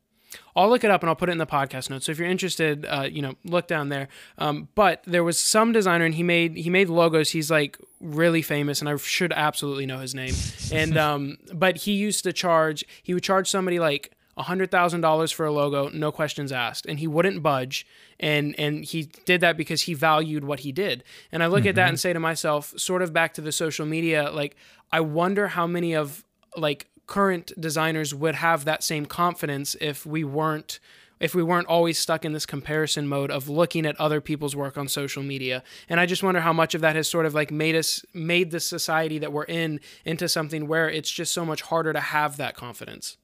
I'll 0.54 0.68
look 0.68 0.84
it 0.84 0.90
up 0.90 1.02
and 1.02 1.10
I'll 1.10 1.16
put 1.16 1.28
it 1.28 1.32
in 1.32 1.38
the 1.38 1.46
podcast 1.46 1.90
notes. 1.90 2.06
So 2.06 2.12
if 2.12 2.18
you're 2.18 2.28
interested, 2.28 2.86
uh, 2.86 3.08
you 3.10 3.22
know, 3.22 3.34
look 3.44 3.66
down 3.66 3.88
there. 3.88 4.08
Um, 4.38 4.68
but 4.74 5.02
there 5.04 5.24
was 5.24 5.38
some 5.38 5.72
designer 5.72 6.04
and 6.04 6.14
he 6.14 6.22
made 6.22 6.56
he 6.56 6.70
made 6.70 6.88
logos. 6.88 7.30
He's 7.30 7.50
like 7.50 7.78
really 8.00 8.42
famous, 8.42 8.80
and 8.80 8.88
I 8.88 8.96
should 8.96 9.32
absolutely 9.32 9.86
know 9.86 9.98
his 9.98 10.14
name. 10.14 10.34
And 10.72 10.96
um, 10.96 11.38
but 11.52 11.78
he 11.78 11.92
used 11.92 12.24
to 12.24 12.32
charge. 12.32 12.84
He 13.02 13.14
would 13.14 13.22
charge 13.22 13.48
somebody 13.48 13.78
like 13.78 14.12
$100,000 14.42 15.34
for 15.34 15.46
a 15.46 15.52
logo, 15.52 15.88
no 15.88 16.12
questions 16.12 16.52
asked. 16.52 16.86
And 16.86 16.98
he 16.98 17.06
wouldn't 17.06 17.42
budge. 17.42 17.86
And, 18.18 18.58
and 18.58 18.84
he 18.84 19.10
did 19.24 19.40
that 19.40 19.56
because 19.56 19.82
he 19.82 19.94
valued 19.94 20.44
what 20.44 20.60
he 20.60 20.72
did. 20.72 21.04
And 21.32 21.42
I 21.42 21.46
look 21.46 21.60
mm-hmm. 21.60 21.68
at 21.68 21.74
that 21.76 21.82
mm-hmm. 21.82 21.88
and 21.90 22.00
say 22.00 22.12
to 22.12 22.20
myself, 22.20 22.72
sort 22.76 23.02
of 23.02 23.12
back 23.12 23.34
to 23.34 23.40
the 23.40 23.52
social 23.52 23.86
media, 23.86 24.30
like, 24.30 24.56
I 24.92 25.00
wonder 25.00 25.48
how 25.48 25.66
many 25.66 25.94
of 25.94 26.24
like 26.56 26.88
current 27.06 27.52
designers 27.58 28.14
would 28.14 28.36
have 28.36 28.64
that 28.64 28.82
same 28.82 29.06
confidence 29.06 29.76
if 29.80 30.06
we 30.06 30.24
weren't 30.24 30.80
if 31.18 31.34
we 31.34 31.42
weren't 31.42 31.66
always 31.66 31.98
stuck 31.98 32.24
in 32.24 32.32
this 32.32 32.46
comparison 32.46 33.06
mode 33.06 33.30
of 33.30 33.46
looking 33.46 33.84
at 33.84 33.98
other 34.00 34.22
people's 34.22 34.56
work 34.56 34.78
on 34.78 34.88
social 34.88 35.22
media. 35.22 35.62
And 35.86 36.00
I 36.00 36.06
just 36.06 36.22
wonder 36.22 36.40
how 36.40 36.54
much 36.54 36.74
of 36.74 36.80
that 36.80 36.96
has 36.96 37.08
sort 37.08 37.26
of 37.26 37.34
like 37.34 37.50
made 37.50 37.76
us 37.76 38.02
made 38.14 38.50
the 38.50 38.60
society 38.60 39.18
that 39.18 39.30
we're 39.30 39.44
in 39.44 39.80
into 40.06 40.28
something 40.30 40.66
where 40.66 40.88
it's 40.88 41.10
just 41.10 41.32
so 41.32 41.44
much 41.44 41.60
harder 41.60 41.92
to 41.92 42.00
have 42.00 42.38
that 42.38 42.56
confidence. 42.56 43.18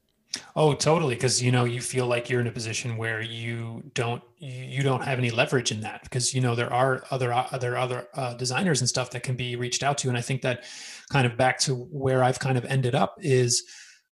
Oh, 0.54 0.74
totally. 0.74 1.14
Because 1.14 1.42
you 1.42 1.50
know 1.50 1.64
you 1.64 1.80
feel 1.80 2.06
like 2.06 2.28
you're 2.28 2.40
in 2.40 2.46
a 2.46 2.52
position 2.52 2.96
where 2.96 3.20
you 3.20 3.82
don't 3.94 4.22
you 4.38 4.82
don't 4.82 5.02
have 5.02 5.18
any 5.18 5.30
leverage 5.30 5.72
in 5.72 5.80
that 5.80 6.02
because 6.02 6.34
you 6.34 6.40
know 6.40 6.54
there 6.54 6.72
are 6.72 7.04
other 7.10 7.32
other 7.32 7.76
other 7.76 8.08
uh, 8.14 8.34
designers 8.34 8.80
and 8.80 8.88
stuff 8.88 9.10
that 9.10 9.22
can 9.22 9.36
be 9.36 9.56
reached 9.56 9.82
out 9.82 9.98
to, 9.98 10.08
and 10.08 10.16
I 10.16 10.20
think 10.20 10.42
that 10.42 10.64
kind 11.10 11.26
of 11.26 11.36
back 11.36 11.58
to 11.60 11.74
where 11.74 12.22
I've 12.22 12.38
kind 12.38 12.58
of 12.58 12.64
ended 12.64 12.94
up 12.94 13.16
is 13.20 13.64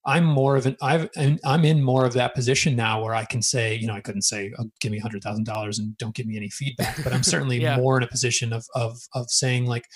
I'm 0.05 0.25
more 0.25 0.55
of 0.55 0.65
an 0.65 0.75
I've 0.81 1.09
I'm 1.45 1.65
in 1.65 1.81
more 1.81 2.05
of 2.05 2.13
that 2.13 2.35
position 2.35 2.75
now 2.75 3.01
where 3.01 3.15
I 3.15 3.25
can 3.25 3.41
say 3.41 3.75
you 3.75 3.87
know 3.87 3.93
I 3.93 4.01
couldn't 4.01 4.23
say 4.23 4.51
oh, 4.59 4.65
give 4.79 4.91
me 4.91 4.99
hundred 4.99 5.23
thousand 5.23 5.45
dollars 5.45 5.79
and 5.79 5.97
don't 5.97 6.15
give 6.15 6.25
me 6.25 6.37
any 6.37 6.49
feedback, 6.49 7.03
but 7.03 7.13
I'm 7.13 7.23
certainly 7.33 7.61
yeah. 7.61 7.77
more 7.77 7.97
in 7.97 8.03
a 8.03 8.07
position 8.07 8.53
of 8.53 8.65
of 8.75 8.99
of 9.13 9.29
saying 9.29 9.65
like 9.65 9.87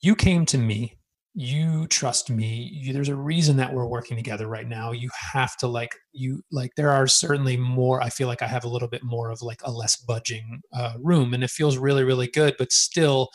you 0.00 0.16
came 0.16 0.44
to 0.46 0.58
me 0.58 0.98
you 1.34 1.86
trust 1.86 2.28
me 2.30 2.70
you, 2.72 2.92
there's 2.92 3.08
a 3.08 3.16
reason 3.16 3.56
that 3.56 3.72
we're 3.72 3.86
working 3.86 4.16
together 4.16 4.46
right 4.46 4.68
now 4.68 4.92
you 4.92 5.08
have 5.32 5.56
to 5.56 5.66
like 5.66 5.96
you 6.12 6.42
like 6.52 6.74
there 6.76 6.90
are 6.90 7.06
certainly 7.06 7.56
more 7.56 8.02
i 8.02 8.10
feel 8.10 8.28
like 8.28 8.42
i 8.42 8.46
have 8.46 8.64
a 8.64 8.68
little 8.68 8.88
bit 8.88 9.02
more 9.02 9.30
of 9.30 9.40
like 9.40 9.60
a 9.64 9.70
less 9.70 9.96
budging 9.96 10.60
uh, 10.74 10.92
room 11.00 11.32
and 11.32 11.42
it 11.42 11.50
feels 11.50 11.78
really 11.78 12.04
really 12.04 12.26
good 12.26 12.54
but 12.58 12.70
still 12.70 13.30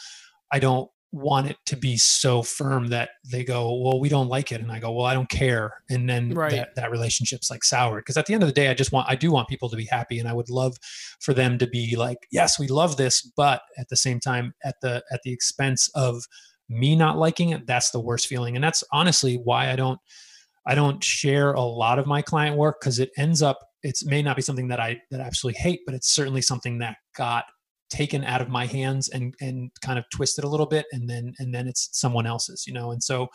i 0.52 0.60
don't 0.60 0.90
want 1.12 1.48
it 1.48 1.58
to 1.66 1.76
be 1.76 1.98
so 1.98 2.44
firm 2.44 2.88
that 2.88 3.10
they 3.32 3.44
go 3.44 3.82
well 3.82 4.00
we 4.00 4.10
don't 4.10 4.28
like 4.28 4.52
it 4.52 4.62
and 4.62 4.72
i 4.72 4.78
go 4.78 4.92
well 4.92 5.06
i 5.06 5.14
don't 5.14 5.30
care 5.30 5.74
and 5.90 6.08
then 6.08 6.34
right. 6.34 6.52
that, 6.52 6.76
that 6.76 6.92
relationship's 6.92 7.50
like 7.50 7.64
soured 7.64 8.04
because 8.04 8.18
at 8.18 8.28
the 8.28 8.34
end 8.34 8.44
of 8.44 8.48
the 8.48 8.54
day 8.54 8.68
i 8.68 8.74
just 8.74 8.92
want 8.92 9.10
i 9.10 9.16
do 9.16 9.32
want 9.32 9.48
people 9.48 9.70
to 9.70 9.78
be 9.78 9.86
happy 9.86 10.20
and 10.20 10.28
i 10.28 10.34
would 10.34 10.50
love 10.50 10.76
for 11.20 11.34
them 11.34 11.58
to 11.58 11.66
be 11.66 11.96
like 11.96 12.28
yes 12.32 12.60
we 12.60 12.68
love 12.68 12.98
this 12.98 13.22
but 13.36 13.62
at 13.80 13.88
the 13.90 13.96
same 13.96 14.20
time 14.20 14.54
at 14.64 14.76
the 14.82 15.02
at 15.10 15.22
the 15.24 15.32
expense 15.32 15.90
of 15.96 16.22
me 16.70 16.96
not 16.96 17.18
liking 17.18 17.50
it 17.50 17.66
that's 17.66 17.92
the 17.92 18.00
worst 18.00 18.28
feeling. 18.28 18.56
And 18.56 18.64
that's 18.64 18.84
honestly 18.92 19.36
why 19.44 19.72
i 19.72 19.76
don't 19.76 20.00
i 20.66 20.76
don't 20.76 21.04
share 21.04 21.54
a 21.54 21.62
lot 21.62 22.00
of 22.00 22.08
my 22.08 22.22
client 22.22 22.58
work 22.58 22.80
because 22.80 23.00
it 23.00 23.10
ends 23.18 23.42
up 23.42 23.60
it 23.84 23.98
may 24.06 24.22
not 24.22 24.36
be 24.36 24.42
something 24.42 24.68
that 24.68 24.80
i 24.80 25.00
that 25.12 25.22
i 25.22 25.24
absolutely 25.24 25.60
hate 25.62 25.82
but 25.86 25.96
it's 25.96 26.14
certainly 26.14 26.42
something 26.42 26.80
that 26.80 26.98
got 27.16 27.46
taken 27.90 28.24
out 28.24 28.42
of 28.42 28.50
my 28.50 28.66
hands 28.66 29.10
and 29.10 29.34
and 29.40 29.72
kind 29.82 29.98
of 29.98 30.06
twisted 30.14 30.44
a 30.44 30.50
little 30.50 30.66
bit 30.66 30.86
and 30.92 31.10
then 31.10 31.34
and 31.40 31.54
then 31.54 31.68
it's 31.68 31.90
someone 31.94 32.28
else's 32.28 32.66
you 32.68 32.74
know? 32.74 32.92
And 32.92 33.02
so 33.02 33.28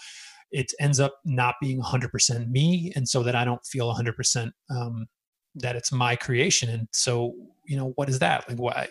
it 0.50 0.70
ends 0.80 1.00
up 1.00 1.14
not 1.24 1.54
being 1.62 1.80
100% 1.80 2.50
me 2.50 2.92
and 2.94 3.08
so 3.08 3.22
that 3.22 3.34
i 3.34 3.44
don't 3.44 3.64
feel 3.64 3.92
100% 3.94 4.50
um, 4.70 5.06
that 5.54 5.76
it's 5.76 5.92
my 5.92 6.16
creation. 6.16 6.68
And 6.68 6.88
so 6.92 7.34
you 7.64 7.76
know 7.76 7.92
what 7.96 8.08
is 8.08 8.18
that 8.18 8.48
like 8.48 8.58
why 8.58 8.88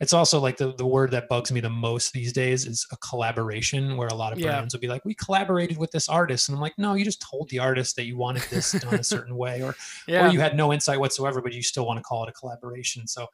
it's 0.00 0.12
also 0.12 0.38
like 0.38 0.56
the, 0.56 0.74
the 0.74 0.86
word 0.86 1.10
that 1.10 1.28
bugs 1.28 1.50
me 1.50 1.60
the 1.60 1.70
most 1.70 2.12
these 2.12 2.32
days 2.32 2.66
is 2.66 2.86
a 2.92 2.96
collaboration 2.98 3.96
where 3.96 4.08
a 4.08 4.14
lot 4.14 4.32
of 4.32 4.38
yeah. 4.38 4.46
brands 4.46 4.74
will 4.74 4.80
be 4.80 4.88
like 4.88 5.04
we 5.04 5.14
collaborated 5.14 5.76
with 5.76 5.90
this 5.90 6.08
artist 6.08 6.48
and 6.48 6.56
i'm 6.56 6.60
like 6.60 6.74
no 6.78 6.94
you 6.94 7.04
just 7.04 7.22
told 7.22 7.48
the 7.50 7.58
artist 7.58 7.96
that 7.96 8.04
you 8.04 8.16
wanted 8.16 8.42
this 8.50 8.72
done 8.72 8.94
a 8.94 9.04
certain 9.04 9.36
way 9.36 9.62
or 9.62 9.74
yeah. 10.06 10.26
or 10.26 10.32
you 10.32 10.40
had 10.40 10.56
no 10.56 10.72
insight 10.72 11.00
whatsoever 11.00 11.40
but 11.40 11.52
you 11.52 11.62
still 11.62 11.86
want 11.86 11.98
to 11.98 12.02
call 12.02 12.24
it 12.24 12.28
a 12.28 12.32
collaboration 12.32 13.06
so 13.06 13.26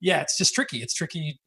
yeah 0.00 0.20
it's 0.20 0.38
just 0.38 0.54
tricky 0.54 0.78
it's 0.78 0.94
tricky 0.94 1.40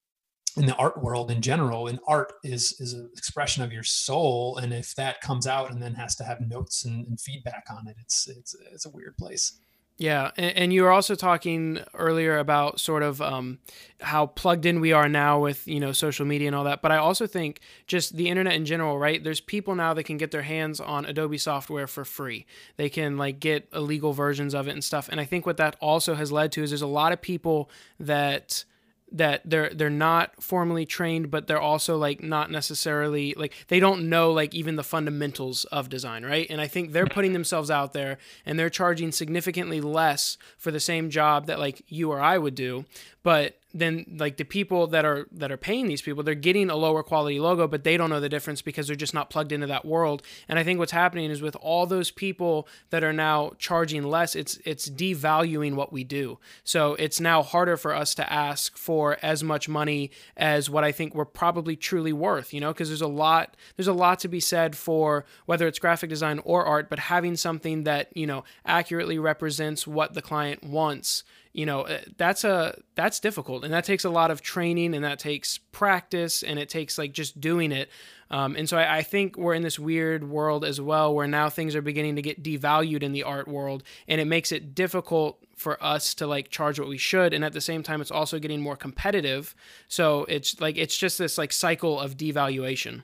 in 0.58 0.66
the 0.66 0.76
art 0.76 1.02
world 1.02 1.32
in 1.32 1.42
general 1.42 1.88
and 1.88 2.00
art 2.08 2.34
is 2.44 2.80
is 2.80 2.94
an 2.94 3.10
expression 3.16 3.64
of 3.64 3.72
your 3.72 3.84
soul 3.84 4.58
and 4.58 4.74
if 4.74 4.96
that 4.96 5.22
comes 5.22 5.46
out 5.48 5.72
and 5.72 5.82
then 5.82 5.94
has 5.94 6.16
to 6.16 6.24
have 6.24 6.42
notes 6.42 6.86
and, 6.86 7.08
and 7.08 7.20
feedback 7.20 7.66
on 7.72 7.88
it 7.88 7.96
it's 8.00 8.28
it's 8.28 8.56
it's 8.74 8.86
a 8.86 8.90
weird 8.90 9.16
place 9.18 9.60
yeah, 10.00 10.32
and, 10.38 10.58
and, 10.58 10.74
you 10.74 10.84
were 10.84 10.92
also 10.92 11.14
talking 11.14 11.82
earlier 11.94 12.38
about 12.38 12.80
sort 12.80 13.04
of 13.04 13.22
um, 13.22 13.60
how 14.00 14.28
plugged 14.28 14.66
in 14.66 14.80
we 14.80 14.94
are 14.94 15.10
now 15.10 15.42
with 15.42 15.68
you 15.68 15.82
know 15.82 15.92
social 15.92 16.26
media 16.26 16.48
and 16.48 16.56
all 16.56 16.64
that. 16.64 16.82
But 16.82 16.94
I 16.94 16.98
also 16.98 17.28
think 17.28 17.60
just 17.86 18.16
the 18.16 18.30
internet 18.30 18.54
in 18.54 18.64
general, 18.64 18.98
right? 18.98 19.22
There's 19.22 19.42
people 19.42 19.76
now 19.76 19.94
that 19.94 20.04
can 20.04 20.16
get 20.16 20.32
their 20.32 20.44
hands 20.44 20.80
on 20.80 21.04
Adobe 21.04 21.38
software 21.38 21.86
for 21.86 22.06
free. 22.06 22.46
They 22.78 22.88
can 22.88 23.18
like 23.18 23.42
get 23.42 23.68
illegal 23.74 24.14
versions 24.14 24.56
of 24.56 24.70
it 24.70 24.72
and 24.72 24.84
stuff. 24.84 25.10
And 25.10 25.20
I 25.20 25.26
think 25.26 25.46
what 25.46 25.58
that 25.58 25.76
also 25.82 26.16
has 26.16 26.32
led 26.32 26.54
to 26.54 26.64
is 26.64 26.70
there's 26.70 26.82
a 26.82 26.88
lot 26.88 27.12
of 27.12 27.22
people 27.22 27.70
that 28.00 28.64
that 29.12 29.42
they're 29.46 29.70
they're 29.74 29.90
not 29.90 30.42
formally 30.42 30.86
trained 30.86 31.32
but 31.32 31.48
they're 31.48 31.60
also 31.60 31.98
like 31.98 32.22
not 32.24 32.52
necessarily 32.52 33.34
like 33.38 33.54
they 33.68 33.80
don't 33.80 34.10
know 34.10 34.32
like 34.32 34.54
even 34.54 34.76
the 34.76 34.84
fundamentals 34.84 35.66
of 35.66 35.90
design 35.90 36.26
right? 36.26 36.48
And 36.50 36.62
i 36.62 36.68
think 36.68 36.92
they're 36.92 37.06
putting 37.06 37.34
themselves 37.34 37.70
out 37.70 37.94
there 37.94 38.18
and 38.46 38.58
they're 38.58 38.70
charging 38.70 39.12
significantly 39.12 39.82
less 39.82 40.38
for 40.58 40.72
the 40.72 40.80
same 40.80 41.10
job 41.10 41.48
that 41.48 41.60
like 41.60 41.84
you 41.88 42.12
or 42.12 42.20
i 42.20 42.38
would 42.38 42.56
do 42.56 42.86
but 43.24 43.59
then 43.74 44.06
like 44.18 44.38
the 44.38 44.44
people 44.44 44.88
that 44.88 45.06
are 45.06 45.28
that 45.32 45.52
are 45.52 45.58
paying 45.58 45.88
these 45.88 46.02
people 46.02 46.24
they're 46.24 46.36
getting 46.36 46.70
a 46.70 46.76
lower 46.76 47.04
quality 47.04 47.40
logo 47.40 47.68
but 47.68 47.84
they 47.84 47.98
don't 47.98 48.10
know 48.10 48.20
the 48.20 48.30
difference 48.30 48.62
because 48.62 48.88
they're 48.88 48.96
just 48.96 49.14
not 49.14 49.30
plugged 49.30 49.52
into 49.52 49.68
that 49.68 49.86
world. 49.86 50.24
And 50.48 50.58
i 50.58 50.64
think 50.64 50.80
what's 50.80 50.92
happening 50.92 51.30
is 51.30 51.42
with 51.42 51.56
all 51.58 51.86
those 51.86 52.12
people 52.12 52.68
that 52.90 53.04
are 53.04 53.14
now 53.14 53.52
charging 53.58 54.04
less 54.04 54.36
it's 54.36 54.58
it's 54.66 54.90
devaluing 54.90 55.76
what 55.76 55.94
we 55.94 56.04
do. 56.04 56.40
So 56.64 56.96
it's 56.96 57.20
now 57.20 57.44
harder 57.44 57.78
for 57.78 57.94
us 57.94 58.16
to 58.16 58.32
ask 58.32 58.78
for 58.78 59.18
as 59.22 59.44
much 59.44 59.70
money 59.70 60.12
as 60.38 60.70
what 60.70 60.84
i 60.84 60.92
think 60.92 61.14
we're 61.14 61.26
probably 61.26 61.76
truly 61.76 62.14
worth 62.14 62.54
you 62.54 62.60
know 62.60 62.74
because 62.74 62.90
there's 62.90 63.02
a 63.02 63.08
lot 63.08 63.56
there's 63.76 63.88
a 63.88 63.94
lot 63.94 64.20
to 64.20 64.28
be 64.28 64.40
said 64.40 64.76
for 64.76 65.26
whether 65.46 65.68
it's 65.68 65.80
graphic 65.80 66.10
design 66.10 66.40
or 66.40 66.66
art 66.66 66.90
but 66.90 67.00
having 67.00 67.36
something 67.36 67.84
that 67.84 68.10
you 68.16 68.26
know 68.26 68.44
accurately 68.66 69.20
represents 69.20 69.86
what 69.86 70.14
the 70.14 70.22
client 70.22 70.64
wants 70.64 71.24
you 71.60 71.66
know 71.66 71.82
uh, 71.82 72.00
that's 72.16 72.46
a 72.46 72.80
that's 72.96 73.20
difficult. 73.20 73.66
And 73.66 73.74
that 73.74 73.84
takes 73.84 74.06
a 74.06 74.10
lot 74.10 74.32
of 74.32 74.42
training 74.42 74.96
and 74.96 75.04
that 75.04 75.20
takes 75.20 75.58
practice 75.58 76.42
and 76.42 76.58
it 76.58 76.70
takes 76.70 76.98
like 76.98 77.12
just 77.12 77.42
doing 77.42 77.74
it. 77.74 77.90
Um, 78.32 78.56
and 78.56 78.70
so 78.70 78.78
I, 78.78 79.00
I, 79.00 79.02
think 79.02 79.38
we're 79.38 79.56
in 79.56 79.64
this 79.64 79.80
weird 79.80 80.30
world 80.30 80.64
as 80.64 80.80
well 80.80 81.14
where 81.16 81.28
now 81.28 81.50
things 81.50 81.76
are 81.76 81.82
beginning 81.82 82.16
to 82.16 82.22
get 82.22 82.44
devalued 82.44 83.02
in 83.02 83.12
the 83.12 83.24
art 83.24 83.48
world 83.48 83.84
and 84.08 84.22
it 84.22 84.26
makes 84.26 84.52
it 84.52 84.76
difficult 84.76 85.44
for 85.58 85.84
us 85.84 86.14
to 86.14 86.28
like 86.28 86.50
charge 86.50 86.80
what 86.80 86.88
we 86.88 86.98
should. 86.98 87.34
And 87.34 87.44
at 87.44 87.54
the 87.54 87.62
same 87.62 87.84
time 87.84 88.00
it's 88.00 88.12
also 88.12 88.40
getting 88.40 88.62
more 88.62 88.78
competitive. 88.78 89.54
So 89.90 90.26
it's 90.26 90.62
like 90.62 90.78
it's 90.78 90.96
just 90.96 91.18
this 91.18 91.38
like 91.38 91.52
cycle 91.52 92.00
of 92.00 92.16
devaluation 92.16 93.04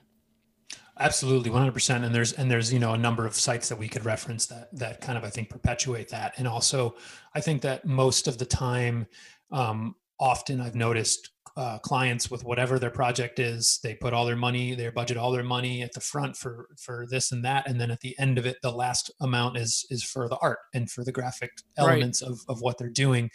Absolutely, 0.98 1.50
one 1.50 1.60
hundred 1.60 1.74
percent. 1.74 2.04
And 2.04 2.14
there's 2.14 2.32
and 2.32 2.50
there's 2.50 2.72
you 2.72 2.78
know 2.78 2.94
a 2.94 2.98
number 2.98 3.26
of 3.26 3.34
sites 3.34 3.68
that 3.68 3.76
we 3.76 3.88
could 3.88 4.04
reference 4.04 4.46
that 4.46 4.68
that 4.78 5.00
kind 5.00 5.18
of 5.18 5.24
I 5.24 5.30
think 5.30 5.50
perpetuate 5.50 6.08
that. 6.08 6.34
And 6.38 6.48
also, 6.48 6.96
I 7.34 7.40
think 7.40 7.62
that 7.62 7.84
most 7.84 8.26
of 8.26 8.38
the 8.38 8.46
time, 8.46 9.06
um, 9.52 9.94
often 10.18 10.60
I've 10.60 10.74
noticed 10.74 11.30
uh, 11.54 11.78
clients 11.78 12.30
with 12.30 12.44
whatever 12.44 12.78
their 12.78 12.90
project 12.90 13.38
is, 13.38 13.78
they 13.82 13.94
put 13.94 14.14
all 14.14 14.24
their 14.24 14.36
money, 14.36 14.74
their 14.74 14.92
budget, 14.92 15.18
all 15.18 15.32
their 15.32 15.42
money 15.42 15.82
at 15.82 15.92
the 15.92 16.00
front 16.00 16.34
for 16.34 16.68
for 16.78 17.06
this 17.10 17.30
and 17.30 17.44
that, 17.44 17.68
and 17.68 17.78
then 17.78 17.90
at 17.90 18.00
the 18.00 18.18
end 18.18 18.38
of 18.38 18.46
it, 18.46 18.56
the 18.62 18.72
last 18.72 19.10
amount 19.20 19.58
is 19.58 19.84
is 19.90 20.02
for 20.02 20.30
the 20.30 20.38
art 20.38 20.60
and 20.72 20.90
for 20.90 21.04
the 21.04 21.12
graphic 21.12 21.50
elements 21.76 22.22
right. 22.22 22.30
of 22.30 22.40
of 22.48 22.62
what 22.62 22.78
they're 22.78 22.88
doing 22.88 23.30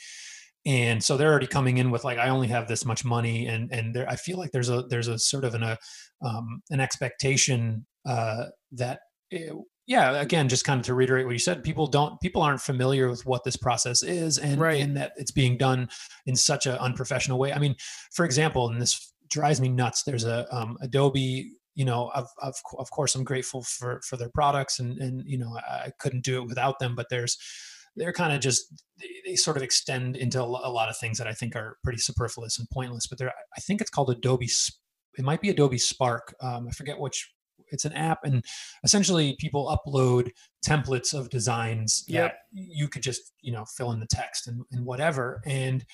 and 0.66 1.04
so 1.04 1.18
they're 1.18 1.32
already 1.32 1.48
coming 1.48 1.80
in 1.80 1.90
with 1.90 2.04
like 2.04 2.20
i 2.20 2.30
only 2.30 2.48
have 2.48 2.68
this 2.68 2.86
much 2.86 3.04
money 3.04 3.48
and 3.48 3.72
and 3.72 3.96
there 3.96 4.08
i 4.08 4.16
feel 4.16 4.38
like 4.38 4.52
there's 4.52 4.70
a 4.70 4.84
there's 4.84 5.08
a 5.08 5.18
sort 5.18 5.44
of 5.44 5.56
an 5.56 5.64
a 5.64 5.76
um, 6.22 6.62
an 6.70 6.80
expectation 6.80 7.86
uh, 8.06 8.46
that 8.72 9.00
it, 9.30 9.52
eh, 9.52 9.54
yeah 9.88 10.22
again 10.22 10.48
just 10.48 10.64
kind 10.64 10.80
of 10.80 10.86
to 10.86 10.94
reiterate 10.94 11.26
what 11.26 11.34
you 11.34 11.40
said 11.40 11.64
people 11.64 11.88
don't 11.88 12.20
people 12.22 12.42
aren't 12.42 12.62
familiar 12.62 13.10
with 13.10 13.26
what 13.26 13.44
this 13.44 13.56
process 13.56 14.04
is 14.04 14.38
and 14.38 14.62
right. 14.62 14.82
and 14.82 14.96
that 14.96 15.12
it's 15.18 15.32
being 15.32 15.58
done 15.58 15.90
in 16.26 16.36
such 16.36 16.66
an 16.66 16.78
unprofessional 16.78 17.40
way 17.40 17.52
i 17.52 17.60
mean 17.60 17.76
for 18.12 18.26
example 18.26 18.70
and 18.70 18.82
this 18.82 19.14
drives 19.30 19.60
me 19.60 19.70
nuts 19.70 20.04
there's 20.04 20.26
a 20.26 20.46
um, 20.56 20.78
adobe 20.82 21.52
you 21.74 21.86
know 21.86 22.12
of, 22.14 22.28
of, 22.42 22.56
of 22.78 22.92
course 22.92 23.16
i'm 23.16 23.24
grateful 23.24 23.64
for 23.64 24.02
for 24.08 24.18
their 24.18 24.30
products 24.30 24.80
and 24.80 24.98
and 25.00 25.24
you 25.26 25.38
know 25.38 25.58
i 25.68 25.92
couldn't 26.00 26.24
do 26.24 26.42
it 26.42 26.48
without 26.48 26.80
them 26.80 26.96
but 26.96 27.08
there's 27.10 27.38
they're 27.96 28.14
kind 28.14 28.34
of 28.34 28.40
just 28.40 28.74
they, 29.00 29.08
they, 29.26 29.36
sort 29.36 29.58
of 29.58 29.64
extend 29.64 30.16
into 30.16 30.42
a 30.42 30.46
lot 30.46 30.90
of 30.90 30.98
things 30.98 31.18
that 31.18 31.28
I 31.28 31.34
think 31.34 31.56
are 31.56 31.78
pretty 31.84 32.00
superfluous 32.00 32.58
and 32.58 32.70
pointless. 32.70 33.08
But 33.08 33.20
they're 33.20 33.34
I 33.58 33.62
think 33.62 33.82
it's 33.82 33.90
called 33.90 34.10
Adobe. 34.10 34.48
It 35.18 35.26
might 35.26 35.42
be 35.42 35.50
Adobe 35.50 35.78
Spark. 35.78 36.36
Um, 36.42 36.68
I 36.68 36.72
forget 36.72 37.00
which. 37.00 37.32
It's 37.74 37.86
an 37.86 37.94
app, 37.94 38.26
and 38.26 38.44
essentially 38.84 39.38
people 39.40 39.74
upload 39.74 40.32
templates 40.66 41.14
of 41.14 41.30
designs 41.30 42.04
yep. 42.06 42.38
you 42.52 42.90
could 42.90 43.02
just 43.02 43.32
you 43.40 43.54
know 43.54 43.64
fill 43.64 43.94
in 43.94 44.02
the 44.02 44.08
text 44.08 44.50
and, 44.50 44.64
and 44.74 44.86
whatever. 44.86 45.42
And 45.46 45.86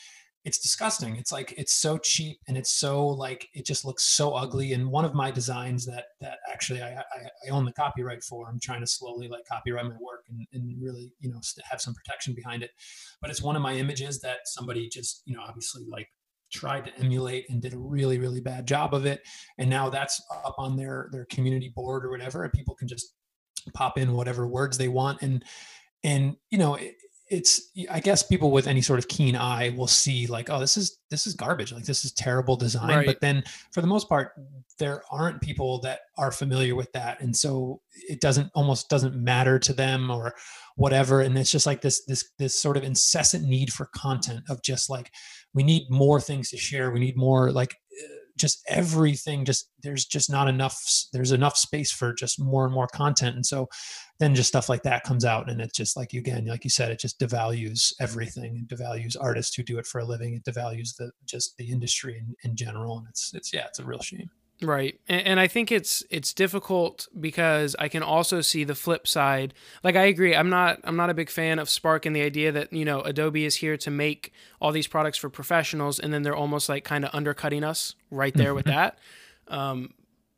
it's 0.47 0.59
disgusting. 0.59 1.17
It's 1.17 1.33
like 1.33 1.53
it's 1.57 1.73
so 1.73 1.97
cheap 1.97 2.39
and 2.47 2.57
it's 2.57 2.71
so 2.71 3.05
like 3.05 3.49
it 3.53 3.65
just 3.65 3.83
looks 3.83 4.03
so 4.03 4.31
ugly. 4.31 4.71
And 4.71 4.89
one 4.89 5.03
of 5.03 5.13
my 5.13 5.29
designs 5.29 5.85
that 5.87 6.05
that 6.21 6.37
actually 6.49 6.81
I, 6.81 6.93
I, 6.99 7.27
I 7.45 7.49
own 7.49 7.65
the 7.65 7.73
copyright 7.73 8.23
for. 8.23 8.47
I'm 8.47 8.57
trying 8.57 8.79
to 8.79 8.87
slowly 8.87 9.27
like 9.27 9.43
copyright 9.45 9.83
my 9.83 9.97
work 9.99 10.23
and, 10.29 10.47
and 10.53 10.81
really 10.81 11.11
you 11.19 11.29
know 11.29 11.41
have 11.69 11.81
some 11.81 11.93
protection 11.93 12.33
behind 12.33 12.63
it. 12.63 12.71
But 13.19 13.29
it's 13.29 13.41
one 13.41 13.57
of 13.57 13.61
my 13.61 13.73
images 13.73 14.21
that 14.21 14.37
somebody 14.45 14.87
just 14.87 15.21
you 15.25 15.35
know 15.35 15.43
obviously 15.45 15.83
like 15.89 16.07
tried 16.51 16.85
to 16.85 16.97
emulate 16.99 17.45
and 17.49 17.61
did 17.61 17.73
a 17.73 17.77
really 17.77 18.17
really 18.17 18.41
bad 18.41 18.67
job 18.67 18.93
of 18.93 19.05
it. 19.05 19.21
And 19.57 19.69
now 19.69 19.89
that's 19.89 20.21
up 20.45 20.55
on 20.57 20.75
their 20.75 21.09
their 21.11 21.25
community 21.25 21.71
board 21.75 22.05
or 22.05 22.09
whatever, 22.09 22.43
and 22.43 22.53
people 22.53 22.75
can 22.75 22.87
just 22.87 23.13
pop 23.73 23.97
in 23.97 24.13
whatever 24.13 24.47
words 24.47 24.77
they 24.77 24.87
want 24.87 25.21
and 25.21 25.43
and 26.03 26.35
you 26.51 26.57
know 26.57 26.75
it, 26.75 26.95
it's 27.29 27.71
i 27.91 27.99
guess 27.99 28.23
people 28.23 28.51
with 28.51 28.67
any 28.67 28.81
sort 28.81 28.99
of 28.99 29.07
keen 29.07 29.35
eye 29.35 29.73
will 29.75 29.87
see 29.87 30.27
like 30.27 30.49
oh 30.49 30.59
this 30.59 30.77
is 30.77 30.99
this 31.09 31.27
is 31.27 31.33
garbage 31.33 31.73
like 31.73 31.83
this 31.83 32.05
is 32.05 32.11
terrible 32.13 32.55
design 32.55 32.89
right. 32.89 33.05
but 33.05 33.19
then 33.21 33.43
for 33.71 33.81
the 33.81 33.87
most 33.87 34.07
part 34.07 34.31
there 34.79 35.01
aren't 35.11 35.41
people 35.41 35.79
that 35.79 36.01
are 36.17 36.31
familiar 36.31 36.75
with 36.75 36.91
that 36.93 37.19
and 37.21 37.35
so 37.35 37.81
it 38.07 38.21
doesn't 38.21 38.49
almost 38.55 38.89
doesn't 38.89 39.15
matter 39.15 39.59
to 39.59 39.73
them 39.73 40.09
or 40.09 40.33
whatever 40.75 41.21
and 41.21 41.37
it's 41.37 41.51
just 41.51 41.65
like 41.65 41.81
this 41.81 42.05
this 42.05 42.31
this 42.37 42.59
sort 42.59 42.77
of 42.77 42.83
incessant 42.83 43.43
need 43.43 43.71
for 43.71 43.87
content 43.87 44.41
of 44.49 44.61
just 44.61 44.89
like 44.89 45.11
we 45.53 45.63
need 45.63 45.83
more 45.89 46.21
things 46.21 46.49
to 46.49 46.57
share 46.57 46.91
we 46.91 46.99
need 46.99 47.17
more 47.17 47.51
like 47.51 47.75
just 48.37 48.63
everything 48.69 49.45
just 49.45 49.69
there's 49.83 50.05
just 50.05 50.29
not 50.29 50.47
enough 50.47 50.81
there's 51.13 51.31
enough 51.31 51.57
space 51.57 51.91
for 51.91 52.13
just 52.13 52.39
more 52.39 52.65
and 52.65 52.73
more 52.73 52.87
content. 52.87 53.35
And 53.35 53.45
so 53.45 53.67
then 54.19 54.35
just 54.35 54.49
stuff 54.49 54.69
like 54.69 54.83
that 54.83 55.03
comes 55.03 55.25
out 55.25 55.49
and 55.49 55.61
it 55.61 55.73
just 55.73 55.97
like 55.97 56.13
you 56.13 56.19
again 56.19 56.45
like 56.45 56.63
you 56.63 56.69
said 56.69 56.91
it 56.91 56.99
just 56.99 57.19
devalues 57.19 57.93
everything. 57.99 58.65
It 58.69 58.75
devalues 58.75 59.15
artists 59.19 59.55
who 59.55 59.63
do 59.63 59.77
it 59.77 59.85
for 59.85 59.99
a 59.99 60.05
living. 60.05 60.33
It 60.33 60.43
devalues 60.43 60.95
the 60.95 61.11
just 61.25 61.57
the 61.57 61.69
industry 61.69 62.17
in, 62.17 62.35
in 62.49 62.55
general. 62.55 62.99
And 62.99 63.07
it's 63.09 63.33
it's 63.33 63.53
yeah 63.53 63.65
it's 63.65 63.79
a 63.79 63.85
real 63.85 64.01
shame 64.01 64.29
Right. 64.61 64.99
And, 65.07 65.21
and, 65.27 65.39
I 65.39 65.47
think 65.47 65.71
it's 65.71 66.03
it's 66.09 66.33
difficult 66.33 67.07
because 67.19 67.75
I 67.77 67.89
can 67.89 68.01
also 68.01 68.41
see 68.41 68.63
the 68.63 68.73
flip 68.73 69.07
side. 69.07 69.53
Like 69.83 69.95
I 69.95 70.05
agree, 70.05 70.35
I'm 70.35 70.49
not 70.49 70.79
I'm 70.83 70.95
not 70.95 71.11
a 71.11 71.13
big 71.13 71.29
fan 71.29 71.59
of 71.59 71.69
Spark 71.69 72.07
and 72.07 72.15
the 72.15 72.23
idea 72.23 72.51
that, 72.51 72.73
you 72.73 72.83
know, 72.83 73.01
Adobe 73.01 73.45
is 73.45 73.57
here 73.57 73.77
to 73.77 73.91
make 73.91 74.33
all 74.59 74.71
these 74.71 74.87
products 74.87 75.19
for 75.19 75.29
professionals 75.29 75.99
and 75.99 76.11
then 76.11 76.23
they're 76.23 76.35
almost 76.35 76.69
like 76.69 76.83
kind 76.83 77.05
of 77.05 77.11
undercutting 77.13 77.63
us 77.63 77.93
right 78.09 78.33
there 78.33 78.55
with 78.55 78.65
that. 78.65 78.97
Um, 79.47 79.93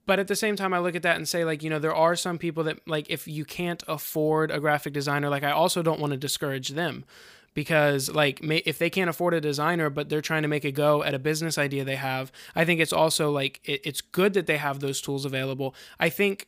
but 0.05 0.19
at 0.19 0.27
the 0.27 0.35
same 0.35 0.57
time 0.57 0.73
I 0.73 0.79
look 0.79 0.95
at 0.95 1.03
that 1.03 1.15
and 1.15 1.27
say 1.27 1.45
like, 1.45 1.63
you 1.63 1.69
know, 1.69 1.79
there 1.79 1.95
are 1.95 2.15
some 2.17 2.37
people 2.37 2.65
that 2.65 2.85
like 2.87 3.09
if 3.09 3.25
you 3.25 3.45
can't 3.45 3.83
afford 3.87 4.51
a 4.51 4.59
graphic 4.59 4.91
designer, 4.91 5.29
like 5.29 5.43
I 5.43 5.51
also 5.51 5.81
don't 5.81 5.99
want 5.99 6.11
to 6.11 6.17
discourage 6.17 6.69
them 6.69 7.05
because 7.53 8.09
like 8.09 8.39
if 8.41 8.77
they 8.77 8.89
can't 8.89 9.09
afford 9.09 9.33
a 9.33 9.41
designer 9.41 9.89
but 9.89 10.09
they're 10.09 10.21
trying 10.21 10.41
to 10.41 10.47
make 10.47 10.65
a 10.65 10.71
go 10.71 11.03
at 11.03 11.13
a 11.13 11.19
business 11.19 11.57
idea 11.57 11.83
they 11.83 11.95
have 11.95 12.31
i 12.55 12.63
think 12.63 12.79
it's 12.79 12.93
also 12.93 13.31
like 13.31 13.59
it, 13.63 13.81
it's 13.83 14.01
good 14.01 14.33
that 14.33 14.47
they 14.47 14.57
have 14.57 14.79
those 14.79 15.01
tools 15.01 15.25
available. 15.25 15.75
I 15.99 16.09
think 16.09 16.47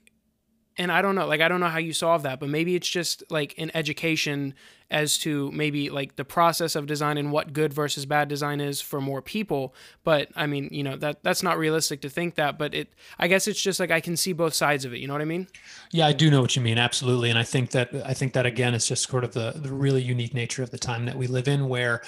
and 0.78 0.92
I 0.92 1.02
don't 1.02 1.16
know, 1.16 1.28
like 1.28 1.42
I 1.42 1.48
don't 1.48 1.60
know 1.60 1.68
how 1.68 1.80
you 1.80 1.94
solve 1.94 2.24
that, 2.24 2.40
but 2.40 2.50
maybe 2.50 2.76
it's 2.76 2.88
just 2.88 3.24
like 3.30 3.54
an 3.58 3.72
education 3.74 4.54
as 4.90 5.18
to 5.20 5.50
maybe 5.52 5.90
like 5.90 6.18
the 6.18 6.26
process 6.26 6.76
of 6.76 6.86
design 6.86 7.18
and 7.18 7.32
what 7.32 7.54
good 7.54 7.74
versus 7.74 8.06
bad 8.06 8.28
design 8.28 8.60
is 8.60 8.82
for 8.82 9.00
more 9.00 9.22
people. 9.22 9.74
But 10.04 10.30
I 10.36 10.48
mean, 10.48 10.70
you 10.72 10.84
know, 10.84 10.98
that 10.98 11.24
that's 11.24 11.44
not 11.44 11.58
realistic 11.58 12.02
to 12.02 12.10
think 12.10 12.36
that, 12.36 12.58
but 12.58 12.74
it 12.74 12.90
I 13.18 13.28
guess 13.28 13.48
it's 13.48 13.62
just 13.62 13.80
like 13.80 13.92
I 13.92 14.00
can 14.00 14.18
see 14.18 14.34
both 14.34 14.54
sides 14.54 14.86
of 14.86 14.94
it, 14.94 15.00
you 15.00 15.08
know 15.08 15.14
what 15.14 15.22
I 15.22 15.26
mean? 15.26 15.48
Yeah, 15.92 16.08
I 16.08 16.14
do 16.14 16.30
know 16.30 16.42
what 16.42 16.56
you 16.56 16.62
mean, 16.62 16.78
absolutely. 16.78 17.30
And 17.30 17.40
I 17.40 17.44
think 17.44 17.72
that 17.72 17.94
I 18.06 18.14
think 18.14 18.34
that 18.34 18.46
again 18.46 18.74
is 18.74 18.88
just 18.88 19.10
sort 19.10 19.24
of 19.24 19.34
the 19.34 19.54
the 19.56 19.72
really 19.72 20.02
unique 20.02 20.34
nature 20.34 20.64
of 20.64 20.72
the 20.72 20.78
time 20.78 21.06
that 21.06 21.18
we 21.18 21.28
live 21.28 21.48
in 21.48 21.68
where 21.68 22.02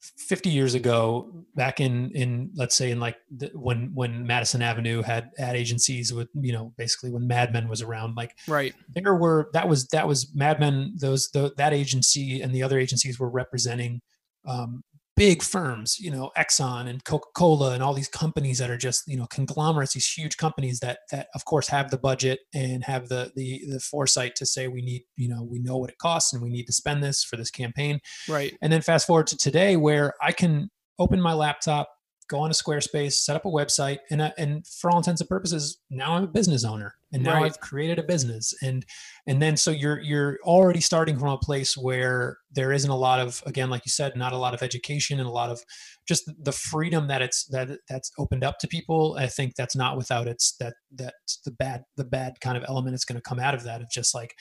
50 0.00 0.50
years 0.50 0.74
ago 0.74 1.44
back 1.56 1.80
in 1.80 2.10
in 2.12 2.50
let's 2.54 2.76
say 2.76 2.92
in 2.92 3.00
like 3.00 3.16
the, 3.36 3.50
when 3.54 3.90
when 3.94 4.24
madison 4.24 4.62
avenue 4.62 5.02
had 5.02 5.30
ad 5.38 5.56
agencies 5.56 6.12
with 6.12 6.28
you 6.34 6.52
know 6.52 6.72
basically 6.78 7.10
when 7.10 7.26
mad 7.26 7.52
men 7.52 7.68
was 7.68 7.82
around 7.82 8.14
like 8.16 8.32
right. 8.46 8.74
there 8.94 9.16
were 9.16 9.50
that 9.54 9.68
was 9.68 9.88
that 9.88 10.06
was 10.06 10.32
mad 10.36 10.60
men 10.60 10.94
those 11.00 11.30
the, 11.30 11.52
that 11.56 11.72
agency 11.72 12.40
and 12.40 12.54
the 12.54 12.62
other 12.62 12.78
agencies 12.78 13.18
were 13.18 13.28
representing 13.28 14.00
um, 14.46 14.84
big 15.18 15.42
firms, 15.42 15.98
you 15.98 16.10
know, 16.10 16.30
Exxon 16.38 16.88
and 16.88 17.04
Coca-Cola 17.04 17.72
and 17.72 17.82
all 17.82 17.92
these 17.92 18.08
companies 18.08 18.58
that 18.58 18.70
are 18.70 18.78
just, 18.78 19.02
you 19.06 19.16
know, 19.16 19.26
conglomerates, 19.26 19.94
these 19.94 20.10
huge 20.10 20.36
companies 20.36 20.80
that 20.80 21.00
that 21.10 21.28
of 21.34 21.44
course 21.44 21.68
have 21.68 21.90
the 21.90 21.98
budget 21.98 22.40
and 22.54 22.84
have 22.84 23.08
the 23.08 23.32
the 23.34 23.62
the 23.68 23.80
foresight 23.80 24.36
to 24.36 24.46
say 24.46 24.68
we 24.68 24.80
need, 24.80 25.02
you 25.16 25.28
know, 25.28 25.42
we 25.42 25.58
know 25.58 25.76
what 25.76 25.90
it 25.90 25.98
costs 25.98 26.32
and 26.32 26.42
we 26.42 26.48
need 26.48 26.66
to 26.66 26.72
spend 26.72 27.02
this 27.02 27.24
for 27.24 27.36
this 27.36 27.50
campaign. 27.50 28.00
Right. 28.28 28.56
And 28.62 28.72
then 28.72 28.80
fast 28.80 29.06
forward 29.06 29.26
to 29.28 29.36
today 29.36 29.76
where 29.76 30.14
I 30.22 30.32
can 30.32 30.70
open 30.98 31.20
my 31.20 31.32
laptop, 31.32 31.88
go 32.28 32.40
on 32.40 32.50
to 32.50 32.54
Squarespace, 32.54 33.14
set 33.14 33.36
up 33.36 33.44
a 33.44 33.48
website, 33.48 33.98
and 34.10 34.20
uh, 34.20 34.30
and 34.38 34.66
for 34.66 34.90
all 34.90 34.98
intents 34.98 35.20
and 35.20 35.28
purposes, 35.28 35.78
now 35.90 36.14
I'm 36.14 36.24
a 36.24 36.28
business 36.28 36.64
owner, 36.64 36.94
and 37.12 37.22
now 37.22 37.34
right. 37.34 37.46
I've 37.46 37.60
created 37.60 37.98
a 37.98 38.02
business, 38.02 38.54
and 38.62 38.84
and 39.26 39.40
then 39.42 39.56
so 39.56 39.70
you're 39.70 39.98
you're 40.00 40.38
already 40.44 40.80
starting 40.80 41.18
from 41.18 41.28
a 41.28 41.38
place 41.38 41.76
where 41.76 42.38
there 42.52 42.72
isn't 42.72 42.90
a 42.90 42.96
lot 42.96 43.18
of 43.18 43.42
again, 43.46 43.70
like 43.70 43.84
you 43.84 43.90
said, 43.90 44.16
not 44.16 44.32
a 44.32 44.38
lot 44.38 44.54
of 44.54 44.62
education 44.62 45.18
and 45.18 45.28
a 45.28 45.32
lot 45.32 45.50
of 45.50 45.60
just 46.06 46.30
the 46.42 46.52
freedom 46.52 47.08
that 47.08 47.22
it's 47.22 47.46
that 47.46 47.70
that's 47.88 48.12
opened 48.18 48.44
up 48.44 48.58
to 48.60 48.68
people. 48.68 49.16
I 49.18 49.26
think 49.26 49.54
that's 49.56 49.76
not 49.76 49.96
without 49.96 50.28
its 50.28 50.54
that 50.60 50.74
that's 50.92 51.40
the 51.44 51.50
bad 51.50 51.84
the 51.96 52.04
bad 52.04 52.40
kind 52.40 52.56
of 52.56 52.64
element 52.68 52.92
that's 52.92 53.04
going 53.04 53.20
to 53.20 53.28
come 53.28 53.40
out 53.40 53.54
of 53.54 53.64
that 53.64 53.80
of 53.80 53.90
just 53.90 54.14
like 54.14 54.34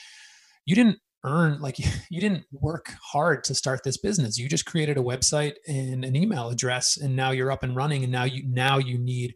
you 0.66 0.76
didn't 0.76 1.00
earn 1.28 1.60
like 1.60 1.78
you 2.10 2.22
didn't 2.22 2.46
work 2.52 2.92
hard 3.02 3.44
to 3.46 3.56
start 3.56 3.84
this 3.84 3.98
business. 3.98 4.38
You 4.38 4.48
just 4.48 4.66
created 4.66 4.98
a 4.98 5.02
website 5.02 5.56
and 5.68 6.04
an 6.04 6.16
email 6.16 6.50
address 6.50 6.98
and 6.98 7.16
now 7.16 7.32
you're 7.32 7.52
up 7.52 7.64
and 7.64 7.76
running 7.76 8.04
and 8.04 8.12
now 8.12 8.24
you 8.24 8.44
now 8.48 8.78
you 8.78 8.98
need 8.98 9.36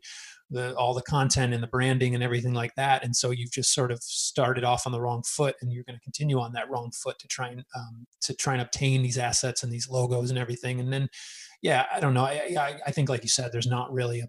the 0.49 0.75
all 0.75 0.93
the 0.93 1.01
content 1.01 1.53
and 1.53 1.63
the 1.63 1.67
branding 1.67 2.13
and 2.13 2.23
everything 2.23 2.53
like 2.53 2.75
that. 2.75 3.03
And 3.03 3.15
so 3.15 3.31
you've 3.31 3.51
just 3.51 3.73
sort 3.73 3.91
of 3.91 4.01
started 4.03 4.63
off 4.63 4.85
on 4.85 4.91
the 4.91 5.01
wrong 5.01 5.23
foot 5.23 5.55
and 5.61 5.71
you're 5.71 5.85
going 5.85 5.97
to 5.97 6.03
continue 6.03 6.39
on 6.39 6.53
that 6.53 6.69
wrong 6.69 6.91
foot 6.91 7.19
to 7.19 7.27
try 7.27 7.49
and 7.49 7.63
um, 7.75 8.05
to 8.21 8.33
try 8.33 8.53
and 8.53 8.61
obtain 8.61 9.01
these 9.01 9.17
assets 9.17 9.63
and 9.63 9.71
these 9.71 9.89
logos 9.89 10.29
and 10.29 10.39
everything. 10.39 10.79
And 10.79 10.91
then 10.91 11.09
yeah 11.61 11.85
i 11.93 11.99
don't 11.99 12.13
know. 12.13 12.25
I 12.25 12.55
i, 12.57 12.79
I 12.87 12.91
think 12.91 13.09
like 13.09 13.23
you 13.23 13.29
said 13.29 13.51
there's 13.51 13.67
not 13.67 13.93
really 13.93 14.19
a, 14.21 14.27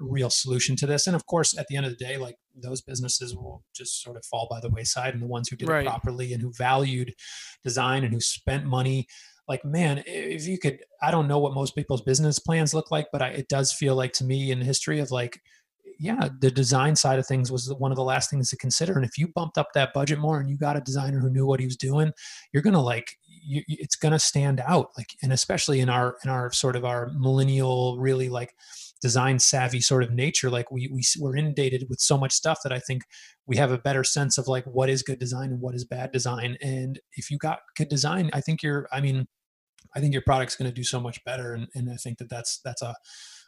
real 0.00 0.30
solution 0.30 0.76
to 0.76 0.86
this. 0.86 1.06
And 1.06 1.14
of 1.14 1.26
course 1.26 1.56
at 1.56 1.66
the 1.68 1.76
end 1.76 1.86
of 1.86 1.96
the 1.96 2.04
day 2.04 2.16
like 2.16 2.36
those 2.56 2.80
businesses 2.80 3.34
will 3.34 3.62
just 3.74 4.02
sort 4.02 4.16
of 4.16 4.24
fall 4.24 4.48
by 4.50 4.60
the 4.60 4.70
wayside 4.70 5.14
and 5.14 5.22
the 5.22 5.26
ones 5.26 5.48
who 5.48 5.56
did 5.56 5.68
right. 5.68 5.84
it 5.84 5.88
properly 5.88 6.32
and 6.32 6.42
who 6.42 6.52
valued 6.52 7.14
design 7.62 8.04
and 8.04 8.12
who 8.12 8.20
spent 8.20 8.64
money 8.64 9.06
like 9.48 9.64
man 9.64 10.02
if 10.06 10.46
you 10.46 10.58
could 10.58 10.78
i 11.02 11.10
don't 11.10 11.28
know 11.28 11.38
what 11.38 11.54
most 11.54 11.74
people's 11.74 12.02
business 12.02 12.38
plans 12.38 12.74
look 12.74 12.90
like 12.90 13.06
but 13.12 13.22
I, 13.22 13.28
it 13.28 13.48
does 13.48 13.72
feel 13.72 13.94
like 13.94 14.12
to 14.14 14.24
me 14.24 14.50
in 14.50 14.58
the 14.58 14.64
history 14.64 15.00
of 15.00 15.10
like 15.10 15.40
yeah 16.00 16.28
the 16.40 16.50
design 16.50 16.96
side 16.96 17.18
of 17.18 17.26
things 17.26 17.52
was 17.52 17.72
one 17.74 17.92
of 17.92 17.96
the 17.96 18.02
last 18.02 18.30
things 18.30 18.48
to 18.48 18.56
consider. 18.56 18.94
And 18.94 19.04
if 19.04 19.18
you 19.18 19.28
bumped 19.28 19.58
up 19.58 19.68
that 19.74 19.92
budget 19.92 20.18
more 20.18 20.40
and 20.40 20.48
you 20.48 20.56
got 20.56 20.76
a 20.76 20.80
designer 20.80 21.20
who 21.20 21.30
knew 21.30 21.46
what 21.46 21.60
he 21.60 21.66
was 21.66 21.76
doing 21.76 22.12
you're 22.52 22.62
gonna 22.62 22.82
like 22.82 23.18
you, 23.26 23.62
it's 23.68 23.96
gonna 23.96 24.18
stand 24.18 24.60
out. 24.66 24.88
Like 24.96 25.14
and 25.22 25.32
especially 25.32 25.80
in 25.80 25.88
our 25.88 26.16
in 26.24 26.30
our 26.30 26.50
sort 26.52 26.74
of 26.74 26.84
our 26.84 27.10
millennial 27.18 27.98
really 27.98 28.28
like 28.28 28.54
design 29.00 29.38
savvy 29.38 29.80
sort 29.80 30.02
of 30.02 30.12
nature 30.12 30.50
like 30.50 30.70
we, 30.70 30.88
we 30.92 31.02
we're 31.18 31.36
inundated 31.36 31.86
with 31.88 32.00
so 32.00 32.18
much 32.18 32.32
stuff 32.32 32.58
that 32.62 32.72
i 32.72 32.78
think 32.78 33.02
we 33.46 33.56
have 33.56 33.72
a 33.72 33.78
better 33.78 34.04
sense 34.04 34.38
of 34.38 34.46
like 34.46 34.64
what 34.64 34.90
is 34.90 35.02
good 35.02 35.18
design 35.18 35.50
and 35.50 35.60
what 35.60 35.74
is 35.74 35.84
bad 35.84 36.12
design 36.12 36.56
and 36.62 37.00
if 37.14 37.30
you 37.30 37.38
got 37.38 37.60
good 37.76 37.88
design 37.88 38.30
i 38.32 38.40
think 38.40 38.62
you're 38.62 38.88
i 38.92 39.00
mean 39.00 39.26
I 39.94 40.00
think 40.00 40.12
your 40.12 40.22
product's 40.22 40.56
going 40.56 40.70
to 40.70 40.74
do 40.74 40.84
so 40.84 41.00
much 41.00 41.22
better. 41.24 41.54
And, 41.54 41.68
and 41.74 41.90
I 41.90 41.96
think 41.96 42.18
that 42.18 42.28
that's, 42.28 42.60
that's 42.64 42.82
a, 42.82 42.88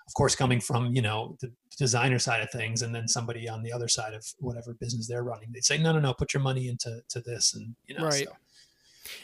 of 0.07 0.15
course, 0.15 0.35
coming 0.35 0.61
from, 0.61 0.93
you 0.93 1.03
know, 1.03 1.37
the 1.41 1.53
designer 1.79 2.19
side 2.19 2.43
of 2.43 2.51
things, 2.51 2.83
and 2.83 2.95
then 2.95 3.07
somebody 3.07 3.49
on 3.49 3.63
the 3.63 3.73
other 3.73 3.89
side 3.89 4.15
of 4.15 4.27
whatever 4.39 4.75
business 4.75 5.07
they're 5.07 5.23
running, 5.23 5.51
they'd 5.53 5.65
say, 5.65 5.79
no, 5.79 5.93
no, 5.93 6.01
no, 6.01 6.13
put 6.13 6.35
your 6.35 6.43
money 6.43 6.69
into, 6.69 7.01
to 7.11 7.21
this. 7.21 7.55
And, 7.55 7.77
you 7.87 7.97
know, 7.97 8.05
right. 8.05 8.27
So 8.27 8.33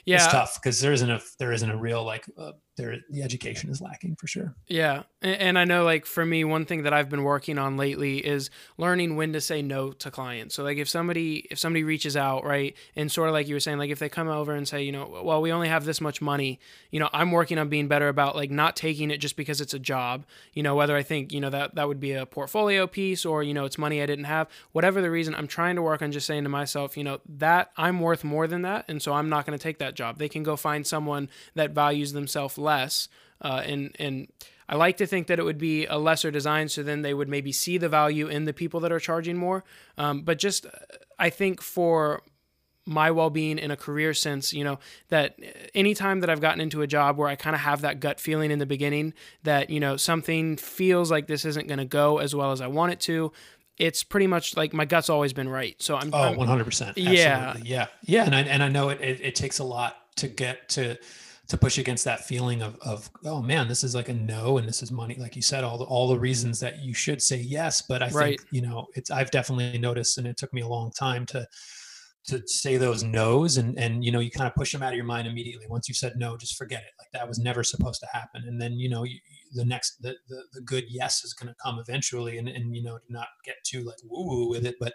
yeah. 0.04 0.16
it's 0.16 0.26
tough 0.28 0.60
because 0.62 0.80
there 0.80 0.92
isn't 0.92 1.10
a, 1.10 1.20
there 1.38 1.52
isn't 1.52 1.70
a 1.70 1.76
real, 1.76 2.04
like, 2.04 2.24
uh, 2.38 2.52
there, 2.78 2.96
the 3.10 3.22
education 3.22 3.68
is 3.68 3.82
lacking 3.82 4.16
for 4.16 4.26
sure. 4.26 4.54
Yeah. 4.66 5.02
And 5.20 5.58
I 5.58 5.64
know 5.64 5.84
like 5.84 6.06
for 6.06 6.24
me, 6.24 6.44
one 6.44 6.64
thing 6.64 6.84
that 6.84 6.94
I've 6.94 7.10
been 7.10 7.24
working 7.24 7.58
on 7.58 7.76
lately 7.76 8.24
is 8.24 8.48
learning 8.78 9.16
when 9.16 9.34
to 9.34 9.40
say 9.40 9.60
no 9.60 9.92
to 9.92 10.10
clients. 10.10 10.54
So 10.54 10.62
like 10.62 10.78
if 10.78 10.88
somebody, 10.88 11.46
if 11.50 11.58
somebody 11.58 11.84
reaches 11.84 12.16
out, 12.16 12.44
right. 12.44 12.74
And 12.96 13.12
sort 13.12 13.28
of 13.28 13.34
like 13.34 13.48
you 13.48 13.56
were 13.56 13.60
saying, 13.60 13.78
like 13.78 13.90
if 13.90 13.98
they 13.98 14.08
come 14.08 14.28
over 14.28 14.54
and 14.54 14.66
say, 14.66 14.82
you 14.82 14.92
know, 14.92 15.20
well, 15.22 15.42
we 15.42 15.52
only 15.52 15.68
have 15.68 15.84
this 15.84 16.00
much 16.00 16.22
money, 16.22 16.60
you 16.90 17.00
know, 17.00 17.10
I'm 17.12 17.32
working 17.32 17.58
on 17.58 17.68
being 17.68 17.88
better 17.88 18.08
about 18.08 18.36
like 18.36 18.50
not 18.50 18.76
taking 18.76 19.10
it 19.10 19.18
just 19.18 19.36
because 19.36 19.60
it's 19.60 19.74
a 19.74 19.78
job, 19.78 20.24
you 20.54 20.62
know, 20.62 20.74
whether 20.74 20.96
I 20.96 21.02
think, 21.02 21.32
you 21.32 21.40
know, 21.40 21.50
that 21.50 21.74
that 21.74 21.88
would 21.88 22.00
be 22.00 22.12
a 22.12 22.24
portfolio 22.24 22.86
piece 22.86 23.26
or, 23.26 23.42
you 23.42 23.52
know, 23.52 23.64
it's 23.64 23.76
money 23.76 24.00
I 24.00 24.06
didn't 24.06 24.26
have, 24.26 24.48
whatever 24.72 25.02
the 25.02 25.10
reason, 25.10 25.34
I'm 25.34 25.48
trying 25.48 25.76
to 25.76 25.82
work 25.82 26.00
on 26.00 26.12
just 26.12 26.26
saying 26.26 26.44
to 26.44 26.48
myself, 26.48 26.96
you 26.96 27.04
know, 27.04 27.20
that 27.28 27.72
I'm 27.76 28.00
worth 28.00 28.22
more 28.22 28.46
than 28.46 28.62
that. 28.62 28.84
And 28.88 29.02
so 29.02 29.12
I'm 29.12 29.28
not 29.28 29.46
going 29.46 29.58
to 29.58 29.62
take 29.62 29.78
that 29.78 29.94
job. 29.94 30.18
They 30.18 30.28
can 30.28 30.44
go 30.44 30.54
find 30.54 30.86
someone 30.86 31.28
that 31.54 31.72
values 31.72 32.12
themselves 32.12 32.56
less. 32.68 33.08
Uh, 33.40 33.62
and 33.64 33.94
and 33.98 34.28
I 34.68 34.76
like 34.76 34.98
to 34.98 35.06
think 35.06 35.28
that 35.28 35.38
it 35.38 35.44
would 35.44 35.58
be 35.58 35.86
a 35.86 35.98
lesser 35.98 36.30
design, 36.30 36.68
so 36.68 36.82
then 36.82 37.02
they 37.02 37.14
would 37.14 37.28
maybe 37.28 37.52
see 37.52 37.78
the 37.78 37.88
value 37.88 38.28
in 38.28 38.44
the 38.44 38.52
people 38.52 38.80
that 38.80 38.92
are 38.92 39.00
charging 39.00 39.36
more. 39.36 39.64
Um, 39.96 40.22
but 40.22 40.38
just 40.38 40.66
uh, 40.66 40.70
I 41.18 41.30
think 41.30 41.62
for 41.62 42.22
my 42.84 43.10
well-being 43.10 43.58
in 43.58 43.70
a 43.70 43.76
career 43.76 44.14
sense 44.14 44.54
you 44.54 44.64
know 44.64 44.78
that 45.10 45.38
anytime 45.74 46.20
that 46.20 46.30
i've 46.30 46.40
gotten 46.40 46.58
into 46.58 46.80
a 46.80 46.86
job 46.86 47.18
where 47.18 47.28
i 47.28 47.36
kind 47.36 47.54
of 47.54 47.60
have 47.60 47.82
that 47.82 48.00
gut 48.00 48.18
feeling 48.18 48.50
in 48.50 48.58
the 48.58 48.64
beginning 48.64 49.12
that 49.42 49.68
you 49.68 49.78
know 49.78 49.94
something 49.98 50.56
feels 50.56 51.10
like 51.10 51.26
this 51.26 51.44
isn't 51.44 51.68
going 51.68 51.78
to 51.78 51.84
go 51.84 52.16
as 52.16 52.34
well 52.34 52.50
as 52.50 52.62
i 52.62 52.66
want 52.66 52.90
it 52.90 52.98
to 52.98 53.30
it's 53.76 54.02
pretty 54.02 54.26
much 54.26 54.56
like 54.56 54.72
my 54.72 54.86
gut's 54.86 55.10
always 55.10 55.34
been 55.34 55.50
right 55.50 55.76
so 55.82 55.96
i'm 55.96 56.08
oh 56.14 56.18
I'm, 56.18 56.36
100% 56.36 56.94
yeah 56.96 57.56
yeah 57.62 57.88
yeah 58.04 58.24
and 58.24 58.34
I, 58.34 58.40
and 58.40 58.62
I 58.62 58.68
know 58.68 58.88
it, 58.88 59.02
it, 59.02 59.20
it 59.20 59.34
takes 59.34 59.58
a 59.58 59.64
lot 59.64 59.96
to 60.16 60.26
get 60.26 60.70
to 60.70 60.96
to 61.48 61.56
push 61.56 61.78
against 61.78 62.04
that 62.04 62.26
feeling 62.26 62.62
of 62.62 62.76
of 62.80 63.10
oh 63.24 63.40
man 63.40 63.68
this 63.68 63.82
is 63.82 63.94
like 63.94 64.08
a 64.08 64.14
no 64.14 64.58
and 64.58 64.68
this 64.68 64.82
is 64.82 64.92
money 64.92 65.16
like 65.18 65.34
you 65.34 65.42
said 65.42 65.64
all 65.64 65.78
the 65.78 65.84
all 65.84 66.08
the 66.08 66.18
reasons 66.18 66.60
that 66.60 66.78
you 66.80 66.92
should 66.92 67.22
say 67.22 67.36
yes 67.36 67.82
but 67.88 68.02
i 68.02 68.08
right. 68.10 68.38
think 68.38 68.52
you 68.52 68.60
know 68.60 68.86
it's 68.94 69.10
i've 69.10 69.30
definitely 69.30 69.78
noticed 69.78 70.18
and 70.18 70.26
it 70.26 70.36
took 70.36 70.52
me 70.52 70.60
a 70.60 70.68
long 70.68 70.90
time 70.92 71.24
to 71.24 71.46
to 72.28 72.46
say 72.46 72.76
those 72.76 73.02
no's 73.02 73.56
and 73.56 73.78
and 73.78 74.04
you 74.04 74.12
know 74.12 74.20
you 74.20 74.30
kind 74.30 74.46
of 74.46 74.54
push 74.54 74.70
them 74.72 74.82
out 74.82 74.92
of 74.92 74.96
your 74.96 75.04
mind 75.04 75.26
immediately. 75.26 75.66
Once 75.66 75.88
you 75.88 75.94
said 75.94 76.12
no 76.16 76.36
just 76.36 76.56
forget 76.56 76.80
it. 76.80 76.92
Like 76.98 77.08
that 77.14 77.26
was 77.26 77.38
never 77.38 77.64
supposed 77.64 78.00
to 78.00 78.06
happen. 78.12 78.44
And 78.46 78.60
then 78.60 78.74
you 78.74 78.90
know 78.90 79.04
you, 79.04 79.18
the 79.54 79.64
next 79.64 80.02
the, 80.02 80.14
the, 80.28 80.42
the 80.52 80.60
good 80.60 80.84
yes 80.88 81.24
is 81.24 81.32
going 81.32 81.48
to 81.48 81.56
come 81.62 81.78
eventually 81.78 82.36
and 82.36 82.48
and 82.48 82.76
you 82.76 82.82
know 82.82 82.98
not 83.08 83.28
get 83.44 83.56
too 83.64 83.82
like 83.82 83.96
woo 84.04 84.26
woo 84.26 84.48
with 84.50 84.66
it 84.66 84.76
but 84.78 84.92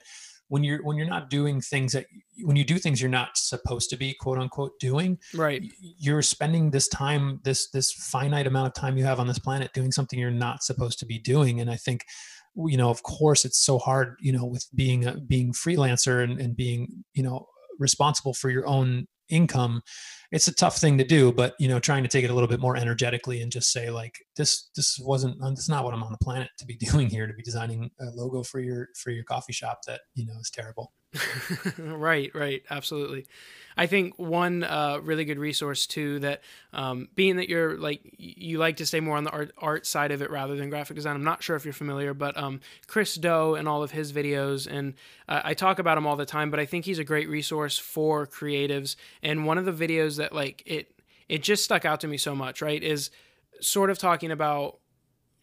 when 0.49 0.63
you're 0.63 0.83
when 0.83 0.97
you're 0.97 1.07
not 1.07 1.29
doing 1.29 1.61
things 1.61 1.93
that 1.93 2.05
when 2.43 2.55
you 2.55 2.63
do 2.63 2.77
things 2.77 3.01
you're 3.01 3.09
not 3.09 3.37
supposed 3.37 3.89
to 3.89 3.97
be 3.97 4.13
quote 4.13 4.37
unquote 4.37 4.79
doing 4.79 5.17
right. 5.33 5.63
you're 5.97 6.21
spending 6.21 6.71
this 6.71 6.87
time 6.87 7.39
this 7.43 7.69
this 7.69 7.91
finite 7.91 8.47
amount 8.47 8.67
of 8.67 8.73
time 8.73 8.97
you 8.97 9.03
have 9.05 9.19
on 9.19 9.27
this 9.27 9.39
planet 9.39 9.71
doing 9.73 9.91
something 9.91 10.19
you're 10.19 10.31
not 10.31 10.63
supposed 10.63 10.99
to 10.99 11.05
be 11.05 11.19
doing. 11.19 11.59
And 11.59 11.69
i 11.69 11.75
think 11.75 12.05
you 12.55 12.77
know 12.77 12.89
of 12.89 13.01
course 13.03 13.45
it's 13.45 13.59
so 13.59 13.79
hard 13.79 14.15
you 14.19 14.31
know 14.31 14.45
with 14.45 14.67
being 14.75 15.05
a 15.05 15.15
being 15.17 15.53
freelancer 15.53 16.23
and, 16.23 16.39
and 16.39 16.55
being 16.55 17.03
you 17.13 17.23
know 17.23 17.47
responsible 17.79 18.33
for 18.33 18.49
your 18.49 18.67
own 18.67 19.07
income 19.33 19.81
it's 20.31 20.47
a 20.47 20.53
tough 20.53 20.77
thing 20.77 20.97
to 20.97 21.03
do 21.03 21.31
but 21.31 21.53
you 21.59 21.67
know 21.67 21.79
trying 21.79 22.03
to 22.03 22.09
take 22.09 22.23
it 22.23 22.29
a 22.29 22.33
little 22.33 22.47
bit 22.47 22.59
more 22.59 22.75
energetically 22.75 23.41
and 23.41 23.51
just 23.51 23.71
say 23.71 23.89
like 23.89 24.19
this 24.35 24.69
this 24.75 24.99
wasn't 24.99 25.35
uh, 25.41 25.49
this 25.51 25.59
is 25.59 25.69
not 25.69 25.83
what 25.83 25.93
i'm 25.93 26.03
on 26.03 26.11
the 26.11 26.17
planet 26.23 26.49
to 26.57 26.65
be 26.65 26.75
doing 26.91 27.09
here 27.09 27.27
to 27.27 27.33
be 27.33 27.43
designing 27.43 27.89
a 27.99 28.05
logo 28.15 28.43
for 28.43 28.59
your 28.59 28.89
for 28.95 29.11
your 29.11 29.23
coffee 29.23 29.53
shop 29.53 29.79
that 29.87 30.01
you 30.15 30.25
know 30.25 30.33
is 30.39 30.49
terrible 30.49 30.91
right, 31.77 32.31
right, 32.33 32.63
absolutely. 32.69 33.27
I 33.75 33.87
think 33.87 34.17
one 34.17 34.63
uh, 34.63 34.99
really 35.01 35.25
good 35.25 35.39
resource 35.39 35.87
too 35.87 36.19
that 36.19 36.41
um, 36.73 37.07
being 37.15 37.37
that 37.37 37.49
you're 37.49 37.77
like 37.77 38.01
you 38.17 38.59
like 38.59 38.77
to 38.77 38.85
stay 38.85 38.99
more 38.99 39.17
on 39.17 39.23
the 39.23 39.31
art, 39.31 39.51
art 39.57 39.87
side 39.87 40.11
of 40.11 40.21
it 40.21 40.29
rather 40.29 40.55
than 40.55 40.69
graphic 40.69 40.95
design. 40.95 41.15
I'm 41.15 41.23
not 41.23 41.41
sure 41.41 41.55
if 41.55 41.65
you're 41.65 41.73
familiar, 41.73 42.13
but 42.13 42.37
um, 42.37 42.61
Chris 42.87 43.15
Do 43.15 43.55
and 43.55 43.67
all 43.67 43.81
of 43.81 43.91
his 43.91 44.13
videos, 44.13 44.67
and 44.67 44.93
uh, 45.27 45.41
I 45.43 45.53
talk 45.55 45.79
about 45.79 45.97
him 45.97 46.05
all 46.05 46.15
the 46.15 46.25
time. 46.25 46.51
But 46.51 46.59
I 46.59 46.65
think 46.65 46.85
he's 46.85 46.99
a 46.99 47.03
great 47.03 47.29
resource 47.29 47.77
for 47.77 48.27
creatives. 48.27 48.95
And 49.23 49.47
one 49.47 49.57
of 49.57 49.65
the 49.65 49.71
videos 49.71 50.17
that 50.17 50.33
like 50.33 50.61
it 50.65 50.91
it 51.27 51.41
just 51.41 51.63
stuck 51.63 51.85
out 51.85 52.01
to 52.01 52.07
me 52.07 52.17
so 52.17 52.35
much, 52.35 52.61
right, 52.61 52.83
is 52.83 53.09
sort 53.61 53.89
of 53.89 53.97
talking 53.97 54.29
about 54.29 54.77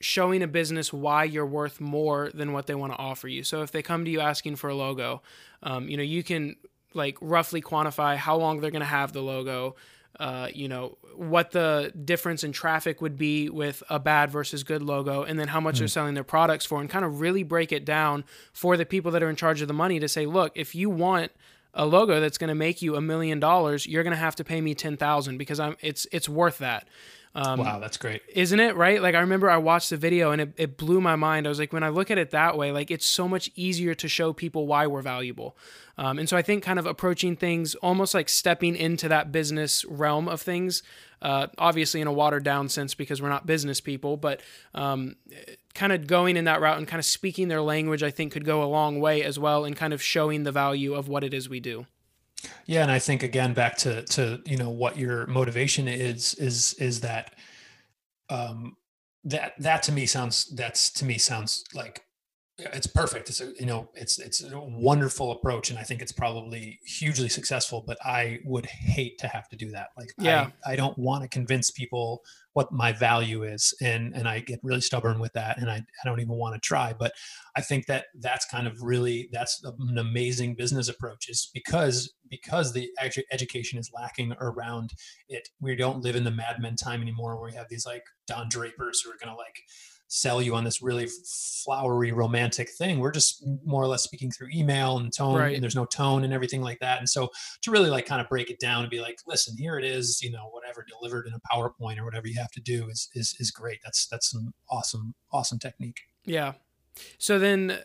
showing 0.00 0.42
a 0.42 0.46
business 0.46 0.92
why 0.92 1.24
you're 1.24 1.46
worth 1.46 1.80
more 1.80 2.30
than 2.32 2.52
what 2.52 2.66
they 2.66 2.74
want 2.74 2.92
to 2.92 2.98
offer 2.98 3.28
you. 3.28 3.42
So 3.42 3.62
if 3.62 3.70
they 3.70 3.82
come 3.82 4.04
to 4.04 4.10
you 4.10 4.20
asking 4.20 4.56
for 4.56 4.70
a 4.70 4.74
logo, 4.74 5.22
um, 5.62 5.88
you 5.88 5.96
know, 5.96 6.02
you 6.02 6.22
can 6.22 6.56
like 6.94 7.16
roughly 7.20 7.60
quantify 7.60 8.16
how 8.16 8.36
long 8.36 8.60
they're 8.60 8.70
going 8.70 8.80
to 8.80 8.86
have 8.86 9.12
the 9.12 9.22
logo. 9.22 9.76
Uh, 10.18 10.48
you 10.52 10.68
know 10.68 10.98
what 11.14 11.52
the 11.52 11.92
difference 12.04 12.44
in 12.44 12.52
traffic 12.52 13.00
would 13.00 13.16
be 13.16 13.48
with 13.48 13.82
a 13.88 13.98
bad 13.98 14.30
versus 14.30 14.62
good 14.62 14.82
logo, 14.82 15.22
and 15.22 15.38
then 15.38 15.48
how 15.48 15.60
much 15.60 15.76
mm. 15.76 15.78
they're 15.78 15.88
selling 15.88 16.14
their 16.14 16.24
products 16.24 16.66
for, 16.66 16.80
and 16.80 16.90
kind 16.90 17.04
of 17.04 17.20
really 17.20 17.42
break 17.42 17.72
it 17.72 17.84
down 17.86 18.24
for 18.52 18.76
the 18.76 18.84
people 18.84 19.10
that 19.12 19.22
are 19.22 19.30
in 19.30 19.36
charge 19.36 19.62
of 19.62 19.68
the 19.68 19.72
money 19.72 19.98
to 19.98 20.08
say, 20.08 20.26
look, 20.26 20.52
if 20.56 20.74
you 20.74 20.90
want 20.90 21.32
a 21.74 21.86
logo 21.86 22.20
that's 22.20 22.38
going 22.38 22.48
to 22.48 22.54
make 22.54 22.82
you 22.82 22.96
a 22.96 23.00
million 23.00 23.40
dollars, 23.40 23.86
you're 23.86 24.02
going 24.02 24.12
to 24.12 24.16
have 24.16 24.36
to 24.36 24.44
pay 24.44 24.60
me 24.60 24.74
ten 24.74 24.96
thousand 24.96 25.38
because 25.38 25.60
I'm 25.60 25.76
it's 25.80 26.06
it's 26.12 26.28
worth 26.28 26.58
that. 26.58 26.88
Um, 27.32 27.60
wow, 27.60 27.78
that's 27.78 27.96
great. 27.96 28.22
Isn't 28.34 28.58
it? 28.58 28.74
Right? 28.74 29.00
Like, 29.00 29.14
I 29.14 29.20
remember 29.20 29.48
I 29.48 29.56
watched 29.56 29.90
the 29.90 29.96
video 29.96 30.32
and 30.32 30.40
it, 30.40 30.52
it 30.56 30.76
blew 30.76 31.00
my 31.00 31.14
mind. 31.14 31.46
I 31.46 31.48
was 31.48 31.60
like, 31.60 31.72
when 31.72 31.84
I 31.84 31.88
look 31.88 32.10
at 32.10 32.18
it 32.18 32.30
that 32.30 32.58
way, 32.58 32.72
like, 32.72 32.90
it's 32.90 33.06
so 33.06 33.28
much 33.28 33.50
easier 33.54 33.94
to 33.94 34.08
show 34.08 34.32
people 34.32 34.66
why 34.66 34.86
we're 34.86 35.02
valuable. 35.02 35.56
Um, 35.96 36.18
and 36.18 36.28
so 36.28 36.36
I 36.36 36.42
think 36.42 36.64
kind 36.64 36.78
of 36.78 36.86
approaching 36.86 37.36
things 37.36 37.74
almost 37.76 38.14
like 38.14 38.28
stepping 38.28 38.74
into 38.74 39.06
that 39.08 39.30
business 39.30 39.84
realm 39.84 40.28
of 40.28 40.40
things, 40.40 40.82
uh, 41.22 41.48
obviously 41.58 42.00
in 42.00 42.08
a 42.08 42.12
watered 42.12 42.42
down 42.42 42.68
sense 42.68 42.94
because 42.94 43.22
we're 43.22 43.28
not 43.28 43.46
business 43.46 43.80
people, 43.80 44.16
but 44.16 44.40
um, 44.74 45.14
kind 45.74 45.92
of 45.92 46.06
going 46.06 46.36
in 46.36 46.46
that 46.46 46.60
route 46.60 46.78
and 46.78 46.88
kind 46.88 46.98
of 46.98 47.04
speaking 47.04 47.48
their 47.48 47.62
language, 47.62 48.02
I 48.02 48.10
think 48.10 48.32
could 48.32 48.44
go 48.44 48.62
a 48.62 48.66
long 48.66 48.98
way 48.98 49.22
as 49.22 49.38
well 49.38 49.64
in 49.64 49.74
kind 49.74 49.92
of 49.92 50.02
showing 50.02 50.42
the 50.42 50.52
value 50.52 50.94
of 50.94 51.06
what 51.06 51.22
it 51.22 51.34
is 51.34 51.48
we 51.48 51.60
do. 51.60 51.86
Yeah, 52.66 52.82
and 52.82 52.90
I 52.90 52.98
think 52.98 53.22
again 53.22 53.54
back 53.54 53.76
to 53.78 54.02
to 54.04 54.40
you 54.46 54.56
know 54.56 54.70
what 54.70 54.96
your 54.96 55.26
motivation 55.26 55.88
is 55.88 56.34
is 56.34 56.74
is 56.74 57.00
that 57.00 57.34
um 58.28 58.76
that 59.24 59.54
that 59.58 59.82
to 59.84 59.92
me 59.92 60.06
sounds 60.06 60.46
that's 60.54 60.90
to 60.92 61.04
me 61.04 61.18
sounds 61.18 61.64
like 61.74 62.02
it's 62.72 62.86
perfect. 62.86 63.28
It's 63.28 63.40
a, 63.40 63.52
you 63.58 63.66
know, 63.66 63.88
it's 63.94 64.18
it's 64.18 64.42
a 64.42 64.58
wonderful 64.58 65.32
approach, 65.32 65.70
and 65.70 65.78
I 65.78 65.82
think 65.82 66.02
it's 66.02 66.12
probably 66.12 66.78
hugely 66.84 67.28
successful. 67.28 67.82
But 67.86 67.98
I 68.04 68.40
would 68.44 68.66
hate 68.66 69.18
to 69.18 69.28
have 69.28 69.48
to 69.48 69.56
do 69.56 69.70
that. 69.70 69.88
Like, 69.96 70.12
yeah, 70.18 70.50
I, 70.66 70.72
I 70.72 70.76
don't 70.76 70.96
want 70.98 71.22
to 71.22 71.28
convince 71.28 71.70
people 71.70 72.22
what 72.52 72.72
my 72.72 72.92
value 72.92 73.44
is, 73.44 73.74
and 73.80 74.14
and 74.14 74.28
I 74.28 74.40
get 74.40 74.60
really 74.62 74.80
stubborn 74.80 75.20
with 75.20 75.32
that, 75.34 75.58
and 75.58 75.70
I 75.70 75.76
I 75.76 76.04
don't 76.04 76.20
even 76.20 76.34
want 76.34 76.54
to 76.54 76.60
try. 76.60 76.92
But 76.98 77.12
I 77.56 77.60
think 77.60 77.86
that 77.86 78.06
that's 78.18 78.46
kind 78.46 78.66
of 78.66 78.82
really 78.82 79.28
that's 79.32 79.62
an 79.64 79.98
amazing 79.98 80.56
business 80.56 80.88
approach, 80.88 81.28
is 81.28 81.50
because 81.54 82.12
because 82.28 82.72
the 82.72 82.88
edu- 83.00 83.22
education 83.32 83.78
is 83.78 83.90
lacking 83.94 84.34
around 84.40 84.92
it. 85.28 85.48
We 85.60 85.76
don't 85.76 86.02
live 86.02 86.16
in 86.16 86.24
the 86.24 86.30
Mad 86.30 86.56
Men 86.60 86.76
time 86.76 87.02
anymore, 87.02 87.36
where 87.40 87.50
we 87.50 87.56
have 87.56 87.68
these 87.68 87.86
like 87.86 88.04
Don 88.26 88.48
Drapers 88.48 89.00
who 89.00 89.10
are 89.10 89.18
going 89.22 89.34
to 89.34 89.38
like 89.38 89.62
sell 90.10 90.42
you 90.42 90.56
on 90.56 90.64
this 90.64 90.82
really 90.82 91.08
flowery 91.64 92.10
romantic 92.10 92.68
thing. 92.68 92.98
We're 92.98 93.12
just 93.12 93.46
more 93.64 93.80
or 93.80 93.86
less 93.86 94.02
speaking 94.02 94.30
through 94.30 94.48
email 94.52 94.98
and 94.98 95.12
tone 95.16 95.38
right. 95.38 95.54
and 95.54 95.62
there's 95.62 95.76
no 95.76 95.84
tone 95.84 96.24
and 96.24 96.32
everything 96.32 96.62
like 96.62 96.80
that. 96.80 96.98
And 96.98 97.08
so 97.08 97.30
to 97.62 97.70
really 97.70 97.88
like 97.88 98.06
kind 98.06 98.20
of 98.20 98.28
break 98.28 98.50
it 98.50 98.58
down 98.58 98.82
and 98.82 98.90
be 98.90 99.00
like 99.00 99.20
listen 99.26 99.56
here 99.56 99.78
it 99.78 99.84
is 99.84 100.20
you 100.20 100.30
know 100.32 100.48
whatever 100.50 100.84
delivered 100.86 101.28
in 101.28 101.32
a 101.32 101.40
powerpoint 101.52 101.98
or 101.98 102.04
whatever 102.04 102.26
you 102.26 102.38
have 102.38 102.50
to 102.50 102.60
do 102.60 102.88
is 102.88 103.08
is, 103.14 103.36
is 103.38 103.52
great. 103.52 103.78
That's 103.84 104.08
that's 104.08 104.30
some 104.30 104.52
awesome 104.68 105.14
awesome 105.32 105.60
technique. 105.60 106.00
Yeah. 106.24 106.54
So 107.18 107.38
then 107.38 107.78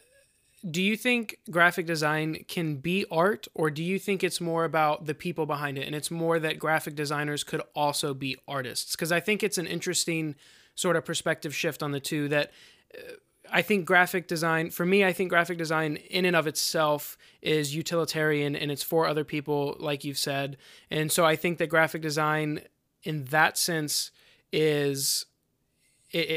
do 0.69 0.81
you 0.81 0.97
think 0.97 1.37
graphic 1.51 1.85
design 1.85 2.43
can 2.47 2.77
be 2.77 3.05
art 3.11 3.47
or 3.53 3.69
do 3.69 3.83
you 3.83 3.99
think 3.99 4.23
it's 4.23 4.41
more 4.41 4.65
about 4.65 5.05
the 5.05 5.13
people 5.13 5.45
behind 5.45 5.77
it? 5.77 5.85
And 5.85 5.95
it's 5.95 6.09
more 6.09 6.39
that 6.39 6.57
graphic 6.57 6.95
designers 6.95 7.43
could 7.43 7.61
also 7.75 8.15
be 8.15 8.35
artists 8.47 8.95
because 8.95 9.11
i 9.11 9.19
think 9.19 9.43
it's 9.43 9.59
an 9.59 9.67
interesting 9.67 10.33
sort 10.75 10.95
of 10.95 11.05
perspective 11.05 11.55
shift 11.55 11.81
on 11.81 11.91
the 11.91 11.99
two 11.99 12.27
that 12.29 12.51
uh, 12.95 13.13
I 13.51 13.61
think 13.61 13.85
graphic 13.85 14.27
design, 14.27 14.69
for 14.69 14.85
me, 14.85 15.03
I 15.05 15.13
think 15.13 15.29
graphic 15.29 15.57
design 15.57 15.97
in 16.09 16.25
and 16.25 16.35
of 16.35 16.47
itself 16.47 17.17
is 17.41 17.75
utilitarian 17.75 18.55
and 18.55 18.71
it's 18.71 18.83
for 18.83 19.07
other 19.07 19.23
people, 19.23 19.75
like 19.79 20.03
you've 20.03 20.17
said. 20.17 20.57
And 20.89 21.11
so 21.11 21.25
I 21.25 21.35
think 21.35 21.59
that 21.59 21.67
graphic 21.67 22.01
design, 22.01 22.61
in 23.03 23.25
that 23.25 23.57
sense, 23.57 24.11
is. 24.51 25.25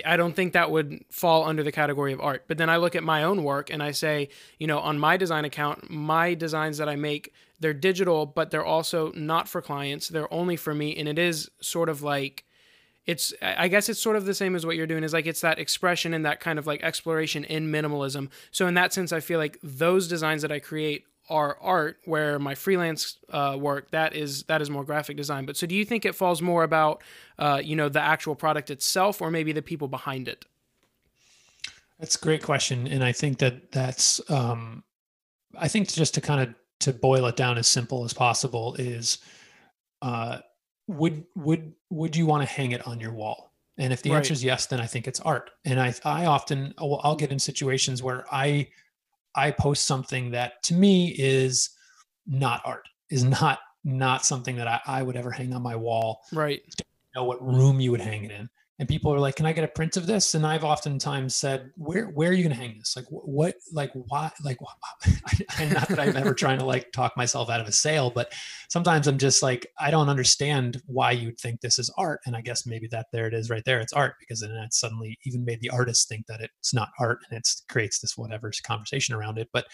I 0.05 0.17
don't 0.17 0.35
think 0.35 0.55
that 0.55 0.73
would 0.73 1.05
fall 1.09 1.45
under 1.45 1.63
the 1.63 1.71
category 1.71 2.13
of 2.13 2.21
art. 2.21 2.47
But 2.49 2.59
then 2.59 2.69
I 2.69 2.79
look 2.79 2.97
at 2.97 3.05
my 3.05 3.23
own 3.23 3.45
work 3.45 3.71
and 3.71 3.81
I 3.81 3.93
say, 3.93 4.29
you 4.59 4.67
know, 4.67 4.81
on 4.81 4.99
my 4.99 5.17
design 5.17 5.45
account, 5.45 5.89
my 5.89 6.35
designs 6.35 6.79
that 6.79 6.89
I 6.89 6.97
make, 6.97 7.33
they're 7.61 7.75
digital, 7.75 8.27
but 8.27 8.51
they're 8.51 8.65
also 8.65 9.13
not 9.13 9.49
for 9.49 9.63
clients. 9.63 10.09
They're 10.09 10.33
only 10.35 10.57
for 10.57 10.75
me. 10.75 10.97
And 10.97 11.07
it 11.07 11.17
is 11.17 11.49
sort 11.61 11.89
of 11.89 12.03
like 12.03 12.45
it's 13.09 13.33
i 13.41 13.67
guess 13.69 13.89
it's 13.89 14.01
sort 14.01 14.17
of 14.17 14.27
the 14.27 14.35
same 14.35 14.55
as 14.55 14.65
what 14.67 14.77
you're 14.77 14.87
doing 14.87 15.03
is 15.03 15.15
like 15.15 15.27
it's 15.27 15.41
that 15.41 15.59
expression 15.59 16.13
and 16.13 16.27
that 16.27 16.41
kind 16.41 16.59
of 16.59 16.67
like 16.67 16.83
exploration 16.83 17.43
in 17.45 17.73
minimalism. 17.73 18.29
So 18.53 18.69
in 18.69 18.75
that 18.75 18.93
sense 18.93 19.13
i 19.13 19.19
feel 19.19 19.39
like 19.39 19.59
those 19.63 20.07
designs 20.07 20.43
that 20.43 20.53
i 20.53 20.61
create 20.61 21.05
are 21.31 21.59
art 21.61 21.99
where 22.05 22.39
my 22.39 22.55
freelance 22.55 23.19
uh, 23.31 23.57
work 23.59 23.91
that 23.91 24.15
is 24.15 24.45
that 24.45 24.63
is 24.63 24.71
more 24.71 24.85
graphic 24.85 25.17
design. 25.17 25.45
But 25.45 25.57
so 25.57 25.67
do 25.67 25.75
you 25.75 25.85
think 25.85 26.05
it 26.05 26.15
falls 26.15 26.41
more 26.41 26.63
about 26.63 27.03
uh, 27.39 27.61
you 27.63 27.77
know 27.77 27.89
the 27.89 28.01
actual 28.01 28.35
product 28.35 28.71
itself 28.71 29.21
or 29.21 29.31
maybe 29.31 29.53
the 29.53 29.63
people 29.63 29.89
behind 29.89 30.29
it? 30.29 30.45
That's 31.99 32.17
a 32.17 32.21
great 32.21 32.43
question 32.43 32.87
and 32.87 33.03
i 33.03 33.13
think 33.13 33.39
that 33.39 33.73
that's 33.73 34.21
um, 34.31 34.85
i 35.59 35.67
think 35.67 35.89
just 35.89 36.15
to 36.15 36.21
kind 36.21 36.41
of 36.43 36.55
to 36.81 36.93
boil 36.93 37.27
it 37.27 37.37
down 37.37 37.59
as 37.59 37.67
simple 37.67 38.05
as 38.05 38.13
possible 38.13 38.75
is 38.79 39.19
uh, 40.01 40.39
would 40.89 41.25
would 41.37 41.73
would 41.91 42.17
you 42.17 42.27
want 42.27 42.43
to 42.43 42.53
hang 42.53 42.73
it 42.73 42.87
on 42.87 42.99
your 42.99 43.13
wall? 43.13 43.53
And 43.77 43.93
if 43.93 44.03
the 44.03 44.11
right. 44.11 44.17
answer 44.17 44.33
is 44.33 44.43
yes 44.43 44.67
then 44.67 44.81
i 44.81 44.87
think 44.87 45.07
it's 45.07 45.21
art. 45.21 45.51
And 45.65 45.81
i 45.81 45.95
i 46.05 46.27
often 46.27 46.75
uh, 46.79 46.95
i'll 46.95 47.17
get 47.17 47.31
in 47.31 47.39
situations 47.39 48.03
where 48.03 48.25
i 48.33 48.69
i 49.37 49.51
post 49.53 49.87
something 49.87 50.33
that 50.33 50.63
to 50.65 50.75
me 50.75 51.15
is 51.17 51.71
not 52.27 52.63
art 52.65 52.89
is 53.11 53.23
not 53.25 53.61
not 53.85 54.25
something 54.25 54.57
that 54.57 54.67
i, 54.67 54.81
I 54.87 55.03
would 55.03 55.17
ever 55.17 55.31
hang 55.31 55.53
on 55.53 55.63
my 55.63 55.77
wall. 55.77 56.23
Right. 56.33 56.63
Know 57.15 57.25
what 57.25 57.45
room 57.45 57.81
you 57.81 57.91
would 57.93 58.01
hang 58.01 58.25
it 58.25 58.31
in 58.31 58.51
and 58.79 58.89
people 58.89 59.13
are 59.13 59.19
like 59.19 59.37
can 59.37 59.47
i 59.47 59.53
get 59.53 59.65
a 59.65 59.69
print 59.69 59.97
of 59.97 60.07
this? 60.07 60.35
And 60.35 60.47
i've 60.47 60.65
oftentimes 60.65 61.35
said 61.35 61.71
where 61.77 62.07
where 62.07 62.31
are 62.31 62.33
you 62.33 62.43
going 62.43 62.55
to 62.55 62.61
hang 62.61 62.79
this? 62.79 62.95
Like 62.97 63.07
what 63.09 63.57
like 63.73 63.91
why 63.93 64.31
like 64.45 64.59
I, 65.59 65.65
not 65.73 65.89
that 65.89 65.99
i'm 65.99 66.17
ever 66.17 66.35
trying 66.35 66.59
to 66.59 66.65
like 66.65 66.93
talk 66.93 67.17
myself 67.17 67.51
out 67.51 67.61
of 67.61 67.69
a 67.69 67.73
sale 67.73 68.11
but 68.11 68.33
sometimes 68.69 69.07
i'm 69.07 69.19
just 69.19 69.43
like 69.43 69.67
i 69.79 69.91
don't 69.91 70.09
understand 70.09 70.83
why 70.87 71.13
you'd 71.13 71.39
think 71.39 71.61
this 71.61 71.79
is 71.79 71.91
art. 71.99 72.21
And 72.27 72.37
i 72.37 72.41
guess 72.41 72.67
maybe 72.67 72.89
that 72.89 73.07
there 73.13 73.27
it 73.27 73.35
is 73.35 73.51
right 73.51 73.65
there 73.65 73.81
it's 73.81 73.93
art 73.93 74.15
because 74.21 74.41
then 74.41 74.51
it 74.51 74.75
suddenly 74.75 75.19
even 75.25 75.45
made 75.45 75.61
the 75.61 75.71
artist 75.71 76.09
think 76.09 76.27
that 76.27 76.41
it's 76.41 76.75
not 76.75 76.91
art 76.99 77.21
and 77.29 77.39
it 77.39 77.49
creates 77.69 77.99
this 78.01 78.17
whatever 78.17 78.51
conversation 78.65 79.15
around 79.15 79.39
it. 79.39 79.49
But 79.53 79.67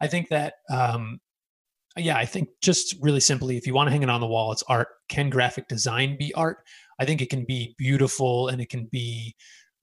i 0.00 0.06
think 0.06 0.28
that 0.28 0.54
um 0.70 1.20
yeah 1.96 2.16
i 2.16 2.26
think 2.26 2.48
just 2.60 2.96
really 3.00 3.20
simply 3.20 3.56
if 3.56 3.66
you 3.66 3.74
want 3.74 3.86
to 3.86 3.90
hang 3.90 4.02
it 4.02 4.10
on 4.10 4.20
the 4.20 4.26
wall 4.26 4.52
it's 4.52 4.62
art. 4.68 4.88
Can 5.08 5.30
graphic 5.30 5.68
design 5.68 6.16
be 6.18 6.34
art 6.34 6.58
I 6.98 7.04
think 7.04 7.20
it 7.20 7.30
can 7.30 7.44
be 7.44 7.74
beautiful 7.78 8.48
and 8.48 8.60
it 8.60 8.68
can 8.68 8.88
be 8.90 9.34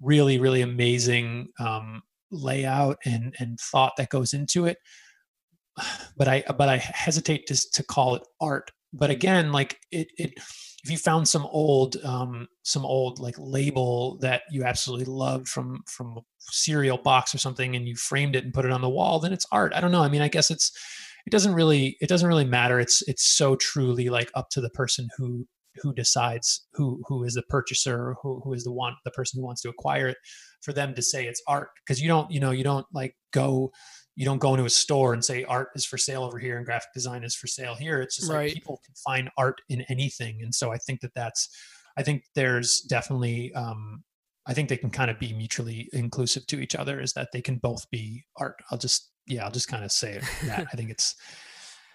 really, 0.01 0.39
really 0.39 0.61
amazing 0.61 1.49
um, 1.59 2.01
layout 2.31 2.97
and 3.05 3.35
and 3.39 3.59
thought 3.59 3.93
that 3.97 4.09
goes 4.09 4.33
into 4.33 4.65
it. 4.65 4.77
But 6.15 6.27
I 6.27 6.43
but 6.57 6.69
I 6.69 6.77
hesitate 6.77 7.47
to 7.47 7.71
to 7.73 7.83
call 7.83 8.15
it 8.15 8.23
art. 8.39 8.71
But 8.93 9.09
again, 9.09 9.51
like 9.51 9.79
it 9.91 10.07
it 10.17 10.33
if 10.83 10.91
you 10.91 10.97
found 10.97 11.27
some 11.27 11.45
old 11.45 11.95
um, 12.03 12.47
some 12.63 12.85
old 12.85 13.19
like 13.19 13.35
label 13.37 14.17
that 14.19 14.43
you 14.51 14.63
absolutely 14.63 15.05
loved 15.05 15.47
from 15.47 15.81
from 15.87 16.17
a 16.17 16.21
cereal 16.39 16.97
box 16.97 17.33
or 17.33 17.37
something 17.37 17.75
and 17.75 17.87
you 17.87 17.95
framed 17.95 18.35
it 18.35 18.43
and 18.43 18.53
put 18.53 18.65
it 18.65 18.71
on 18.71 18.81
the 18.81 18.89
wall 18.89 19.17
then 19.19 19.31
it's 19.31 19.45
art 19.51 19.71
i 19.73 19.79
don't 19.79 19.91
know 19.91 20.03
i 20.03 20.09
mean 20.09 20.21
i 20.21 20.27
guess 20.27 20.51
it's 20.51 20.71
it 21.25 21.29
doesn't 21.29 21.53
really 21.53 21.95
it 22.01 22.09
doesn't 22.09 22.27
really 22.27 22.43
matter 22.43 22.81
it's 22.81 23.01
it's 23.07 23.23
so 23.23 23.55
truly 23.55 24.09
like 24.09 24.29
up 24.35 24.49
to 24.49 24.59
the 24.59 24.69
person 24.71 25.07
who 25.17 25.47
who 25.81 25.93
decides 25.93 26.67
who 26.73 27.01
who 27.07 27.23
is 27.23 27.33
the 27.33 27.43
purchaser 27.43 28.15
who, 28.21 28.41
who 28.43 28.53
is 28.53 28.63
the 28.63 28.71
one 28.71 28.93
the 29.05 29.11
person 29.11 29.39
who 29.39 29.45
wants 29.45 29.61
to 29.61 29.69
acquire 29.69 30.07
it 30.07 30.17
for 30.61 30.73
them 30.73 30.93
to 30.95 31.01
say 31.01 31.25
it's 31.25 31.41
art. 31.47 31.69
Because 31.85 32.01
you 32.01 32.07
don't 32.07 32.29
you 32.31 32.39
know 32.39 32.51
you 32.51 32.63
don't 32.63 32.85
like 32.93 33.15
go 33.31 33.71
you 34.15 34.25
don't 34.25 34.39
go 34.39 34.53
into 34.53 34.65
a 34.65 34.69
store 34.69 35.13
and 35.13 35.25
say 35.25 35.43
art 35.43 35.69
is 35.75 35.85
for 35.85 35.97
sale 35.97 36.23
over 36.23 36.37
here 36.37 36.57
and 36.57 36.65
graphic 36.65 36.89
design 36.93 37.23
is 37.23 37.35
for 37.35 37.47
sale 37.47 37.75
here. 37.75 37.99
It's 38.01 38.17
just 38.17 38.31
right. 38.31 38.45
like 38.45 38.53
people 38.53 38.79
can 38.85 38.93
find 38.95 39.29
art 39.37 39.61
in 39.69 39.81
anything 39.89 40.41
and 40.41 40.53
so 40.53 40.71
i 40.71 40.77
think 40.77 41.01
that 41.01 41.13
that's 41.15 41.49
i 41.97 42.03
think 42.03 42.23
there's 42.35 42.81
definitely 42.81 43.53
um 43.53 44.03
i 44.45 44.53
think 44.53 44.69
they 44.69 44.77
can 44.77 44.89
kind 44.89 45.09
of 45.09 45.19
be 45.19 45.33
mutually 45.33 45.89
inclusive 45.93 46.45
to 46.47 46.59
each 46.59 46.75
other 46.75 46.99
is 46.99 47.13
that 47.13 47.29
they 47.33 47.41
can 47.41 47.57
both 47.57 47.89
be 47.89 48.23
art. 48.37 48.55
I'll 48.71 48.77
just 48.77 49.11
yeah 49.27 49.45
i'll 49.45 49.51
just 49.51 49.67
kind 49.67 49.83
of 49.83 49.91
say 49.91 50.19
that 50.45 50.67
i 50.73 50.75
think 50.75 50.89
it's 50.89 51.15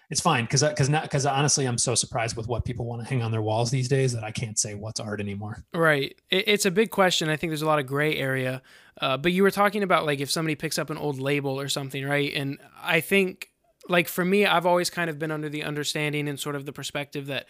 it's 0.09 0.21
fine 0.21 0.45
because 0.45 0.63
because 0.63 0.89
not 0.89 1.03
because 1.03 1.25
honestly 1.25 1.65
i'm 1.65 1.77
so 1.77 1.95
surprised 1.95 2.35
with 2.35 2.47
what 2.47 2.65
people 2.65 2.85
want 2.85 3.01
to 3.01 3.07
hang 3.07 3.21
on 3.21 3.31
their 3.31 3.41
walls 3.41 3.71
these 3.71 3.87
days 3.87 4.13
that 4.13 4.23
i 4.23 4.31
can't 4.31 4.57
say 4.57 4.75
what's 4.75 4.99
art 4.99 5.19
anymore. 5.19 5.63
Right. 5.73 6.15
It, 6.29 6.47
it's 6.47 6.65
a 6.65 6.71
big 6.71 6.91
question. 6.91 7.29
I 7.29 7.35
think 7.35 7.51
there's 7.51 7.61
a 7.61 7.67
lot 7.67 7.79
of 7.79 7.87
gray 7.87 8.15
area. 8.15 8.61
Uh, 8.99 9.17
but 9.17 9.31
you 9.31 9.43
were 9.43 9.51
talking 9.51 9.83
about 9.83 10.05
like 10.05 10.19
if 10.19 10.29
somebody 10.29 10.55
picks 10.55 10.77
up 10.77 10.89
an 10.89 10.97
old 10.97 11.19
label 11.19 11.59
or 11.59 11.67
something 11.67 12.05
right? 12.05 12.33
And 12.33 12.57
i 12.81 12.99
think 12.99 13.49
like 13.87 14.07
for 14.07 14.25
me 14.25 14.45
i've 14.45 14.65
always 14.65 14.89
kind 14.89 15.09
of 15.09 15.17
been 15.17 15.31
under 15.31 15.49
the 15.49 15.63
understanding 15.63 16.27
and 16.27 16.39
sort 16.39 16.55
of 16.55 16.65
the 16.65 16.73
perspective 16.73 17.27
that 17.27 17.47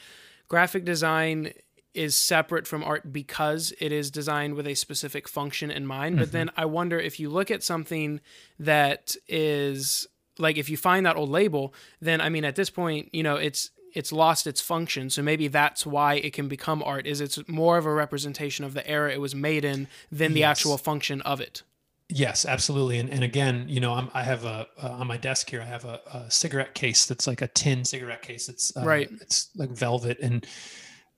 graphic 0.47 0.85
design 0.85 1.51
is 1.93 2.15
separate 2.15 2.67
from 2.67 2.83
art 2.83 3.11
because 3.11 3.73
it 3.79 3.91
is 3.91 4.11
designed 4.11 4.53
with 4.55 4.67
a 4.67 4.75
specific 4.75 5.27
function 5.27 5.71
in 5.71 5.85
mind. 5.85 6.15
Mm-hmm. 6.15 6.23
But 6.23 6.31
then 6.31 6.51
I 6.55 6.65
wonder 6.65 6.99
if 6.99 7.19
you 7.19 7.29
look 7.29 7.49
at 7.49 7.63
something 7.63 8.21
that 8.59 9.15
is 9.27 10.07
like 10.39 10.57
if 10.57 10.69
you 10.69 10.77
find 10.77 11.05
that 11.05 11.15
old 11.15 11.29
label, 11.29 11.73
then 12.01 12.21
I 12.21 12.29
mean 12.29 12.45
at 12.45 12.55
this 12.55 12.69
point, 12.69 13.09
you 13.13 13.23
know, 13.23 13.35
it's 13.35 13.71
it's 13.93 14.11
lost 14.11 14.47
its 14.47 14.61
function. 14.61 15.09
So 15.09 15.21
maybe 15.21 15.47
that's 15.47 15.85
why 15.85 16.15
it 16.15 16.33
can 16.33 16.47
become 16.47 16.83
art 16.83 17.07
is 17.07 17.21
it's 17.21 17.39
more 17.47 17.77
of 17.77 17.85
a 17.85 17.93
representation 17.93 18.65
of 18.65 18.73
the 18.73 18.87
era 18.87 19.11
it 19.11 19.21
was 19.21 19.33
made 19.33 19.65
in 19.65 19.87
than 20.11 20.33
the 20.33 20.41
yes. 20.41 20.59
actual 20.59 20.77
function 20.77 21.21
of 21.21 21.41
it. 21.41 21.63
Yes, 22.11 22.43
absolutely. 22.43 22.97
And, 22.97 23.09
and 23.11 23.23
again, 23.23 23.65
you 23.67 23.79
know, 23.79 23.93
I'm, 23.93 24.09
i 24.15 24.23
have 24.23 24.43
a 24.43 24.67
uh, 24.81 24.89
on 24.89 25.05
my 25.05 25.17
desk 25.17 25.49
here. 25.49 25.61
I 25.61 25.65
have 25.65 25.85
a, 25.85 25.99
a, 26.11 26.31
cigarette 26.31 26.73
case 26.73 27.05
that's 27.05 27.27
like 27.27 27.43
a 27.43 27.47
tin 27.47 27.85
cigarette 27.85 28.23
case. 28.23 28.49
It's 28.49 28.75
uh, 28.75 28.83
right. 28.83 29.09
It's 29.21 29.49
like 29.55 29.69
velvet, 29.69 30.17
and 30.19 30.45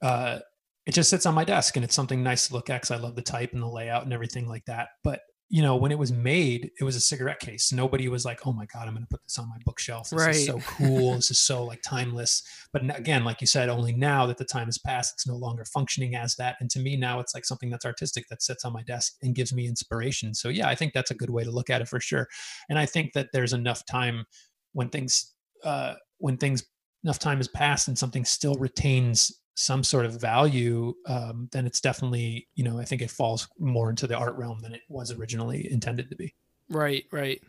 uh, 0.01 0.39
it 0.85 0.93
just 0.93 1.09
sits 1.09 1.25
on 1.25 1.33
my 1.33 1.45
desk, 1.45 1.77
and 1.77 1.85
it's 1.85 1.95
something 1.95 2.21
nice 2.21 2.49
to 2.49 2.53
look 2.53 2.69
at 2.69 2.81
because 2.81 2.91
I 2.91 2.97
love 2.97 3.15
the 3.15 3.21
type 3.21 3.53
and 3.53 3.61
the 3.61 3.67
layout 3.67 4.03
and 4.03 4.11
everything 4.11 4.49
like 4.49 4.65
that. 4.65 4.89
But 5.01 5.21
you 5.53 5.61
know, 5.61 5.75
when 5.75 5.91
it 5.91 5.99
was 5.99 6.13
made, 6.13 6.71
it 6.79 6.83
was 6.85 6.95
a 6.95 7.01
cigarette 7.01 7.41
case. 7.41 7.73
Nobody 7.73 8.07
was 8.07 8.23
like, 8.23 8.47
"Oh 8.47 8.53
my 8.53 8.65
god, 8.73 8.87
I'm 8.87 8.93
going 8.93 9.03
to 9.03 9.09
put 9.09 9.21
this 9.21 9.37
on 9.37 9.49
my 9.49 9.57
bookshelf. 9.65 10.09
This 10.09 10.21
right. 10.21 10.33
is 10.33 10.45
so 10.45 10.59
cool. 10.65 11.15
this 11.15 11.29
is 11.29 11.39
so 11.39 11.65
like 11.65 11.81
timeless." 11.81 12.41
But 12.71 12.83
again, 12.97 13.25
like 13.25 13.41
you 13.41 13.47
said, 13.47 13.67
only 13.67 13.91
now 13.91 14.25
that 14.27 14.37
the 14.37 14.45
time 14.45 14.67
has 14.67 14.77
passed, 14.77 15.13
it's 15.13 15.27
no 15.27 15.35
longer 15.35 15.65
functioning 15.65 16.15
as 16.15 16.35
that. 16.35 16.55
And 16.61 16.69
to 16.69 16.79
me, 16.79 16.95
now 16.95 17.19
it's 17.19 17.35
like 17.35 17.43
something 17.43 17.69
that's 17.69 17.85
artistic 17.85 18.29
that 18.29 18.41
sits 18.41 18.63
on 18.63 18.71
my 18.71 18.81
desk 18.83 19.15
and 19.21 19.35
gives 19.35 19.51
me 19.51 19.67
inspiration. 19.67 20.33
So 20.33 20.47
yeah, 20.47 20.69
I 20.69 20.75
think 20.75 20.93
that's 20.93 21.11
a 21.11 21.15
good 21.15 21.29
way 21.29 21.43
to 21.43 21.51
look 21.51 21.69
at 21.69 21.81
it 21.81 21.89
for 21.89 21.99
sure. 21.99 22.29
And 22.69 22.79
I 22.79 22.85
think 22.85 23.11
that 23.11 23.27
there's 23.33 23.51
enough 23.51 23.85
time 23.85 24.23
when 24.71 24.87
things 24.87 25.33
uh, 25.65 25.95
when 26.19 26.37
things 26.37 26.63
enough 27.03 27.19
time 27.19 27.37
has 27.37 27.49
passed 27.49 27.89
and 27.89 27.97
something 27.97 28.23
still 28.23 28.55
retains 28.55 29.40
some 29.61 29.83
sort 29.83 30.05
of 30.05 30.19
value, 30.19 30.93
um, 31.05 31.47
then 31.51 31.65
it's 31.65 31.79
definitely, 31.79 32.47
you 32.55 32.63
know, 32.63 32.79
I 32.79 32.85
think 32.85 33.01
it 33.01 33.11
falls 33.11 33.47
more 33.59 33.89
into 33.89 34.07
the 34.07 34.17
art 34.17 34.35
realm 34.35 34.61
than 34.61 34.73
it 34.73 34.81
was 34.89 35.11
originally 35.11 35.71
intended 35.71 36.09
to 36.09 36.15
be. 36.15 36.33
Right, 36.69 37.05
right. 37.11 37.41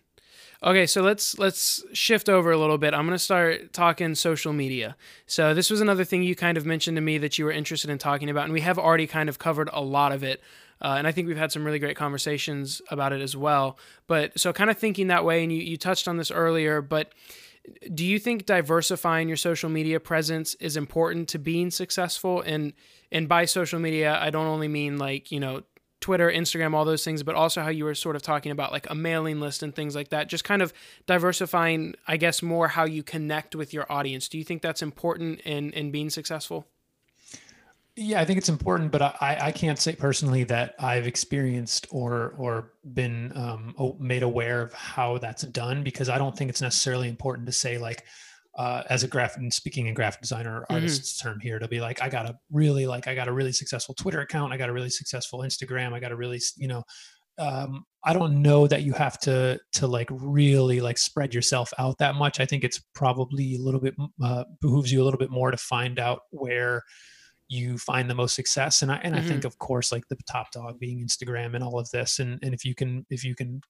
Okay, 0.62 0.86
so 0.86 1.02
let's 1.02 1.38
let's 1.38 1.82
shift 1.92 2.28
over 2.28 2.52
a 2.52 2.58
little 2.58 2.78
bit. 2.78 2.94
I'm 2.94 3.04
going 3.06 3.16
to 3.16 3.18
start 3.18 3.72
talking 3.72 4.14
social 4.14 4.52
media. 4.52 4.96
So 5.26 5.54
this 5.54 5.70
was 5.70 5.80
another 5.80 6.04
thing 6.04 6.22
you 6.22 6.36
kind 6.36 6.56
of 6.56 6.64
mentioned 6.64 6.96
to 6.96 7.00
me 7.00 7.18
that 7.18 7.36
you 7.36 7.44
were 7.44 7.50
interested 7.52 7.90
in 7.90 7.98
talking 7.98 8.30
about, 8.30 8.44
and 8.44 8.52
we 8.52 8.60
have 8.60 8.78
already 8.78 9.06
kind 9.06 9.28
of 9.28 9.38
covered 9.38 9.68
a 9.72 9.80
lot 9.80 10.12
of 10.12 10.22
it. 10.22 10.40
Uh, 10.80 10.96
and 10.98 11.06
I 11.06 11.12
think 11.12 11.28
we've 11.28 11.36
had 11.36 11.52
some 11.52 11.64
really 11.64 11.78
great 11.78 11.96
conversations 11.96 12.82
about 12.90 13.12
it 13.12 13.20
as 13.20 13.36
well. 13.36 13.78
But 14.06 14.38
so 14.38 14.52
kind 14.52 14.70
of 14.70 14.78
thinking 14.78 15.08
that 15.08 15.24
way, 15.24 15.42
and 15.42 15.52
you, 15.52 15.62
you 15.62 15.76
touched 15.76 16.08
on 16.08 16.16
this 16.16 16.30
earlier, 16.30 16.82
but 16.82 17.12
do 17.94 18.04
you 18.04 18.18
think 18.18 18.46
diversifying 18.46 19.28
your 19.28 19.36
social 19.36 19.70
media 19.70 20.00
presence 20.00 20.54
is 20.56 20.76
important 20.76 21.28
to 21.28 21.38
being 21.38 21.70
successful? 21.70 22.40
And 22.40 22.72
and 23.12 23.28
by 23.28 23.44
social 23.44 23.78
media 23.78 24.18
i 24.20 24.30
don't 24.30 24.46
only 24.46 24.66
mean 24.66 24.98
like 24.98 25.30
you 25.30 25.38
know 25.38 25.62
twitter 26.00 26.28
instagram 26.28 26.74
all 26.74 26.84
those 26.84 27.04
things 27.04 27.22
but 27.22 27.36
also 27.36 27.62
how 27.62 27.68
you 27.68 27.84
were 27.84 27.94
sort 27.94 28.16
of 28.16 28.22
talking 28.22 28.50
about 28.50 28.72
like 28.72 28.90
a 28.90 28.94
mailing 28.94 29.38
list 29.38 29.62
and 29.62 29.76
things 29.76 29.94
like 29.94 30.08
that 30.08 30.26
just 30.26 30.42
kind 30.42 30.62
of 30.62 30.72
diversifying 31.06 31.94
i 32.08 32.16
guess 32.16 32.42
more 32.42 32.68
how 32.68 32.84
you 32.84 33.02
connect 33.04 33.54
with 33.54 33.72
your 33.72 33.90
audience. 33.92 34.28
Do 34.28 34.38
you 34.38 34.44
think 34.44 34.62
that's 34.62 34.82
important 34.82 35.40
in 35.40 35.70
in 35.72 35.92
being 35.92 36.10
successful 36.10 36.66
yeah, 37.96 38.20
I 38.20 38.24
think 38.24 38.38
it's 38.38 38.48
important, 38.48 38.90
but 38.90 39.02
I, 39.02 39.38
I 39.40 39.52
can't 39.52 39.78
say 39.78 39.94
personally 39.94 40.44
that 40.44 40.74
I've 40.78 41.06
experienced 41.06 41.86
or 41.90 42.34
or 42.38 42.72
been 42.84 43.32
um, 43.36 43.74
made 44.00 44.22
aware 44.22 44.62
of 44.62 44.72
how 44.72 45.18
that's 45.18 45.42
done 45.42 45.82
because 45.82 46.08
I 46.08 46.16
don't 46.16 46.36
think 46.36 46.48
it's 46.48 46.62
necessarily 46.62 47.08
important 47.08 47.46
to 47.46 47.52
say 47.52 47.76
like 47.76 48.04
uh, 48.56 48.82
as 48.88 49.02
a 49.02 49.08
graphic 49.08 49.52
speaking 49.52 49.88
in 49.88 49.94
graphic 49.94 50.22
designer 50.22 50.60
mm-hmm. 50.60 50.74
artist's 50.74 51.18
term 51.18 51.38
here 51.40 51.58
to 51.58 51.68
be 51.68 51.80
like 51.80 52.00
I 52.00 52.08
got 52.08 52.26
a 52.26 52.38
really 52.50 52.86
like 52.86 53.08
I 53.08 53.14
got 53.14 53.28
a 53.28 53.32
really 53.32 53.52
successful 53.52 53.94
Twitter 53.94 54.20
account, 54.20 54.54
I 54.54 54.56
got 54.56 54.70
a 54.70 54.72
really 54.72 54.90
successful 54.90 55.40
Instagram, 55.40 55.92
I 55.92 56.00
got 56.00 56.12
a 56.12 56.16
really 56.16 56.40
you 56.56 56.68
know 56.68 56.82
um, 57.38 57.84
I 58.04 58.12
don't 58.12 58.42
know 58.42 58.66
that 58.66 58.82
you 58.82 58.92
have 58.94 59.18
to 59.20 59.58
to 59.74 59.86
like 59.86 60.08
really 60.10 60.80
like 60.80 60.96
spread 60.96 61.34
yourself 61.34 61.72
out 61.78 61.98
that 61.98 62.14
much. 62.14 62.40
I 62.40 62.46
think 62.46 62.64
it's 62.64 62.80
probably 62.94 63.56
a 63.56 63.58
little 63.58 63.80
bit 63.80 63.94
uh, 64.22 64.44
behooves 64.62 64.90
you 64.90 65.02
a 65.02 65.04
little 65.04 65.18
bit 65.18 65.30
more 65.30 65.50
to 65.50 65.56
find 65.58 65.98
out 65.98 66.20
where 66.30 66.82
you 67.52 67.76
find 67.76 68.08
the 68.08 68.14
most 68.14 68.34
success 68.34 68.80
and 68.80 68.90
i 68.90 68.96
and 69.02 69.14
mm-hmm. 69.14 69.24
i 69.24 69.28
think 69.28 69.44
of 69.44 69.58
course 69.58 69.92
like 69.92 70.08
the 70.08 70.16
top 70.30 70.50
dog 70.52 70.78
being 70.80 71.06
instagram 71.06 71.54
and 71.54 71.62
all 71.62 71.78
of 71.78 71.88
this 71.90 72.18
and 72.18 72.38
and 72.42 72.54
if 72.54 72.64
you 72.64 72.74
can 72.74 73.04
if 73.10 73.22
you 73.22 73.34
can 73.34 73.60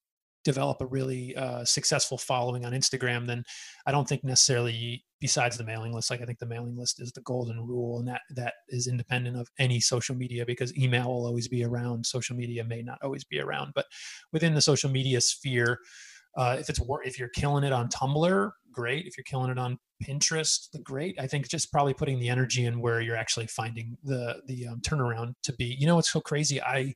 develop 0.45 0.81
a 0.81 0.87
really 0.87 1.37
uh, 1.37 1.65
successful 1.65 2.19
following 2.19 2.65
on 2.65 2.73
instagram 2.73 3.27
then 3.27 3.43
i 3.87 3.93
don't 3.93 4.09
think 4.09 4.23
necessarily 4.23 5.05
besides 5.21 5.57
the 5.57 5.65
mailing 5.65 5.93
list 5.93 6.11
like 6.11 6.21
i 6.21 6.25
think 6.25 6.39
the 6.39 6.47
mailing 6.47 6.77
list 6.77 7.01
is 7.01 7.13
the 7.13 7.21
golden 7.23 7.61
rule 7.61 7.99
and 7.99 8.09
that 8.09 8.21
that 8.31 8.55
is 8.69 8.87
independent 8.87 9.37
of 9.37 9.49
any 9.59 9.81
social 9.81 10.15
media 10.15 10.45
because 10.47 10.77
email 10.77 11.07
will 11.07 11.27
always 11.27 11.49
be 11.49 11.65
around 11.65 12.07
social 12.07 12.37
media 12.37 12.65
may 12.65 12.83
not 12.83 12.99
always 13.03 13.25
be 13.25 13.41
around 13.41 13.73
but 13.75 13.87
within 14.33 14.55
the 14.55 14.61
social 14.61 14.91
media 14.91 15.21
sphere 15.21 15.79
uh, 16.37 16.57
if 16.59 16.71
it's 16.71 16.81
if 17.05 17.19
you're 17.19 17.29
killing 17.29 17.65
it 17.65 17.73
on 17.73 17.89
tumblr 17.89 18.51
great 18.73 19.07
if 19.07 19.17
you're 19.17 19.25
killing 19.25 19.51
it 19.51 19.59
on 19.59 19.79
Pinterest, 20.03 20.71
the 20.73 20.81
great. 20.81 21.17
I 21.21 21.27
think 21.27 21.49
just 21.49 21.71
probably 21.73 21.95
putting 21.95 22.19
the 22.19 22.29
energy 22.29 22.65
in 22.65 22.81
where 22.81 23.01
you're 23.01 23.17
actually 23.17 23.47
finding 23.47 23.97
the 24.03 24.43
the 24.47 24.67
um, 24.69 24.81
turnaround 24.81 25.35
to 25.45 25.53
be. 25.53 25.77
You 25.79 25.87
know, 25.87 25.99
it's 25.99 26.11
so 26.11 26.21
crazy. 26.21 26.61
I 26.61 26.95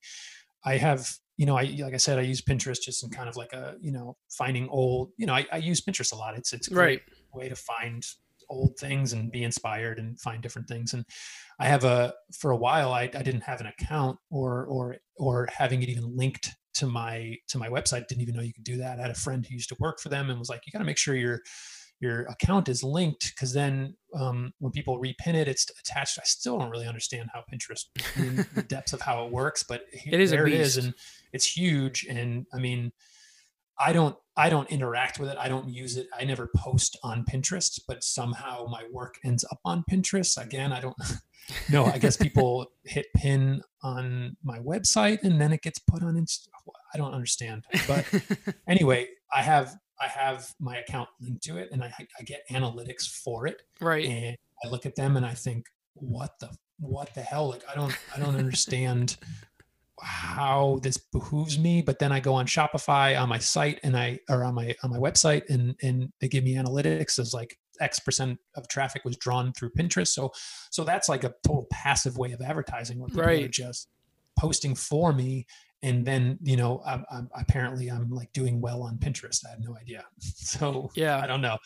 I 0.64 0.76
have 0.76 1.08
you 1.36 1.46
know 1.46 1.56
I 1.56 1.64
like 1.80 1.94
I 1.94 1.98
said 1.98 2.18
I 2.18 2.22
use 2.22 2.42
Pinterest 2.42 2.80
just 2.82 3.04
in 3.04 3.10
kind 3.10 3.28
of 3.28 3.36
like 3.36 3.52
a 3.52 3.76
you 3.80 3.92
know 3.92 4.16
finding 4.30 4.68
old. 4.68 5.10
You 5.16 5.26
know, 5.26 5.34
I, 5.34 5.46
I 5.52 5.58
use 5.58 5.80
Pinterest 5.80 6.12
a 6.12 6.16
lot. 6.16 6.36
It's 6.36 6.52
it's 6.52 6.68
a 6.68 6.74
great 6.74 7.02
right. 7.32 7.42
way 7.42 7.48
to 7.48 7.56
find 7.56 8.04
old 8.48 8.76
things 8.78 9.12
and 9.12 9.32
be 9.32 9.42
inspired 9.42 9.98
and 9.98 10.20
find 10.20 10.42
different 10.42 10.68
things 10.68 10.94
and 10.94 11.04
i 11.58 11.66
have 11.66 11.84
a 11.84 12.14
for 12.32 12.52
a 12.52 12.56
while 12.56 12.92
i, 12.92 13.02
I 13.02 13.22
didn't 13.22 13.42
have 13.42 13.60
an 13.60 13.66
account 13.66 14.18
or 14.30 14.64
or 14.66 14.96
or 15.16 15.48
having 15.52 15.82
it 15.82 15.88
even 15.88 16.16
linked 16.16 16.54
to 16.76 16.86
my 16.86 17.36
to 17.48 17.58
my 17.58 17.68
website 17.68 18.06
didn't 18.06 18.22
even 18.22 18.34
know 18.34 18.42
you 18.42 18.52
could 18.52 18.64
do 18.64 18.76
that 18.78 18.98
i 18.98 19.02
had 19.02 19.10
a 19.10 19.14
friend 19.14 19.46
who 19.46 19.54
used 19.54 19.68
to 19.68 19.76
work 19.80 20.00
for 20.00 20.08
them 20.08 20.30
and 20.30 20.38
was 20.38 20.48
like 20.48 20.62
you 20.66 20.72
got 20.72 20.78
to 20.78 20.84
make 20.84 20.98
sure 20.98 21.14
you're 21.14 21.40
your 22.00 22.22
account 22.26 22.68
is 22.68 22.82
linked 22.82 23.32
because 23.34 23.52
then 23.52 23.94
um, 24.14 24.52
when 24.58 24.70
people 24.70 25.00
repin 25.00 25.34
it, 25.34 25.48
it's 25.48 25.66
attached. 25.80 26.18
I 26.18 26.24
still 26.24 26.58
don't 26.58 26.70
really 26.70 26.86
understand 26.86 27.30
how 27.32 27.42
Pinterest, 27.50 27.84
the 28.54 28.62
depths 28.62 28.92
of 28.92 29.00
how 29.00 29.24
it 29.24 29.32
works, 29.32 29.62
but 29.62 29.82
it 29.92 30.20
is 30.20 30.30
there 30.30 30.46
it 30.46 30.52
is, 30.52 30.76
and 30.76 30.92
it's 31.32 31.46
huge. 31.46 32.04
And 32.08 32.44
I 32.52 32.58
mean, 32.58 32.92
I 33.78 33.92
don't 33.92 34.16
I 34.36 34.50
don't 34.50 34.70
interact 34.70 35.18
with 35.18 35.30
it. 35.30 35.38
I 35.38 35.48
don't 35.48 35.68
use 35.68 35.96
it. 35.96 36.08
I 36.18 36.24
never 36.24 36.50
post 36.54 36.98
on 37.02 37.24
Pinterest, 37.24 37.80
but 37.88 38.04
somehow 38.04 38.66
my 38.70 38.84
work 38.92 39.14
ends 39.24 39.44
up 39.50 39.60
on 39.64 39.84
Pinterest. 39.90 40.40
Again, 40.42 40.72
I 40.72 40.80
don't 40.80 40.96
know. 41.70 41.86
I 41.86 41.98
guess 41.98 42.16
people 42.16 42.66
hit 42.84 43.06
pin 43.16 43.62
on 43.82 44.36
my 44.42 44.58
website 44.58 45.22
and 45.22 45.40
then 45.40 45.52
it 45.52 45.62
gets 45.62 45.78
put 45.78 46.02
on 46.02 46.14
Insta. 46.14 46.48
I 46.92 46.98
don't 46.98 47.14
understand. 47.14 47.64
But 47.88 48.04
anyway, 48.68 49.08
I 49.34 49.42
have 49.42 49.74
I 50.00 50.08
have 50.08 50.52
my 50.60 50.76
account 50.76 51.08
linked 51.20 51.42
to 51.44 51.56
it 51.56 51.70
and 51.72 51.82
I, 51.82 51.92
I 52.18 52.22
get 52.22 52.42
analytics 52.50 53.08
for 53.08 53.46
it. 53.46 53.62
Right. 53.80 54.04
And 54.04 54.36
I 54.64 54.68
look 54.68 54.84
at 54.84 54.96
them 54.96 55.16
and 55.16 55.24
I 55.24 55.32
think, 55.32 55.64
what 55.94 56.38
the 56.40 56.50
what 56.78 57.14
the 57.14 57.22
hell? 57.22 57.48
Like 57.48 57.62
I 57.70 57.74
don't 57.74 57.96
I 58.14 58.20
don't 58.20 58.36
understand 58.36 59.16
how 60.00 60.78
this 60.82 60.96
behooves 60.96 61.58
me. 61.58 61.82
But 61.82 61.98
then 61.98 62.12
I 62.12 62.20
go 62.20 62.34
on 62.34 62.46
Shopify 62.46 63.20
on 63.20 63.28
my 63.28 63.38
site 63.38 63.80
and 63.82 63.96
I 63.96 64.20
or 64.28 64.44
on 64.44 64.54
my 64.54 64.74
on 64.82 64.90
my 64.90 64.98
website 64.98 65.48
and 65.48 65.74
and 65.82 66.12
they 66.20 66.28
give 66.28 66.44
me 66.44 66.54
analytics 66.54 67.18
as 67.18 67.32
like 67.32 67.58
X 67.80 67.98
percent 67.98 68.38
of 68.54 68.68
traffic 68.68 69.04
was 69.04 69.16
drawn 69.16 69.52
through 69.52 69.70
Pinterest. 69.70 70.08
So 70.08 70.32
so 70.70 70.84
that's 70.84 71.08
like 71.08 71.24
a 71.24 71.34
total 71.44 71.66
passive 71.70 72.18
way 72.18 72.32
of 72.32 72.40
advertising 72.40 72.98
where 72.98 73.08
people 73.08 73.22
right. 73.22 73.44
are 73.44 73.48
just 73.48 73.88
posting 74.38 74.74
for 74.74 75.12
me 75.12 75.46
and 75.82 76.04
then 76.04 76.38
you 76.42 76.56
know 76.56 76.82
I'm, 76.86 77.04
I'm, 77.10 77.28
apparently 77.38 77.88
i'm 77.88 78.10
like 78.10 78.32
doing 78.32 78.60
well 78.60 78.82
on 78.82 78.98
pinterest 78.98 79.46
i 79.46 79.50
have 79.50 79.60
no 79.60 79.76
idea 79.76 80.04
so 80.20 80.90
yeah 80.94 81.18
i 81.18 81.26
don't 81.26 81.40
know 81.40 81.56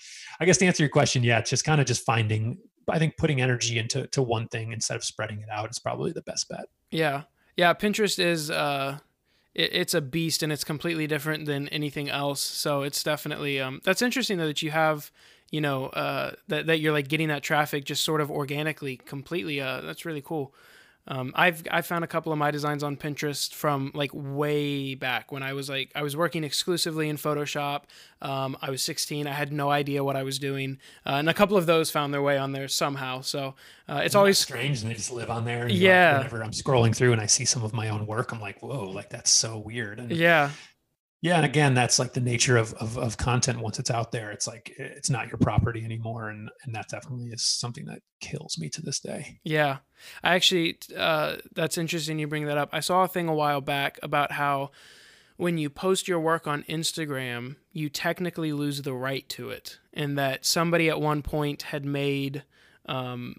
i 0.40 0.44
guess 0.44 0.58
to 0.58 0.66
answer 0.66 0.82
your 0.82 0.90
question 0.90 1.22
yeah 1.22 1.38
it's 1.38 1.50
just 1.50 1.64
kind 1.64 1.80
of 1.80 1.86
just 1.86 2.04
finding 2.04 2.58
i 2.88 2.98
think 2.98 3.16
putting 3.16 3.40
energy 3.40 3.78
into 3.78 4.06
to 4.08 4.22
one 4.22 4.48
thing 4.48 4.72
instead 4.72 4.96
of 4.96 5.04
spreading 5.04 5.40
it 5.40 5.48
out 5.50 5.70
is 5.70 5.78
probably 5.78 6.12
the 6.12 6.22
best 6.22 6.48
bet 6.48 6.66
yeah 6.90 7.22
yeah 7.56 7.72
pinterest 7.74 8.18
is 8.18 8.50
uh 8.50 8.98
it, 9.54 9.70
it's 9.72 9.94
a 9.94 10.00
beast 10.00 10.42
and 10.42 10.52
it's 10.52 10.64
completely 10.64 11.06
different 11.06 11.46
than 11.46 11.68
anything 11.68 12.08
else. 12.08 12.40
So 12.40 12.82
it's 12.82 13.02
definitely 13.02 13.60
um 13.60 13.80
that's 13.84 14.02
interesting 14.02 14.38
though 14.38 14.46
that 14.46 14.62
you 14.62 14.70
have 14.70 15.10
you 15.50 15.60
know 15.60 15.86
uh 15.86 16.32
that, 16.48 16.66
that 16.66 16.80
you're 16.80 16.92
like 16.92 17.08
getting 17.08 17.28
that 17.28 17.42
traffic 17.42 17.84
just 17.84 18.04
sort 18.04 18.20
of 18.20 18.30
organically 18.30 18.96
completely 18.96 19.60
uh 19.60 19.80
that's 19.80 20.04
really 20.04 20.22
cool 20.22 20.54
um, 21.10 21.32
I've 21.34 21.62
I 21.70 21.82
found 21.82 22.04
a 22.04 22.06
couple 22.06 22.30
of 22.32 22.38
my 22.38 22.50
designs 22.52 22.82
on 22.84 22.96
Pinterest 22.96 23.52
from 23.52 23.90
like 23.94 24.10
way 24.14 24.94
back 24.94 25.32
when 25.32 25.42
I 25.42 25.52
was 25.52 25.68
like 25.68 25.90
I 25.94 26.02
was 26.02 26.16
working 26.16 26.44
exclusively 26.44 27.08
in 27.08 27.16
Photoshop. 27.16 27.82
Um, 28.22 28.56
I 28.62 28.70
was 28.70 28.80
16. 28.82 29.26
I 29.26 29.32
had 29.32 29.52
no 29.52 29.70
idea 29.70 30.04
what 30.04 30.14
I 30.14 30.22
was 30.22 30.38
doing, 30.38 30.78
uh, 31.04 31.14
and 31.14 31.28
a 31.28 31.34
couple 31.34 31.56
of 31.56 31.66
those 31.66 31.90
found 31.90 32.14
their 32.14 32.22
way 32.22 32.38
on 32.38 32.52
there 32.52 32.68
somehow. 32.68 33.22
So 33.22 33.54
uh, 33.88 33.96
it's 33.96 34.12
Isn't 34.12 34.18
always 34.18 34.38
strange, 34.38 34.82
and 34.82 34.90
they 34.90 34.94
just 34.94 35.10
live 35.10 35.30
on 35.30 35.44
there. 35.44 35.68
yeah. 35.68 36.12
Like, 36.12 36.18
whenever 36.18 36.44
I'm 36.44 36.52
scrolling 36.52 36.94
through 36.94 37.12
and 37.12 37.20
I 37.20 37.26
see 37.26 37.44
some 37.44 37.64
of 37.64 37.72
my 37.74 37.88
own 37.88 38.06
work, 38.06 38.30
I'm 38.30 38.40
like, 38.40 38.62
whoa, 38.62 38.88
like 38.90 39.10
that's 39.10 39.30
so 39.30 39.58
weird. 39.58 39.98
And 39.98 40.12
yeah. 40.12 40.50
Yeah, 41.22 41.36
and 41.36 41.44
again, 41.44 41.74
that's 41.74 41.98
like 41.98 42.14
the 42.14 42.20
nature 42.20 42.56
of, 42.56 42.72
of, 42.74 42.96
of 42.96 43.18
content. 43.18 43.60
Once 43.60 43.78
it's 43.78 43.90
out 43.90 44.10
there, 44.10 44.30
it's 44.30 44.46
like 44.46 44.72
it's 44.78 45.10
not 45.10 45.28
your 45.28 45.36
property 45.36 45.84
anymore, 45.84 46.30
and 46.30 46.50
and 46.64 46.74
that 46.74 46.88
definitely 46.88 47.26
is 47.26 47.44
something 47.44 47.84
that 47.86 48.00
kills 48.20 48.58
me 48.58 48.70
to 48.70 48.82
this 48.82 49.00
day. 49.00 49.38
Yeah, 49.44 49.78
I 50.22 50.34
actually 50.34 50.78
uh, 50.96 51.36
that's 51.54 51.76
interesting. 51.76 52.18
You 52.18 52.26
bring 52.26 52.46
that 52.46 52.56
up. 52.56 52.70
I 52.72 52.80
saw 52.80 53.02
a 53.02 53.08
thing 53.08 53.28
a 53.28 53.34
while 53.34 53.60
back 53.60 53.98
about 54.02 54.32
how 54.32 54.70
when 55.36 55.58
you 55.58 55.68
post 55.68 56.08
your 56.08 56.20
work 56.20 56.46
on 56.46 56.62
Instagram, 56.64 57.56
you 57.72 57.90
technically 57.90 58.52
lose 58.52 58.80
the 58.80 58.94
right 58.94 59.28
to 59.30 59.50
it, 59.50 59.78
and 59.92 60.16
that 60.16 60.46
somebody 60.46 60.88
at 60.88 61.02
one 61.02 61.20
point 61.20 61.62
had 61.62 61.84
made 61.84 62.44
um, 62.86 63.36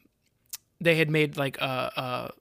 they 0.80 0.96
had 0.96 1.10
made 1.10 1.38
like 1.38 1.60
a, 1.60 1.92
a 1.96 2.32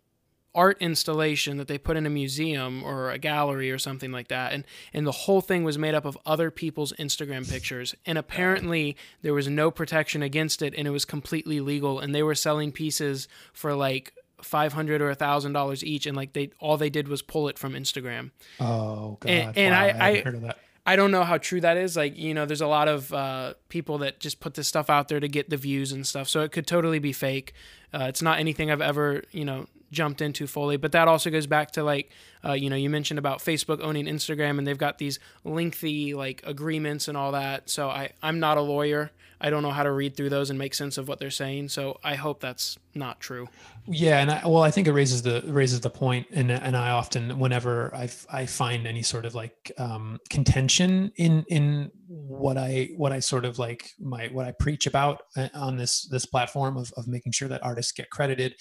art 0.55 0.77
installation 0.81 1.56
that 1.59 1.68
they 1.68 1.78
put 1.78 1.97
in 1.97 2.06
a 2.06 2.10
museum 2.10 2.82
or 2.82 3.10
a 3.10 3.18
gallery 3.18 3.70
or 3.70 3.78
something 3.78 4.10
like 4.10 4.28
that 4.28 4.52
and 4.52 4.64
and 4.93 5.06
the 5.06 5.12
whole 5.12 5.40
thing 5.40 5.62
was 5.62 5.78
made 5.78 5.94
up 5.94 6.05
of 6.05 6.18
other 6.27 6.51
people's 6.51 6.93
Instagram 6.94 7.48
pictures 7.48 7.94
and 8.05 8.18
apparently 8.18 8.97
there 9.22 9.35
was 9.35 9.48
no 9.48 9.70
protection 9.70 10.22
against 10.22 10.60
it 10.60 10.74
and 10.77 10.89
it 10.89 10.90
was 10.90 11.05
completely 11.05 11.60
legal 11.60 12.01
and 12.01 12.14
they 12.14 12.22
were 12.22 12.35
selling 12.35 12.72
pieces 12.72 13.28
for 13.52 13.74
like 13.74 14.12
500 14.43 15.02
or 15.02 15.10
a 15.10 15.14
thousand 15.14 15.52
dollars 15.52 15.85
each 15.85 16.06
and 16.06 16.16
like 16.16 16.32
they 16.32 16.51
all 16.59 16.77
they 16.77 16.90
did 16.90 17.09
was 17.09 17.22
pull 17.22 17.48
it 17.48 17.59
from 17.59 17.74
Instagram. 17.74 18.31
Oh 18.59 19.18
god. 19.20 19.31
And, 19.31 19.59
and 19.59 19.74
wow, 19.74 20.05
I, 20.05 20.09
I, 20.09 20.55
I 20.86 20.97
don't 20.97 21.10
know 21.10 21.24
how 21.24 21.39
true 21.39 21.60
that 21.60 21.77
is. 21.77 21.97
Like, 21.97 22.16
you 22.16 22.35
know, 22.35 22.47
there's 22.47 22.60
a 22.62 22.66
lot 22.66 22.89
of 22.89 23.12
uh, 23.12 23.55
people 23.68 23.98
that 23.98 24.18
just 24.18 24.40
put 24.40 24.55
this 24.55 24.66
stuff 24.66 24.89
out 24.89 25.09
there 25.09 25.20
to 25.20 25.28
get 25.28 25.51
the 25.51 25.56
views 25.56 25.93
and 25.93 26.06
stuff. 26.06 26.28
So 26.28 26.40
it 26.40 26.52
could 26.52 26.66
totally 26.66 26.98
be 26.98 27.12
fake. 27.12 27.52
Uh, 27.93 28.06
it's 28.09 28.22
not 28.22 28.39
anything 28.39 28.70
I've 28.70 28.81
ever, 28.81 29.22
you 29.31 29.44
know, 29.44 29.66
jumped 29.90 30.20
into 30.20 30.46
fully. 30.46 30.76
But 30.76 30.92
that 30.92 31.08
also 31.08 31.30
goes 31.30 31.46
back 31.46 31.72
to 31.72 31.84
like, 31.84 32.10
uh, 32.44 32.52
you 32.52 32.70
know, 32.70 32.76
you 32.76 32.90
mentioned 32.90 33.18
about 33.18 33.38
Facebook 33.38 33.80
owning 33.82 34.06
Instagram 34.06 34.58
and 34.58 34.66
they've 34.66 34.78
got 34.78 34.98
these 34.98 35.18
lengthy 35.44 36.14
like 36.14 36.42
agreements 36.44 37.08
and 37.08 37.16
all 37.16 37.32
that. 37.32 37.68
So 37.68 37.88
I, 37.88 38.10
I'm 38.22 38.40
not 38.40 38.56
a 38.56 38.62
lawyer. 38.62 39.10
I 39.40 39.48
don't 39.48 39.62
know 39.62 39.70
how 39.70 39.84
to 39.84 39.90
read 39.90 40.16
through 40.16 40.28
those 40.28 40.50
and 40.50 40.58
make 40.58 40.74
sense 40.74 40.98
of 40.98 41.08
what 41.08 41.18
they're 41.18 41.30
saying. 41.30 41.70
So 41.70 41.98
I 42.04 42.14
hope 42.14 42.40
that's 42.40 42.78
not 42.94 43.20
true. 43.20 43.48
Yeah, 43.86 44.20
and 44.20 44.30
I, 44.30 44.46
well, 44.46 44.62
I 44.62 44.70
think 44.70 44.86
it 44.86 44.92
raises 44.92 45.22
the 45.22 45.42
raises 45.46 45.80
the 45.80 45.88
point, 45.88 46.26
and 46.30 46.50
and 46.50 46.76
I 46.76 46.90
often, 46.90 47.38
whenever 47.38 47.94
I 47.94 48.10
I 48.30 48.44
find 48.44 48.86
any 48.86 49.02
sort 49.02 49.24
of 49.24 49.34
like 49.34 49.72
um, 49.78 50.20
contention 50.28 51.10
in 51.16 51.44
in 51.48 51.90
what 52.06 52.58
I 52.58 52.90
what 52.96 53.12
I 53.12 53.20
sort 53.20 53.46
of 53.46 53.58
like 53.58 53.92
my 53.98 54.28
what 54.28 54.46
I 54.46 54.52
preach 54.52 54.86
about 54.86 55.22
uh, 55.36 55.48
on 55.54 55.78
this 55.78 56.06
this 56.08 56.26
platform 56.26 56.76
of 56.76 56.92
of 56.96 57.08
making 57.08 57.32
sure 57.32 57.48
that 57.48 57.64
artists 57.64 57.92
get 57.92 58.10
credited 58.10 58.54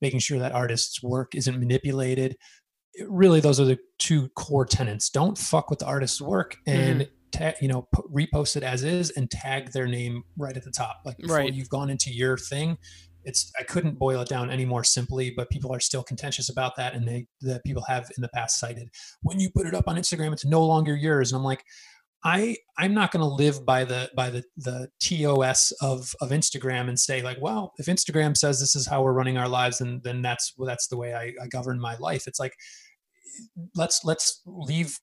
making 0.00 0.20
sure 0.20 0.38
that 0.38 0.52
artists' 0.52 1.02
work 1.02 1.34
isn't 1.34 1.58
manipulated. 1.58 2.36
Really, 3.06 3.40
those 3.40 3.60
are 3.60 3.64
the 3.64 3.78
two 3.98 4.28
core 4.30 4.66
tenets. 4.66 5.10
Don't 5.10 5.38
fuck 5.38 5.70
with 5.70 5.78
the 5.78 5.86
artist's 5.86 6.20
work, 6.20 6.56
and 6.66 7.02
mm-hmm. 7.02 7.10
ta- 7.30 7.56
you 7.60 7.68
know 7.68 7.88
p- 7.94 8.26
repost 8.26 8.56
it 8.56 8.62
as 8.62 8.82
is 8.84 9.10
and 9.10 9.30
tag 9.30 9.72
their 9.72 9.86
name 9.86 10.24
right 10.36 10.56
at 10.56 10.64
the 10.64 10.70
top 10.72 11.00
like 11.04 11.16
before 11.18 11.36
Right. 11.36 11.54
you've 11.54 11.68
gone 11.68 11.90
into 11.90 12.12
your 12.12 12.36
thing 12.36 12.78
it's 13.24 13.52
i 13.58 13.62
couldn't 13.62 13.98
boil 13.98 14.20
it 14.22 14.28
down 14.28 14.50
any 14.50 14.64
more 14.64 14.82
simply 14.84 15.30
but 15.30 15.50
people 15.50 15.72
are 15.72 15.80
still 15.80 16.02
contentious 16.02 16.48
about 16.48 16.76
that 16.76 16.94
and 16.94 17.06
they 17.06 17.26
the 17.40 17.60
people 17.64 17.82
have 17.86 18.10
in 18.16 18.22
the 18.22 18.28
past 18.28 18.58
cited 18.58 18.88
when 19.22 19.38
you 19.38 19.50
put 19.54 19.66
it 19.66 19.74
up 19.74 19.88
on 19.88 19.96
instagram 19.96 20.32
it's 20.32 20.44
no 20.44 20.64
longer 20.64 20.96
yours 20.96 21.32
and 21.32 21.38
i'm 21.38 21.44
like 21.44 21.64
i 22.24 22.56
i'm 22.78 22.94
not 22.94 23.10
going 23.12 23.22
to 23.22 23.26
live 23.26 23.64
by 23.64 23.84
the 23.84 24.10
by 24.16 24.30
the 24.30 24.42
the 24.56 24.88
tos 25.00 25.72
of 25.80 26.14
of 26.20 26.30
instagram 26.30 26.88
and 26.88 26.98
say 26.98 27.22
like 27.22 27.38
well 27.40 27.72
if 27.78 27.86
instagram 27.86 28.36
says 28.36 28.60
this 28.60 28.76
is 28.76 28.86
how 28.86 29.02
we're 29.02 29.12
running 29.12 29.38
our 29.38 29.48
lives 29.48 29.80
and 29.80 30.02
then 30.02 30.22
that's 30.22 30.52
well, 30.56 30.66
that's 30.66 30.88
the 30.88 30.96
way 30.96 31.14
I, 31.14 31.32
I 31.42 31.46
govern 31.48 31.80
my 31.80 31.96
life 31.96 32.26
it's 32.26 32.40
like 32.40 32.54
let's 33.74 34.00
let's 34.04 34.42
leave 34.46 34.98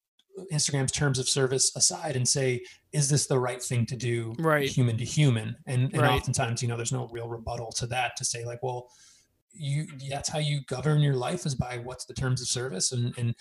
Instagram's 0.51 0.91
terms 0.91 1.19
of 1.19 1.27
service 1.27 1.75
aside 1.75 2.15
and 2.15 2.27
say, 2.27 2.61
is 2.91 3.09
this 3.09 3.27
the 3.27 3.39
right 3.39 3.61
thing 3.61 3.85
to 3.87 3.95
do, 3.95 4.35
Right. 4.37 4.69
human 4.69 4.97
to 4.97 5.03
human? 5.03 5.55
And, 5.65 5.91
and 5.93 6.01
Right. 6.01 6.11
oftentimes, 6.11 6.61
you 6.61 6.67
know, 6.67 6.77
there's 6.77 6.91
no 6.91 7.07
real 7.11 7.27
rebuttal 7.27 7.71
to 7.73 7.87
that 7.87 8.15
to 8.17 8.25
say 8.25 8.45
like, 8.45 8.61
well, 8.61 8.87
you 9.51 9.87
that's 10.09 10.29
how 10.29 10.37
you 10.37 10.61
govern 10.67 11.01
your 11.01 11.15
life 11.15 11.45
is 11.47 11.55
by 11.55 11.79
what's 11.79 12.05
the 12.05 12.13
terms 12.13 12.41
of 12.41 12.47
service 12.47 12.91
and 12.91 13.17
and 13.17 13.33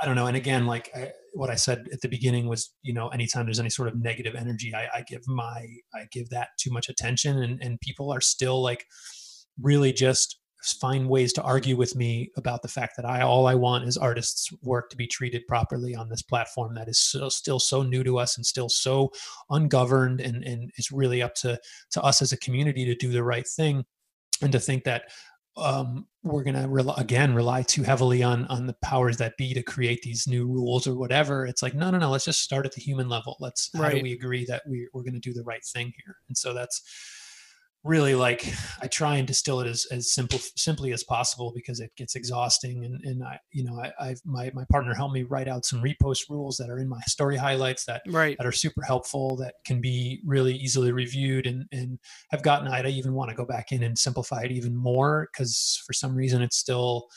I 0.00 0.06
don't 0.06 0.14
know. 0.14 0.26
And 0.26 0.36
again, 0.36 0.66
like 0.66 0.90
I, 0.94 1.10
what 1.34 1.50
I 1.50 1.56
said 1.56 1.86
at 1.92 2.00
the 2.00 2.08
beginning 2.08 2.48
was, 2.48 2.72
you 2.82 2.92
know, 2.94 3.08
anytime 3.08 3.46
there's 3.46 3.60
any 3.60 3.70
sort 3.70 3.88
of 3.88 4.00
negative 4.00 4.34
energy, 4.34 4.74
I, 4.74 4.88
I 4.98 5.02
give 5.02 5.26
my 5.26 5.66
I 5.94 6.06
give 6.12 6.30
that 6.30 6.48
too 6.58 6.70
much 6.70 6.88
attention, 6.88 7.42
and 7.42 7.62
and 7.62 7.80
people 7.80 8.12
are 8.12 8.20
still 8.20 8.62
like 8.62 8.86
really 9.60 9.92
just 9.92 10.38
find 10.80 11.08
ways 11.08 11.32
to 11.32 11.42
argue 11.42 11.76
with 11.76 11.94
me 11.94 12.30
about 12.36 12.62
the 12.62 12.68
fact 12.68 12.94
that 12.96 13.04
I 13.04 13.22
all 13.22 13.46
I 13.46 13.54
want 13.54 13.84
is 13.84 13.96
artists' 13.96 14.52
work 14.62 14.90
to 14.90 14.96
be 14.96 15.06
treated 15.06 15.46
properly 15.46 15.94
on 15.94 16.08
this 16.08 16.22
platform 16.22 16.74
that 16.74 16.88
is 16.88 16.98
so, 16.98 17.28
still 17.28 17.60
so 17.60 17.82
new 17.82 18.02
to 18.02 18.18
us 18.18 18.36
and 18.36 18.44
still 18.44 18.68
so 18.68 19.12
ungoverned 19.50 20.20
and 20.20 20.42
and 20.44 20.70
it's 20.76 20.90
really 20.90 21.22
up 21.22 21.34
to 21.36 21.58
to 21.92 22.02
us 22.02 22.20
as 22.22 22.32
a 22.32 22.38
community 22.38 22.84
to 22.84 22.94
do 22.94 23.12
the 23.12 23.22
right 23.22 23.46
thing 23.46 23.84
and 24.42 24.52
to 24.52 24.60
think 24.60 24.84
that 24.84 25.04
um, 25.58 26.06
we're 26.22 26.42
going 26.42 26.60
to 26.60 26.68
rely, 26.68 26.94
again 26.98 27.34
rely 27.34 27.62
too 27.62 27.82
heavily 27.82 28.22
on 28.22 28.46
on 28.46 28.66
the 28.66 28.76
powers 28.82 29.16
that 29.18 29.36
be 29.36 29.54
to 29.54 29.62
create 29.62 30.02
these 30.02 30.26
new 30.26 30.46
rules 30.46 30.86
or 30.86 30.94
whatever. 30.96 31.46
It's 31.46 31.62
like 31.62 31.74
no, 31.74 31.90
no, 31.90 31.98
no. 31.98 32.10
Let's 32.10 32.24
just 32.24 32.42
start 32.42 32.66
at 32.66 32.72
the 32.72 32.80
human 32.80 33.08
level. 33.08 33.36
Let's 33.40 33.70
how 33.74 33.88
do 33.88 33.96
Right. 33.96 34.02
we 34.02 34.12
agree 34.12 34.44
that 34.46 34.62
we, 34.68 34.88
we're 34.92 35.02
going 35.02 35.14
to 35.14 35.20
do 35.20 35.32
the 35.32 35.44
right 35.44 35.64
thing 35.64 35.92
here? 36.04 36.16
And 36.28 36.36
so 36.36 36.54
that's 36.54 36.82
really 37.84 38.14
like 38.14 38.52
I 38.82 38.86
try 38.88 39.16
and 39.16 39.26
distill 39.26 39.60
it 39.60 39.66
as 39.66 39.86
as 39.90 40.12
simple 40.12 40.38
simply 40.56 40.92
as 40.92 41.04
possible 41.04 41.52
because 41.54 41.80
it 41.80 41.94
gets 41.96 42.16
exhausting. 42.16 42.84
And 42.84 43.00
and 43.04 43.22
I 43.24 43.38
you 43.52 43.64
know 43.64 43.80
I 43.80 43.92
I've 44.00 44.20
my 44.24 44.50
my 44.54 44.64
partner 44.70 44.94
helped 44.94 45.14
me 45.14 45.22
write 45.22 45.48
out 45.48 45.64
some 45.64 45.82
repost 45.82 46.28
rules 46.28 46.56
that 46.56 46.70
are 46.70 46.78
in 46.78 46.88
my 46.88 47.00
story 47.06 47.36
highlights 47.36 47.84
that 47.84 48.02
Right. 48.06 48.36
that 48.38 48.46
are 48.46 48.52
super 48.52 48.82
helpful 48.82 49.36
that 49.36 49.54
can 49.64 49.80
be 49.80 50.20
really 50.24 50.54
easily 50.54 50.92
reviewed 50.92 51.46
and 51.46 51.66
and 51.72 51.98
have 52.30 52.42
gotten 52.42 52.68
I 52.68 52.86
even 52.88 53.14
want 53.14 53.30
to 53.30 53.36
go 53.36 53.44
back 53.44 53.72
in 53.72 53.82
and 53.82 53.98
simplify 53.98 54.42
it 54.42 54.52
even 54.52 54.74
more 54.74 55.28
because 55.32 55.82
for 55.86 55.92
some 55.92 56.14
reason 56.14 56.42
it's 56.42 56.56
still 56.56 57.08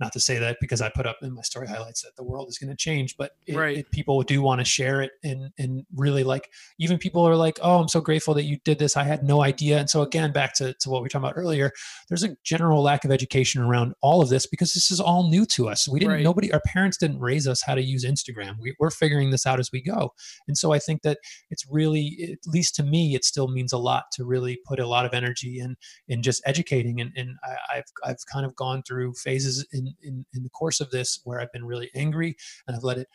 not 0.00 0.12
to 0.12 0.20
say 0.20 0.38
that 0.38 0.56
because 0.60 0.80
I 0.80 0.90
put 0.94 1.06
up 1.06 1.18
in 1.22 1.32
my 1.34 1.42
story 1.42 1.68
highlights 1.68 2.02
that 2.02 2.16
the 2.16 2.24
world 2.24 2.48
is 2.48 2.58
going 2.58 2.70
to 2.70 2.76
change, 2.76 3.16
but 3.16 3.32
it, 3.46 3.56
Right. 3.56 3.78
it, 3.78 3.90
people 3.90 4.22
do 4.22 4.42
want 4.42 4.60
to 4.60 4.64
share 4.64 5.00
it 5.02 5.12
and 5.22 5.50
and 5.58 5.84
really 5.94 6.24
like 6.24 6.50
even 6.78 6.98
people 6.98 7.26
are 7.26 7.36
like, 7.36 7.58
oh, 7.62 7.80
I'm 7.80 7.88
so 7.88 8.00
grateful 8.00 8.34
that 8.34 8.42
you 8.44 8.58
did 8.64 8.78
this. 8.78 8.96
I 8.96 9.04
had 9.04 9.22
no 9.22 9.42
idea. 9.42 9.78
And 9.78 9.88
so 9.88 10.02
again, 10.02 10.32
back 10.32 10.54
to, 10.56 10.74
to 10.74 10.90
what 10.90 11.00
we 11.00 11.04
were 11.04 11.08
talking 11.08 11.26
about 11.28 11.38
earlier, 11.38 11.70
there's 12.08 12.24
a 12.24 12.36
general 12.42 12.82
lack 12.82 13.04
of 13.04 13.12
education 13.12 13.62
around 13.62 13.94
all 14.02 14.20
of 14.20 14.28
this 14.28 14.46
because 14.46 14.72
this 14.72 14.90
is 14.90 15.00
all 15.00 15.28
new 15.30 15.46
to 15.46 15.68
us. 15.68 15.86
We 15.88 16.00
didn't 16.00 16.14
Right. 16.14 16.22
nobody 16.24 16.52
our 16.52 16.60
parents 16.66 16.96
didn't 16.98 17.20
raise 17.20 17.46
us 17.46 17.62
how 17.62 17.74
to 17.74 17.82
use 17.82 18.04
Instagram. 18.04 18.56
We, 18.60 18.74
we're 18.80 18.90
figuring 18.90 19.30
this 19.30 19.46
out 19.46 19.60
as 19.60 19.70
we 19.72 19.80
go. 19.82 20.12
And 20.48 20.58
so 20.58 20.72
I 20.72 20.78
think 20.78 21.02
that 21.02 21.18
it's 21.50 21.64
really, 21.70 22.30
at 22.32 22.38
least 22.46 22.74
to 22.76 22.82
me, 22.82 23.14
it 23.14 23.24
still 23.24 23.48
means 23.48 23.72
a 23.72 23.78
lot 23.78 24.04
to 24.14 24.24
really 24.24 24.58
put 24.66 24.80
a 24.80 24.86
lot 24.86 25.06
of 25.06 25.14
energy 25.14 25.60
in 25.60 25.76
in 26.08 26.22
just 26.22 26.42
educating. 26.44 27.00
And, 27.00 27.12
and 27.16 27.36
I, 27.44 27.78
I've 27.78 27.84
I've 28.04 28.26
kind 28.32 28.44
of 28.44 28.54
gone 28.56 28.82
through 28.82 29.14
phases 29.14 29.66
in, 29.72 29.93
in 30.02 30.24
in 30.34 30.42
the 30.42 30.50
course 30.50 30.80
of 30.80 30.90
this 30.90 31.20
where 31.24 31.40
I've 31.40 31.52
been 31.52 31.64
really 31.64 31.90
angry 31.94 32.36
and 32.66 32.76
I've 32.76 32.84
let 32.84 32.98
it 32.98 33.08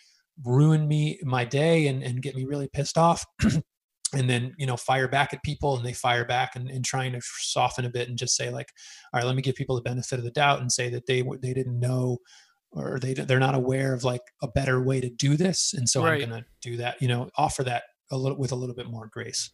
ruin 0.45 0.88
me 0.88 1.19
my 1.23 1.43
day 1.45 1.88
and, 1.88 2.01
and 2.03 2.22
get 2.22 2.35
me 2.35 2.45
really 2.45 2.69
pissed 2.72 2.97
off. 2.97 3.26
and 4.14 4.27
then 4.30 4.56
you 4.57 4.65
know 4.65 4.76
fire 4.77 5.07
back 5.07 5.34
at 5.34 5.43
people 5.43 5.77
and 5.77 5.85
they 5.85 5.93
fire 5.93 6.26
back 6.26 6.56
and, 6.56 6.69
and 6.69 6.84
trying 6.84 7.11
to 7.11 7.22
soften 7.22 7.85
a 7.85 7.89
bit 7.89 8.10
and 8.10 8.18
just 8.18 8.35
say 8.35 8.49
like 8.49 8.69
all 9.14 9.19
right 9.19 9.26
let 9.27 9.35
me 9.35 9.41
give 9.41 9.56
people 9.56 9.76
the 9.76 9.81
benefit 9.81 10.18
of 10.18 10.26
the 10.26 10.31
doubt 10.31 10.61
and 10.61 10.72
say 10.72 10.89
that 10.89 11.06
they 11.06 11.22
they 11.41 11.53
didn't 11.53 11.80
know 11.80 12.18
or 12.72 12.99
they 12.99 13.14
they're 13.14 13.39
not 13.39 13.56
aware 13.56 13.93
of 13.93 14.03
like 14.03 14.22
a 14.41 14.47
better 14.47 14.81
way 14.81 14.99
to 14.99 15.10
do 15.10 15.38
this 15.38 15.73
and 15.73 15.88
so 15.88 16.03
Right. 16.03 16.23
i'm 16.23 16.30
going 16.30 16.41
to 16.41 16.47
do 16.61 16.77
that 16.77 16.99
you 17.01 17.07
know 17.07 17.30
offer 17.38 17.64
that 17.64 17.84
a 18.11 18.18
little 18.18 18.38
with 18.38 18.51
a 18.51 18.56
little 18.56 18.76
bit 18.76 18.89
more 18.89 19.07
grace 19.14 19.51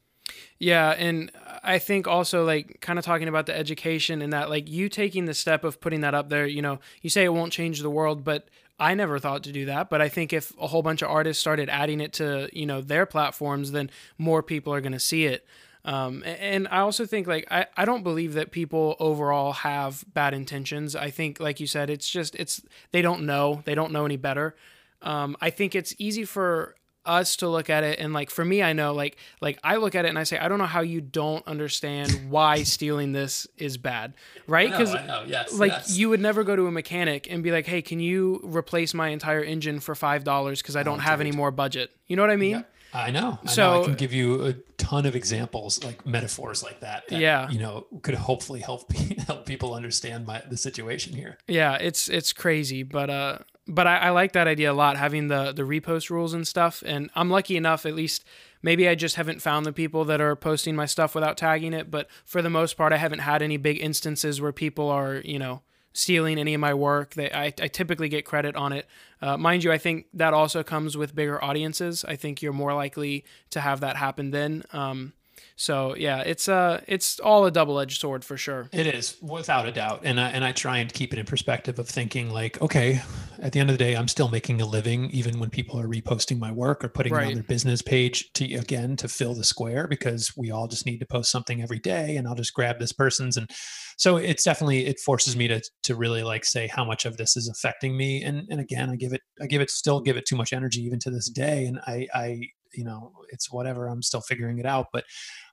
Yeah, 0.57 0.91
and 0.91 1.31
I 1.63 1.79
think 1.79 2.07
also 2.07 2.45
like 2.45 2.79
kind 2.81 2.97
of 2.97 3.05
talking 3.05 3.27
about 3.27 3.45
the 3.45 3.55
education 3.55 4.21
and 4.21 4.33
that 4.33 4.49
like 4.49 4.69
you 4.69 4.89
taking 4.89 5.25
the 5.25 5.33
step 5.33 5.63
of 5.63 5.81
putting 5.81 6.01
that 6.01 6.13
up 6.13 6.29
there, 6.29 6.45
you 6.45 6.61
know, 6.61 6.79
you 7.01 7.09
say 7.09 7.25
it 7.25 7.33
won't 7.33 7.51
change 7.51 7.81
the 7.81 7.89
world, 7.89 8.23
but 8.23 8.47
I 8.79 8.93
never 8.93 9.19
thought 9.19 9.43
to 9.43 9.51
do 9.51 9.65
that, 9.65 9.89
but 9.89 10.01
I 10.01 10.09
think 10.09 10.33
if 10.33 10.53
a 10.59 10.67
whole 10.67 10.81
bunch 10.81 11.01
of 11.01 11.09
artists 11.09 11.39
started 11.39 11.69
adding 11.69 12.01
it 12.01 12.13
to, 12.13 12.49
you 12.51 12.65
know, 12.65 12.81
their 12.81 13.05
platforms, 13.05 13.71
then 13.71 13.89
more 14.17 14.43
people 14.43 14.73
are 14.73 14.81
going 14.81 14.91
to 14.91 14.99
see 14.99 15.25
it. 15.25 15.45
Um, 15.85 16.23
and 16.25 16.67
I 16.69 16.79
also 16.79 17.05
think 17.05 17.27
like 17.27 17.47
I, 17.51 17.67
I 17.77 17.85
don't 17.85 18.03
believe 18.03 18.33
that 18.33 18.51
people 18.51 18.95
overall 18.99 19.53
have 19.53 20.03
bad 20.13 20.33
intentions. 20.33 20.95
I 20.95 21.11
think 21.11 21.39
like 21.39 21.59
you 21.59 21.67
said, 21.67 21.89
it's 21.89 22.09
just 22.09 22.35
it's 22.35 22.61
they 22.91 23.03
don't 23.03 23.25
know. 23.25 23.61
They 23.65 23.75
don't 23.75 23.91
know 23.91 24.03
any 24.03 24.17
better. 24.17 24.55
Um, 25.03 25.37
I 25.39 25.51
think 25.51 25.75
it's 25.75 25.93
easy 25.99 26.25
for 26.25 26.75
us 27.05 27.35
to 27.37 27.49
look 27.49 27.69
at 27.69 27.83
it 27.83 27.99
and 27.99 28.13
like 28.13 28.29
for 28.29 28.43
me 28.43 28.61
I 28.63 28.73
know 28.73 28.93
like 28.93 29.17
like 29.41 29.59
I 29.63 29.75
look 29.77 29.95
at 29.95 30.05
it 30.05 30.09
and 30.09 30.19
I 30.19 30.23
say 30.23 30.37
I 30.37 30.47
don't 30.47 30.57
know 30.57 30.65
how 30.65 30.81
you 30.81 31.01
don't 31.01 31.45
understand 31.47 32.29
why 32.29 32.63
stealing 32.63 33.11
this 33.11 33.47
is 33.57 33.77
bad. 33.77 34.13
Right? 34.47 34.71
Cuz 34.73 34.93
yes, 35.27 35.53
like 35.53 35.73
you 35.87 36.09
would 36.09 36.19
never 36.19 36.43
go 36.43 36.55
to 36.55 36.67
a 36.67 36.71
mechanic 36.71 37.27
and 37.29 37.43
be 37.43 37.51
like, 37.51 37.65
"Hey, 37.65 37.81
can 37.81 37.99
you 37.99 38.39
replace 38.43 38.93
my 38.93 39.09
entire 39.09 39.43
engine 39.43 39.79
for 39.79 39.95
$5 39.95 40.61
cuz 40.63 40.75
I 40.75 40.83
don't 40.83 40.99
have 40.99 41.21
any 41.21 41.31
more 41.31 41.51
budget." 41.51 41.91
You 42.07 42.15
know 42.15 42.21
what 42.23 42.31
I 42.31 42.35
mean? 42.35 42.65
I 42.95 43.11
know. 43.11 43.39
I 43.41 43.45
know. 43.45 43.51
So- 43.51 43.81
I 43.81 43.85
can 43.85 43.95
give 43.95 44.13
you 44.13 44.45
a 44.45 44.53
ton 44.77 45.05
of 45.05 45.15
examples, 45.15 45.83
like 45.83 46.05
metaphors 46.05 46.63
like 46.63 46.79
that. 46.81 47.07
that, 47.09 47.19
Yeah. 47.19 47.49
you 47.49 47.59
know, 47.59 47.87
could 48.01 48.15
hopefully 48.15 48.61
help 48.61 48.91
help 49.27 49.45
people 49.45 49.73
understand 49.73 50.25
my 50.25 50.41
the 50.49 50.57
situation 50.57 51.13
here. 51.13 51.37
Yeah, 51.47 51.75
it's 51.75 52.07
it's 52.09 52.33
crazy, 52.33 52.83
but 52.83 53.09
uh, 53.09 53.39
but 53.67 53.87
I, 53.87 53.97
I 53.97 54.09
like 54.11 54.33
that 54.33 54.47
idea 54.47 54.71
a 54.71 54.73
lot, 54.73 54.97
having 54.97 55.27
the 55.27 55.51
the 55.51 55.63
repost 55.63 56.09
rules 56.09 56.33
and 56.33 56.47
stuff. 56.47 56.83
And 56.85 57.09
I'm 57.15 57.29
lucky 57.29 57.57
enough, 57.57 57.85
at 57.85 57.95
least 57.95 58.23
maybe 58.61 58.87
I 58.87 58.95
just 58.95 59.15
haven't 59.15 59.41
found 59.41 59.65
the 59.65 59.73
people 59.73 60.05
that 60.05 60.21
are 60.21 60.35
posting 60.35 60.75
my 60.75 60.85
stuff 60.85 61.15
without 61.15 61.37
tagging 61.37 61.73
it. 61.73 61.89
But 61.91 62.07
for 62.25 62.41
the 62.41 62.49
most 62.49 62.77
part, 62.77 62.93
I 62.93 62.97
haven't 62.97 63.19
had 63.19 63.41
any 63.41 63.57
big 63.57 63.79
instances 63.79 64.39
where 64.41 64.51
people 64.51 64.89
are 64.89 65.15
you 65.25 65.39
know 65.39 65.61
stealing 65.95 66.37
any 66.37 66.53
of 66.53 66.59
my 66.59 66.73
work. 66.73 67.13
They 67.13 67.31
I, 67.31 67.45
I 67.45 67.67
typically 67.67 68.09
get 68.09 68.25
credit 68.25 68.55
on 68.55 68.73
it. 68.73 68.85
Uh, 69.21 69.37
mind 69.37 69.63
you, 69.63 69.71
I 69.71 69.77
think 69.77 70.07
that 70.13 70.33
also 70.33 70.61
comes 70.61 70.97
with 70.97 71.15
bigger 71.15 71.43
audiences. 71.43 72.05
I 72.05 72.15
think 72.17 72.41
you're 72.41 72.53
more 72.53 72.73
likely 72.73 73.23
to 73.51 73.61
have 73.61 73.79
that 73.79 73.95
happen 73.95 74.31
then. 74.31 74.63
Um, 74.73 75.13
so 75.57 75.95
yeah, 75.95 76.19
it's 76.19 76.49
uh 76.49 76.81
it's 76.85 77.19
all 77.19 77.45
a 77.45 77.51
double 77.51 77.79
edged 77.79 78.01
sword 78.01 78.25
for 78.25 78.35
sure. 78.35 78.67
It 78.73 78.87
is 78.87 79.15
without 79.21 79.65
a 79.67 79.71
doubt, 79.71 80.01
and 80.03 80.19
I, 80.19 80.29
and 80.29 80.43
I 80.43 80.51
try 80.51 80.79
and 80.79 80.91
keep 80.91 81.13
it 81.13 81.19
in 81.19 81.25
perspective 81.25 81.79
of 81.79 81.87
thinking 81.87 82.29
like, 82.29 82.61
okay, 82.61 83.01
at 83.39 83.53
the 83.53 83.61
end 83.61 83.69
of 83.69 83.77
the 83.77 83.83
day, 83.83 83.95
I'm 83.95 84.09
still 84.09 84.27
making 84.27 84.59
a 84.59 84.65
living, 84.65 85.09
even 85.11 85.39
when 85.39 85.49
people 85.49 85.79
are 85.79 85.87
reposting 85.87 86.39
my 86.39 86.51
work 86.51 86.83
or 86.83 86.89
putting 86.89 87.13
it 87.13 87.23
on 87.23 87.33
their 87.33 87.43
business 87.43 87.81
page 87.81 88.31
to 88.33 88.53
again 88.55 88.97
to 88.97 89.07
fill 89.07 89.33
the 89.33 89.45
square 89.45 89.87
because 89.87 90.33
we 90.35 90.51
all 90.51 90.67
just 90.67 90.85
need 90.85 90.99
to 90.99 91.05
post 91.05 91.31
something 91.31 91.61
every 91.61 91.79
day, 91.79 92.17
and 92.17 92.27
I'll 92.27 92.35
just 92.35 92.53
grab 92.53 92.77
this 92.79 92.91
person's, 92.91 93.37
and 93.37 93.49
so 93.97 94.17
it's 94.17 94.43
definitely 94.43 94.85
it 94.87 94.99
forces 94.99 95.37
me 95.37 95.47
to 95.47 95.61
to 95.83 95.95
really 95.95 96.23
like 96.23 96.43
say 96.43 96.67
how 96.67 96.83
much 96.83 97.05
of 97.05 97.15
this 97.15 97.37
is 97.37 97.47
affecting 97.47 97.95
me, 97.95 98.21
and 98.23 98.45
and 98.49 98.59
again, 98.59 98.89
I 98.89 98.97
give 98.97 99.13
it 99.13 99.21
I 99.41 99.47
give 99.47 99.61
it 99.61 99.69
still 99.69 100.01
give 100.01 100.17
it 100.17 100.25
too 100.25 100.35
much 100.35 100.51
energy 100.51 100.81
even 100.81 100.99
to 100.99 101.11
this 101.11 101.29
day, 101.29 101.65
and 101.65 101.79
I 101.87 102.07
I 102.13 102.41
you 102.73 102.83
know 102.83 103.11
it's 103.29 103.51
whatever 103.51 103.87
I'm 103.87 104.01
still 104.01 104.21
figuring 104.21 104.59
it 104.59 104.65
out, 104.65 104.87
but 104.91 105.05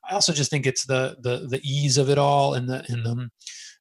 I 0.08 0.14
also 0.14 0.32
just 0.32 0.50
think 0.50 0.66
it's 0.66 0.86
the 0.86 1.16
the 1.20 1.46
the 1.48 1.60
ease 1.62 1.98
of 1.98 2.10
it 2.10 2.18
all 2.18 2.54
and 2.54 2.68
the 2.68 2.84
and 2.88 3.04
the 3.04 3.10
mm-hmm. 3.10 3.24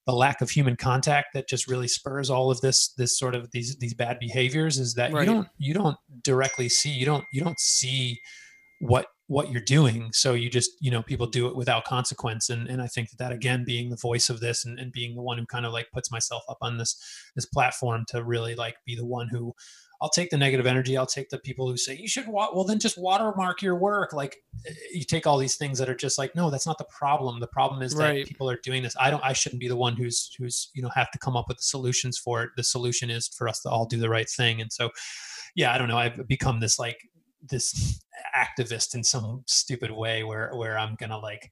the 0.05 0.13
lack 0.13 0.41
of 0.41 0.49
human 0.49 0.75
contact 0.75 1.29
that 1.33 1.47
just 1.47 1.67
really 1.67 1.87
spurs 1.87 2.29
all 2.29 2.51
of 2.51 2.61
this 2.61 2.93
this 2.97 3.17
sort 3.17 3.35
of 3.35 3.51
these 3.51 3.77
these 3.77 3.93
bad 3.93 4.19
behaviors 4.19 4.77
is 4.77 4.95
that 4.95 5.11
Right. 5.11 5.27
you 5.27 5.33
don't 5.33 5.47
you 5.57 5.73
don't 5.73 5.97
directly 6.23 6.69
see 6.69 6.91
you 6.91 7.05
don't 7.05 7.25
you 7.31 7.41
don't 7.41 7.59
see 7.59 8.19
what 8.79 9.07
what 9.27 9.49
you're 9.49 9.61
doing. 9.61 10.09
So 10.11 10.33
you 10.33 10.49
just 10.49 10.71
you 10.81 10.91
know 10.91 11.01
people 11.01 11.25
do 11.25 11.47
it 11.47 11.55
without 11.55 11.85
consequence. 11.85 12.49
And 12.49 12.67
and 12.67 12.81
i 12.81 12.87
think 12.87 13.09
that 13.11 13.17
that 13.19 13.31
again 13.31 13.63
being 13.65 13.89
the 13.89 13.95
voice 13.95 14.29
of 14.29 14.41
this 14.41 14.65
and, 14.65 14.77
and 14.77 14.91
being 14.91 15.15
the 15.15 15.21
one 15.21 15.37
who 15.37 15.45
kind 15.45 15.65
of 15.65 15.71
like 15.71 15.87
puts 15.93 16.11
myself 16.11 16.43
up 16.49 16.57
on 16.61 16.77
this 16.77 17.01
this 17.35 17.45
platform 17.45 18.03
to 18.09 18.23
really 18.23 18.55
like 18.55 18.75
be 18.85 18.95
the 18.95 19.05
one 19.05 19.29
who 19.29 19.53
I'll 20.01 20.09
take 20.09 20.31
the 20.31 20.37
negative 20.37 20.65
energy. 20.65 20.97
I'll 20.97 21.05
take 21.05 21.29
the 21.29 21.37
people 21.37 21.69
who 21.69 21.77
say 21.77 21.95
you 21.95 22.07
should 22.07 22.27
wa- 22.27 22.49
well 22.53 22.63
then 22.63 22.79
just 22.79 22.97
watermark 22.97 23.61
your 23.61 23.75
work. 23.75 24.13
Like 24.13 24.37
eh, 24.65 24.73
you 24.93 25.03
take 25.03 25.27
all 25.27 25.37
these 25.37 25.55
things 25.57 25.77
that 25.77 25.89
are 25.89 25.95
just 25.95 26.17
like 26.17 26.35
no, 26.35 26.49
that's 26.49 26.65
not 26.65 26.77
the 26.79 26.87
problem. 26.97 27.39
The 27.39 27.47
problem 27.47 27.81
is 27.83 27.93
that 27.95 28.03
Right. 28.09 28.25
people 28.25 28.49
are 28.49 28.57
doing 28.63 28.81
this. 28.83 28.95
I 28.99 29.11
don't. 29.11 29.23
I 29.23 29.33
shouldn't 29.33 29.59
be 29.59 29.67
the 29.67 29.75
one 29.75 29.95
who's 29.95 30.33
who's 30.39 30.69
you 30.73 30.81
know 30.81 30.89
have 30.95 31.11
to 31.11 31.19
come 31.19 31.37
up 31.37 31.45
with 31.47 31.57
the 31.57 31.63
solutions 31.63 32.17
for 32.17 32.43
it. 32.43 32.49
The 32.57 32.63
solution 32.63 33.09
is 33.09 33.27
for 33.27 33.47
us 33.47 33.59
to 33.61 33.69
all 33.69 33.85
do 33.85 33.97
the 33.99 34.09
right 34.09 34.29
thing. 34.29 34.59
And 34.59 34.73
so, 34.73 34.89
yeah, 35.55 35.71
I 35.73 35.77
don't 35.77 35.87
know. 35.87 35.97
I've 35.97 36.27
become 36.27 36.59
this 36.61 36.79
like 36.79 36.97
this 37.43 38.03
activist 38.35 38.93
in 38.95 39.03
some 39.03 39.43
stupid 39.47 39.91
way 39.91 40.23
where 40.23 40.51
where 40.55 40.77
I'm 40.79 40.95
gonna 40.95 41.17
like 41.19 41.51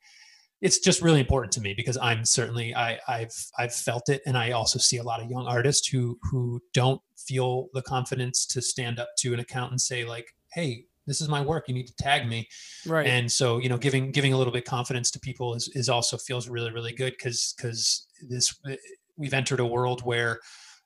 it's 0.62 0.80
just 0.80 1.02
really 1.02 1.20
important 1.20 1.54
to 1.54 1.62
me 1.62 1.74
because 1.74 1.98
I'm 1.98 2.26
certainly 2.26 2.76
I, 2.76 3.00
I've 3.08 3.34
I've 3.58 3.74
felt 3.74 4.10
it, 4.10 4.22
and 4.26 4.38
I 4.38 4.52
also 4.52 4.78
see 4.78 4.98
a 4.98 5.04
lot 5.04 5.22
of 5.22 5.30
young 5.30 5.46
artists 5.48 5.88
who 5.88 6.20
who 6.30 6.62
don't 6.74 7.02
feel 7.18 7.68
the 7.74 7.82
confidence 7.82 8.46
to 8.48 8.62
stand 8.62 9.00
up 9.00 9.10
to 9.20 9.34
an 9.34 9.40
account 9.40 9.72
and 9.72 9.80
say 9.80 10.04
like, 10.04 10.28
"Hey, 10.54 10.86
this 11.08 11.22
is 11.22 11.30
my 11.30 11.42
work. 11.42 11.68
You 11.68 11.74
need 11.74 11.88
to 11.88 11.96
tag 11.96 12.28
me." 12.28 12.50
Right. 12.86 13.08
And 13.08 13.32
so 13.32 13.60
you 13.60 13.70
know, 13.70 13.78
giving 13.78 14.12
giving 14.12 14.34
a 14.34 14.38
little 14.38 14.54
bit 14.54 14.66
confidence 14.66 15.12
to 15.12 15.20
people 15.20 15.54
is 15.54 15.70
is 15.76 15.88
also 15.88 16.18
feels 16.18 16.50
really 16.50 16.72
really 16.72 16.94
good 16.94 17.14
because 17.14 17.54
because 17.56 18.08
this 18.28 18.54
eh, 18.68 18.76
we've 19.18 19.34
entered 19.34 19.62
a 19.62 19.66
world 19.66 20.02
where 20.02 20.40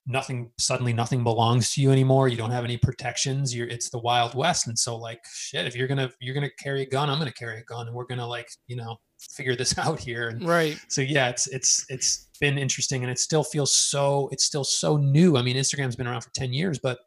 nothing 0.06 0.52
suddenly 0.58 0.92
nothing 0.92 1.24
belongs 1.24 1.72
to 1.72 1.80
you 1.80 1.90
anymore 1.90 2.28
you 2.28 2.36
don't 2.36 2.50
have 2.50 2.64
any 2.64 2.76
protections 2.76 3.54
you're 3.54 3.66
it's 3.68 3.88
the 3.88 3.98
wild 3.98 4.34
west 4.34 4.66
and 4.66 4.78
so 4.78 4.94
like 4.94 5.18
shit 5.32 5.66
if 5.66 5.74
you're 5.74 5.88
gonna 5.88 6.10
you're 6.20 6.34
gonna 6.34 6.50
carry 6.58 6.82
a 6.82 6.86
gun 6.86 7.08
i'm 7.08 7.18
gonna 7.18 7.32
carry 7.32 7.58
a 7.58 7.64
gun 7.64 7.86
and 7.86 7.96
we're 7.96 8.04
gonna 8.04 8.26
like 8.26 8.46
you 8.66 8.76
know 8.76 8.98
figure 9.30 9.56
this 9.56 9.76
out 9.78 9.98
here 10.00 10.28
and 10.28 10.46
right 10.46 10.78
so 10.88 11.00
yeah 11.00 11.28
it's 11.28 11.46
it's 11.48 11.84
it's 11.88 12.28
been 12.40 12.58
interesting 12.58 13.02
and 13.02 13.10
it 13.10 13.18
still 13.18 13.44
feels 13.44 13.74
so 13.74 14.28
it's 14.32 14.44
still 14.44 14.64
so 14.64 14.96
new 14.96 15.36
i 15.36 15.42
mean 15.42 15.56
instagram's 15.56 15.96
been 15.96 16.06
around 16.06 16.22
for 16.22 16.30
10 16.30 16.52
years 16.52 16.78
but 16.78 16.98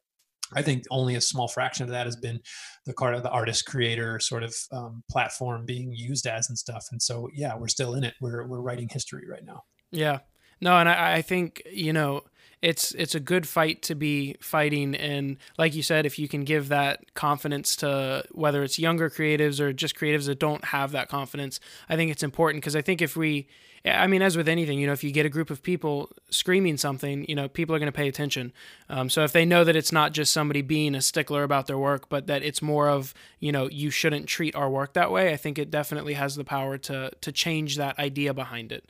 I 0.55 0.61
think 0.61 0.85
only 0.91 1.15
a 1.15 1.21
small 1.21 1.47
fraction 1.47 1.83
of 1.83 1.89
that 1.89 2.05
has 2.05 2.15
been 2.15 2.39
the 2.85 2.93
part 2.93 3.15
of 3.15 3.23
the 3.23 3.29
artist 3.29 3.65
creator 3.65 4.19
sort 4.19 4.43
of 4.43 4.55
um, 4.71 5.03
platform 5.09 5.65
being 5.65 5.91
used 5.91 6.25
as 6.25 6.47
and 6.49 6.57
stuff. 6.57 6.85
And 6.91 7.01
so, 7.01 7.29
yeah, 7.33 7.57
we're 7.57 7.67
still 7.67 7.95
in 7.95 8.03
it. 8.03 8.13
We're 8.21 8.47
we're 8.47 8.61
writing 8.61 8.87
history 8.89 9.27
right 9.29 9.43
now. 9.43 9.63
Yeah, 9.91 10.19
no, 10.61 10.77
and 10.77 10.87
I, 10.89 11.15
I 11.15 11.21
think 11.21 11.61
you 11.71 11.93
know 11.93 12.23
it's 12.61 12.91
it's 12.93 13.13
a 13.13 13.19
good 13.19 13.47
fight 13.47 13.81
to 13.83 13.95
be 13.95 14.35
fighting. 14.41 14.95
And 14.95 15.37
like 15.57 15.75
you 15.75 15.83
said 15.83 16.05
if 16.05 16.17
you 16.17 16.27
can 16.27 16.43
give 16.43 16.69
that 16.69 17.13
confidence 17.13 17.75
to 17.77 18.23
whether 18.31 18.63
it's 18.63 18.79
younger 18.79 19.09
creatives 19.09 19.59
or 19.59 19.73
just 19.73 19.95
creatives 19.95 20.25
that 20.25 20.39
don't 20.39 20.65
have 20.65 20.91
that 20.91 21.07
confidence 21.07 21.59
i 21.89 21.95
think 21.95 22.11
it's 22.11 22.23
important. 22.23 22.61
Because 22.61 22.75
i 22.75 22.81
think 22.81 23.01
if 23.01 23.15
we 23.15 23.47
i 23.85 24.07
mean 24.07 24.21
as 24.21 24.35
with 24.35 24.49
anything 24.49 24.79
you 24.79 24.87
know 24.87 24.91
if 24.91 25.03
you 25.03 25.11
get 25.11 25.25
a 25.25 25.29
group 25.29 25.49
of 25.49 25.61
people 25.61 26.09
screaming 26.29 26.77
something 26.77 27.25
you 27.29 27.35
know 27.35 27.47
people 27.47 27.75
are 27.75 27.79
going 27.79 27.91
to 27.91 27.95
pay 27.95 28.07
attention. 28.07 28.51
Um, 28.89 29.09
so 29.09 29.23
if 29.23 29.33
they 29.33 29.45
know 29.45 29.63
that 29.63 29.75
it's 29.75 29.91
not 29.91 30.13
just 30.13 30.33
somebody 30.33 30.61
being 30.61 30.95
a 30.95 31.01
stickler 31.01 31.43
about 31.43 31.67
their 31.67 31.77
work 31.77 32.09
but 32.09 32.25
that 32.27 32.41
it's 32.41 32.61
more 32.61 32.89
of 32.89 33.13
you 33.39 33.51
know 33.51 33.69
you 33.69 33.91
shouldn't 33.91 34.25
treat 34.25 34.55
our 34.55 34.69
work 34.69 34.93
that 34.93 35.11
way 35.11 35.31
i 35.31 35.37
think 35.37 35.59
it 35.59 35.69
definitely 35.69 36.15
has 36.15 36.35
the 36.35 36.43
power 36.43 36.77
to 36.79 37.11
to 37.21 37.31
change 37.31 37.77
that 37.77 37.97
idea 37.99 38.33
behind 38.33 38.71
it 38.71 38.89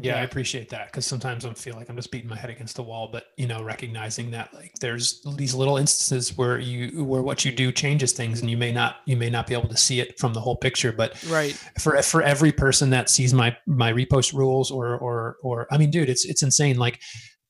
yeah, 0.00 0.16
I 0.16 0.22
appreciate 0.22 0.68
that 0.70 0.86
because 0.86 1.06
sometimes 1.06 1.44
I 1.44 1.52
feel 1.54 1.74
like 1.74 1.88
I'm 1.88 1.96
just 1.96 2.10
beating 2.10 2.28
my 2.28 2.36
head 2.36 2.50
against 2.50 2.76
the 2.76 2.82
wall. 2.82 3.08
But 3.10 3.26
you 3.36 3.46
know, 3.46 3.62
recognizing 3.62 4.30
that 4.32 4.52
like 4.54 4.72
there's 4.80 5.22
these 5.36 5.54
little 5.54 5.76
instances 5.76 6.36
where 6.36 6.58
you 6.58 7.04
where 7.04 7.22
what 7.22 7.44
you 7.44 7.52
do 7.52 7.72
changes 7.72 8.12
things, 8.12 8.40
and 8.40 8.50
you 8.50 8.56
may 8.56 8.72
not 8.72 8.96
you 9.06 9.16
may 9.16 9.30
not 9.30 9.46
be 9.46 9.54
able 9.54 9.68
to 9.68 9.76
see 9.76 10.00
it 10.00 10.18
from 10.18 10.32
the 10.32 10.40
whole 10.40 10.56
picture. 10.56 10.92
But 10.92 11.22
right 11.28 11.52
for 11.78 12.00
for 12.02 12.22
every 12.22 12.52
person 12.52 12.90
that 12.90 13.10
sees 13.10 13.32
my 13.32 13.56
my 13.66 13.92
repost 13.92 14.32
rules 14.32 14.70
or 14.70 14.96
or 14.96 15.36
or 15.42 15.66
I 15.70 15.78
mean, 15.78 15.90
dude, 15.90 16.08
it's 16.08 16.24
it's 16.24 16.42
insane. 16.42 16.76
Like 16.76 17.00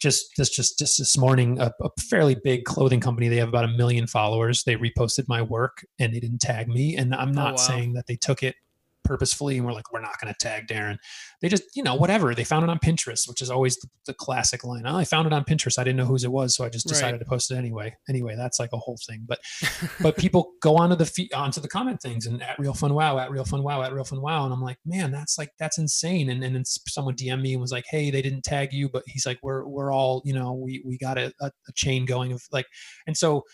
just 0.01 0.27
this 0.37 0.51
just 0.51 0.79
just 0.79 0.99
this 0.99 1.17
morning 1.17 1.59
a, 1.61 1.73
a, 1.81 1.89
fairly 1.99 2.37
big 2.45 2.65
clothing 2.65 3.01
company 3.01 3.29
they 3.29 3.37
have 3.37 3.49
about 3.49 3.65
a 3.65 3.69
million 3.69 4.07
followers 4.07 4.65
they 4.65 4.77
reposted 4.77 5.25
my 5.29 5.41
work 5.41 5.87
and 5.99 6.13
they 6.13 6.21
didn't 6.21 6.41
tag 6.41 6.69
me 6.69 6.97
and 6.97 7.15
i'm 7.15 7.31
oh, 7.31 7.33
not 7.33 7.51
oh, 7.51 7.53
wow. 7.53 7.57
saying 7.57 7.93
that 7.95 8.07
they 8.07 8.17
took 8.17 8.43
it 8.43 8.57
purposefully 9.05 9.57
and 9.57 9.67
we're 9.67 9.73
like 9.73 9.93
we're 9.93 10.01
not 10.01 10.21
going 10.21 10.33
to 10.33 10.39
tag 10.39 10.67
darren. 10.67 10.97
They 11.41 11.49
just 11.49 11.65
you 11.75 11.83
know 11.83 11.95
whatever 11.95 12.35
they 12.35 12.45
found 12.45 12.65
it 12.65 12.71
on 12.71 12.79
pinterest 12.79 13.29
which 13.29 13.43
is 13.43 13.51
always 13.51 13.77
the, 13.77 13.89
the 14.07 14.15
classic 14.15 14.65
line 14.65 14.85
oh, 14.87 14.97
i 14.97 15.05
found 15.05 15.27
it 15.27 15.33
on 15.33 15.45
pinterest 15.45 15.79
i 15.79 15.85
didn't 15.85 15.99
know 15.99 16.07
whose 16.07 16.25
it 16.25 16.33
was 16.33 16.57
so 16.57 16.65
i 16.65 16.69
just 16.69 16.87
decided 16.87 17.13
right. 17.13 17.19
to 17.21 17.27
post 17.27 17.51
it 17.51 17.57
anyway. 17.57 17.95
Anyway 18.09 18.35
that's 18.37 18.59
like 18.59 18.71
a 18.73 18.79
whole 18.79 18.99
thing 19.07 19.25
but 19.27 19.39
but 20.01 20.17
people 20.17 20.53
go 20.63 20.77
onto 20.77 20.97
the 20.97 21.07
feed 21.07 21.33
onto 21.33 21.61
the 21.61 21.69
comment 21.69 22.01
things 22.01 22.27
and 22.27 22.43
at 22.43 22.59
real 22.59 22.75
fun 22.75 22.95
wow 22.95 23.19
at 23.19 23.31
real 23.31 23.45
fun 23.45 23.63
wow 23.63 23.83
at 23.83 23.93
real 23.93 24.05
fun 24.05 24.21
wow 24.21 24.45
and 24.45 24.53
i'm 24.53 24.63
like 24.63 24.79
man 24.85 25.11
that's 25.11 25.39
like 25.39 25.51
that's 25.59 25.79
insane. 25.79 26.31
And, 26.31 26.43
and 26.43 26.55
then 26.55 26.65
someone 26.65 27.15
dm 27.15 27.41
me 27.41 27.53
and 27.53 27.61
was 27.61 27.73
like 27.73 27.85
hey 27.89 28.11
they 28.11 28.23
didn't 28.23 28.43
tag 28.43 28.73
you 28.73 28.89
but 28.89 29.03
he's 29.07 29.27
like 29.27 29.39
we're 29.43 29.67
we're 29.67 29.93
all 29.93 30.23
you 30.25 30.33
know 30.33 30.53
we 30.53 30.83
we 30.85 30.99
got 30.99 31.19
a, 31.19 31.33
a, 31.41 31.51
a 31.69 31.73
chain 31.75 32.05
going 32.05 32.33
of 32.33 32.43
like 32.53 32.67
and 33.07 33.17
so 33.17 33.45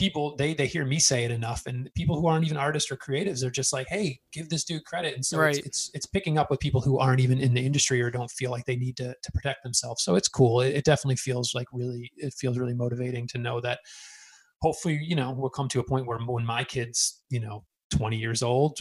people 0.00 0.34
they 0.36 0.54
they 0.54 0.66
hear 0.66 0.86
me 0.86 0.98
say 0.98 1.24
it 1.24 1.30
enough 1.30 1.66
and 1.66 1.90
people 1.94 2.18
who 2.18 2.26
aren't 2.26 2.46
even 2.46 2.56
artists 2.56 2.90
or 2.90 2.96
creatives 2.96 3.44
are 3.44 3.50
just 3.50 3.70
like 3.70 3.86
hey 3.88 4.18
give 4.32 4.48
this 4.48 4.64
dude 4.64 4.84
credit. 4.86 5.14
And 5.14 5.24
so 5.24 5.38
right. 5.38 5.54
it's, 5.58 5.66
it's, 5.66 5.90
it's 5.92 6.06
picking 6.06 6.38
up 6.38 6.50
with 6.50 6.58
people 6.58 6.80
who 6.80 6.98
aren't 6.98 7.20
even 7.20 7.38
in 7.38 7.52
the 7.52 7.60
industry 7.60 8.00
or 8.00 8.10
don't 8.10 8.30
feel 8.30 8.50
like 8.50 8.64
they 8.64 8.76
need 8.76 8.96
to 8.96 9.14
to 9.22 9.32
protect 9.32 9.62
themselves. 9.62 10.02
So 10.02 10.14
it's 10.14 10.26
cool. 10.26 10.62
It, 10.62 10.74
it 10.74 10.84
definitely 10.86 11.16
feels 11.16 11.54
like 11.54 11.66
really 11.70 12.10
it 12.16 12.32
feels 12.32 12.56
really 12.56 12.72
motivating 12.72 13.28
to 13.28 13.38
know 13.38 13.60
that 13.60 13.80
hopefully 14.62 14.98
you 15.02 15.14
know 15.14 15.34
we'll 15.36 15.50
come 15.50 15.68
to 15.68 15.80
a 15.80 15.84
point 15.84 16.06
where 16.06 16.18
when 16.18 16.46
my 16.46 16.64
kids 16.64 17.20
you 17.28 17.40
know 17.40 17.64
20 17.90 18.16
years 18.16 18.42
old 18.42 18.78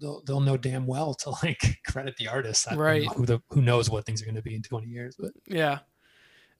they'll, 0.00 0.22
they'll 0.26 0.40
know 0.40 0.56
damn 0.56 0.86
well 0.86 1.12
to 1.14 1.30
like 1.42 1.78
credit 1.86 2.16
the 2.16 2.28
artist. 2.28 2.68
Right. 2.74 3.06
who 3.14 3.26
the 3.26 3.42
who 3.50 3.60
knows 3.60 3.90
what 3.90 4.06
things 4.06 4.22
are 4.22 4.24
going 4.24 4.34
to 4.36 4.42
be 4.42 4.54
in 4.54 4.62
20 4.62 4.86
years 4.86 5.14
but 5.18 5.32
yeah. 5.46 5.80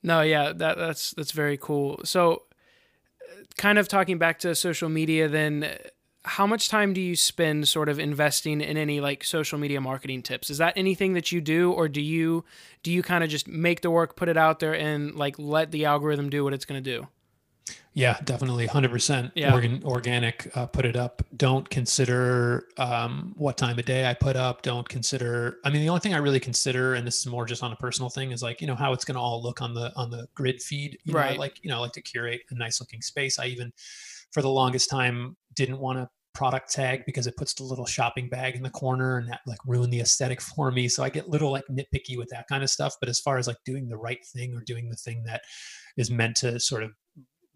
No 0.02 0.20
yeah 0.20 0.52
that 0.52 0.76
that's 0.76 1.12
that's 1.12 1.32
very 1.32 1.56
cool. 1.56 2.00
So 2.04 2.42
kind 3.56 3.78
of 3.78 3.88
talking 3.88 4.18
back 4.18 4.38
to 4.40 4.54
social 4.54 4.88
media, 4.88 5.28
then 5.28 5.76
how 6.24 6.46
much 6.46 6.68
time 6.68 6.94
do 6.94 7.00
you 7.00 7.14
spend 7.16 7.68
sort 7.68 7.88
of 7.88 7.98
investing 7.98 8.60
in 8.60 8.76
any 8.76 9.00
like 9.00 9.24
social 9.24 9.58
media 9.58 9.80
marketing 9.80 10.22
tips? 10.22 10.48
Is 10.48 10.58
that 10.58 10.72
anything 10.76 11.12
that 11.14 11.32
you 11.32 11.40
do, 11.40 11.72
or 11.72 11.88
do 11.88 12.00
you 12.00 12.44
do 12.82 12.90
you 12.90 13.02
kind 13.02 13.22
of 13.22 13.30
just 13.30 13.46
make 13.46 13.82
the 13.82 13.90
work, 13.90 14.16
put 14.16 14.28
it 14.28 14.36
out 14.36 14.60
there, 14.60 14.74
and 14.74 15.14
like 15.14 15.38
let 15.38 15.70
the 15.70 15.84
algorithm 15.84 16.30
do 16.30 16.42
what 16.44 16.54
it's 16.54 16.64
going 16.64 16.82
to 16.82 16.98
do? 16.98 17.06
Yeah, 17.96 18.18
definitely, 18.24 18.66
hundred 18.66 18.90
percent. 18.90 19.30
Yeah, 19.36 19.52
Organ, 19.54 19.80
organic. 19.84 20.50
Uh, 20.56 20.66
put 20.66 20.84
it 20.84 20.96
up. 20.96 21.22
Don't 21.36 21.68
consider 21.70 22.66
um, 22.76 23.34
what 23.36 23.56
time 23.56 23.78
of 23.78 23.84
day 23.84 24.04
I 24.06 24.14
put 24.14 24.34
up. 24.34 24.62
Don't 24.62 24.88
consider. 24.88 25.58
I 25.64 25.70
mean, 25.70 25.80
the 25.80 25.88
only 25.88 26.00
thing 26.00 26.12
I 26.12 26.18
really 26.18 26.40
consider, 26.40 26.94
and 26.94 27.06
this 27.06 27.20
is 27.20 27.26
more 27.26 27.46
just 27.46 27.62
on 27.62 27.72
a 27.72 27.76
personal 27.76 28.10
thing, 28.10 28.32
is 28.32 28.42
like 28.42 28.60
you 28.60 28.66
know 28.66 28.74
how 28.74 28.92
it's 28.92 29.04
going 29.04 29.14
to 29.14 29.20
all 29.20 29.40
look 29.40 29.62
on 29.62 29.74
the 29.74 29.92
on 29.94 30.10
the 30.10 30.26
grid 30.34 30.60
feed. 30.60 30.98
You 31.04 31.14
right. 31.14 31.34
Know, 31.34 31.40
like 31.40 31.60
you 31.62 31.70
know, 31.70 31.76
I 31.76 31.80
like 31.80 31.92
to 31.92 32.02
curate 32.02 32.40
a 32.50 32.54
nice 32.56 32.80
looking 32.80 33.00
space. 33.00 33.38
I 33.38 33.46
even, 33.46 33.72
for 34.32 34.42
the 34.42 34.50
longest 34.50 34.90
time, 34.90 35.36
didn't 35.54 35.78
want 35.78 35.98
to 35.98 36.08
product 36.34 36.72
tag 36.72 37.04
because 37.06 37.28
it 37.28 37.36
puts 37.36 37.54
the 37.54 37.62
little 37.62 37.86
shopping 37.86 38.28
bag 38.28 38.56
in 38.56 38.62
the 38.64 38.70
corner 38.70 39.18
and 39.18 39.28
that 39.28 39.40
like 39.46 39.60
ruined 39.64 39.92
the 39.92 40.00
aesthetic 40.00 40.40
for 40.40 40.72
me. 40.72 40.88
So 40.88 41.04
I 41.04 41.10
get 41.10 41.28
little 41.28 41.52
like 41.52 41.64
nitpicky 41.70 42.18
with 42.18 42.28
that 42.30 42.48
kind 42.48 42.64
of 42.64 42.70
stuff. 42.70 42.96
But 42.98 43.08
as 43.08 43.20
far 43.20 43.38
as 43.38 43.46
like 43.46 43.58
doing 43.64 43.88
the 43.88 43.96
right 43.96 44.24
thing 44.34 44.52
or 44.52 44.62
doing 44.62 44.90
the 44.90 44.96
thing 44.96 45.22
that 45.26 45.42
is 45.96 46.10
meant 46.10 46.36
to 46.38 46.58
sort 46.58 46.82
of 46.82 46.90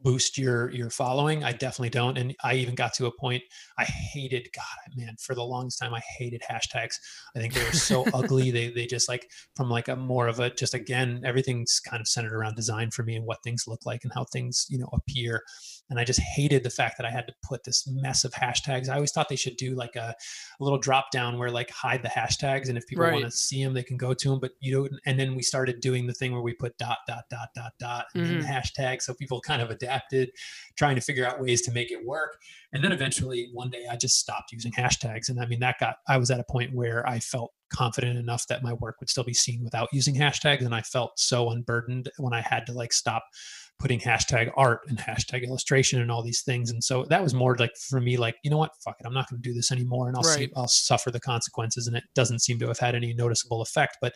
boost 0.03 0.39
your 0.39 0.71
your 0.71 0.91
following 0.91 1.43
i 1.43 1.51
definitely 1.53 1.91
don't 1.91 2.17
and 2.17 2.35
i 2.45 2.55
even 2.55 2.75
got 2.75 2.95
to 2.95 3.07
a 3.07 3.17
point 3.19 3.43
i 3.79 3.85
hated 3.85 4.49
god 4.55 4.65
man 4.97 5.17
for 5.19 5.35
the 5.35 5.43
longest 5.43 5.79
time 5.81 5.93
i 5.93 6.01
hated 6.19 6.41
hashtags. 6.49 6.95
I 7.35 7.41
think 7.41 7.55
they 7.55 7.65
were 7.65 7.73
so 7.73 8.05
ugly 8.15 8.51
they 8.51 8.71
they 8.71 8.87
just 8.87 9.09
like 9.09 9.29
from 9.57 9.71
like 9.71 9.89
a 9.89 9.97
more 9.97 10.29
of 10.29 10.39
a 10.41 10.51
just 10.51 10.75
again 10.75 11.23
everything's 11.25 11.81
kind 11.81 12.01
of 12.01 12.09
centered 12.09 12.33
around 12.33 12.57
design 12.57 12.91
for 12.91 13.03
me 13.03 13.17
and 13.17 13.27
what 13.27 13.43
things 13.43 13.65
look 13.67 13.85
like 13.87 14.05
and 14.05 14.13
how 14.15 14.25
things 14.25 14.67
you 14.69 14.79
know 14.79 14.89
appear 14.93 15.43
and 15.91 15.99
I 15.99 16.05
just 16.05 16.21
hated 16.21 16.63
the 16.63 16.71
fact 16.71 16.97
that 16.99 17.07
I 17.07 17.11
had 17.11 17.27
to 17.27 17.35
put 17.43 17.65
this 17.65 17.89
mess 17.91 18.25
of 18.25 18.33
hashtags. 18.33 18.89
I 18.89 18.95
always 18.95 19.13
thought 19.13 19.29
they 19.29 19.37
should 19.37 19.57
do 19.57 19.75
like 19.75 19.97
a, 19.97 20.15
a 20.61 20.65
little 20.65 20.79
drop 20.79 21.11
down 21.11 21.39
where 21.39 21.51
like 21.51 21.71
hide 21.71 22.03
the 22.03 22.09
hashtags, 22.09 22.69
and 22.69 22.77
if 22.77 22.87
people 22.87 23.05
right. 23.05 23.15
want 23.15 23.25
to 23.25 23.31
see 23.31 23.63
them, 23.63 23.75
they 23.75 23.83
can 23.83 23.97
go 23.97 24.15
to 24.15 24.31
them. 24.31 24.41
But 24.41 24.53
you 24.61 24.73
know, 24.73 24.89
and 25.07 25.19
then 25.19 25.35
we 25.35 25.43
started 25.43 25.81
doing 25.81 26.07
the 26.07 26.15
thing 26.15 26.33
where 26.33 26.43
we 26.43 26.55
put 26.55 26.77
dot 26.79 26.99
dot 27.07 27.25
dot 27.31 27.49
dot 27.55 27.73
dot 27.79 28.07
and 28.15 28.27
mm-hmm. 28.27 28.41
the 28.41 28.47
hashtag, 28.47 29.03
so 29.03 29.15
people 29.15 29.41
kind 29.41 29.63
of 29.63 29.71
adapted, 29.71 30.31
trying 30.77 30.97
to 30.97 31.01
figure 31.01 31.27
out 31.27 31.41
ways 31.41 31.63
to 31.63 31.73
make 31.73 31.91
it 31.91 32.05
work. 32.05 32.39
And 32.73 32.85
then 32.85 32.93
eventually 32.93 33.49
one 33.53 33.71
day 33.71 33.87
I 33.91 33.97
just 33.97 34.19
stopped 34.19 34.53
using 34.53 34.73
hashtags, 34.73 35.29
and 35.29 35.41
I 35.41 35.47
mean 35.47 35.61
that 35.61 35.77
got 35.81 35.97
I 36.07 36.19
was 36.19 36.31
at 36.31 36.41
a 36.41 36.45
point 36.45 36.75
where 36.75 37.09
I 37.09 37.19
felt 37.19 37.53
confident 37.71 38.19
enough 38.19 38.47
that 38.47 38.63
my 38.63 38.73
work 38.73 38.97
would 39.01 39.11
still 39.11 39.25
be 39.25 39.35
seen 39.35 39.63
without 39.65 39.89
using 39.93 40.15
hashtags, 40.15 40.65
and 40.65 40.75
I 40.75 40.83
felt 40.83 41.19
so 41.19 41.51
unburdened 41.51 42.11
when 42.19 42.33
I 42.33 42.41
had 42.41 42.67
to 42.67 42.73
like 42.73 42.93
stop 42.93 43.25
putting 43.79 44.01
hashtag 44.01 44.51
art 44.57 44.81
and 44.89 44.99
hashtag 44.99 45.47
illustration 45.47 46.01
and 46.01 46.11
all 46.11 46.23
these 46.23 46.43
things. 46.43 46.71
And 46.71 46.83
so 46.83 47.05
that 47.05 47.23
was 47.23 47.33
more 47.33 47.57
like 47.57 47.71
for 47.77 48.01
me, 48.01 48.17
like, 48.17 48.37
you 48.43 48.51
know 48.51 48.59
what, 48.59 48.73
fuck 48.85 48.97
it, 48.99 49.07
I'm 49.07 49.15
not 49.15 49.31
going 49.31 49.41
to 49.41 49.49
do 49.49 49.55
this 49.55 49.71
anymore 49.71 50.09
and 50.09 50.17
I'll 50.17 50.23
right. 50.23 50.39
see, 50.39 50.53
I'll 50.57 50.69
suffer 50.69 51.11
the 51.11 51.21
consequences. 51.21 51.87
And 51.87 51.97
it 51.97 52.05
doesn't 52.15 52.41
seem 52.41 52.59
to 52.59 52.67
have 52.69 52.79
had 52.79 52.95
any 52.95 53.15
noticeable 53.15 53.63
effect. 53.63 53.99
But 54.01 54.15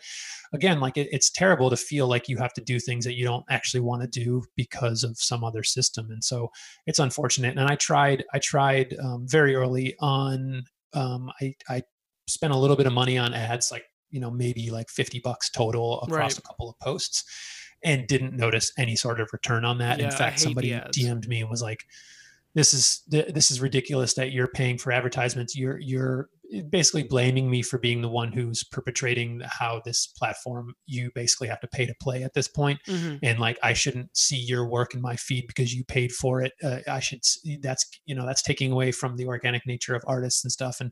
again, 0.53 0.79
like 0.79 0.97
it, 0.97 1.07
it's 1.11 1.31
terrible 1.31 1.69
to 1.69 1.77
feel 1.77 2.07
like 2.07 2.27
you 2.27 2.37
have 2.37 2.53
to 2.53 2.61
do 2.61 2.79
things 2.79 3.05
that 3.05 3.15
you 3.15 3.23
don't 3.23 3.45
actually 3.49 3.81
want 3.81 4.01
to 4.01 4.07
do 4.07 4.43
because 4.57 5.03
of 5.03 5.17
some 5.17 5.43
other 5.43 5.63
system. 5.63 6.09
And 6.11 6.23
so 6.23 6.51
it's 6.85 6.99
unfortunate. 6.99 7.57
And 7.57 7.69
I 7.69 7.75
tried, 7.75 8.25
I 8.33 8.39
tried 8.39 8.95
um, 9.01 9.25
very 9.27 9.55
early 9.55 9.95
on. 9.99 10.63
Um, 10.93 11.31
I, 11.41 11.53
I 11.69 11.83
spent 12.27 12.53
a 12.53 12.57
little 12.57 12.75
bit 12.75 12.85
of 12.85 12.93
money 12.93 13.17
on 13.17 13.33
ads, 13.33 13.71
like, 13.71 13.85
you 14.11 14.19
know, 14.19 14.29
maybe 14.29 14.69
like 14.69 14.89
50 14.89 15.19
bucks 15.19 15.49
total 15.49 16.01
across 16.01 16.33
right. 16.33 16.37
a 16.37 16.41
couple 16.41 16.69
of 16.69 16.77
posts 16.79 17.23
and 17.83 18.07
didn't 18.07 18.35
notice 18.35 18.71
any 18.77 18.95
sort 18.95 19.19
of 19.19 19.29
return 19.33 19.65
on 19.65 19.77
that. 19.79 19.99
Yeah, 19.99 20.05
In 20.05 20.11
fact, 20.11 20.39
somebody 20.39 20.69
DM'd 20.91 21.27
me 21.27 21.41
and 21.41 21.49
was 21.49 21.61
like, 21.61 21.83
"This 22.55 22.73
is 22.73 23.01
this 23.07 23.51
is 23.51 23.59
ridiculous 23.61 24.13
that 24.15 24.31
you're 24.31 24.47
paying 24.47 24.77
for 24.77 24.91
advertisements. 24.91 25.55
You're 25.55 25.79
you're 25.79 26.29
basically 26.69 27.01
blaming 27.03 27.49
me 27.49 27.63
for 27.63 27.79
being 27.79 28.01
the 28.01 28.09
one 28.09 28.31
who's 28.31 28.63
perpetrating 28.63 29.41
how 29.43 29.81
this 29.85 30.05
platform 30.05 30.75
you 30.85 31.09
basically 31.15 31.47
have 31.47 31.59
to 31.59 31.67
pay 31.67 31.83
to 31.85 31.95
play 31.99 32.21
at 32.21 32.35
this 32.35 32.47
point 32.47 32.79
Mhm. 32.87 33.17
and 33.23 33.39
like 33.39 33.57
i 33.63 33.73
shouldn't 33.73 34.15
see 34.15 34.37
your 34.37 34.67
work 34.67 34.93
in 34.93 35.01
my 35.01 35.15
feed 35.15 35.47
because 35.47 35.73
you 35.73 35.83
paid 35.83 36.11
for 36.11 36.43
it 36.43 36.51
uh, 36.63 36.79
i 36.87 36.99
should 36.99 37.19
s- 37.19 37.39
that's 37.61 37.89
you 38.05 38.13
know 38.13 38.23
that's 38.27 38.43
taking 38.43 38.71
away 38.71 38.91
from 38.91 39.15
the 39.15 39.25
organic 39.25 39.65
nature 39.65 39.95
of 39.95 40.03
artists 40.05 40.43
and 40.43 40.51
stuff 40.51 40.79
and 40.79 40.91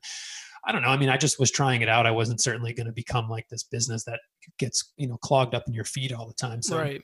i 0.65 0.71
don't 0.71 0.81
know 0.81 0.89
i 0.89 0.97
mean 0.97 1.09
i 1.09 1.17
just 1.17 1.39
was 1.39 1.51
trying 1.51 1.81
it 1.81 1.89
out 1.89 2.05
i 2.05 2.11
wasn't 2.11 2.41
certainly 2.41 2.73
going 2.73 2.87
to 2.87 2.93
become 2.93 3.27
like 3.29 3.47
this 3.49 3.63
business 3.63 4.03
that 4.03 4.19
gets 4.57 4.91
you 4.97 5.07
know 5.07 5.17
clogged 5.17 5.55
up 5.55 5.63
in 5.67 5.73
your 5.73 5.83
feed 5.83 6.11
all 6.13 6.27
the 6.27 6.33
time 6.33 6.61
so 6.61 6.77
right. 6.77 7.01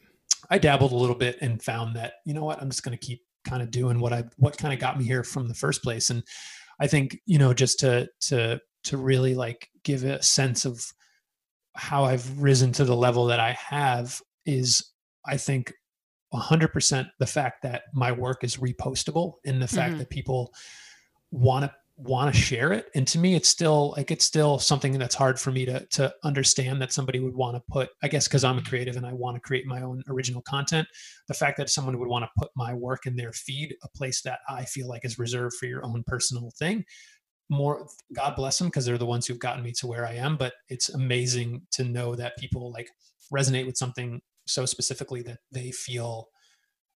I 0.50 0.60
dabbled 0.60 0.92
a 0.92 0.96
little 0.96 1.16
bit 1.16 1.38
and 1.42 1.62
found 1.62 1.96
that 1.96 2.14
you 2.26 2.34
know 2.34 2.44
what 2.44 2.62
I'm 2.62 2.70
just 2.70 2.84
going 2.84 2.96
to 2.98 3.04
keep 3.04 3.22
kind 3.48 3.62
of 3.64 3.72
doing 3.72 4.00
what 4.00 4.14
I 4.14 4.24
what 4.38 4.58
kind 4.58 4.74
of 4.74 4.80
got 4.80 4.98
me 4.98 5.04
here 5.04 5.24
from 5.24 5.48
the 5.48 5.56
first 5.56 5.82
place 5.82 6.10
and 6.10 6.24
I 6.80 6.88
think 6.88 7.18
you 7.26 7.40
know 7.40 7.54
just 7.54 7.80
to 7.80 8.08
to 8.28 8.60
to 8.84 8.98
really 8.98 9.34
like 9.34 9.70
give 9.84 10.04
a 10.04 10.22
sense 10.22 10.64
of 10.64 10.86
how 11.76 12.06
I've 12.06 12.40
risen 12.40 12.72
to 12.74 12.86
the 12.86 12.96
level 12.96 13.26
that 13.28 13.40
I 13.40 13.54
have 13.54 14.22
is 14.46 14.92
I 15.26 15.38
think 15.38 15.74
100% 16.34 17.08
the 17.20 17.26
fact 17.26 17.64
that 17.64 17.84
my 17.94 18.12
work 18.12 18.44
is 18.44 18.58
repostable 18.58 19.34
and 19.46 19.62
the 19.62 19.68
fact 19.68 19.96
Mhm. 19.96 19.98
that 20.00 20.10
people 20.10 20.54
want 21.32 21.66
to 21.66 21.74
want 21.98 22.34
to 22.34 22.40
share 22.40 22.72
it. 22.74 22.90
And 22.94 23.08
to 23.08 23.18
me 23.18 23.36
it's 23.36 23.50
still 23.50 23.94
like 23.98 24.12
it's 24.12 24.24
still 24.24 24.60
something 24.60 24.98
that's 25.00 25.16
hard 25.16 25.40
for 25.40 25.52
me 25.52 25.66
to 25.66 25.86
to 25.88 26.14
understand 26.24 26.82
that 26.82 26.94
somebody 26.94 27.20
would 27.20 27.36
want 27.36 27.56
to 27.56 27.64
put 27.72 27.90
i 28.04 28.08
guess 28.08 28.28
because 28.28 28.44
i'm 28.44 28.58
a 28.58 28.64
creative 28.64 28.96
and 28.98 29.06
i 29.06 29.14
want 29.14 29.36
to 29.36 29.42
create 29.42 29.66
my 29.66 29.82
own 29.82 30.04
original 30.08 30.42
content 30.42 30.88
the 31.28 31.34
fact 31.34 31.58
that 31.58 31.70
someone 31.70 31.98
would 31.98 32.08
want 32.08 32.24
to 32.24 32.30
put 32.38 32.50
my 32.56 32.74
work 32.74 33.06
in 33.06 33.16
their 33.16 33.32
feed 33.34 33.76
a 33.84 33.90
place 33.90 34.22
that 34.22 34.40
i 34.48 34.64
feel 34.64 34.88
like 34.88 35.04
is 35.06 35.18
reserved 35.18 35.56
for 35.56 35.66
your 35.66 35.84
own 35.86 36.04
personal 36.06 36.52
thing 36.60 36.84
more 37.50 37.88
god 38.14 38.36
bless 38.36 38.58
them 38.58 38.68
because 38.68 38.86
they're 38.86 38.98
the 38.98 39.06
ones 39.06 39.26
who've 39.26 39.40
gotten 39.40 39.64
me 39.64 39.72
to 39.72 39.88
where 39.88 40.06
i 40.06 40.14
am 40.14 40.38
but 40.38 40.54
it's 40.70 40.90
amazing 40.90 41.62
to 41.72 41.84
know 41.84 42.16
that 42.16 42.38
people 42.38 42.72
like 42.72 42.90
resonate 43.34 43.66
with 43.66 43.78
something 43.78 44.22
so 44.46 44.66
specifically 44.66 45.22
that 45.22 45.40
they 45.52 45.72
feel 45.72 46.30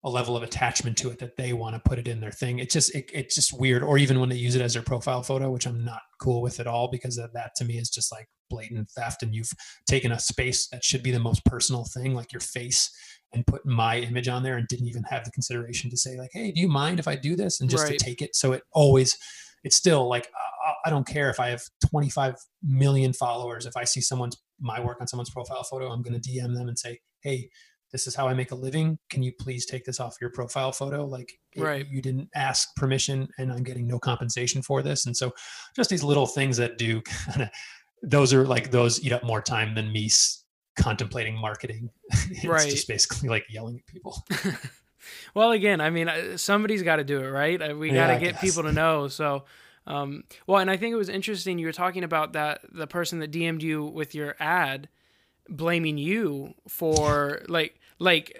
a 0.03 0.09
level 0.09 0.35
of 0.35 0.41
attachment 0.43 0.97
to 0.97 1.09
it 1.11 1.19
that 1.19 1.37
they 1.37 1.53
want 1.53 1.75
to 1.75 1.89
put 1.89 1.99
it 1.99 2.07
in 2.07 2.19
their 2.19 2.31
thing. 2.31 2.57
It's 2.59 2.73
just 2.73 2.93
it, 2.95 3.09
it's 3.13 3.35
just 3.35 3.53
weird. 3.57 3.83
Or 3.83 3.97
even 3.97 4.19
when 4.19 4.29
they 4.29 4.35
use 4.35 4.55
it 4.55 4.61
as 4.61 4.73
their 4.73 4.81
profile 4.83 5.21
photo, 5.21 5.51
which 5.51 5.67
I'm 5.67 5.83
not 5.85 6.01
cool 6.19 6.41
with 6.41 6.59
at 6.59 6.67
all 6.67 6.89
because 6.89 7.17
of 7.17 7.31
that 7.33 7.51
to 7.57 7.65
me 7.65 7.77
is 7.77 7.89
just 7.89 8.11
like 8.11 8.27
blatant 8.49 8.89
theft. 8.89 9.21
And 9.21 9.33
you've 9.35 9.51
taken 9.87 10.11
a 10.11 10.19
space 10.19 10.67
that 10.69 10.83
should 10.83 11.03
be 11.03 11.11
the 11.11 11.19
most 11.19 11.45
personal 11.45 11.85
thing, 11.85 12.15
like 12.15 12.33
your 12.33 12.39
face, 12.39 12.89
and 13.33 13.45
put 13.45 13.65
my 13.65 13.97
image 13.99 14.27
on 14.27 14.41
there 14.43 14.57
and 14.57 14.67
didn't 14.67 14.87
even 14.87 15.03
have 15.03 15.23
the 15.23 15.31
consideration 15.31 15.89
to 15.91 15.97
say 15.97 16.17
like, 16.17 16.31
hey, 16.33 16.51
do 16.51 16.59
you 16.59 16.67
mind 16.67 16.99
if 16.99 17.07
I 17.07 17.15
do 17.15 17.35
this? 17.35 17.61
And 17.61 17.69
just 17.69 17.83
Right. 17.83 17.97
to 17.97 18.03
take 18.03 18.21
it. 18.23 18.35
So 18.35 18.53
it 18.53 18.63
always 18.73 19.17
it's 19.63 19.75
still 19.75 20.09
like 20.09 20.27
I- 20.65 20.73
I 20.85 20.89
don't 20.89 21.05
care 21.07 21.29
if 21.29 21.39
I 21.39 21.49
have 21.49 21.61
25 21.91 22.35
million 22.63 23.13
followers. 23.13 23.67
If 23.67 23.77
I 23.77 23.83
see 23.83 24.01
someone's 24.01 24.35
my 24.59 24.79
work 24.79 24.97
on 24.99 25.07
someone's 25.07 25.29
profile 25.29 25.63
photo, 25.63 25.91
I'm 25.91 26.01
going 26.01 26.19
to 26.19 26.29
DM 26.29 26.55
them 26.55 26.67
and 26.67 26.77
say, 26.77 26.99
"Hey, 27.21 27.49
this 27.91 28.07
is 28.07 28.15
how 28.15 28.27
I 28.27 28.34
make 28.34 28.51
a 28.51 28.55
living. 28.55 28.97
Can 29.09 29.22
you 29.23 29.31
please 29.39 29.65
take 29.65 29.84
this 29.85 29.99
off 29.99 30.15
your 30.22 30.30
profile 30.30 30.72
photo? 30.72 31.05
Like, 31.05 31.31
it- 31.53 31.61
Right. 31.61 31.88
you 31.88 32.01
didn't 32.01 32.30
ask 32.35 32.73
permission, 32.76 33.27
and 33.38 33.51
I'm 33.51 33.63
getting 33.63 33.88
no 33.88 33.99
compensation 33.99 34.61
for 34.61 34.81
this." 34.81 35.05
And 35.05 35.15
so, 35.15 35.34
just 35.76 35.89
these 35.89 36.03
little 36.03 36.26
things 36.27 36.57
that 36.57 36.77
do 36.77 37.01
kind 37.27 37.43
of 37.43 37.49
those 38.03 38.34
are 38.34 38.45
like 38.47 38.72
those 38.72 39.03
eat 39.03 39.11
up 39.11 39.23
more 39.23 39.41
time 39.41 39.76
than 39.76 39.91
me 39.91 40.09
contemplating 40.76 41.35
marketing. 41.39 41.89
it's 42.31 42.45
Right. 42.45 42.69
just 42.69 42.88
basically 42.88 43.30
like 43.30 43.45
yelling 43.49 43.77
at 43.77 43.85
people. 43.85 44.26
well, 45.35 45.51
again, 45.51 45.81
I 45.81 45.89
mean, 45.89 46.07
uh, 46.07 46.38
somebody's 46.38 46.84
got 46.84 46.95
to 46.97 47.03
do 47.03 47.19
it, 47.22 47.27
right? 47.30 47.61
Uh, 47.61 47.76
We 47.76 47.91
got 47.91 48.07
to 48.07 48.13
I 48.13 48.19
get 48.19 48.34
guess. 48.34 48.41
people 48.41 48.63
to 48.63 48.72
know. 48.72 49.07
So, 49.07 49.45
um, 49.88 50.23
well, 50.47 50.59
and 50.59 50.69
I 50.72 50.77
think 50.77 50.93
it 50.93 50.97
was 50.97 51.09
interesting 51.09 51.59
you 51.59 51.65
were 51.65 51.72
talking 51.73 52.03
about 52.03 52.34
that 52.34 52.61
the 52.72 52.88
person 52.88 53.19
that 53.19 53.31
DM'd 53.31 53.63
you 53.63 53.84
with 53.84 54.15
your 54.15 54.35
ad 54.39 54.89
blaming 55.49 55.97
you 55.97 56.53
for 56.68 57.41
like 57.49 57.80
like 58.01 58.35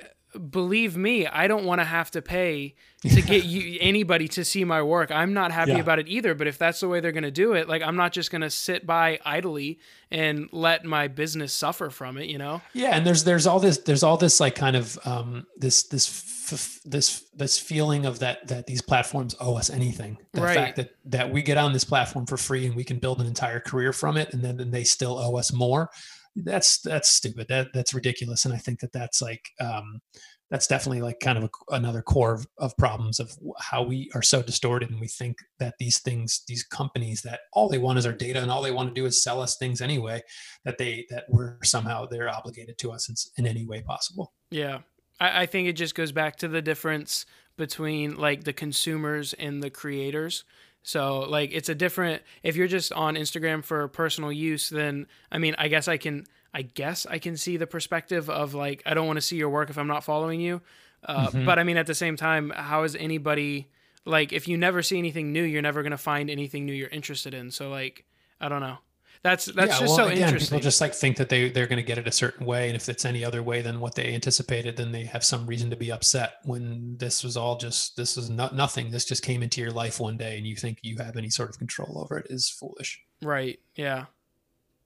believe 0.50 0.96
me, 0.96 1.28
I 1.28 1.48
don't 1.48 1.66
want 1.66 1.82
to 1.82 1.86
have 1.86 2.10
to 2.12 2.22
pay 2.22 2.76
to 3.02 3.22
get 3.22 3.44
you 3.44 3.78
anybody 3.82 4.30
to 4.30 4.46
see 4.46 4.64
my 4.64 4.82
work. 4.82 5.12
I'm 5.12 5.34
not 5.34 5.52
happy 5.52 5.72
Yeah. 5.72 5.80
about 5.80 6.00
it 6.00 6.08
either, 6.08 6.34
but 6.36 6.48
if 6.48 6.58
that's 6.58 6.80
the 6.80 6.88
way 6.88 7.02
they're 7.02 7.12
going 7.12 7.24
to 7.24 7.32
do 7.32 7.52
it, 7.52 7.68
like 7.68 7.82
I'm 7.82 7.98
not 7.98 8.14
just 8.14 8.32
going 8.32 8.42
to 8.42 8.50
sit 8.50 8.88
by 8.88 9.20
idly 9.26 9.80
and 10.10 10.48
let 10.54 10.86
my 10.86 11.10
business 11.10 11.52
suffer 11.52 11.90
from 11.90 12.18
it, 12.18 12.28
you 12.30 12.38
know? 12.38 12.62
yeah 12.74 12.96
and 12.96 13.06
there's 13.06 13.26
there's 13.26 13.46
all 13.46 13.60
this 13.60 13.80
there's 13.80 14.04
all 14.04 14.16
this 14.18 14.40
like 14.40 14.56
kind 14.56 14.76
of 14.78 14.98
um 15.06 15.46
this 15.58 15.84
this 15.84 16.08
f- 16.54 16.80
this 16.86 17.26
this 17.36 17.60
feeling 17.60 18.06
of 18.06 18.20
that 18.20 18.48
that 18.48 18.68
these 18.68 18.82
platforms 18.82 19.36
owe 19.42 19.56
us 19.58 19.70
anything 19.70 20.18
the 20.34 20.42
Right. 20.42 20.56
fact 20.56 20.76
that 20.78 20.92
that 21.06 21.30
we 21.32 21.42
get 21.42 21.58
on 21.58 21.74
this 21.74 21.84
platform 21.84 22.26
for 22.26 22.38
free 22.38 22.66
and 22.66 22.76
we 22.76 22.84
can 22.86 23.00
build 23.00 23.20
an 23.20 23.28
entire 23.28 23.60
career 23.60 23.92
from 23.94 24.16
it 24.18 24.34
and 24.34 24.42
then, 24.44 24.56
then 24.58 24.72
they 24.72 24.84
still 24.86 25.18
owe 25.18 25.36
us 25.38 25.52
more 25.52 25.90
that's 26.36 26.80
that's 26.82 27.10
stupid 27.10 27.48
that 27.50 27.68
that's 27.74 27.94
ridiculous 27.94 28.46
and 28.46 28.54
i 28.54 28.58
think 28.58 28.80
that 28.80 28.94
that's 28.94 29.22
like 29.22 29.50
um 29.60 30.02
that's 30.50 30.68
definitely 30.68 31.02
like 31.02 31.20
kind 31.22 31.38
of 31.38 31.46
a, 31.46 31.76
another 31.76 32.02
core 32.02 32.34
of, 32.34 32.46
of 32.58 32.76
problems 32.78 33.20
of 33.20 33.38
how 33.60 33.82
we 33.82 34.10
are 34.16 34.22
so 34.22 34.42
distorted 34.42 34.90
and 34.90 35.00
we 35.00 35.08
think 35.08 35.38
that 35.60 35.76
these 35.80 36.00
things 36.00 36.44
these 36.48 36.64
companies 36.64 37.22
that 37.22 37.42
all 37.54 37.68
they 37.68 37.78
want 37.78 38.00
is 38.00 38.06
our 38.06 38.14
data 38.14 38.42
and 38.42 38.50
all 38.50 38.62
they 38.62 38.72
want 38.72 38.90
to 38.90 38.94
do 38.94 39.06
is 39.06 39.22
sell 39.22 39.42
us 39.42 39.58
things 39.58 39.82
anyway 39.82 40.22
that 40.64 40.78
they 40.78 41.06
that 41.10 41.26
we're 41.30 41.58
somehow 41.64 42.06
they're 42.06 42.30
obligated 42.30 42.78
to 42.78 42.92
us 42.92 43.10
in, 43.10 43.16
in 43.44 43.50
any 43.50 43.66
way 43.66 43.82
possible 43.82 44.34
Yeah. 44.50 44.80
I, 45.22 45.44
I 45.44 45.46
think 45.46 45.70
it 45.70 45.74
just 45.74 45.96
goes 45.96 46.12
back 46.12 46.36
to 46.38 46.50
the 46.50 46.62
difference 46.62 47.26
between 47.56 48.16
like 48.16 48.44
the 48.44 48.54
consumers 48.54 49.34
and 49.34 49.64
the 49.64 49.70
creators. 49.70 50.44
So 50.84 51.20
like 51.22 51.52
it's 51.54 51.70
a 51.70 51.76
different 51.76 52.22
if 52.44 52.56
you're 52.56 52.68
just 52.68 52.92
on 52.94 53.16
Instagram 53.16 53.64
for 53.64 53.88
personal 53.88 54.32
use, 54.32 54.70
then 54.70 55.08
I 55.32 55.38
mean 55.38 55.56
I 55.58 55.68
guess 55.68 55.88
I 55.88 55.98
can 55.98 56.26
I 56.54 56.64
guess 56.64 57.06
I 57.10 57.20
can 57.20 57.38
see 57.38 57.58
the 57.58 57.68
perspective 57.68 58.30
of 58.30 58.54
like 58.54 58.82
I 58.86 58.94
don't 58.94 59.08
want 59.08 59.18
to 59.18 59.22
see 59.22 59.36
your 59.38 59.50
work 59.50 59.70
if 59.70 59.78
I'm 59.78 59.88
not 59.88 60.04
following 60.04 60.42
you. 60.42 60.62
Uh, 61.04 61.30
Mhm. 61.30 61.46
But 61.46 61.60
I 61.60 61.64
mean 61.64 61.78
at 61.78 61.88
the 61.88 61.96
same 61.96 62.16
time, 62.18 62.50
how 62.56 62.84
is 62.84 62.96
anybody 62.96 63.70
like 64.06 64.34
if 64.34 64.48
you 64.48 64.58
never 64.58 64.82
see 64.82 64.98
anything 64.98 65.32
new, 65.32 65.44
you're 65.44 65.62
never 65.62 65.84
gonna 65.84 65.98
find 65.98 66.30
anything 66.30 66.66
new 66.66 66.74
you're 66.74 66.90
interested 66.90 67.34
in. 67.34 67.52
So 67.52 67.70
like 67.70 68.06
I 68.40 68.50
don't 68.50 68.62
know. 68.62 68.80
That's 69.24 69.46
that's 69.46 69.80
just 69.80 69.96
so 69.96 70.08
again, 70.08 70.24
interesting. 70.24 70.58
people 70.58 70.64
just 70.64 70.82
like 70.82 70.96
think 70.96 71.18
that 71.18 71.30
they 71.30 71.50
they're 71.50 71.68
going 71.68 71.78
to 71.78 71.84
get 71.84 72.00
it 72.00 72.08
a 72.08 72.12
certain 72.12 72.46
way 72.46 72.68
and 72.68 72.76
if 72.76 72.90
it's 72.90 73.06
any 73.06 73.24
other 73.24 73.44
way 73.44 73.62
than 73.62 73.80
what 73.80 73.94
they 73.94 74.16
anticipated 74.16 74.78
then 74.78 74.92
they 74.92 75.04
have 75.04 75.24
some 75.24 75.46
reason 75.46 75.70
to 75.70 75.76
be 75.76 75.92
upset 75.92 76.38
when 76.44 76.98
this 76.98 77.24
was 77.24 77.38
all 77.38 77.56
just 77.58 77.96
this 77.98 78.18
is 78.18 78.32
not 78.32 78.56
nothing 78.56 78.90
this 78.90 79.06
just 79.06 79.22
came 79.22 79.44
into 79.44 79.62
your 79.62 79.70
life 79.70 80.00
one 80.00 80.18
day 80.18 80.38
and 80.38 80.48
you 80.48 80.56
think 80.56 80.80
you 80.82 80.98
have 80.98 81.18
any 81.18 81.30
sort 81.30 81.52
of 81.52 81.60
control 81.60 82.02
over 82.02 82.18
it 82.18 82.26
is 82.32 82.50
foolish 82.50 83.00
Right. 83.22 83.60
Yeah. 83.76 84.06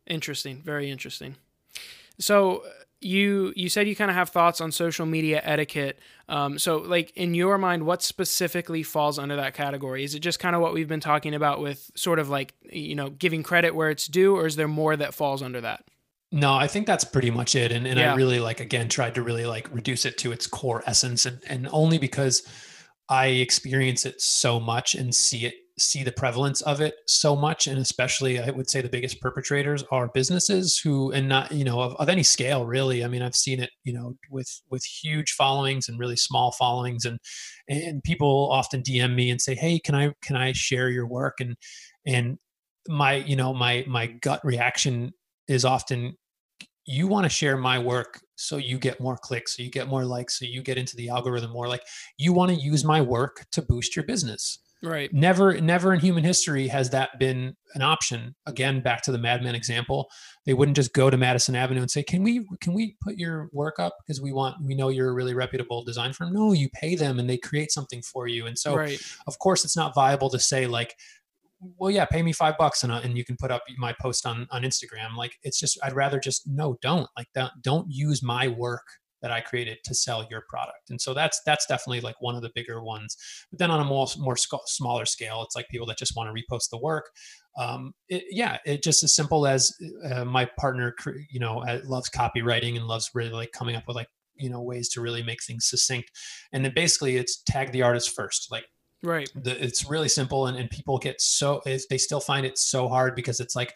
Interesting. 0.07 0.61
Very 0.61 0.91
interesting. 0.91 1.35
So 2.19 2.63
you 3.05 3.53
you 3.55 3.69
said 3.69 3.87
you 3.87 3.95
kind 3.95 4.09
of 4.09 4.15
have 4.15 4.29
thoughts 4.29 4.59
on 4.59 4.71
social 4.71 5.05
media 5.05 5.39
etiquette. 5.43 5.99
Um, 6.27 6.57
so 6.57 6.77
like 6.77 7.11
in 7.15 7.35
your 7.35 7.57
mind, 7.57 7.85
what 7.85 8.01
specifically 8.01 8.81
falls 8.81 9.19
under 9.19 9.35
that 9.35 9.53
category? 9.53 10.03
Is 10.03 10.15
it 10.15 10.19
just 10.19 10.39
kind 10.39 10.55
of 10.55 10.61
what 10.61 10.73
we've 10.73 10.87
been 10.87 10.99
talking 10.99 11.35
about 11.35 11.61
with 11.61 11.91
sort 11.95 12.19
of 12.19 12.29
like 12.29 12.53
you 12.63 12.95
know 12.95 13.09
giving 13.09 13.43
credit 13.43 13.75
where 13.75 13.89
it's 13.89 14.07
due, 14.07 14.35
or 14.35 14.45
is 14.47 14.55
there 14.55 14.67
more 14.67 14.95
that 14.97 15.13
falls 15.13 15.41
under 15.43 15.61
that? 15.61 15.85
No, 16.31 16.53
I 16.53 16.67
think 16.67 16.87
that's 16.87 17.03
pretty 17.05 17.31
much 17.31 17.55
it. 17.55 17.71
And 17.71 17.85
and 17.85 17.99
Yeah. 17.99 18.13
I 18.13 18.15
really 18.15 18.39
like 18.39 18.59
again 18.59 18.89
tried 18.89 19.15
to 19.15 19.21
really 19.21 19.45
like 19.45 19.73
reduce 19.73 20.05
it 20.05 20.17
to 20.19 20.31
its 20.31 20.47
core 20.47 20.83
essence 20.87 21.25
and 21.25 21.39
and 21.47 21.69
only 21.71 21.99
because 21.99 22.41
I 23.07 23.27
experience 23.27 24.05
it 24.05 24.19
so 24.19 24.59
much 24.59 24.95
and 24.95 25.13
see 25.13 25.45
it 25.45 25.53
see 25.77 26.03
the 26.03 26.11
prevalence 26.11 26.61
of 26.61 26.79
it 26.79 26.95
so 27.05 27.35
much 27.35 27.67
and 27.67 27.77
especially 27.77 28.39
I 28.39 28.49
would 28.49 28.69
say 28.69 28.81
the 28.81 28.87
biggest 28.87 29.19
perpetrators 29.19 29.83
are 29.91 30.07
businesses 30.07 30.77
who 30.77 31.11
and 31.11 31.27
not 31.27 31.51
you 31.51 31.65
know 31.65 31.81
of, 31.81 31.95
of 31.95 32.07
any 32.07 32.23
scale 32.23 32.65
really. 32.65 33.03
I 33.03 33.07
mean 33.07 33.21
I've 33.21 33.35
seen 33.35 33.59
it 33.59 33.71
you 33.83 33.93
know 33.93 34.15
with 34.31 34.61
with 34.69 34.83
huge 34.85 35.33
followings 35.33 35.89
and 35.89 35.99
really 35.99 36.15
small 36.15 36.51
followings 36.51 37.03
and 37.03 37.19
and 37.67 38.01
people 38.03 38.49
often 38.51 38.83
DM 38.83 39.15
me 39.15 39.29
and 39.29 39.41
say 39.41 39.53
hey 39.53 39.79
can 39.79 39.95
I 39.95 40.13
can 40.21 40.37
I 40.37 40.53
share 40.53 40.89
your 40.89 41.07
work? 41.07 41.35
And 41.39 41.55
and 42.07 42.37
my 42.87 43.15
you 43.15 43.35
know 43.35 43.53
my 43.53 43.83
my 43.87 44.07
gut 44.07 44.39
reaction 44.45 45.11
is 45.49 45.65
often 45.65 46.15
you 46.85 47.07
want 47.07 47.25
to 47.25 47.29
share 47.29 47.57
my 47.57 47.79
work 47.79 48.21
so 48.35 48.57
you 48.57 48.77
get 48.77 49.01
more 49.01 49.17
clicks 49.17 49.57
so 49.57 49.63
you 49.63 49.71
get 49.71 49.87
more 49.87 50.05
likes 50.05 50.39
so 50.39 50.45
you 50.45 50.61
get 50.61 50.77
into 50.77 50.95
the 50.95 51.09
algorithm 51.09 51.51
more. 51.51 51.67
Like 51.67 51.83
you 52.17 52.31
want 52.31 52.51
to 52.51 52.57
use 52.57 52.85
my 52.85 53.01
work 53.01 53.45
to 53.51 53.61
boost 53.61 53.95
your 53.95 54.05
business 54.05 54.59
Right. 54.83 55.11
never 55.13 55.59
never 55.59 55.93
in 55.93 55.99
human 55.99 56.23
history 56.23 56.67
has 56.67 56.91
that 56.91 57.17
been 57.17 57.55
an 57.73 57.81
option. 57.81 58.35
Again 58.45 58.81
back 58.81 59.01
to 59.03 59.11
the 59.11 59.17
Mad 59.17 59.43
Men 59.43 59.55
example 59.55 60.09
they 60.45 60.53
wouldn't 60.53 60.75
just 60.75 60.93
go 60.93 61.09
to 61.09 61.17
madison 61.17 61.55
avenue 61.55 61.81
and 61.81 61.89
say 61.89 62.03
can 62.03 62.23
we 62.23 62.45
can 62.61 62.73
we 62.73 62.95
put 63.01 63.17
your 63.17 63.49
work 63.51 63.79
up? 63.79 63.95
Because 64.05 64.21
we 64.21 64.31
want 64.31 64.57
we 64.63 64.75
know 64.75 64.89
you're 64.89 65.09
a 65.09 65.13
really 65.13 65.33
reputable 65.33 65.83
design 65.83 66.13
firm. 66.13 66.33
No 66.33 66.53
you 66.53 66.69
pay 66.69 66.95
them 66.95 67.19
and 67.19 67.29
they 67.29 67.37
create 67.37 67.71
something 67.71 68.01
for 68.01 68.27
you. 68.27 68.45
And 68.45 68.57
so 68.57 68.75
right. 68.75 69.01
of 69.27 69.39
course 69.39 69.65
it's 69.65 69.77
not 69.77 69.95
viable 69.95 70.29
to 70.29 70.39
say 70.39 70.67
like 70.67 70.95
well 71.77 71.89
yeah 71.89 72.05
pay 72.05 72.21
me 72.21 72.33
five 72.33 72.57
bucks 72.57 72.83
and, 72.83 72.91
uh, 72.91 72.99
and 73.03 73.17
you 73.17 73.25
can 73.25 73.37
put 73.37 73.49
up 73.49 73.63
my 73.77 73.95
post 73.99 74.25
on 74.25 74.47
on 74.51 74.63
instagram. 74.63 75.15
Like 75.17 75.35
it's 75.41 75.59
just 75.59 75.79
i'd 75.83 75.93
rather 75.93 76.19
just 76.19 76.47
no 76.47 76.77
don't. 76.81 77.07
Like 77.17 77.27
that 77.33 77.51
don't 77.61 77.87
use 77.89 78.21
my 78.21 78.49
work 78.49 78.85
that 79.25 79.31
I 79.31 79.41
created 79.41 79.79
to 79.85 79.95
sell 79.95 80.27
your 80.29 80.43
product. 80.47 80.91
And 80.91 81.01
so 81.01 81.15
that's 81.15 81.41
that's 81.47 81.65
definitely 81.65 81.99
like 81.99 82.21
one 82.21 82.35
of 82.35 82.43
the 82.43 82.51
bigger 82.53 82.83
ones. 82.83 83.17
But 83.49 83.57
then 83.57 83.71
on 83.71 83.81
a 83.81 83.83
more 83.83 84.05
more 84.19 84.37
sc- 84.37 84.67
smaller 84.67 85.05
scale, 85.05 85.41
it's 85.41 85.55
like 85.55 85.67
people 85.67 85.87
that 85.87 85.97
just 85.97 86.15
want 86.15 86.29
to 86.29 86.39
repost 86.39 86.69
the 86.69 86.77
work. 86.77 87.09
Um, 87.57 87.93
it, 88.07 88.25
yeah, 88.29 88.59
it 88.67 88.83
just 88.83 89.03
as 89.03 89.15
simple 89.15 89.47
as 89.47 89.75
uh, 90.11 90.25
my 90.25 90.47
partner, 90.59 90.93
you 91.31 91.39
know, 91.39 91.63
uh, 91.63 91.79
loves 91.85 92.07
copywriting 92.07 92.75
and 92.75 92.85
loves 92.85 93.09
really 93.15 93.31
like 93.31 93.51
coming 93.51 93.75
up 93.75 93.85
with 93.87 93.95
like 93.95 94.09
you 94.35 94.51
know 94.51 94.61
ways 94.61 94.89
to 94.89 95.01
really 95.01 95.23
make 95.23 95.43
things 95.43 95.65
succinct. 95.65 96.11
And 96.53 96.63
then 96.63 96.73
basically, 96.75 97.17
it's 97.17 97.41
tag 97.41 97.71
the 97.71 97.81
artist 97.81 98.15
first, 98.15 98.51
like 98.51 98.65
right 99.03 99.29
the, 99.35 99.63
it's 99.63 99.89
really 99.89 100.07
simple 100.07 100.47
and, 100.47 100.57
and 100.57 100.69
people 100.69 100.97
get 100.97 101.19
so 101.21 101.61
they 101.65 101.97
still 101.97 102.21
find 102.21 102.43
it 102.43 102.57
so 102.57 102.87
hard 102.87 103.13
because 103.13 103.39
it's 103.39 103.55
like 103.55 103.71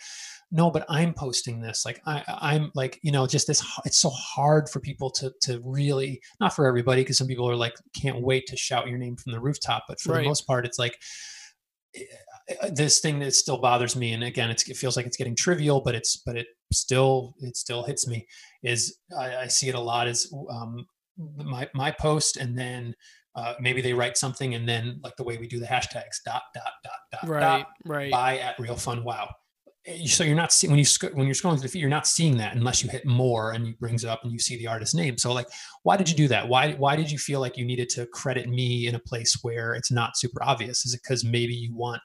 no 0.51 0.71
but 0.71 0.85
i'm 0.89 1.13
posting 1.13 1.61
this 1.61 1.85
like 1.85 2.01
i 2.05 2.23
i'm 2.41 2.71
like 2.75 2.99
you 3.03 3.11
know 3.11 3.27
just 3.27 3.47
this 3.47 3.63
it's 3.85 3.97
so 3.97 4.09
hard 4.09 4.69
for 4.69 4.79
people 4.79 5.09
to 5.09 5.31
to 5.41 5.61
really 5.63 6.21
not 6.39 6.53
for 6.53 6.65
everybody 6.65 7.01
because 7.01 7.17
some 7.17 7.27
people 7.27 7.49
are 7.49 7.55
like 7.55 7.73
can't 7.93 8.21
wait 8.21 8.47
to 8.47 8.57
shout 8.57 8.87
your 8.87 8.97
name 8.97 9.15
from 9.15 9.31
the 9.31 9.39
rooftop 9.39 9.83
but 9.87 9.99
for 9.99 10.13
right. 10.13 10.21
the 10.21 10.27
most 10.27 10.47
part 10.47 10.65
it's 10.65 10.79
like 10.79 10.97
eh, 11.95 12.01
eh, 12.49 12.69
this 12.73 12.99
thing 12.99 13.19
that 13.19 13.33
still 13.33 13.59
bothers 13.59 13.95
me 13.95 14.11
and 14.11 14.23
again 14.23 14.49
it 14.49 14.59
feels 14.75 14.97
like 14.97 15.05
it's 15.05 15.17
getting 15.17 15.35
trivial 15.35 15.81
but 15.81 15.95
it's 15.95 16.17
but 16.25 16.35
it 16.35 16.47
still 16.73 17.35
it 17.39 17.55
still 17.55 17.83
hits 17.83 18.07
me 18.07 18.27
is 18.63 18.97
i, 19.17 19.37
I 19.37 19.47
see 19.47 19.69
it 19.69 19.75
a 19.75 19.79
lot 19.79 20.07
is 20.07 20.33
um 20.51 20.85
my 21.37 21.67
my 21.73 21.91
post 21.91 22.37
and 22.37 22.57
then 22.57 22.95
uh, 23.35 23.53
maybe 23.59 23.81
they 23.81 23.93
write 23.93 24.17
something 24.17 24.55
and 24.55 24.67
then 24.67 24.99
like 25.03 25.15
the 25.15 25.23
way 25.23 25.37
we 25.37 25.47
do 25.47 25.59
the 25.59 25.65
hashtags 25.65 26.17
dot 26.25 26.41
dot 26.53 26.73
dot 26.83 26.93
dot 27.11 27.29
right 27.29 27.39
dot, 27.41 27.67
right 27.85 28.11
buy 28.11 28.39
at 28.39 28.59
real 28.59 28.75
fun 28.75 29.03
wow 29.03 29.29
so 30.05 30.23
you're 30.23 30.35
not 30.35 30.51
seeing 30.51 30.71
when 30.71 30.79
you 30.79 30.85
when 31.13 31.25
you're 31.25 31.35
scrolling 31.35 31.53
through 31.53 31.63
the 31.63 31.67
feed, 31.69 31.79
you're 31.79 31.89
not 31.89 32.07
seeing 32.07 32.37
that 32.37 32.55
unless 32.55 32.83
you 32.83 32.89
hit 32.89 33.05
more 33.05 33.51
and 33.51 33.67
it 33.67 33.79
brings 33.79 34.03
it 34.03 34.09
up 34.09 34.23
and 34.23 34.31
you 34.31 34.39
see 34.39 34.57
the 34.57 34.67
artist 34.67 34.95
name. 34.95 35.17
So 35.17 35.33
like, 35.33 35.47
why 35.83 35.97
did 35.97 36.09
you 36.09 36.15
do 36.15 36.27
that? 36.29 36.47
Why 36.47 36.73
why 36.73 36.95
did 36.95 37.11
you 37.11 37.17
feel 37.17 37.39
like 37.39 37.57
you 37.57 37.65
needed 37.65 37.89
to 37.89 38.05
credit 38.07 38.47
me 38.49 38.87
in 38.87 38.95
a 38.95 38.99
place 38.99 39.37
where 39.41 39.73
it's 39.73 39.91
not 39.91 40.17
super 40.17 40.43
obvious? 40.43 40.85
Is 40.85 40.93
it 40.93 41.01
because 41.03 41.23
maybe 41.23 41.53
you 41.53 41.75
want 41.75 42.01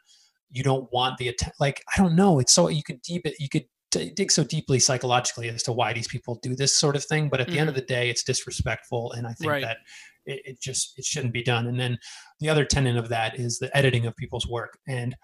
you 0.50 0.62
don't 0.62 0.88
want 0.92 1.18
the 1.18 1.28
attention? 1.28 1.54
Like 1.60 1.82
I 1.94 2.00
don't 2.00 2.16
know. 2.16 2.38
It's 2.38 2.52
so 2.52 2.68
you 2.68 2.82
could 2.82 3.02
deep 3.02 3.26
it 3.26 3.34
you 3.38 3.48
could 3.48 3.64
dig 3.90 4.30
so 4.30 4.44
deeply 4.44 4.78
psychologically 4.78 5.48
as 5.48 5.62
to 5.62 5.72
why 5.72 5.92
these 5.92 6.08
people 6.08 6.38
do 6.42 6.56
this 6.56 6.76
sort 6.76 6.96
of 6.96 7.04
thing. 7.04 7.28
But 7.28 7.40
at 7.40 7.46
the 7.46 7.52
mm-hmm. 7.52 7.60
end 7.60 7.68
of 7.68 7.74
the 7.74 7.82
day, 7.82 8.10
it's 8.10 8.24
disrespectful, 8.24 9.12
and 9.12 9.26
I 9.26 9.32
think 9.34 9.50
right. 9.50 9.62
that 9.62 9.78
it, 10.26 10.42
it, 10.44 10.60
just 10.60 10.98
it 10.98 11.04
shouldn't 11.04 11.32
be 11.32 11.42
done. 11.42 11.66
And 11.66 11.78
then 11.78 11.98
the 12.40 12.48
other 12.48 12.64
tenet 12.64 12.96
of 12.96 13.08
that 13.10 13.38
is 13.38 13.58
the 13.58 13.74
editing 13.76 14.06
of 14.06 14.16
people's 14.16 14.48
work, 14.48 14.78
and 14.88 15.14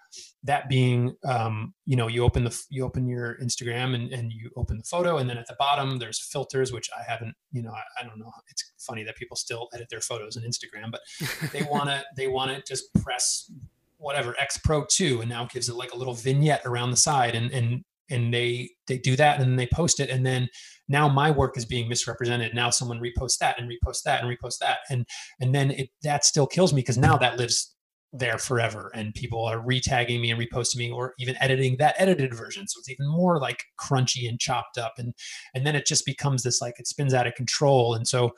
that 0.45 0.69
being, 0.69 1.15
um, 1.25 1.75
you 1.85 1.97
know, 1.97 2.07
you 2.07 2.25
open 2.25 2.45
the 2.45 2.65
you 2.71 2.85
open 2.85 3.07
your 3.07 3.37
Instagram 3.43 3.95
and, 3.95 4.12
and 4.12 4.33
you 4.33 4.51
open 4.57 4.79
the 4.79 4.85
photo, 4.85 5.19
and 5.19 5.29
then 5.29 5.37
at 5.37 5.47
the 5.47 5.57
bottom 5.59 5.99
there's 5.99 6.19
filters, 6.19 6.73
which 6.73 6.89
I 6.99 7.03
haven't, 7.09 7.35
you 7.53 7.62
know, 7.62 7.73
I, 7.73 7.83
I 8.01 8.07
don't 8.07 8.19
know. 8.19 8.33
It's 8.49 8.73
funny 8.79 9.05
that 9.05 9.17
people 9.17 9.37
still 9.37 9.69
edit 9.75 9.89
their 9.91 10.01
photos 10.01 10.37
in 10.37 10.43
Instagram, 10.43 10.91
but 10.91 11.01
they 11.53 11.62
want 11.62 11.91
to 11.91 12.03
they 12.17 12.29
want 12.29 12.51
to 12.55 12.62
just 12.67 12.93
press 13.03 13.51
whatever 13.99 14.35
X 14.41 14.57
Pro 14.59 14.85
2 14.89 15.21
and 15.21 15.29
now 15.29 15.45
gives 15.45 15.69
it 15.69 15.77
like 15.77 15.93
a 15.93 15.97
little 15.97 16.15
vignette 16.15 16.62
around 16.65 16.91
the 16.91 16.97
side 16.97 17.35
and 17.35 17.51
and 17.53 17.85
and 18.09 18.35
they 18.35 18.71
they 18.89 18.99
do 18.99 19.17
that 19.17 19.41
and 19.41 19.59
they 19.59 19.67
post 19.67 20.01
it 20.01 20.11
and 20.11 20.27
then 20.27 20.49
now 20.89 21.09
my 21.09 21.31
work 21.31 21.57
is 21.57 21.65
being 21.65 21.89
misrepresented 21.89 22.55
now 22.55 22.71
someone 22.71 22.99
reposts 22.99 23.39
that 23.39 23.59
and 23.61 23.71
reposts 23.71 24.03
that 24.03 24.23
and 24.23 24.37
reposts 24.37 24.59
that 24.59 24.79
and 24.91 25.07
and 25.39 25.55
then 25.55 25.71
it 25.71 25.91
that 26.03 26.25
still 26.25 26.47
kills 26.47 26.73
me 26.73 26.81
because 26.81 26.99
now 26.99 27.17
that 27.17 27.39
lives 27.39 27.75
there 28.12 28.39
forever 28.39 28.91
and 28.95 29.15
people 29.15 29.45
are 29.45 29.59
retagging 29.59 30.20
me 30.20 30.31
and 30.31 30.41
reposting 30.41 30.77
me 30.77 30.91
or 30.91 31.15
even 31.19 31.37
editing 31.41 31.77
that 31.77 31.95
edited 31.99 32.35
version. 32.35 32.66
So 32.66 32.78
it's 32.78 32.91
even 32.91 33.09
more 33.09 33.39
like 33.39 33.65
crunchy 33.78 34.28
and 34.28 34.39
chopped 34.39 34.78
up 34.78 34.95
and 34.99 35.15
and 35.55 35.66
then 35.66 35.77
it 35.77 35.87
just 35.87 36.05
becomes 36.05 36.43
this 36.43 36.61
like 36.61 36.81
it 36.81 36.89
spins 36.89 37.15
out 37.15 37.27
of 37.27 37.35
control. 37.35 37.95
And 37.95 38.07
so 38.07 38.32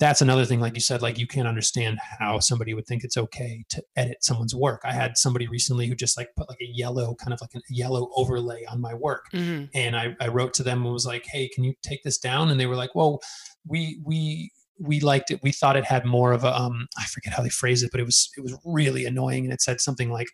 that's 0.00 0.20
another 0.20 0.44
thing 0.44 0.58
like 0.58 0.74
you 0.74 0.80
said 0.80 1.00
like 1.00 1.16
you 1.16 1.28
can't 1.28 1.46
understand 1.46 2.00
how 2.18 2.40
somebody 2.40 2.74
would 2.74 2.86
think 2.86 3.04
it's 3.04 3.16
okay 3.16 3.64
to 3.68 3.84
edit 3.94 4.16
someone's 4.24 4.54
work. 4.54 4.80
I 4.82 4.92
had 4.92 5.16
somebody 5.16 5.46
recently 5.46 5.86
who 5.86 5.94
just 5.94 6.16
like 6.16 6.30
put 6.36 6.48
like 6.48 6.60
a 6.60 6.72
yellow 6.72 7.14
kind 7.14 7.32
of 7.32 7.40
like 7.40 7.54
a 7.54 7.60
yellow 7.68 8.10
overlay 8.16 8.64
on 8.64 8.80
my 8.80 8.94
work 8.94 9.26
mm-hmm. 9.32 9.66
and 9.74 9.96
I, 9.96 10.16
I 10.20 10.28
wrote 10.28 10.54
to 10.54 10.64
them 10.64 10.82
and 10.82 10.92
was 10.92 11.06
like 11.06 11.26
hey 11.26 11.48
can 11.48 11.62
you 11.62 11.74
take 11.82 12.02
this 12.02 12.18
down? 12.18 12.50
And 12.50 12.58
they 12.58 12.66
were 12.66 12.74
like 12.74 12.96
well 12.96 13.20
we 13.64 14.00
we 14.04 14.50
we 14.78 15.00
liked 15.00 15.30
it 15.30 15.40
we 15.42 15.52
thought 15.52 15.76
it 15.76 15.84
had 15.84 16.04
more 16.04 16.32
of 16.32 16.44
a 16.44 16.56
um 16.56 16.88
i 16.98 17.04
forget 17.04 17.32
how 17.32 17.42
they 17.42 17.48
phrased 17.48 17.84
it 17.84 17.90
but 17.90 18.00
it 18.00 18.04
was 18.06 18.30
it 18.36 18.40
was 18.40 18.56
really 18.64 19.04
annoying 19.04 19.44
and 19.44 19.52
it 19.52 19.60
said 19.60 19.80
something 19.80 20.10
like 20.10 20.28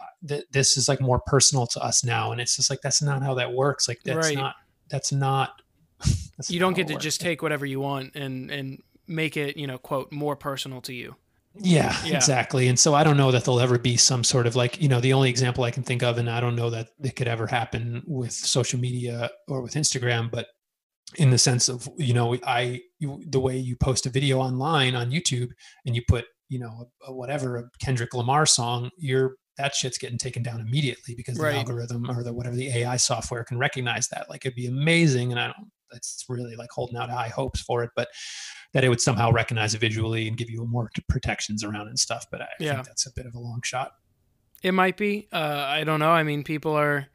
uh, 0.00 0.06
that 0.22 0.44
this 0.52 0.76
is 0.76 0.88
like 0.88 1.00
more 1.00 1.20
personal 1.26 1.66
to 1.66 1.80
us 1.80 2.04
now 2.04 2.32
and 2.32 2.40
it's 2.40 2.56
just 2.56 2.70
like 2.70 2.80
that's 2.82 3.02
not 3.02 3.22
how 3.22 3.34
that 3.34 3.52
works 3.52 3.88
like 3.88 3.98
that's 4.04 4.28
right. 4.28 4.36
not 4.36 4.54
that's 4.88 5.12
not 5.12 5.60
that's 6.36 6.50
you 6.50 6.60
don't 6.60 6.74
get 6.74 6.88
to 6.88 6.96
just 6.96 7.20
take 7.20 7.42
whatever 7.42 7.66
you 7.66 7.80
want 7.80 8.14
and 8.14 8.50
and 8.50 8.82
make 9.06 9.36
it, 9.36 9.56
you 9.56 9.66
know, 9.66 9.78
quote, 9.78 10.12
more 10.12 10.36
personal 10.36 10.80
to 10.82 10.94
you. 10.94 11.16
Yeah, 11.56 11.96
yeah, 12.04 12.16
exactly. 12.16 12.66
And 12.66 12.78
so 12.78 12.94
I 12.94 13.04
don't 13.04 13.16
know 13.16 13.30
that 13.30 13.44
there'll 13.44 13.60
ever 13.60 13.78
be 13.78 13.96
some 13.96 14.24
sort 14.24 14.46
of 14.48 14.56
like, 14.56 14.82
you 14.82 14.88
know, 14.88 15.00
the 15.00 15.12
only 15.12 15.30
example 15.30 15.62
I 15.62 15.70
can 15.70 15.84
think 15.84 16.02
of, 16.02 16.18
and 16.18 16.28
I 16.28 16.40
don't 16.40 16.56
know 16.56 16.70
that 16.70 16.88
it 17.02 17.14
could 17.14 17.28
ever 17.28 17.46
happen 17.46 18.02
with 18.06 18.32
social 18.32 18.80
media 18.80 19.30
or 19.46 19.60
with 19.60 19.74
Instagram, 19.74 20.30
but 20.32 20.48
in 21.16 21.30
the 21.30 21.38
sense 21.38 21.68
of, 21.68 21.88
you 21.96 22.12
know, 22.12 22.36
I, 22.44 22.80
you, 23.04 23.22
the 23.28 23.40
way 23.40 23.56
you 23.56 23.76
post 23.76 24.06
a 24.06 24.10
video 24.10 24.38
online 24.38 24.94
on 24.94 25.10
YouTube 25.10 25.50
and 25.86 25.94
you 25.94 26.02
put, 26.08 26.24
you 26.48 26.58
know, 26.58 26.88
a, 27.06 27.10
a 27.10 27.14
whatever, 27.14 27.56
a 27.56 27.64
Kendrick 27.78 28.14
Lamar 28.14 28.46
song, 28.46 28.90
you're, 28.98 29.36
that 29.56 29.74
shit's 29.74 29.98
getting 29.98 30.18
taken 30.18 30.42
down 30.42 30.60
immediately 30.60 31.14
because 31.14 31.38
the 31.38 31.54
algorithm 31.54 32.10
or 32.10 32.24
the 32.24 32.32
whatever 32.32 32.56
the 32.56 32.68
AI 32.68 32.96
software 32.96 33.44
can 33.44 33.56
recognize 33.56 34.08
that. 34.08 34.28
Like 34.28 34.44
it'd 34.44 34.56
be 34.56 34.66
amazing. 34.66 35.30
And 35.30 35.40
I 35.40 35.46
don't, 35.46 35.70
it's 35.92 36.24
really 36.28 36.56
like 36.56 36.70
holding 36.72 36.96
out 36.96 37.08
high 37.08 37.28
hopes 37.28 37.60
for 37.60 37.84
it, 37.84 37.90
but 37.94 38.08
that 38.72 38.82
it 38.82 38.88
would 38.88 39.00
somehow 39.00 39.30
recognize 39.30 39.74
it 39.74 39.78
visually 39.78 40.26
and 40.26 40.36
give 40.36 40.50
you 40.50 40.66
more 40.66 40.90
protections 41.08 41.62
around 41.62 41.86
and 41.86 41.98
stuff. 41.98 42.26
But 42.32 42.42
I 42.42 42.48
yeah. 42.58 42.74
think 42.74 42.86
that's 42.86 43.06
a 43.06 43.12
bit 43.14 43.26
of 43.26 43.34
a 43.34 43.38
long 43.38 43.60
shot. 43.62 43.92
It 44.64 44.72
might 44.72 44.96
be. 44.96 45.28
Uh, 45.32 45.64
I 45.68 45.84
don't 45.84 46.00
know. 46.00 46.10
I 46.10 46.24
mean, 46.24 46.42
people 46.42 46.72
are. 46.72 47.06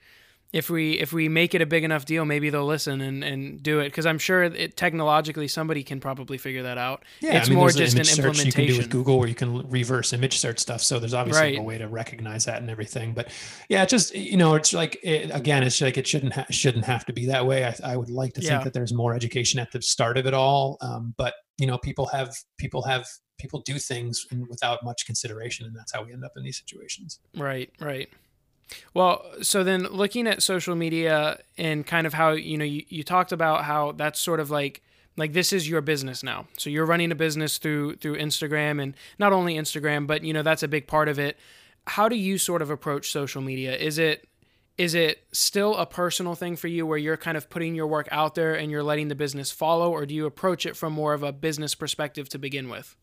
If 0.51 0.69
we 0.69 0.93
if 0.93 1.13
we 1.13 1.29
make 1.29 1.53
it 1.53 1.61
a 1.61 1.65
big 1.65 1.83
enough 1.83 2.05
deal, 2.05 2.25
maybe 2.25 2.49
they'll 2.49 2.65
listen 2.65 3.01
and, 3.01 3.23
and 3.23 3.61
do 3.61 3.79
it 3.79 3.85
because 3.85 4.05
I'm 4.05 4.17
sure 4.17 4.43
it, 4.43 4.75
technologically 4.75 5.47
somebody 5.47 5.83
can 5.83 5.99
probably 5.99 6.37
figure 6.37 6.63
that 6.63 6.77
out. 6.77 7.03
Yeah, 7.19 7.37
it's 7.37 7.47
I 7.47 7.51
mean, 7.51 7.59
more 7.59 7.69
just 7.69 7.93
an, 7.93 8.01
an 8.01 8.07
implementation. 8.07 8.45
You 8.45 8.51
can 8.51 8.65
do 8.67 8.77
with 8.77 8.89
Google 8.89 9.19
where 9.19 9.27
you 9.27 9.35
can 9.35 9.69
reverse 9.69 10.11
image 10.11 10.39
search 10.39 10.59
stuff. 10.59 10.81
So 10.81 10.99
there's 10.99 11.13
obviously 11.13 11.41
right. 11.41 11.59
a 11.59 11.61
way 11.61 11.77
to 11.77 11.87
recognize 11.87 12.45
that 12.45 12.61
and 12.61 12.69
everything. 12.69 13.13
But 13.13 13.31
yeah, 13.69 13.85
just 13.85 14.15
you 14.15 14.37
know, 14.37 14.55
it's 14.55 14.73
like 14.73 14.99
it, 15.03 15.29
again, 15.33 15.63
it's 15.63 15.79
like 15.81 15.97
it 15.97 16.07
shouldn't 16.07 16.33
ha- 16.33 16.47
shouldn't 16.49 16.85
have 16.85 17.05
to 17.05 17.13
be 17.13 17.27
that 17.27 17.45
way. 17.45 17.65
I, 17.65 17.75
I 17.83 17.95
would 17.95 18.09
like 18.09 18.33
to 18.33 18.41
yeah. 18.41 18.49
think 18.49 18.63
that 18.63 18.73
there's 18.73 18.93
more 18.93 19.13
education 19.13 19.59
at 19.59 19.71
the 19.71 19.81
start 19.81 20.17
of 20.17 20.25
it 20.25 20.33
all, 20.33 20.77
um, 20.81 21.13
but 21.17 21.35
you 21.59 21.67
know 21.67 21.77
people 21.77 22.07
have 22.07 22.33
people 22.57 22.81
have 22.81 23.05
people 23.37 23.61
do 23.61 23.77
things 23.77 24.25
without 24.49 24.83
much 24.83 25.05
consideration 25.05 25.65
and 25.65 25.75
that's 25.75 25.93
how 25.93 26.03
we 26.03 26.11
end 26.11 26.23
up 26.23 26.31
in 26.35 26.43
these 26.43 26.57
situations 26.57 27.19
right 27.37 27.71
right 27.79 28.09
well 28.93 29.25
so 29.41 29.63
then 29.63 29.83
looking 29.83 30.27
at 30.27 30.41
social 30.41 30.75
media 30.75 31.39
and 31.57 31.85
kind 31.85 32.05
of 32.05 32.13
how 32.13 32.31
you 32.31 32.57
know 32.57 32.65
you, 32.65 32.83
you 32.89 33.03
talked 33.03 33.31
about 33.31 33.63
how 33.65 33.91
that's 33.93 34.19
sort 34.19 34.39
of 34.39 34.49
like 34.51 34.81
like 35.19 35.33
this 35.33 35.51
is 35.53 35.69
your 35.69 35.81
business 35.81 36.23
now. 36.23 36.47
So 36.57 36.69
you're 36.69 36.85
running 36.85 37.11
a 37.11 37.15
business 37.15 37.57
through 37.57 37.97
through 37.97 38.17
instagram 38.17 38.81
and 38.81 38.95
not 39.19 39.33
only 39.33 39.55
instagram 39.55 40.07
but 40.07 40.23
you 40.23 40.33
know 40.33 40.41
that's 40.41 40.63
a 40.63 40.67
big 40.67 40.87
part 40.87 41.09
of 41.09 41.19
it. 41.19 41.37
How 41.85 42.09
do 42.09 42.15
you 42.15 42.37
sort 42.37 42.61
of 42.61 42.69
approach 42.69 43.11
social 43.11 43.41
media? 43.41 43.75
Is 43.75 43.99
it 43.99 44.27
is 44.77 44.95
it 44.95 45.25
still 45.33 45.75
a 45.75 45.85
personal 45.85 46.35
thing 46.35 46.55
for 46.55 46.69
you 46.69 46.85
where 46.85 46.97
you're 46.97 47.17
kind 47.17 47.35
of 47.35 47.49
putting 47.49 47.75
your 47.75 47.85
work 47.85 48.07
out 48.11 48.35
there 48.35 48.55
and 48.55 48.71
you're 48.71 48.81
letting 48.81 49.09
the 49.09 49.15
business 49.15 49.51
follow 49.51 49.91
or 49.91 50.05
do 50.05 50.15
you 50.15 50.25
approach 50.25 50.65
it 50.65 50.77
from 50.77 50.93
more 50.93 51.13
of 51.13 51.21
a 51.21 51.33
business 51.33 51.75
perspective 51.75 52.29
to 52.29 52.39
begin 52.39 52.69
with 52.69 52.95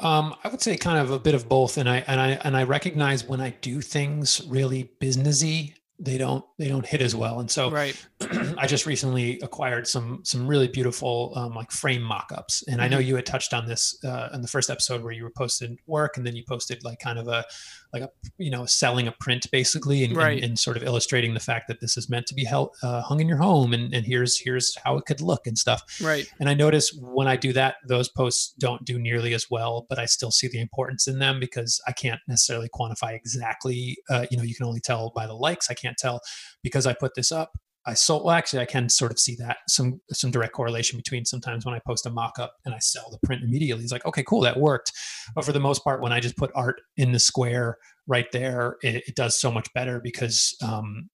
um, 0.00 0.34
I 0.44 0.48
would 0.48 0.62
say 0.62 0.76
kind 0.76 0.98
of 0.98 1.10
a 1.10 1.18
bit 1.18 1.34
of 1.34 1.48
both, 1.48 1.76
and 1.76 1.88
I 1.88 1.98
and 2.06 2.20
I 2.20 2.28
and 2.44 2.56
I 2.56 2.62
recognize 2.62 3.24
when 3.24 3.40
I 3.40 3.50
do 3.60 3.80
things 3.80 4.40
really 4.46 4.90
businessy, 5.00 5.74
they 5.98 6.18
don't 6.18 6.44
they 6.58 6.68
don't 6.68 6.86
hit 6.86 7.00
as 7.00 7.16
well. 7.16 7.40
And 7.40 7.50
so, 7.50 7.70
right. 7.70 7.96
I 8.58 8.66
just 8.66 8.86
recently 8.86 9.38
acquired 9.40 9.86
some 9.86 10.20
some 10.24 10.46
really 10.46 10.68
beautiful 10.68 11.32
um, 11.36 11.54
like 11.54 11.70
frame 11.70 12.02
mock-ups, 12.02 12.64
and 12.66 12.76
mm-hmm. 12.76 12.82
I 12.82 12.88
know 12.88 12.98
mm-hmm. 12.98 13.08
you 13.08 13.16
had 13.16 13.26
touched 13.26 13.54
on 13.54 13.66
this 13.66 13.96
uh, 14.04 14.30
in 14.32 14.42
the 14.42 14.48
first 14.48 14.70
episode 14.70 15.02
where 15.02 15.12
you 15.12 15.22
were 15.22 15.32
posted 15.36 15.78
work, 15.86 16.16
and 16.16 16.26
then 16.26 16.34
you 16.34 16.42
posted 16.46 16.82
like 16.84 16.98
kind 16.98 17.18
of 17.18 17.28
a 17.28 17.44
like 17.92 18.02
a 18.02 18.10
you 18.36 18.50
know 18.50 18.66
selling 18.66 19.08
a 19.08 19.12
print 19.12 19.46
basically 19.50 20.04
and, 20.04 20.16
right. 20.16 20.36
and, 20.36 20.44
and, 20.44 20.58
sort 20.58 20.76
of 20.76 20.82
illustrating 20.82 21.34
the 21.34 21.40
fact 21.40 21.68
that 21.68 21.80
this 21.80 21.96
is 21.96 22.10
meant 22.10 22.26
to 22.26 22.34
be 22.34 22.44
held, 22.44 22.74
uh, 22.82 23.00
hung 23.00 23.20
in 23.20 23.28
your 23.28 23.38
home 23.38 23.72
and, 23.72 23.94
and 23.94 24.04
here's 24.04 24.38
here's 24.38 24.76
how 24.84 24.96
it 24.96 25.06
could 25.06 25.20
look 25.20 25.46
and 25.46 25.56
stuff 25.56 25.82
right 26.02 26.30
and 26.40 26.48
i 26.48 26.54
notice 26.54 26.92
when 27.00 27.26
i 27.26 27.36
do 27.36 27.52
that 27.52 27.76
those 27.86 28.08
posts 28.08 28.54
don't 28.58 28.84
do 28.84 28.98
nearly 28.98 29.32
as 29.34 29.46
well 29.50 29.86
but 29.88 29.98
i 29.98 30.04
still 30.04 30.30
see 30.30 30.48
the 30.48 30.60
importance 30.60 31.06
in 31.06 31.18
them 31.18 31.40
because 31.40 31.80
i 31.86 31.92
can't 31.92 32.20
necessarily 32.28 32.68
quantify 32.68 33.14
exactly 33.14 33.96
uh, 34.10 34.26
you 34.30 34.36
know 34.36 34.42
you 34.42 34.54
can 34.54 34.66
only 34.66 34.80
tell 34.80 35.12
by 35.14 35.26
the 35.26 35.34
likes 35.34 35.70
i 35.70 35.74
can't 35.74 35.96
tell 35.96 36.20
because 36.62 36.86
i 36.86 36.92
put 36.92 37.14
this 37.14 37.32
up 37.32 37.52
I 37.88 37.94
sold. 37.94 38.24
Well, 38.24 38.34
actually, 38.34 38.60
I 38.60 38.66
can 38.66 38.88
sort 38.90 39.10
of 39.10 39.18
see 39.18 39.34
that 39.36 39.58
some 39.66 40.00
some 40.12 40.30
direct 40.30 40.52
correlation 40.52 40.98
between 40.98 41.24
sometimes 41.24 41.64
when 41.64 41.74
I 41.74 41.80
post 41.86 42.04
a 42.04 42.10
mock-up 42.10 42.54
and 42.66 42.74
I 42.74 42.78
sell 42.80 43.08
the 43.10 43.26
print 43.26 43.42
immediately. 43.42 43.82
It's 43.82 43.92
like, 43.92 44.04
okay, 44.04 44.22
cool, 44.22 44.42
that 44.42 44.60
worked. 44.60 44.92
But 45.34 45.44
for 45.44 45.52
the 45.52 45.60
most 45.60 45.82
part, 45.82 46.02
when 46.02 46.12
I 46.12 46.20
just 46.20 46.36
put 46.36 46.50
art 46.54 46.82
in 46.98 47.12
the 47.12 47.18
square 47.18 47.78
right 48.06 48.30
there, 48.30 48.76
it, 48.82 49.04
it 49.08 49.14
does 49.14 49.40
so 49.40 49.50
much 49.50 49.72
better 49.74 50.00
because 50.00 50.54
um, 50.62 51.08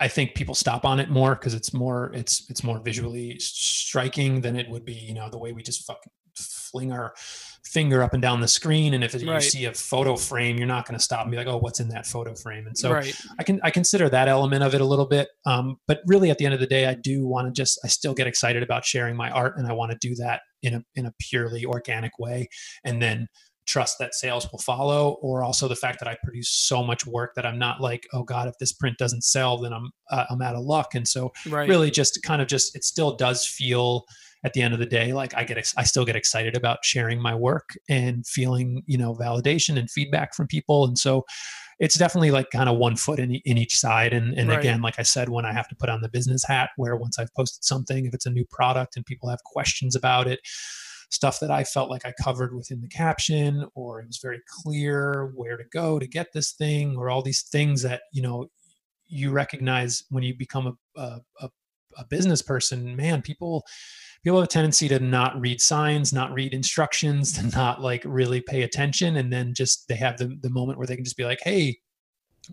I 0.00 0.08
think 0.08 0.34
people 0.34 0.54
stop 0.54 0.86
on 0.86 0.98
it 0.98 1.10
more 1.10 1.34
because 1.34 1.52
it's 1.52 1.74
more 1.74 2.10
it's 2.14 2.48
it's 2.48 2.64
more 2.64 2.80
visually 2.80 3.38
striking 3.38 4.40
than 4.40 4.56
it 4.56 4.70
would 4.70 4.84
be, 4.84 4.94
you 4.94 5.14
know, 5.14 5.28
the 5.28 5.38
way 5.38 5.52
we 5.52 5.62
just 5.62 5.84
fucking 5.84 6.12
fling 6.34 6.92
our 6.92 7.14
finger 7.66 8.02
up 8.02 8.14
and 8.14 8.22
down 8.22 8.40
the 8.40 8.48
screen. 8.48 8.94
And 8.94 9.02
if 9.02 9.14
right. 9.14 9.22
you 9.22 9.40
see 9.40 9.64
a 9.64 9.74
photo 9.74 10.16
frame, 10.16 10.56
you're 10.56 10.66
not 10.66 10.86
going 10.86 10.96
to 10.98 11.02
stop 11.02 11.22
and 11.22 11.30
be 11.30 11.36
like, 11.36 11.46
"Oh, 11.46 11.58
what's 11.58 11.80
in 11.80 11.88
that 11.88 12.06
photo 12.06 12.34
frame?" 12.34 12.66
And 12.66 12.76
so 12.78 12.92
right. 12.92 13.14
I 13.38 13.42
can 13.42 13.60
I 13.62 13.70
consider 13.70 14.08
that 14.08 14.28
element 14.28 14.62
of 14.62 14.74
it 14.74 14.80
a 14.80 14.84
little 14.84 15.06
bit. 15.06 15.28
Um, 15.44 15.76
but 15.86 16.00
really, 16.06 16.30
at 16.30 16.38
the 16.38 16.44
end 16.44 16.54
of 16.54 16.60
the 16.60 16.66
day, 16.66 16.86
I 16.86 16.94
do 16.94 17.26
want 17.26 17.48
to 17.48 17.52
just 17.52 17.78
I 17.84 17.88
still 17.88 18.14
get 18.14 18.26
excited 18.26 18.62
about 18.62 18.84
sharing 18.84 19.16
my 19.16 19.30
art, 19.30 19.58
and 19.58 19.66
I 19.66 19.72
want 19.72 19.92
to 19.92 19.98
do 20.00 20.14
that 20.16 20.42
in 20.62 20.74
a 20.74 20.84
in 20.94 21.06
a 21.06 21.12
purely 21.18 21.64
organic 21.64 22.18
way, 22.18 22.48
and 22.84 23.02
then 23.02 23.28
trust 23.66 23.98
that 23.98 24.14
sales 24.14 24.48
will 24.52 24.60
follow 24.60 25.18
or 25.22 25.42
also 25.42 25.66
the 25.66 25.74
fact 25.74 25.98
that 25.98 26.08
i 26.08 26.16
produce 26.22 26.48
so 26.48 26.84
much 26.84 27.04
work 27.04 27.32
that 27.34 27.44
i'm 27.44 27.58
not 27.58 27.80
like 27.80 28.06
oh 28.12 28.22
god 28.22 28.46
if 28.46 28.56
this 28.58 28.72
print 28.72 28.96
doesn't 28.96 29.24
sell 29.24 29.58
then 29.58 29.72
i'm 29.72 29.90
uh, 30.10 30.24
i'm 30.30 30.40
out 30.40 30.54
of 30.54 30.62
luck 30.62 30.94
and 30.94 31.06
so 31.06 31.32
right. 31.48 31.68
really 31.68 31.90
just 31.90 32.20
kind 32.22 32.40
of 32.40 32.46
just 32.46 32.76
it 32.76 32.84
still 32.84 33.16
does 33.16 33.44
feel 33.44 34.04
at 34.46 34.52
the 34.52 34.62
end 34.62 34.72
of 34.72 34.80
the 34.80 34.86
day 34.86 35.12
like 35.12 35.34
i 35.36 35.44
get 35.44 35.58
i 35.76 35.82
still 35.82 36.04
get 36.04 36.16
excited 36.16 36.56
about 36.56 36.78
sharing 36.84 37.20
my 37.20 37.34
work 37.34 37.70
and 37.88 38.26
feeling 38.26 38.82
you 38.86 38.96
know 38.96 39.14
validation 39.14 39.78
and 39.78 39.90
feedback 39.90 40.34
from 40.34 40.46
people 40.46 40.84
and 40.86 40.96
so 40.96 41.24
it's 41.78 41.96
definitely 41.96 42.30
like 42.30 42.48
kind 42.50 42.70
of 42.70 42.78
one 42.78 42.96
foot 42.96 43.18
in, 43.18 43.34
in 43.44 43.58
each 43.58 43.76
side 43.76 44.14
and, 44.14 44.32
and 44.38 44.48
right. 44.48 44.60
again 44.60 44.80
like 44.80 44.98
i 44.98 45.02
said 45.02 45.28
when 45.28 45.44
i 45.44 45.52
have 45.52 45.68
to 45.68 45.74
put 45.74 45.90
on 45.90 46.00
the 46.00 46.08
business 46.08 46.44
hat 46.46 46.70
where 46.76 46.96
once 46.96 47.18
i've 47.18 47.34
posted 47.34 47.64
something 47.64 48.06
if 48.06 48.14
it's 48.14 48.26
a 48.26 48.30
new 48.30 48.44
product 48.50 48.96
and 48.96 49.04
people 49.04 49.28
have 49.28 49.40
questions 49.44 49.96
about 49.96 50.26
it 50.26 50.40
stuff 51.10 51.38
that 51.38 51.52
I 51.52 51.62
felt 51.62 51.88
like 51.88 52.04
I 52.04 52.12
covered 52.20 52.52
within 52.52 52.80
the 52.80 52.88
caption, 52.88 53.64
or 53.76 54.00
it 54.00 54.08
was 54.08 54.18
very 54.20 54.40
clear 54.62 55.30
where 55.36 55.56
to 55.56 55.62
go 55.72 56.00
to 56.00 56.06
get 56.08 56.32
this 56.34 56.52
thing, 56.52 56.96
or 56.96 57.10
all 57.10 57.22
these 57.22 57.42
things 57.42 57.82
that 57.82 58.02
you 58.12 58.22
know 58.22 58.48
you 59.08 59.30
recognize 59.30 60.04
when 60.10 60.22
you 60.22 60.34
become 60.36 60.66
a, 60.66 61.00
a, 61.00 61.20
a, 61.40 61.48
a 61.98 62.04
business 62.04 62.42
person. 62.42 62.96
Man, 62.96 63.22
people 63.22 63.64
people 64.22 64.38
have 64.38 64.44
a 64.44 64.50
tendency 64.50 64.88
to 64.88 64.98
not 64.98 65.40
read 65.40 65.60
signs, 65.60 66.12
not 66.12 66.32
read 66.32 66.52
instructions, 66.52 67.32
to 67.34 67.46
not 67.56 67.80
like 67.80 68.02
really 68.04 68.40
pay 68.40 68.62
attention, 68.62 69.16
and 69.16 69.32
then 69.32 69.54
just 69.54 69.88
they 69.88 69.96
have 69.96 70.18
the 70.18 70.36
the 70.40 70.50
moment 70.50 70.78
where 70.78 70.86
they 70.86 70.96
can 70.96 71.04
just 71.04 71.16
be 71.16 71.24
like, 71.24 71.40
"Hey, 71.42 71.78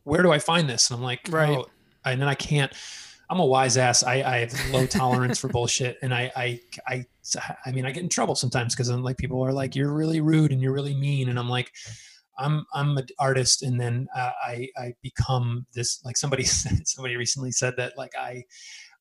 where 0.03 0.21
do 0.23 0.31
I 0.31 0.39
find 0.39 0.69
this?" 0.69 0.89
And 0.89 0.97
I'm 0.97 1.03
like, 1.03 1.21
right. 1.29 1.57
Oh, 1.57 1.65
and 2.05 2.19
then 2.19 2.27
I 2.27 2.35
can't 2.35 2.73
I'm 3.33 3.39
a 3.39 3.45
wise 3.45 3.77
ass. 3.77 4.03
I, 4.03 4.21
I 4.21 4.37
have 4.39 4.69
low 4.69 4.85
tolerance 4.85 5.39
for 5.39 5.47
bullshit, 5.47 5.97
and 6.01 6.13
I, 6.13 6.31
I, 6.35 6.59
I, 6.87 7.05
I 7.65 7.71
mean, 7.71 7.83
I 7.83 7.91
get 7.91 8.03
in 8.03 8.09
trouble 8.09 8.35
sometimes 8.35 8.75
because 8.75 8.89
I'm 8.89 9.01
like, 9.01 9.17
people 9.17 9.43
are 9.43 9.51
like, 9.51 9.75
"You're 9.75 9.91
really 9.91 10.21
rude 10.21 10.51
and 10.51 10.61
you're 10.61 10.73
really 10.73 10.93
mean," 10.93 11.29
and 11.29 11.39
I'm 11.39 11.49
like, 11.49 11.71
I'm, 12.37 12.65
I'm 12.73 12.97
an 12.97 13.07
artist, 13.17 13.63
and 13.63 13.79
then 13.79 14.07
uh, 14.15 14.31
I, 14.45 14.69
I 14.77 14.93
become 15.01 15.65
this. 15.73 15.99
Like 16.05 16.17
somebody, 16.17 16.43
somebody 16.85 17.15
recently 17.15 17.51
said 17.51 17.73
that, 17.77 17.97
like 17.97 18.11
I, 18.15 18.43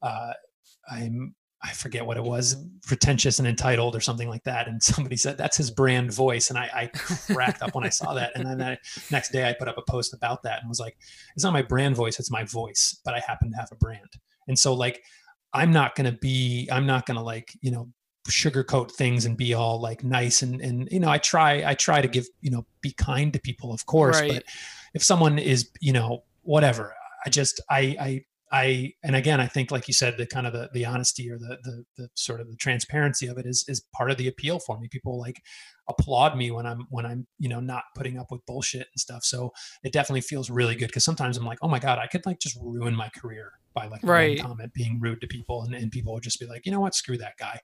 uh, 0.02 0.32
I'm, 0.90 1.34
I 1.64 1.70
forget 1.70 2.04
what 2.04 2.16
it 2.16 2.24
was, 2.24 2.56
pretentious 2.86 3.38
and 3.38 3.46
entitled 3.46 3.94
or 3.94 4.00
something 4.00 4.28
like 4.28 4.42
that. 4.44 4.66
And 4.66 4.82
somebody 4.82 5.16
said 5.16 5.38
that's 5.38 5.56
his 5.56 5.70
brand 5.70 6.12
voice. 6.12 6.50
And 6.50 6.58
I, 6.58 6.68
I 6.74 6.86
cracked 7.32 7.62
up 7.62 7.74
when 7.74 7.84
I 7.84 7.88
saw 7.88 8.14
that. 8.14 8.32
And 8.34 8.44
then 8.44 8.58
the 8.58 8.78
next 9.12 9.30
day 9.30 9.48
I 9.48 9.52
put 9.52 9.68
up 9.68 9.78
a 9.78 9.90
post 9.90 10.12
about 10.12 10.42
that 10.42 10.60
and 10.60 10.68
was 10.68 10.80
like, 10.80 10.96
it's 11.36 11.44
not 11.44 11.52
my 11.52 11.62
brand 11.62 11.94
voice, 11.94 12.18
it's 12.18 12.32
my 12.32 12.42
voice, 12.44 13.00
but 13.04 13.14
I 13.14 13.20
happen 13.20 13.52
to 13.52 13.56
have 13.56 13.68
a 13.70 13.76
brand. 13.76 14.08
And 14.48 14.58
so 14.58 14.74
like, 14.74 15.04
I'm 15.52 15.70
not 15.70 15.94
going 15.94 16.10
to 16.10 16.18
be, 16.18 16.68
I'm 16.72 16.86
not 16.86 17.06
going 17.06 17.16
to 17.16 17.22
like, 17.22 17.52
you 17.60 17.70
know, 17.70 17.92
sugarcoat 18.28 18.90
things 18.90 19.24
and 19.24 19.36
be 19.36 19.54
all 19.54 19.80
like 19.80 20.02
nice. 20.02 20.42
And, 20.42 20.60
and, 20.60 20.88
you 20.90 20.98
know, 20.98 21.10
I 21.10 21.18
try, 21.18 21.62
I 21.64 21.74
try 21.74 22.00
to 22.00 22.08
give, 22.08 22.26
you 22.40 22.50
know, 22.50 22.66
be 22.80 22.92
kind 22.92 23.32
to 23.34 23.38
people, 23.38 23.72
of 23.72 23.86
course, 23.86 24.20
right. 24.20 24.32
but 24.32 24.44
if 24.94 25.02
someone 25.04 25.38
is, 25.38 25.70
you 25.80 25.92
know, 25.92 26.24
whatever, 26.42 26.94
I 27.24 27.30
just, 27.30 27.60
I, 27.70 27.96
I, 28.00 28.24
I 28.52 28.92
and 29.02 29.16
again 29.16 29.40
I 29.40 29.46
think 29.46 29.70
like 29.70 29.88
you 29.88 29.94
said 29.94 30.18
the 30.18 30.26
kind 30.26 30.46
of 30.46 30.52
the, 30.52 30.68
the 30.74 30.84
honesty 30.84 31.30
or 31.30 31.38
the, 31.38 31.56
the 31.64 31.84
the 31.96 32.08
sort 32.14 32.40
of 32.40 32.50
the 32.50 32.56
transparency 32.56 33.26
of 33.26 33.38
it 33.38 33.46
is 33.46 33.64
is 33.66 33.82
part 33.94 34.10
of 34.10 34.18
the 34.18 34.28
appeal 34.28 34.58
for 34.58 34.78
me. 34.78 34.88
People 34.88 35.18
like 35.18 35.42
applaud 35.88 36.36
me 36.36 36.50
when 36.50 36.66
I'm 36.66 36.86
when 36.90 37.06
I'm 37.06 37.26
you 37.38 37.48
know 37.48 37.60
not 37.60 37.84
putting 37.96 38.18
up 38.18 38.26
with 38.30 38.44
bullshit 38.46 38.88
and 38.92 39.00
stuff. 39.00 39.24
So 39.24 39.52
it 39.82 39.92
definitely 39.92 40.20
feels 40.20 40.50
really 40.50 40.74
good 40.74 40.88
because 40.88 41.04
sometimes 41.04 41.38
I'm 41.38 41.46
like, 41.46 41.58
oh 41.62 41.68
my 41.68 41.78
god, 41.78 41.98
I 41.98 42.06
could 42.06 42.26
like 42.26 42.40
just 42.40 42.58
ruin 42.60 42.94
my 42.94 43.08
career 43.08 43.52
by 43.74 43.86
like 43.86 44.00
right. 44.02 44.38
one 44.38 44.46
comment 44.48 44.74
being 44.74 44.98
rude 45.00 45.20
to 45.20 45.26
people, 45.26 45.62
and, 45.62 45.74
and 45.74 45.90
people 45.90 46.12
would 46.12 46.22
just 46.22 46.40
be 46.40 46.46
like, 46.46 46.66
you 46.66 46.72
know 46.72 46.80
what, 46.80 46.94
screw 46.94 47.16
that 47.18 47.36
guy. 47.38 47.60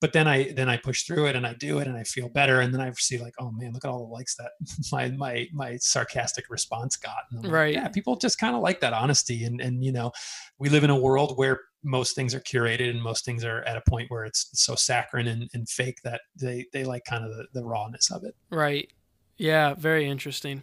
But 0.00 0.12
then 0.12 0.28
I 0.28 0.52
then 0.52 0.68
I 0.68 0.76
push 0.76 1.04
through 1.04 1.26
it 1.26 1.36
and 1.36 1.46
I 1.46 1.54
do 1.54 1.78
it 1.78 1.86
and 1.86 1.96
I 1.96 2.04
feel 2.04 2.28
better, 2.28 2.60
and 2.60 2.72
then 2.72 2.80
I 2.80 2.92
see 2.92 3.18
like, 3.18 3.34
oh 3.38 3.50
man, 3.50 3.72
look 3.72 3.84
at 3.84 3.90
all 3.90 4.06
the 4.06 4.12
likes 4.12 4.36
that 4.36 4.52
my 4.92 5.10
my 5.10 5.48
my 5.52 5.76
sarcastic 5.76 6.50
response 6.50 6.96
got. 6.96 7.24
right? 7.32 7.74
Like, 7.74 7.82
yeah, 7.82 7.88
people 7.88 8.16
just 8.16 8.38
kind 8.38 8.56
of 8.56 8.62
like 8.62 8.80
that 8.80 8.92
honesty, 8.92 9.44
and 9.44 9.60
and 9.60 9.84
you 9.84 9.92
know, 9.92 10.12
we 10.58 10.68
live 10.68 10.84
in 10.84 10.90
a 10.90 10.98
world 10.98 11.36
where 11.36 11.60
most 11.84 12.14
things 12.14 12.34
are 12.34 12.40
curated 12.40 12.90
and 12.90 13.02
most 13.02 13.24
things 13.24 13.44
are 13.44 13.62
at 13.62 13.76
a 13.76 13.82
point 13.88 14.10
where 14.10 14.24
it's 14.24 14.48
so 14.52 14.74
saccharine 14.74 15.26
and, 15.26 15.50
and 15.52 15.68
fake 15.68 16.00
that 16.04 16.20
they 16.36 16.66
they 16.72 16.84
like 16.84 17.04
kind 17.04 17.24
of 17.24 17.30
the, 17.30 17.46
the 17.52 17.64
rawness 17.64 18.10
of 18.10 18.24
it 18.24 18.34
right 18.50 18.92
yeah 19.36 19.74
very 19.74 20.06
interesting 20.06 20.62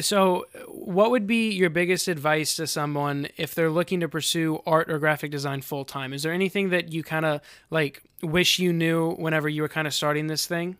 so 0.00 0.46
what 0.68 1.10
would 1.10 1.26
be 1.26 1.50
your 1.50 1.70
biggest 1.70 2.08
advice 2.08 2.56
to 2.56 2.66
someone 2.66 3.28
if 3.36 3.54
they're 3.54 3.70
looking 3.70 4.00
to 4.00 4.08
pursue 4.08 4.60
art 4.66 4.90
or 4.90 4.98
graphic 4.98 5.30
design 5.30 5.60
full 5.60 5.84
time 5.84 6.12
is 6.12 6.22
there 6.22 6.32
anything 6.32 6.70
that 6.70 6.92
you 6.92 7.02
kind 7.02 7.24
of 7.24 7.40
like 7.70 8.02
wish 8.22 8.58
you 8.58 8.72
knew 8.72 9.12
whenever 9.12 9.48
you 9.48 9.62
were 9.62 9.68
kind 9.68 9.86
of 9.86 9.94
starting 9.94 10.26
this 10.26 10.46
thing? 10.46 10.76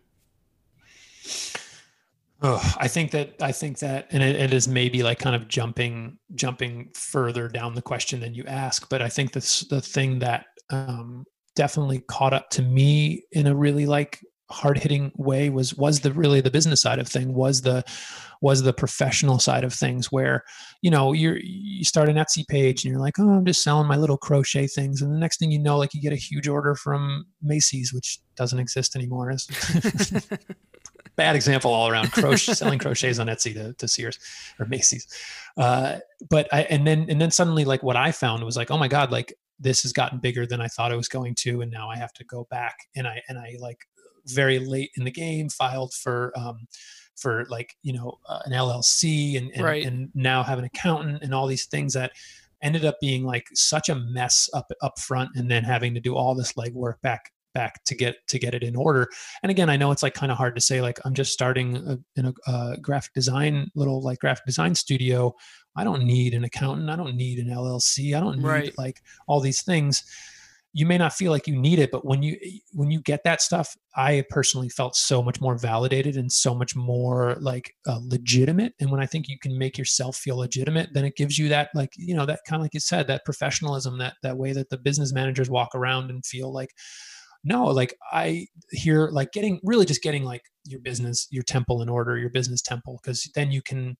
Oh, 2.41 2.75
I 2.77 2.87
think 2.87 3.11
that 3.11 3.33
I 3.41 3.51
think 3.51 3.79
that, 3.79 4.07
and 4.11 4.23
it, 4.23 4.35
it 4.37 4.53
is 4.53 4.67
maybe 4.67 5.03
like 5.03 5.19
kind 5.19 5.35
of 5.35 5.49
jumping 5.49 6.17
jumping 6.35 6.89
further 6.93 7.49
down 7.49 7.75
the 7.75 7.81
question 7.81 8.21
than 8.21 8.33
you 8.33 8.45
ask, 8.47 8.89
but 8.89 9.01
I 9.01 9.09
think 9.09 9.33
that's 9.33 9.61
the 9.65 9.81
thing 9.81 10.19
that 10.19 10.45
um, 10.69 11.25
definitely 11.55 11.99
caught 12.07 12.33
up 12.33 12.49
to 12.51 12.61
me 12.61 13.23
in 13.33 13.47
a 13.47 13.55
really 13.55 13.85
like 13.85 14.23
hard 14.51 14.77
hitting 14.77 15.11
way 15.15 15.49
was 15.49 15.75
was 15.75 15.99
the 16.01 16.11
really 16.11 16.41
the 16.41 16.51
business 16.51 16.81
side 16.81 16.99
of 16.99 17.07
thing 17.07 17.33
was 17.33 17.61
the 17.61 17.83
was 18.41 18.63
the 18.63 18.73
professional 18.73 19.37
side 19.37 19.63
of 19.63 19.73
things 19.73 20.11
where 20.11 20.43
you 20.81 20.89
know 20.89 21.13
you're 21.13 21.37
you 21.37 21.83
start 21.83 22.09
an 22.09 22.15
etsy 22.15 22.47
page 22.47 22.83
and 22.83 22.91
you're 22.91 23.01
like 23.01 23.19
oh 23.19 23.29
i'm 23.29 23.45
just 23.45 23.61
selling 23.61 23.87
my 23.87 23.95
little 23.95 24.17
crochet 24.17 24.65
things 24.65 25.01
and 25.01 25.13
the 25.13 25.19
next 25.19 25.37
thing 25.37 25.51
you 25.51 25.59
know 25.59 25.77
like 25.77 25.93
you 25.93 26.01
get 26.01 26.13
a 26.13 26.15
huge 26.15 26.47
order 26.47 26.73
from 26.73 27.25
macy's 27.43 27.93
which 27.93 28.19
doesn't 28.35 28.59
exist 28.59 28.95
anymore 28.95 29.29
is 29.29 29.47
bad 31.19 31.35
example 31.35 31.73
all 31.73 31.89
around. 31.89 32.11
Crochet, 32.13 32.53
selling 32.53 32.79
crochets 32.79 33.19
on 33.19 33.27
Etsy 33.27 33.53
to, 33.53 33.73
to 33.73 33.87
Sears 33.89 34.17
or 34.57 34.65
Macy's. 34.65 35.05
Uh, 35.57 35.99
but 36.29 36.47
I 36.53 36.61
and 36.63 36.87
then 36.87 37.07
and 37.09 37.19
then 37.19 37.29
suddenly 37.29 37.65
like 37.65 37.83
what 37.83 37.97
I 37.97 38.13
found 38.13 38.43
was 38.45 38.55
like, 38.55 38.71
oh 38.71 38.77
my 38.77 38.87
god, 38.87 39.11
like 39.11 39.33
this 39.59 39.83
has 39.83 39.91
gotten 39.91 40.19
bigger 40.19 40.45
than 40.45 40.61
I 40.61 40.67
thought 40.67 40.93
it 40.93 40.95
was 40.95 41.09
going 41.09 41.35
to, 41.39 41.61
and 41.61 41.69
now 41.69 41.89
I 41.89 41.97
have 41.97 42.13
to 42.13 42.23
go 42.23 42.47
back 42.49 42.77
and 42.95 43.05
I 43.05 43.21
and 43.27 43.37
I 43.37 43.57
like 43.59 43.79
very 44.25 44.59
late 44.59 44.91
in 44.95 45.03
the 45.03 45.11
game 45.11 45.49
filed 45.49 45.93
for 45.93 46.31
um, 46.37 46.67
for 47.15 47.45
like 47.49 47.75
you 47.83 47.93
know 47.93 48.17
uh, 48.27 48.39
an 48.45 48.53
LLC 48.53 49.37
and 49.37 49.51
and, 49.51 49.63
right. 49.63 49.85
and 49.85 50.09
now 50.13 50.43
have 50.43 50.59
an 50.59 50.65
accountant 50.65 51.23
and 51.23 51.33
all 51.33 51.47
these 51.47 51.65
things 51.65 51.93
that 51.93 52.11
ended 52.61 52.85
up 52.85 52.97
being 52.99 53.23
like 53.23 53.47
such 53.53 53.89
a 53.89 53.95
mess 53.95 54.49
up 54.53 54.71
up 54.81 54.99
front 54.99 55.31
and 55.35 55.49
then 55.49 55.63
having 55.63 55.93
to 55.93 55.99
do 55.99 56.15
all 56.15 56.35
this 56.35 56.53
legwork 56.53 57.01
back 57.01 57.31
back 57.53 57.83
to 57.83 57.95
get 57.95 58.15
to 58.27 58.37
get 58.37 58.53
it 58.53 58.63
in 58.63 58.75
order. 58.75 59.07
And 59.43 59.49
again 59.49 59.69
i 59.69 59.77
know 59.77 59.91
it's 59.91 60.03
like 60.03 60.13
kind 60.13 60.31
of 60.31 60.37
hard 60.37 60.55
to 60.55 60.61
say 60.61 60.81
like 60.81 60.99
i'm 61.05 61.13
just 61.13 61.33
starting 61.33 61.77
a, 61.77 61.97
in 62.15 62.25
a, 62.27 62.33
a 62.47 62.77
graphic 62.81 63.13
design 63.13 63.69
little 63.75 64.01
like 64.01 64.19
graphic 64.19 64.45
design 64.45 64.75
studio. 64.75 65.35
I 65.75 65.83
don't 65.83 66.03
need 66.03 66.33
an 66.33 66.43
accountant. 66.43 66.89
I 66.89 66.95
don't 66.95 67.15
need 67.15 67.39
an 67.39 67.47
llc 67.47 68.15
i 68.15 68.19
don't 68.19 68.37
need 68.37 68.45
right. 68.45 68.77
like 68.77 69.01
all 69.27 69.39
these 69.39 69.61
things 69.61 70.03
you 70.73 70.85
may 70.85 70.97
not 70.97 71.13
feel 71.13 71.31
like 71.31 71.47
you 71.47 71.55
need 71.55 71.79
it 71.79 71.91
but 71.91 72.05
when 72.05 72.21
you 72.21 72.37
when 72.73 72.91
you 72.91 73.01
get 73.01 73.23
that 73.23 73.41
stuff 73.41 73.75
i 73.95 74.23
personally 74.29 74.69
felt 74.69 74.95
so 74.95 75.21
much 75.21 75.41
more 75.41 75.57
validated 75.57 76.15
and 76.15 76.31
so 76.31 76.53
much 76.53 76.75
more 76.75 77.35
like 77.39 77.73
uh, 77.87 77.99
legitimate. 78.03 78.73
And 78.79 78.91
when 78.91 79.01
i 79.01 79.05
think 79.05 79.27
you 79.27 79.39
can 79.39 79.57
make 79.57 79.77
yourself 79.77 80.15
feel 80.15 80.37
legitimate 80.37 80.89
then 80.93 81.05
it 81.05 81.15
gives 81.15 81.37
you 81.37 81.49
that 81.49 81.69
like 81.73 81.93
you 81.97 82.15
know 82.15 82.25
that 82.25 82.41
kind 82.47 82.59
of 82.59 82.63
like 82.63 82.73
you 82.73 82.79
said 82.79 83.07
that 83.07 83.25
professionalism 83.25 83.97
that 83.97 84.15
that 84.23 84.37
way 84.37 84.53
that 84.53 84.69
the 84.69 84.77
business 84.77 85.13
managers 85.13 85.49
walk 85.49 85.69
around 85.73 86.09
and 86.09 86.25
feel 86.25 86.53
like 86.53 86.69
no 87.43 87.65
like 87.65 87.95
i 88.11 88.45
hear 88.71 89.09
like 89.11 89.31
getting 89.31 89.59
really 89.63 89.85
just 89.85 90.03
getting 90.03 90.23
like 90.23 90.41
your 90.65 90.79
business 90.81 91.27
your 91.31 91.43
temple 91.43 91.81
in 91.81 91.89
order 91.89 92.17
your 92.17 92.29
business 92.29 92.61
temple 92.61 92.99
because 93.01 93.29
then 93.35 93.51
you 93.51 93.61
can 93.61 93.95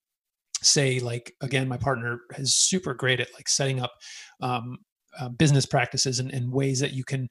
say 0.62 1.00
like 1.00 1.34
again 1.42 1.68
my 1.68 1.78
partner 1.78 2.20
is 2.38 2.56
super 2.56 2.94
great 2.94 3.20
at 3.20 3.34
like 3.34 3.48
setting 3.48 3.80
up 3.80 3.94
um, 4.42 4.78
uh, 5.20 5.30
business 5.30 5.66
practices 5.66 6.20
and, 6.20 6.32
and, 6.34 6.52
ways 6.52 6.80
that 6.80 6.94
you 6.94 7.04
can 7.04 7.30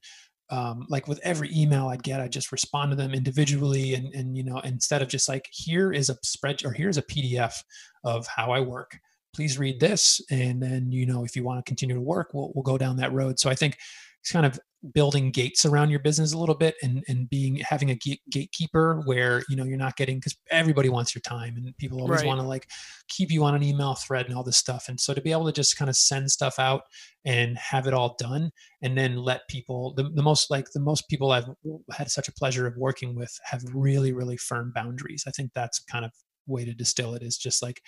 um, 0.51 0.87
like 0.89 1.09
with 1.09 1.21
every 1.23 1.51
email 1.55 1.89
I'd 1.89 2.03
get, 2.03 2.21
I 2.21 2.29
just 2.29 2.53
respond 2.53 2.91
to 2.91 2.97
them 2.97 3.13
individually, 3.13 3.95
and 3.95 4.15
and 4.15 4.37
you 4.37 4.45
know 4.45 4.61
instead 4.61 5.03
of 5.03 5.09
just 5.09 5.29
like 5.29 5.47
here 5.51 5.93
is 5.93 6.09
a 6.09 6.17
spread 6.23 6.65
or 6.65 6.73
here's 6.73 6.97
a 6.97 7.03
PDF 7.03 7.63
of 8.05 8.27
how 8.27 8.51
I 8.51 8.61
work. 8.61 8.99
Please 9.35 9.59
read 9.59 9.79
this, 9.79 10.23
and 10.31 10.63
then 10.63 10.91
you 10.91 11.05
know 11.05 11.25
if 11.25 11.37
you 11.37 11.45
want 11.45 11.65
to 11.65 11.69
continue 11.69 11.95
to 11.95 12.01
work, 12.01 12.31
we'll 12.33 12.51
we'll 12.55 12.63
go 12.63 12.79
down 12.79 12.97
that 12.97 13.13
road. 13.13 13.39
So 13.39 13.51
I 13.51 13.55
think 13.55 13.77
it's 14.23 14.33
kind 14.33 14.47
of 14.47 14.59
building 14.95 15.33
gates 15.33 15.65
around 15.65 15.91
your 15.91 15.99
business 15.99 16.33
a 16.33 16.39
little 16.39 16.55
bit 16.55 16.77
and 16.83 17.03
and 17.09 17.29
being 17.29 17.57
having 17.57 17.91
a 17.91 17.95
gate, 17.97 18.21
gatekeeper 18.31 19.03
where 19.07 19.43
you 19.49 19.57
know 19.57 19.65
you're 19.65 19.77
not 19.77 19.97
getting 19.97 20.17
because 20.17 20.37
everybody 20.51 20.89
wants 20.89 21.15
your 21.15 21.23
time 21.23 21.57
and 21.57 21.77
people 21.79 22.01
always 22.01 22.21
right. 22.21 22.27
want 22.27 22.41
to 22.41 22.47
like 22.47 22.69
keep 23.09 23.31
you 23.31 23.45
on 23.45 23.55
an 23.55 23.63
email 23.63 23.95
thread 23.95 24.27
and 24.27 24.35
all 24.35 24.45
this 24.45 24.57
stuff. 24.57 24.89
And 24.89 25.01
so 25.01 25.15
to 25.15 25.21
be 25.21 25.33
able 25.33 25.47
to 25.47 25.53
just 25.53 25.77
kind 25.77 25.89
of 25.89 25.97
send 25.97 26.31
stuff 26.31 26.59
out 26.59 26.83
and 27.25 27.59
have 27.59 27.87
it 27.87 27.95
all 27.95 28.15
done 28.19 28.51
and 28.83 28.97
then 28.97 29.17
let 29.17 29.49
people 29.49 29.95
the, 29.95 30.05
the 30.05 30.23
most 30.23 30.51
like 30.51 30.71
the 30.73 30.81
most 30.81 31.09
people 31.09 31.33
i've 31.33 31.49
had 31.93 32.11
such 32.11 32.29
a 32.29 32.33
pleasure 32.33 32.67
of 32.67 32.77
working 32.77 33.17
with 33.17 33.37
have 33.45 33.63
really 33.75 34.13
really 34.13 34.37
firm 34.37 34.73
boundaries. 34.75 35.25
I 35.27 35.31
think 35.31 35.53
that's 35.55 35.79
kind 35.81 36.05
of 36.05 36.13
way 36.47 36.65
to 36.65 36.73
distill 36.73 37.15
it 37.15 37.23
is 37.23 37.37
just 37.37 37.63
like 37.63 37.83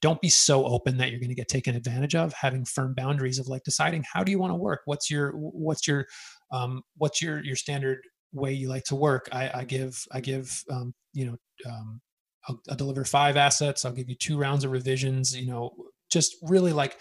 don't 0.00 0.20
be 0.22 0.28
so 0.28 0.64
open 0.66 0.96
that 0.96 1.10
you're 1.10 1.20
going 1.20 1.28
to 1.28 1.34
get 1.34 1.48
taken 1.48 1.76
advantage 1.76 2.14
of 2.14 2.32
having 2.32 2.64
firm 2.64 2.94
boundaries 2.94 3.38
of 3.38 3.46
like 3.46 3.62
deciding 3.62 4.04
how 4.10 4.24
do 4.24 4.32
you 4.32 4.38
want 4.38 4.50
to 4.50 4.56
work? 4.56 4.80
What's 4.86 5.10
your 5.10 5.32
what's 5.32 5.86
your 5.86 6.06
um, 6.50 6.82
what's 6.96 7.20
your 7.22 7.42
your 7.44 7.56
standard 7.56 8.00
way 8.32 8.52
you 8.52 8.68
like 8.68 8.84
to 8.84 8.96
work 8.96 9.28
i, 9.32 9.50
I 9.54 9.64
give 9.64 10.02
i 10.12 10.20
give 10.20 10.62
um, 10.70 10.94
you 11.12 11.26
know 11.26 11.36
um, 11.66 12.00
I'll, 12.48 12.60
I'll 12.70 12.76
deliver 12.76 13.04
five 13.04 13.36
assets 13.36 13.84
i'll 13.84 13.92
give 13.92 14.08
you 14.08 14.16
two 14.16 14.38
rounds 14.38 14.64
of 14.64 14.70
revisions 14.70 15.36
you 15.36 15.46
know 15.46 15.70
just 16.10 16.36
really 16.42 16.72
like 16.72 16.96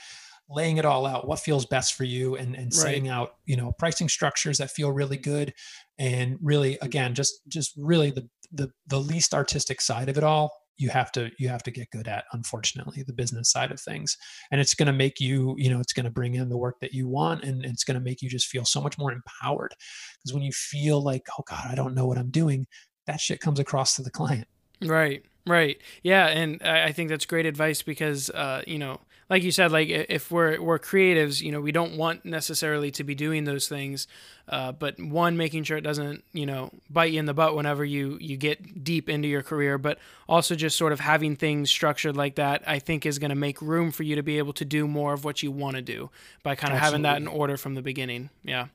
laying 0.50 0.78
it 0.78 0.86
all 0.86 1.06
out 1.06 1.28
what 1.28 1.40
feels 1.40 1.66
best 1.66 1.96
for 1.96 2.04
you 2.04 2.36
and, 2.36 2.56
and 2.56 2.74
setting 2.74 3.06
right. 3.06 3.14
out 3.14 3.30
you 3.46 3.58
know 3.58 3.72
pricing 3.80 4.08
structures 4.08 4.60
that 4.60 4.70
feel 4.70 4.92
really 4.92 5.18
good 5.18 5.54
and 5.98 6.38
really 6.42 6.78
again 6.82 7.16
just 7.16 7.42
just 7.48 7.74
really 7.78 8.12
the 8.12 8.28
the, 8.52 8.70
the 8.88 9.00
least 9.00 9.34
artistic 9.34 9.82
side 9.82 10.08
of 10.08 10.18
it 10.18 10.24
all 10.24 10.52
you 10.78 10.90
have 10.90 11.12
to 11.14 11.32
you 11.40 11.48
have 11.48 11.64
to 11.64 11.72
get 11.72 11.90
good 11.92 12.08
at 12.08 12.26
unfortunately 12.34 13.04
the 13.04 13.14
business 13.14 13.50
side 13.50 13.72
of 13.72 13.80
things. 13.80 14.18
And 14.52 14.60
it's 14.60 14.74
going 14.74 14.88
to 14.88 14.94
make 14.94 15.20
you 15.20 15.56
you 15.58 15.70
know 15.70 15.80
it's 15.80 15.94
going 15.94 16.06
to 16.06 16.12
bring 16.12 16.36
in 16.36 16.50
the 16.50 16.58
work 16.58 16.80
that 16.82 16.94
you 16.94 17.08
want 17.08 17.44
and 17.44 17.64
it's 17.66 17.84
going 17.84 17.96
to 17.96 18.04
make 18.04 18.22
you 18.22 18.30
just 18.30 18.48
feel 18.48 18.66
so 18.66 18.82
much 18.82 18.98
more 18.98 19.12
empowered. 19.12 19.74
Because 20.18 20.34
when 20.34 20.44
you 20.44 20.52
feel 20.52 21.02
like 21.02 21.24
oh 21.38 21.44
god 21.48 21.68
i 21.70 21.76
don't 21.76 21.96
know 21.96 22.06
what 22.06 22.18
i'm 22.18 22.32
doing 22.32 22.68
that 23.06 23.20
shit 23.20 23.40
comes 23.40 23.60
across 23.60 23.96
to 23.96 24.02
the 24.02 24.12
client. 24.12 24.48
Right 24.84 25.24
right. 25.48 25.80
Yeah 26.04 26.28
and 26.28 26.62
i 26.64 26.92
think 26.92 27.10
that's 27.10 27.26
great 27.26 27.46
advice 27.46 27.82
because 27.82 28.30
uh, 28.32 28.62
you 28.68 28.80
know 28.80 29.00
like 29.30 29.42
you 29.42 29.52
said, 29.52 29.72
like 29.72 29.90
if 29.90 30.30
we're 30.30 30.62
we're 30.62 30.78
creatives, 30.78 31.42
you 31.42 31.52
know, 31.52 31.60
we 31.60 31.72
don't 31.72 31.98
want 31.98 32.26
necessarily 32.26 32.92
to 32.92 33.04
be 33.04 33.16
doing 33.16 33.46
those 33.46 33.68
things. 33.68 34.08
Uh, 34.48 34.72
but 34.72 35.00
one, 35.00 35.36
making 35.36 35.64
sure 35.64 35.78
it 35.78 35.82
doesn't, 35.82 36.24
you 36.32 36.46
know, 36.46 36.70
bite 36.90 37.12
you 37.12 37.20
in 37.20 37.26
the 37.26 37.34
butt 37.34 37.56
whenever 37.56 37.84
you 37.84 38.18
you 38.22 38.38
get 38.38 38.84
deep 38.84 39.10
into 39.10 39.28
your 39.28 39.42
career. 39.42 39.80
But 39.80 39.98
also 40.30 40.54
just 40.54 40.78
sort 40.78 40.94
of 40.94 41.00
having 41.00 41.36
things 41.36 41.72
structured 41.72 42.16
like 42.16 42.36
that, 42.36 42.64
I 42.68 42.78
think 42.78 43.06
is 43.06 43.18
going 43.18 43.30
to 43.30 43.36
make 43.36 43.62
room 43.62 43.92
for 43.92 44.04
you 44.04 44.16
to 44.16 44.24
be 44.24 44.38
able 44.38 44.54
to 44.54 44.66
do 44.66 44.88
more 44.88 45.14
of 45.14 45.26
what 45.26 45.42
you 45.42 45.52
want 45.52 45.76
to 45.76 45.82
do 45.82 46.12
by 46.44 46.54
kind 46.54 46.74
of 46.74 46.78
Absolutely. 46.78 47.08
having 47.08 47.26
that 47.26 47.30
in 47.32 47.40
order 47.40 47.58
from 47.58 47.74
the 47.74 47.82
beginning. 47.82 48.30
Yeah. 48.44 48.68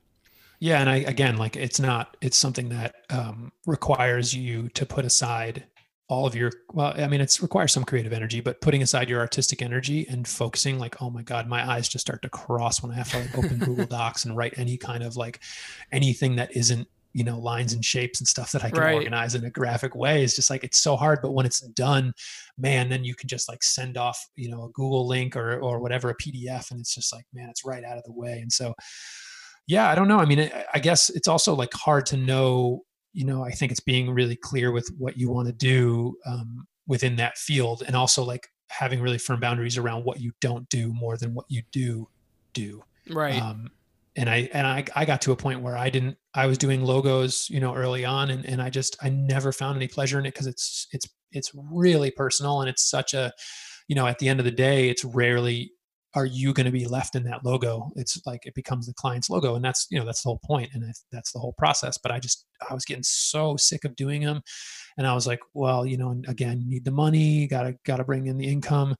Yeah, 0.58 0.80
and 0.80 0.90
I 0.90 0.96
again, 0.96 1.38
like 1.38 1.56
it's 1.56 1.80
not, 1.80 2.16
it's 2.20 2.36
something 2.36 2.68
that 2.68 2.94
um, 3.08 3.50
requires 3.66 4.34
you 4.34 4.68
to 4.70 4.84
put 4.84 5.06
aside 5.06 5.64
all 6.10 6.26
of 6.26 6.34
your 6.34 6.50
well 6.72 6.92
i 6.98 7.06
mean 7.06 7.20
it's 7.20 7.40
requires 7.40 7.72
some 7.72 7.84
creative 7.84 8.12
energy 8.12 8.40
but 8.40 8.60
putting 8.60 8.82
aside 8.82 9.08
your 9.08 9.20
artistic 9.20 9.62
energy 9.62 10.06
and 10.10 10.26
focusing 10.26 10.78
like 10.78 11.00
oh 11.00 11.08
my 11.08 11.22
god 11.22 11.48
my 11.48 11.66
eyes 11.70 11.88
just 11.88 12.04
start 12.04 12.20
to 12.20 12.28
cross 12.28 12.82
when 12.82 12.90
i 12.90 12.94
have 12.94 13.08
to 13.08 13.18
like 13.18 13.38
open 13.38 13.58
google 13.64 13.86
docs 13.86 14.24
and 14.24 14.36
write 14.36 14.52
any 14.58 14.76
kind 14.76 15.04
of 15.04 15.16
like 15.16 15.40
anything 15.92 16.36
that 16.36 16.54
isn't 16.54 16.86
you 17.12 17.24
know 17.24 17.38
lines 17.38 17.72
and 17.72 17.84
shapes 17.84 18.20
and 18.20 18.26
stuff 18.26 18.52
that 18.52 18.64
i 18.64 18.70
can 18.70 18.80
right. 18.80 18.94
organize 18.94 19.34
in 19.34 19.44
a 19.44 19.50
graphic 19.50 19.94
way. 19.94 20.22
Is 20.22 20.34
just 20.34 20.50
like 20.50 20.64
it's 20.64 20.78
so 20.78 20.96
hard 20.96 21.20
but 21.22 21.32
when 21.32 21.46
it's 21.46 21.60
done 21.60 22.12
man 22.58 22.88
then 22.88 23.04
you 23.04 23.14
can 23.14 23.28
just 23.28 23.48
like 23.48 23.62
send 23.62 23.96
off 23.96 24.28
you 24.36 24.50
know 24.50 24.64
a 24.64 24.70
google 24.70 25.06
link 25.06 25.36
or 25.36 25.58
or 25.60 25.78
whatever 25.78 26.10
a 26.10 26.16
pdf 26.16 26.70
and 26.70 26.80
it's 26.80 26.94
just 26.94 27.12
like 27.12 27.24
man 27.32 27.48
it's 27.48 27.64
right 27.64 27.84
out 27.84 27.98
of 27.98 28.04
the 28.04 28.12
way. 28.12 28.40
And 28.40 28.52
so 28.52 28.74
yeah 29.66 29.88
i 29.88 29.94
don't 29.94 30.08
know. 30.08 30.18
I 30.18 30.24
mean 30.24 30.50
i 30.72 30.78
guess 30.78 31.10
it's 31.10 31.28
also 31.28 31.54
like 31.54 31.72
hard 31.74 32.06
to 32.06 32.16
know 32.16 32.84
you 33.12 33.24
know 33.24 33.44
i 33.44 33.50
think 33.50 33.70
it's 33.70 33.80
being 33.80 34.10
really 34.10 34.36
clear 34.36 34.72
with 34.72 34.88
what 34.98 35.16
you 35.16 35.30
want 35.30 35.46
to 35.46 35.52
do 35.52 36.16
um, 36.26 36.66
within 36.86 37.16
that 37.16 37.36
field 37.36 37.82
and 37.86 37.94
also 37.96 38.22
like 38.22 38.48
having 38.68 39.00
really 39.00 39.18
firm 39.18 39.40
boundaries 39.40 39.76
around 39.76 40.04
what 40.04 40.20
you 40.20 40.32
don't 40.40 40.68
do 40.68 40.92
more 40.92 41.16
than 41.16 41.34
what 41.34 41.44
you 41.48 41.62
do 41.72 42.08
do. 42.52 42.82
Right. 43.08 43.40
Um, 43.40 43.70
and 44.16 44.28
i 44.28 44.48
and 44.52 44.66
I, 44.66 44.84
I 44.96 45.04
got 45.04 45.22
to 45.22 45.32
a 45.32 45.36
point 45.36 45.60
where 45.60 45.76
i 45.76 45.88
didn't 45.88 46.16
i 46.34 46.46
was 46.46 46.58
doing 46.58 46.82
logos 46.82 47.48
you 47.48 47.60
know 47.60 47.76
early 47.76 48.04
on 48.04 48.30
and, 48.30 48.44
and 48.44 48.60
i 48.60 48.68
just 48.68 48.96
i 49.00 49.08
never 49.08 49.52
found 49.52 49.76
any 49.76 49.86
pleasure 49.86 50.18
in 50.18 50.26
it 50.26 50.34
because 50.34 50.48
it's 50.48 50.88
it's 50.90 51.08
it's 51.30 51.52
really 51.54 52.10
personal 52.10 52.60
and 52.60 52.68
it's 52.68 52.82
such 52.82 53.14
a 53.14 53.32
you 53.86 53.94
know 53.94 54.08
at 54.08 54.18
the 54.18 54.28
end 54.28 54.40
of 54.40 54.44
the 54.44 54.50
day 54.50 54.88
it's 54.88 55.04
rarely 55.04 55.70
are 56.14 56.26
you 56.26 56.52
going 56.52 56.66
to 56.66 56.72
be 56.72 56.86
left 56.86 57.14
in 57.14 57.24
that 57.24 57.44
logo? 57.44 57.90
It's 57.96 58.20
like 58.26 58.46
it 58.46 58.54
becomes 58.54 58.86
the 58.86 58.94
client's 58.94 59.30
logo 59.30 59.54
and 59.54 59.64
that's 59.64 59.86
you 59.90 59.98
know 59.98 60.04
that's 60.04 60.22
the 60.22 60.28
whole 60.28 60.40
point 60.44 60.70
and 60.72 60.84
that's 61.12 61.32
the 61.32 61.38
whole 61.38 61.54
process 61.58 61.98
but 61.98 62.10
i 62.10 62.18
just 62.18 62.46
i 62.68 62.74
was 62.74 62.84
getting 62.84 63.02
so 63.02 63.56
sick 63.56 63.84
of 63.84 63.96
doing 63.96 64.22
them 64.22 64.40
and 64.96 65.06
i 65.06 65.14
was 65.14 65.26
like 65.26 65.40
well 65.54 65.86
you 65.86 65.96
know 65.96 66.20
again 66.28 66.64
need 66.66 66.84
the 66.84 66.90
money 66.90 67.46
gotta 67.46 67.74
gotta 67.84 68.04
bring 68.04 68.26
in 68.26 68.36
the 68.36 68.48
income. 68.48 68.94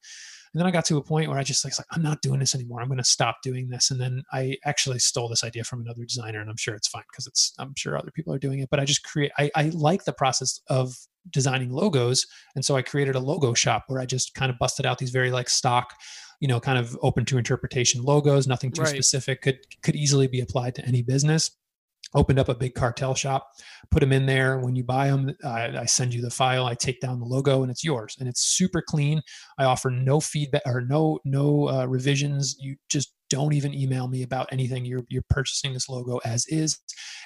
And 0.53 0.59
then 0.59 0.67
i 0.67 0.71
got 0.71 0.85
to 0.87 0.97
a 0.97 1.03
point 1.03 1.29
where 1.29 1.39
i 1.39 1.43
just 1.43 1.65
like, 1.65 1.75
i'm 1.93 2.03
not 2.03 2.23
doing 2.23 2.41
this 2.41 2.55
anymore. 2.55 2.81
I'm 2.81 2.89
going 2.89 2.99
to 2.99 3.05
stop 3.05 3.37
doing 3.43 3.69
this. 3.69 3.91
And 3.91 4.01
then 4.01 4.23
i 4.33 4.57
actually 4.65 4.99
stole 4.99 5.29
this 5.29 5.45
idea 5.45 5.65
from 5.65 5.81
another 5.81 6.05
designer 6.05 6.41
and 6.41 6.51
i'm 6.51 6.57
sure 6.57 6.75
it's 6.75 6.89
fine 6.89 7.05
because 7.11 7.27
it's 7.27 7.55
i'm 7.59 7.75
sure 7.77 7.97
other 7.97 8.11
people 8.11 8.35
are 8.35 8.39
doing 8.39 8.61
it 8.61 8.69
but 8.71 8.81
i 8.81 8.85
just 8.85 9.05
create 9.05 9.33
I, 9.39 9.51
I 9.55 9.71
like 9.75 10.05
the 10.05 10.13
process 10.13 10.61
of 10.69 10.95
designing 11.29 11.71
logos 11.71 12.27
and 12.55 12.65
so 12.65 12.77
i 12.77 12.83
created 12.83 13.15
a 13.15 13.21
logo 13.21 13.55
shop 13.55 13.85
where 13.89 14.01
i 14.01 14.07
just 14.07 14.35
kind 14.35 14.51
of 14.51 14.59
busted 14.59 14.87
out 14.87 14.99
these 14.99 15.11
very 15.11 15.31
like 15.31 15.51
stock 15.51 15.95
you 16.41 16.49
know 16.49 16.59
kind 16.59 16.79
of 16.79 16.99
open 17.03 17.25
to 17.27 17.39
interpretation 17.39 18.03
logos 18.03 18.47
nothing 18.47 18.73
too 18.73 18.83
right. 18.83 18.91
specific 18.91 19.43
could 19.43 19.59
could 19.83 19.95
easily 19.95 20.27
be 20.27 20.41
applied 20.41 20.75
to 20.75 20.85
any 20.85 21.03
business. 21.03 21.51
Opened 22.13 22.41
up 22.41 22.49
a 22.49 22.55
big 22.55 22.75
cartel 22.75 23.15
shop 23.15 23.51
put 23.91 24.01
them 24.01 24.13
in 24.13 24.27
there. 24.27 24.59
When 24.59 24.75
you 24.75 24.83
buy 24.85 25.09
them 25.09 25.35
I, 25.45 25.79
I, 25.79 25.85
send 25.85 26.15
you 26.15 26.23
the 26.23 26.31
file 26.31 26.67
i 26.67 26.75
take 26.75 27.01
down 27.01 27.21
the 27.21 27.27
logo 27.27 27.63
and 27.63 27.71
it's 27.71 27.85
yours 27.85 28.17
and 28.19 28.29
it's 28.29 28.43
super 28.43 28.83
clean. 28.83 29.23
I 29.59 29.65
offer 29.65 29.91
no 29.91 30.21
feedback 30.21 30.63
or 30.67 30.81
no 30.81 31.21
no 31.25 31.69
uh, 31.69 31.87
revisions. 31.87 32.57
You 32.59 32.77
just 32.89 33.15
don't 33.29 33.53
even 33.53 33.75
email 33.75 34.09
me 34.09 34.23
about 34.23 34.49
anything. 34.53 34.85
You're 34.85 35.05
you're 35.09 35.25
purchasing 35.29 35.73
this 35.73 35.89
logo 35.89 36.19
as 36.25 36.47
is 36.49 36.79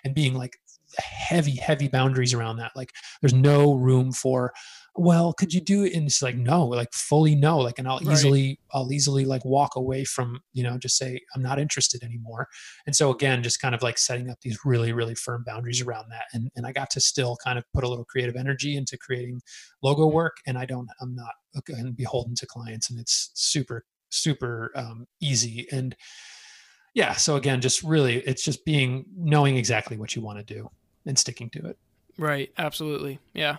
and 0.04 0.14
being 0.14 0.34
like 0.34 0.56
heavy 0.98 1.56
heavy 1.56 1.88
boundaries 1.88 2.34
around 2.34 2.56
that. 2.58 2.72
Like 2.76 2.92
there's 3.20 3.34
no 3.34 3.74
room 3.74 4.12
for 4.12 4.52
well 4.96 5.32
could 5.32 5.52
you 5.52 5.60
do 5.60 5.82
it? 5.84 5.94
And 5.94 6.06
it's 6.06 6.22
like 6.22 6.36
no 6.36 6.66
like 6.66 6.92
fully 6.92 7.34
no 7.34 7.58
like 7.58 7.78
and 7.78 7.88
i'll 7.88 7.98
right. 7.98 8.12
easily 8.12 8.60
i'll 8.72 8.92
easily 8.92 9.24
like 9.24 9.44
walk 9.44 9.76
away 9.76 10.04
from 10.04 10.40
you 10.52 10.62
know 10.62 10.78
just 10.78 10.96
say 10.96 11.20
i'm 11.34 11.42
not 11.42 11.58
interested 11.58 12.02
anymore. 12.02 12.48
And 12.86 12.94
so 12.94 13.10
again 13.10 13.42
just 13.42 13.60
kind 13.60 13.74
of 13.74 13.82
like 13.82 13.98
setting 13.98 14.30
up 14.30 14.40
these 14.42 14.58
really 14.64 14.92
really 14.92 15.14
firm 15.14 15.42
boundaries 15.44 15.80
around 15.80 16.06
that 16.10 16.24
and, 16.32 16.50
and 16.56 16.66
i 16.66 16.72
got 16.72 16.90
to 16.90 17.00
still 17.00 17.36
kind 17.44 17.58
of 17.58 17.64
put 17.72 17.84
a 17.84 17.88
little 17.88 18.04
creative 18.04 18.36
energy 18.36 18.76
into 18.76 18.96
creating 18.96 19.40
logo 19.82 20.06
work 20.06 20.36
and 20.46 20.56
i 20.56 20.64
don't 20.64 20.88
i'm 21.00 21.14
not 21.14 21.32
again 21.56 21.92
beholden 21.92 22.34
to 22.34 22.46
clients 22.46 22.90
and 22.90 22.98
it's 22.98 23.30
super 23.34 23.84
super 24.10 24.70
um, 24.76 25.06
easy 25.20 25.66
and 25.72 25.96
yeah 26.94 27.12
so 27.12 27.36
again 27.36 27.60
just 27.60 27.82
really 27.82 28.18
it's 28.18 28.44
just 28.44 28.64
being 28.64 29.04
knowing 29.16 29.56
exactly 29.56 29.96
what 29.96 30.14
you 30.14 30.22
want 30.22 30.38
to 30.38 30.54
do 30.54 30.70
and 31.06 31.18
sticking 31.18 31.50
to 31.50 31.66
it. 31.66 31.76
Right 32.16 32.50
absolutely 32.56 33.18
yeah 33.32 33.56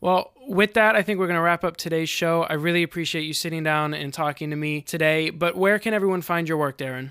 well, 0.00 0.32
with 0.48 0.74
that, 0.74 0.96
I 0.96 1.02
think 1.02 1.18
we're 1.18 1.26
going 1.26 1.36
to 1.36 1.42
wrap 1.42 1.64
up 1.64 1.76
today's 1.76 2.08
show. 2.08 2.42
I 2.44 2.54
really 2.54 2.82
appreciate 2.82 3.22
you 3.22 3.32
sitting 3.32 3.62
down 3.62 3.94
and 3.94 4.12
talking 4.12 4.50
to 4.50 4.56
me 4.56 4.80
today. 4.80 5.30
But 5.30 5.56
where 5.56 5.78
can 5.78 5.94
everyone 5.94 6.22
find 6.22 6.48
your 6.48 6.58
work, 6.58 6.78
Darren? 6.78 7.10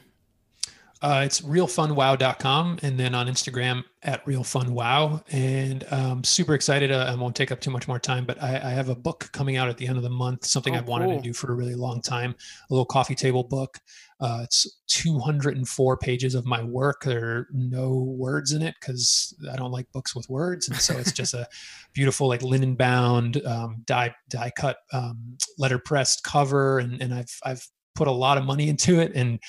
Uh, 1.02 1.24
it's 1.26 1.42
realfunwow.com 1.42 2.80
and 2.82 2.98
then 2.98 3.14
on 3.14 3.28
Instagram 3.28 3.84
at 4.02 4.26
realfunwow. 4.26 5.22
And 5.32 5.86
um, 5.92 6.24
super 6.24 6.56
excited. 6.56 6.92
Uh, 6.92 7.12
I 7.12 7.16
won't 7.16 7.36
take 7.36 7.52
up 7.52 7.60
too 7.60 7.70
much 7.70 7.88
more 7.88 8.00
time, 8.00 8.26
but 8.26 8.42
I, 8.42 8.56
I, 8.56 8.70
have 8.72 8.90
a 8.90 8.96
book 8.96 9.30
coming 9.34 9.58
out 9.58 9.68
at 9.68 9.78
the 9.78 9.88
end 9.88 9.98
of 9.98 10.04
the 10.04 10.10
month, 10.10 10.46
something 10.46 10.74
oh, 10.74 10.80
I've 10.80 10.88
wanted 10.88 11.10
cool. 11.10 11.18
to 11.18 11.22
do 11.22 11.34
for 11.34 11.52
a 11.52 11.56
really 11.56 11.76
long 11.76 12.02
time, 12.02 12.34
a 12.70 12.74
little 12.74 12.86
coffee 12.86 13.14
table 13.14 13.44
book. 13.44 13.78
Uh, 14.20 14.42
it's 14.44 14.80
204 14.88 15.98
pages 15.98 16.36
of 16.36 16.46
my 16.46 16.64
work. 16.64 17.04
There 17.04 17.26
are 17.26 17.48
no 17.52 18.16
words 18.18 18.54
in 18.54 18.62
it 18.62 18.76
because 18.80 19.36
I 19.52 19.56
don't 19.58 19.72
like 19.72 19.92
books 19.92 20.16
with 20.16 20.30
words. 20.30 20.70
And 20.70 20.78
so 20.78 20.98
it's 20.98 21.12
just 21.12 21.34
a 21.34 21.48
beautiful, 21.94 22.28
like 22.28 22.42
linen 22.42 22.76
bound, 22.76 23.46
um, 23.46 23.84
die, 23.86 24.16
die 24.30 24.52
cut, 24.58 24.78
um, 24.94 25.38
letter 25.58 25.80
pressed 25.80 26.24
cover. 26.24 26.80
And, 26.80 27.02
and 27.02 27.14
I've, 27.14 27.40
I've 27.44 27.68
put 27.96 28.08
a 28.08 28.12
lot 28.12 28.38
of 28.38 28.46
money 28.46 28.70
into 28.70 29.00
it. 29.00 29.12
And 29.16 29.40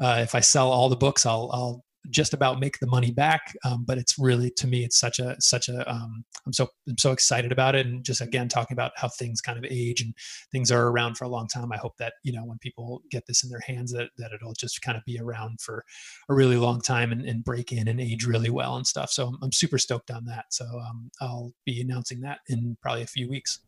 uh, 0.00 0.18
if 0.20 0.34
I 0.34 0.40
sell 0.40 0.70
all 0.70 0.88
the 0.88 0.96
books, 0.96 1.24
I'll, 1.24 1.50
I'll 1.52 1.84
just 2.10 2.34
about 2.34 2.60
make 2.60 2.78
the 2.78 2.86
money 2.86 3.10
back. 3.10 3.54
Um, 3.64 3.84
but 3.86 3.98
it's 3.98 4.18
really, 4.18 4.50
to 4.50 4.66
me, 4.66 4.84
it's 4.84 4.98
such 4.98 5.18
a, 5.18 5.36
such 5.40 5.68
a. 5.68 5.90
um, 5.90 6.24
so, 6.52 6.68
I'm 6.88 6.98
so 6.98 7.12
excited 7.12 7.52
about 7.52 7.74
it. 7.74 7.86
And 7.86 8.04
just 8.04 8.20
again, 8.20 8.48
talking 8.48 8.74
about 8.74 8.92
how 8.96 9.08
things 9.08 9.40
kind 9.40 9.58
of 9.58 9.64
age 9.70 10.00
and 10.00 10.14
things 10.52 10.70
are 10.70 10.88
around 10.88 11.16
for 11.16 11.24
a 11.24 11.28
long 11.28 11.48
time. 11.48 11.72
I 11.72 11.76
hope 11.76 11.96
that, 11.98 12.14
you 12.22 12.32
know, 12.32 12.44
when 12.44 12.58
people 12.58 13.02
get 13.10 13.26
this 13.26 13.42
in 13.42 13.50
their 13.50 13.60
hands, 13.60 13.92
that, 13.92 14.10
that 14.18 14.32
it'll 14.32 14.54
just 14.54 14.82
kind 14.82 14.96
of 14.96 15.04
be 15.04 15.18
around 15.18 15.60
for 15.60 15.84
a 16.28 16.34
really 16.34 16.56
long 16.56 16.80
time 16.80 17.12
and, 17.12 17.24
and 17.24 17.44
break 17.44 17.72
in 17.72 17.88
and 17.88 18.00
age 18.00 18.24
really 18.24 18.50
well 18.50 18.76
and 18.76 18.86
stuff. 18.86 19.10
So 19.10 19.26
I'm, 19.26 19.38
I'm 19.42 19.52
super 19.52 19.78
stoked 19.78 20.10
on 20.10 20.24
that. 20.26 20.46
So 20.50 20.64
um, 20.64 21.10
I'll 21.20 21.52
be 21.64 21.80
announcing 21.80 22.20
that 22.20 22.38
in 22.48 22.76
probably 22.80 23.02
a 23.02 23.06
few 23.06 23.28
weeks. 23.28 23.60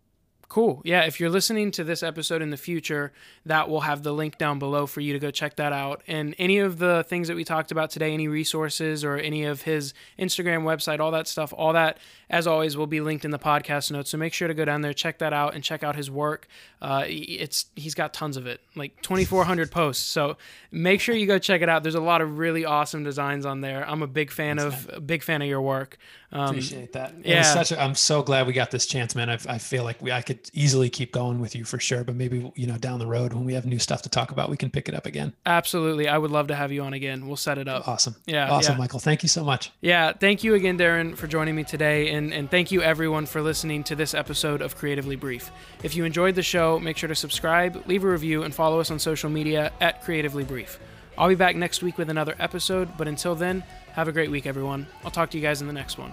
Cool. 0.49 0.81
Yeah, 0.83 1.03
if 1.03 1.21
you're 1.21 1.29
listening 1.29 1.71
to 1.73 1.85
this 1.85 2.03
episode 2.03 2.41
in 2.41 2.49
the 2.49 2.57
future, 2.57 3.13
that 3.45 3.69
will 3.69 3.83
have 3.83 4.03
the 4.03 4.13
link 4.13 4.39
down 4.39 4.59
below 4.59 4.87
for 4.87 5.03
you 5.03 5.13
to 5.13 5.19
go 5.19 5.31
check 5.31 5.57
that 5.57 5.75
out. 5.75 6.03
And 6.07 6.35
any 6.39 6.57
of 6.59 6.79
the 6.79 7.05
things 7.07 7.29
that 7.29 7.37
we 7.37 7.45
talked 7.45 7.71
about 7.71 7.91
today, 7.91 8.15
any 8.15 8.29
resources 8.29 9.05
or 9.05 9.17
any 9.17 9.45
of 9.45 9.63
his 9.63 9.93
Instagram 10.19 10.63
website, 10.63 11.01
all 11.01 11.11
that 11.11 11.29
stuff, 11.29 11.53
all 11.55 11.75
that, 11.75 11.99
as 12.31 12.47
always, 12.47 12.79
will 12.79 12.87
be 12.87 13.03
linked 13.03 13.27
in 13.27 13.31
the 13.31 13.39
podcast 13.39 13.91
notes. 13.91 14.09
So 14.09 14.17
make 14.17 14.33
sure 14.33 14.49
to 14.49 14.55
go 14.55 14.65
down 14.65 14.81
there, 14.81 14.95
check 14.95 15.19
that 15.19 15.35
out, 15.35 15.55
and 15.55 15.63
check 15.63 15.83
out 15.83 15.97
his 15.97 16.11
work. 16.11 16.49
Uh, 16.81 17.05
it's 17.07 17.67
he's 17.77 17.95
got 17.95 18.15
tons 18.15 18.39
of 18.39 18.47
it, 18.47 18.63
like 18.75 19.03
2,400 19.03 19.71
posts. 19.71 20.07
So 20.07 20.39
make 20.71 21.03
sure 21.03 21.15
you 21.15 21.27
go 21.27 21.39
check 21.39 21.61
it 21.61 21.69
out. 21.69 21.83
There's 21.83 21.95
a 21.95 22.01
lot 22.01 22.23
of 22.23 22.39
really 22.39 22.65
awesome 22.65 23.05
designs 23.05 23.45
on 23.45 23.61
there. 23.61 23.87
I'm 23.87 24.03
a 24.03 24.07
big 24.07 24.31
fan 24.31 24.59
of 24.59 25.07
big 25.07 25.23
fan 25.23 25.43
of 25.43 25.49
your 25.49 25.61
work. 25.61 25.99
Um, 26.31 26.51
Appreciate 26.51 26.93
that. 26.93 27.15
Yeah, 27.25 27.43
such 27.43 27.73
a, 27.73 27.81
I'm 27.81 27.95
so 27.95 28.23
glad 28.23 28.47
we 28.47 28.53
got 28.53 28.71
this 28.71 28.87
chance, 28.87 29.15
man. 29.15 29.31
I, 29.31 29.39
I 29.49 29.59
feel 29.59 29.83
like 29.83 30.01
we 30.03 30.13
I 30.13 30.21
could 30.39 30.51
easily 30.55 30.91
keep 30.91 31.13
going 31.13 31.41
with 31.41 31.55
you 31.55 31.65
for 31.65 31.79
sure, 31.79 32.05
but 32.05 32.15
maybe 32.15 32.51
you 32.55 32.67
know 32.67 32.77
down 32.77 32.99
the 32.99 33.07
road 33.07 33.33
when 33.33 33.45
we 33.45 33.55
have 33.55 33.67
new 33.67 33.79
stuff 33.79 34.03
to 34.03 34.09
talk 34.09 34.31
about, 34.31 34.51
we 34.51 34.57
can 34.57 34.71
pick 34.71 34.89
it 34.89 34.95
up 34.95 35.07
again. 35.07 35.33
Absolutely, 35.47 36.09
I 36.09 36.19
would 36.19 36.31
love 36.31 36.49
to 36.49 36.55
have 36.55 36.73
you 36.73 36.83
on 36.83 36.93
again. 36.93 37.27
We'll 37.27 37.37
set 37.37 37.59
it 37.59 37.69
up. 37.69 37.87
Awesome. 37.89 38.17
Yeah, 38.27 38.51
awesome, 38.51 38.75
yeah. 38.75 38.79
Michael. 38.79 39.01
Thank 39.01 39.23
you 39.23 39.29
so 39.29 39.45
much. 39.45 39.71
Yeah, 39.81 40.13
thank 40.13 40.45
you 40.45 40.55
again, 40.55 40.79
Darren, 40.79 41.17
for 41.17 41.27
joining 41.27 41.55
me 41.55 41.65
today, 41.65 42.11
and 42.11 42.33
and 42.33 42.51
thank 42.51 42.71
you 42.71 42.83
everyone 42.83 43.27
for 43.27 43.43
listening 43.43 43.85
to 43.85 43.95
this 43.95 44.15
episode 44.15 44.63
of 44.63 44.77
Creatively 44.77 45.17
Brief. 45.17 45.51
If 45.83 45.97
you 45.97 46.05
enjoyed 46.05 46.35
the 46.35 46.43
show, 46.43 46.79
make 46.79 46.97
sure 46.97 47.09
to 47.09 47.15
subscribe, 47.15 47.87
leave 47.87 48.05
a 48.05 48.09
review, 48.09 48.43
and 48.43 48.55
follow 48.55 48.81
us 48.81 48.91
on 48.91 48.99
social 48.99 49.31
media 49.31 49.73
at 49.81 50.03
Creatively 50.03 50.45
Brief. 50.45 50.79
I'll 51.17 51.29
be 51.29 51.35
back 51.35 51.57
next 51.57 51.83
week 51.83 51.99
with 51.99 52.11
another 52.11 52.37
episode, 52.39 52.97
but 52.97 53.09
until 53.09 53.35
then, 53.35 53.65
have 53.93 54.07
a 54.07 54.13
great 54.13 54.31
week, 54.31 54.47
everyone. 54.47 54.87
I'll 55.05 55.11
talk 55.11 55.31
to 55.31 55.37
you 55.37 55.43
guys 55.43 55.61
in 55.61 55.67
the 55.67 55.73
next 55.73 55.99
one. 55.99 56.13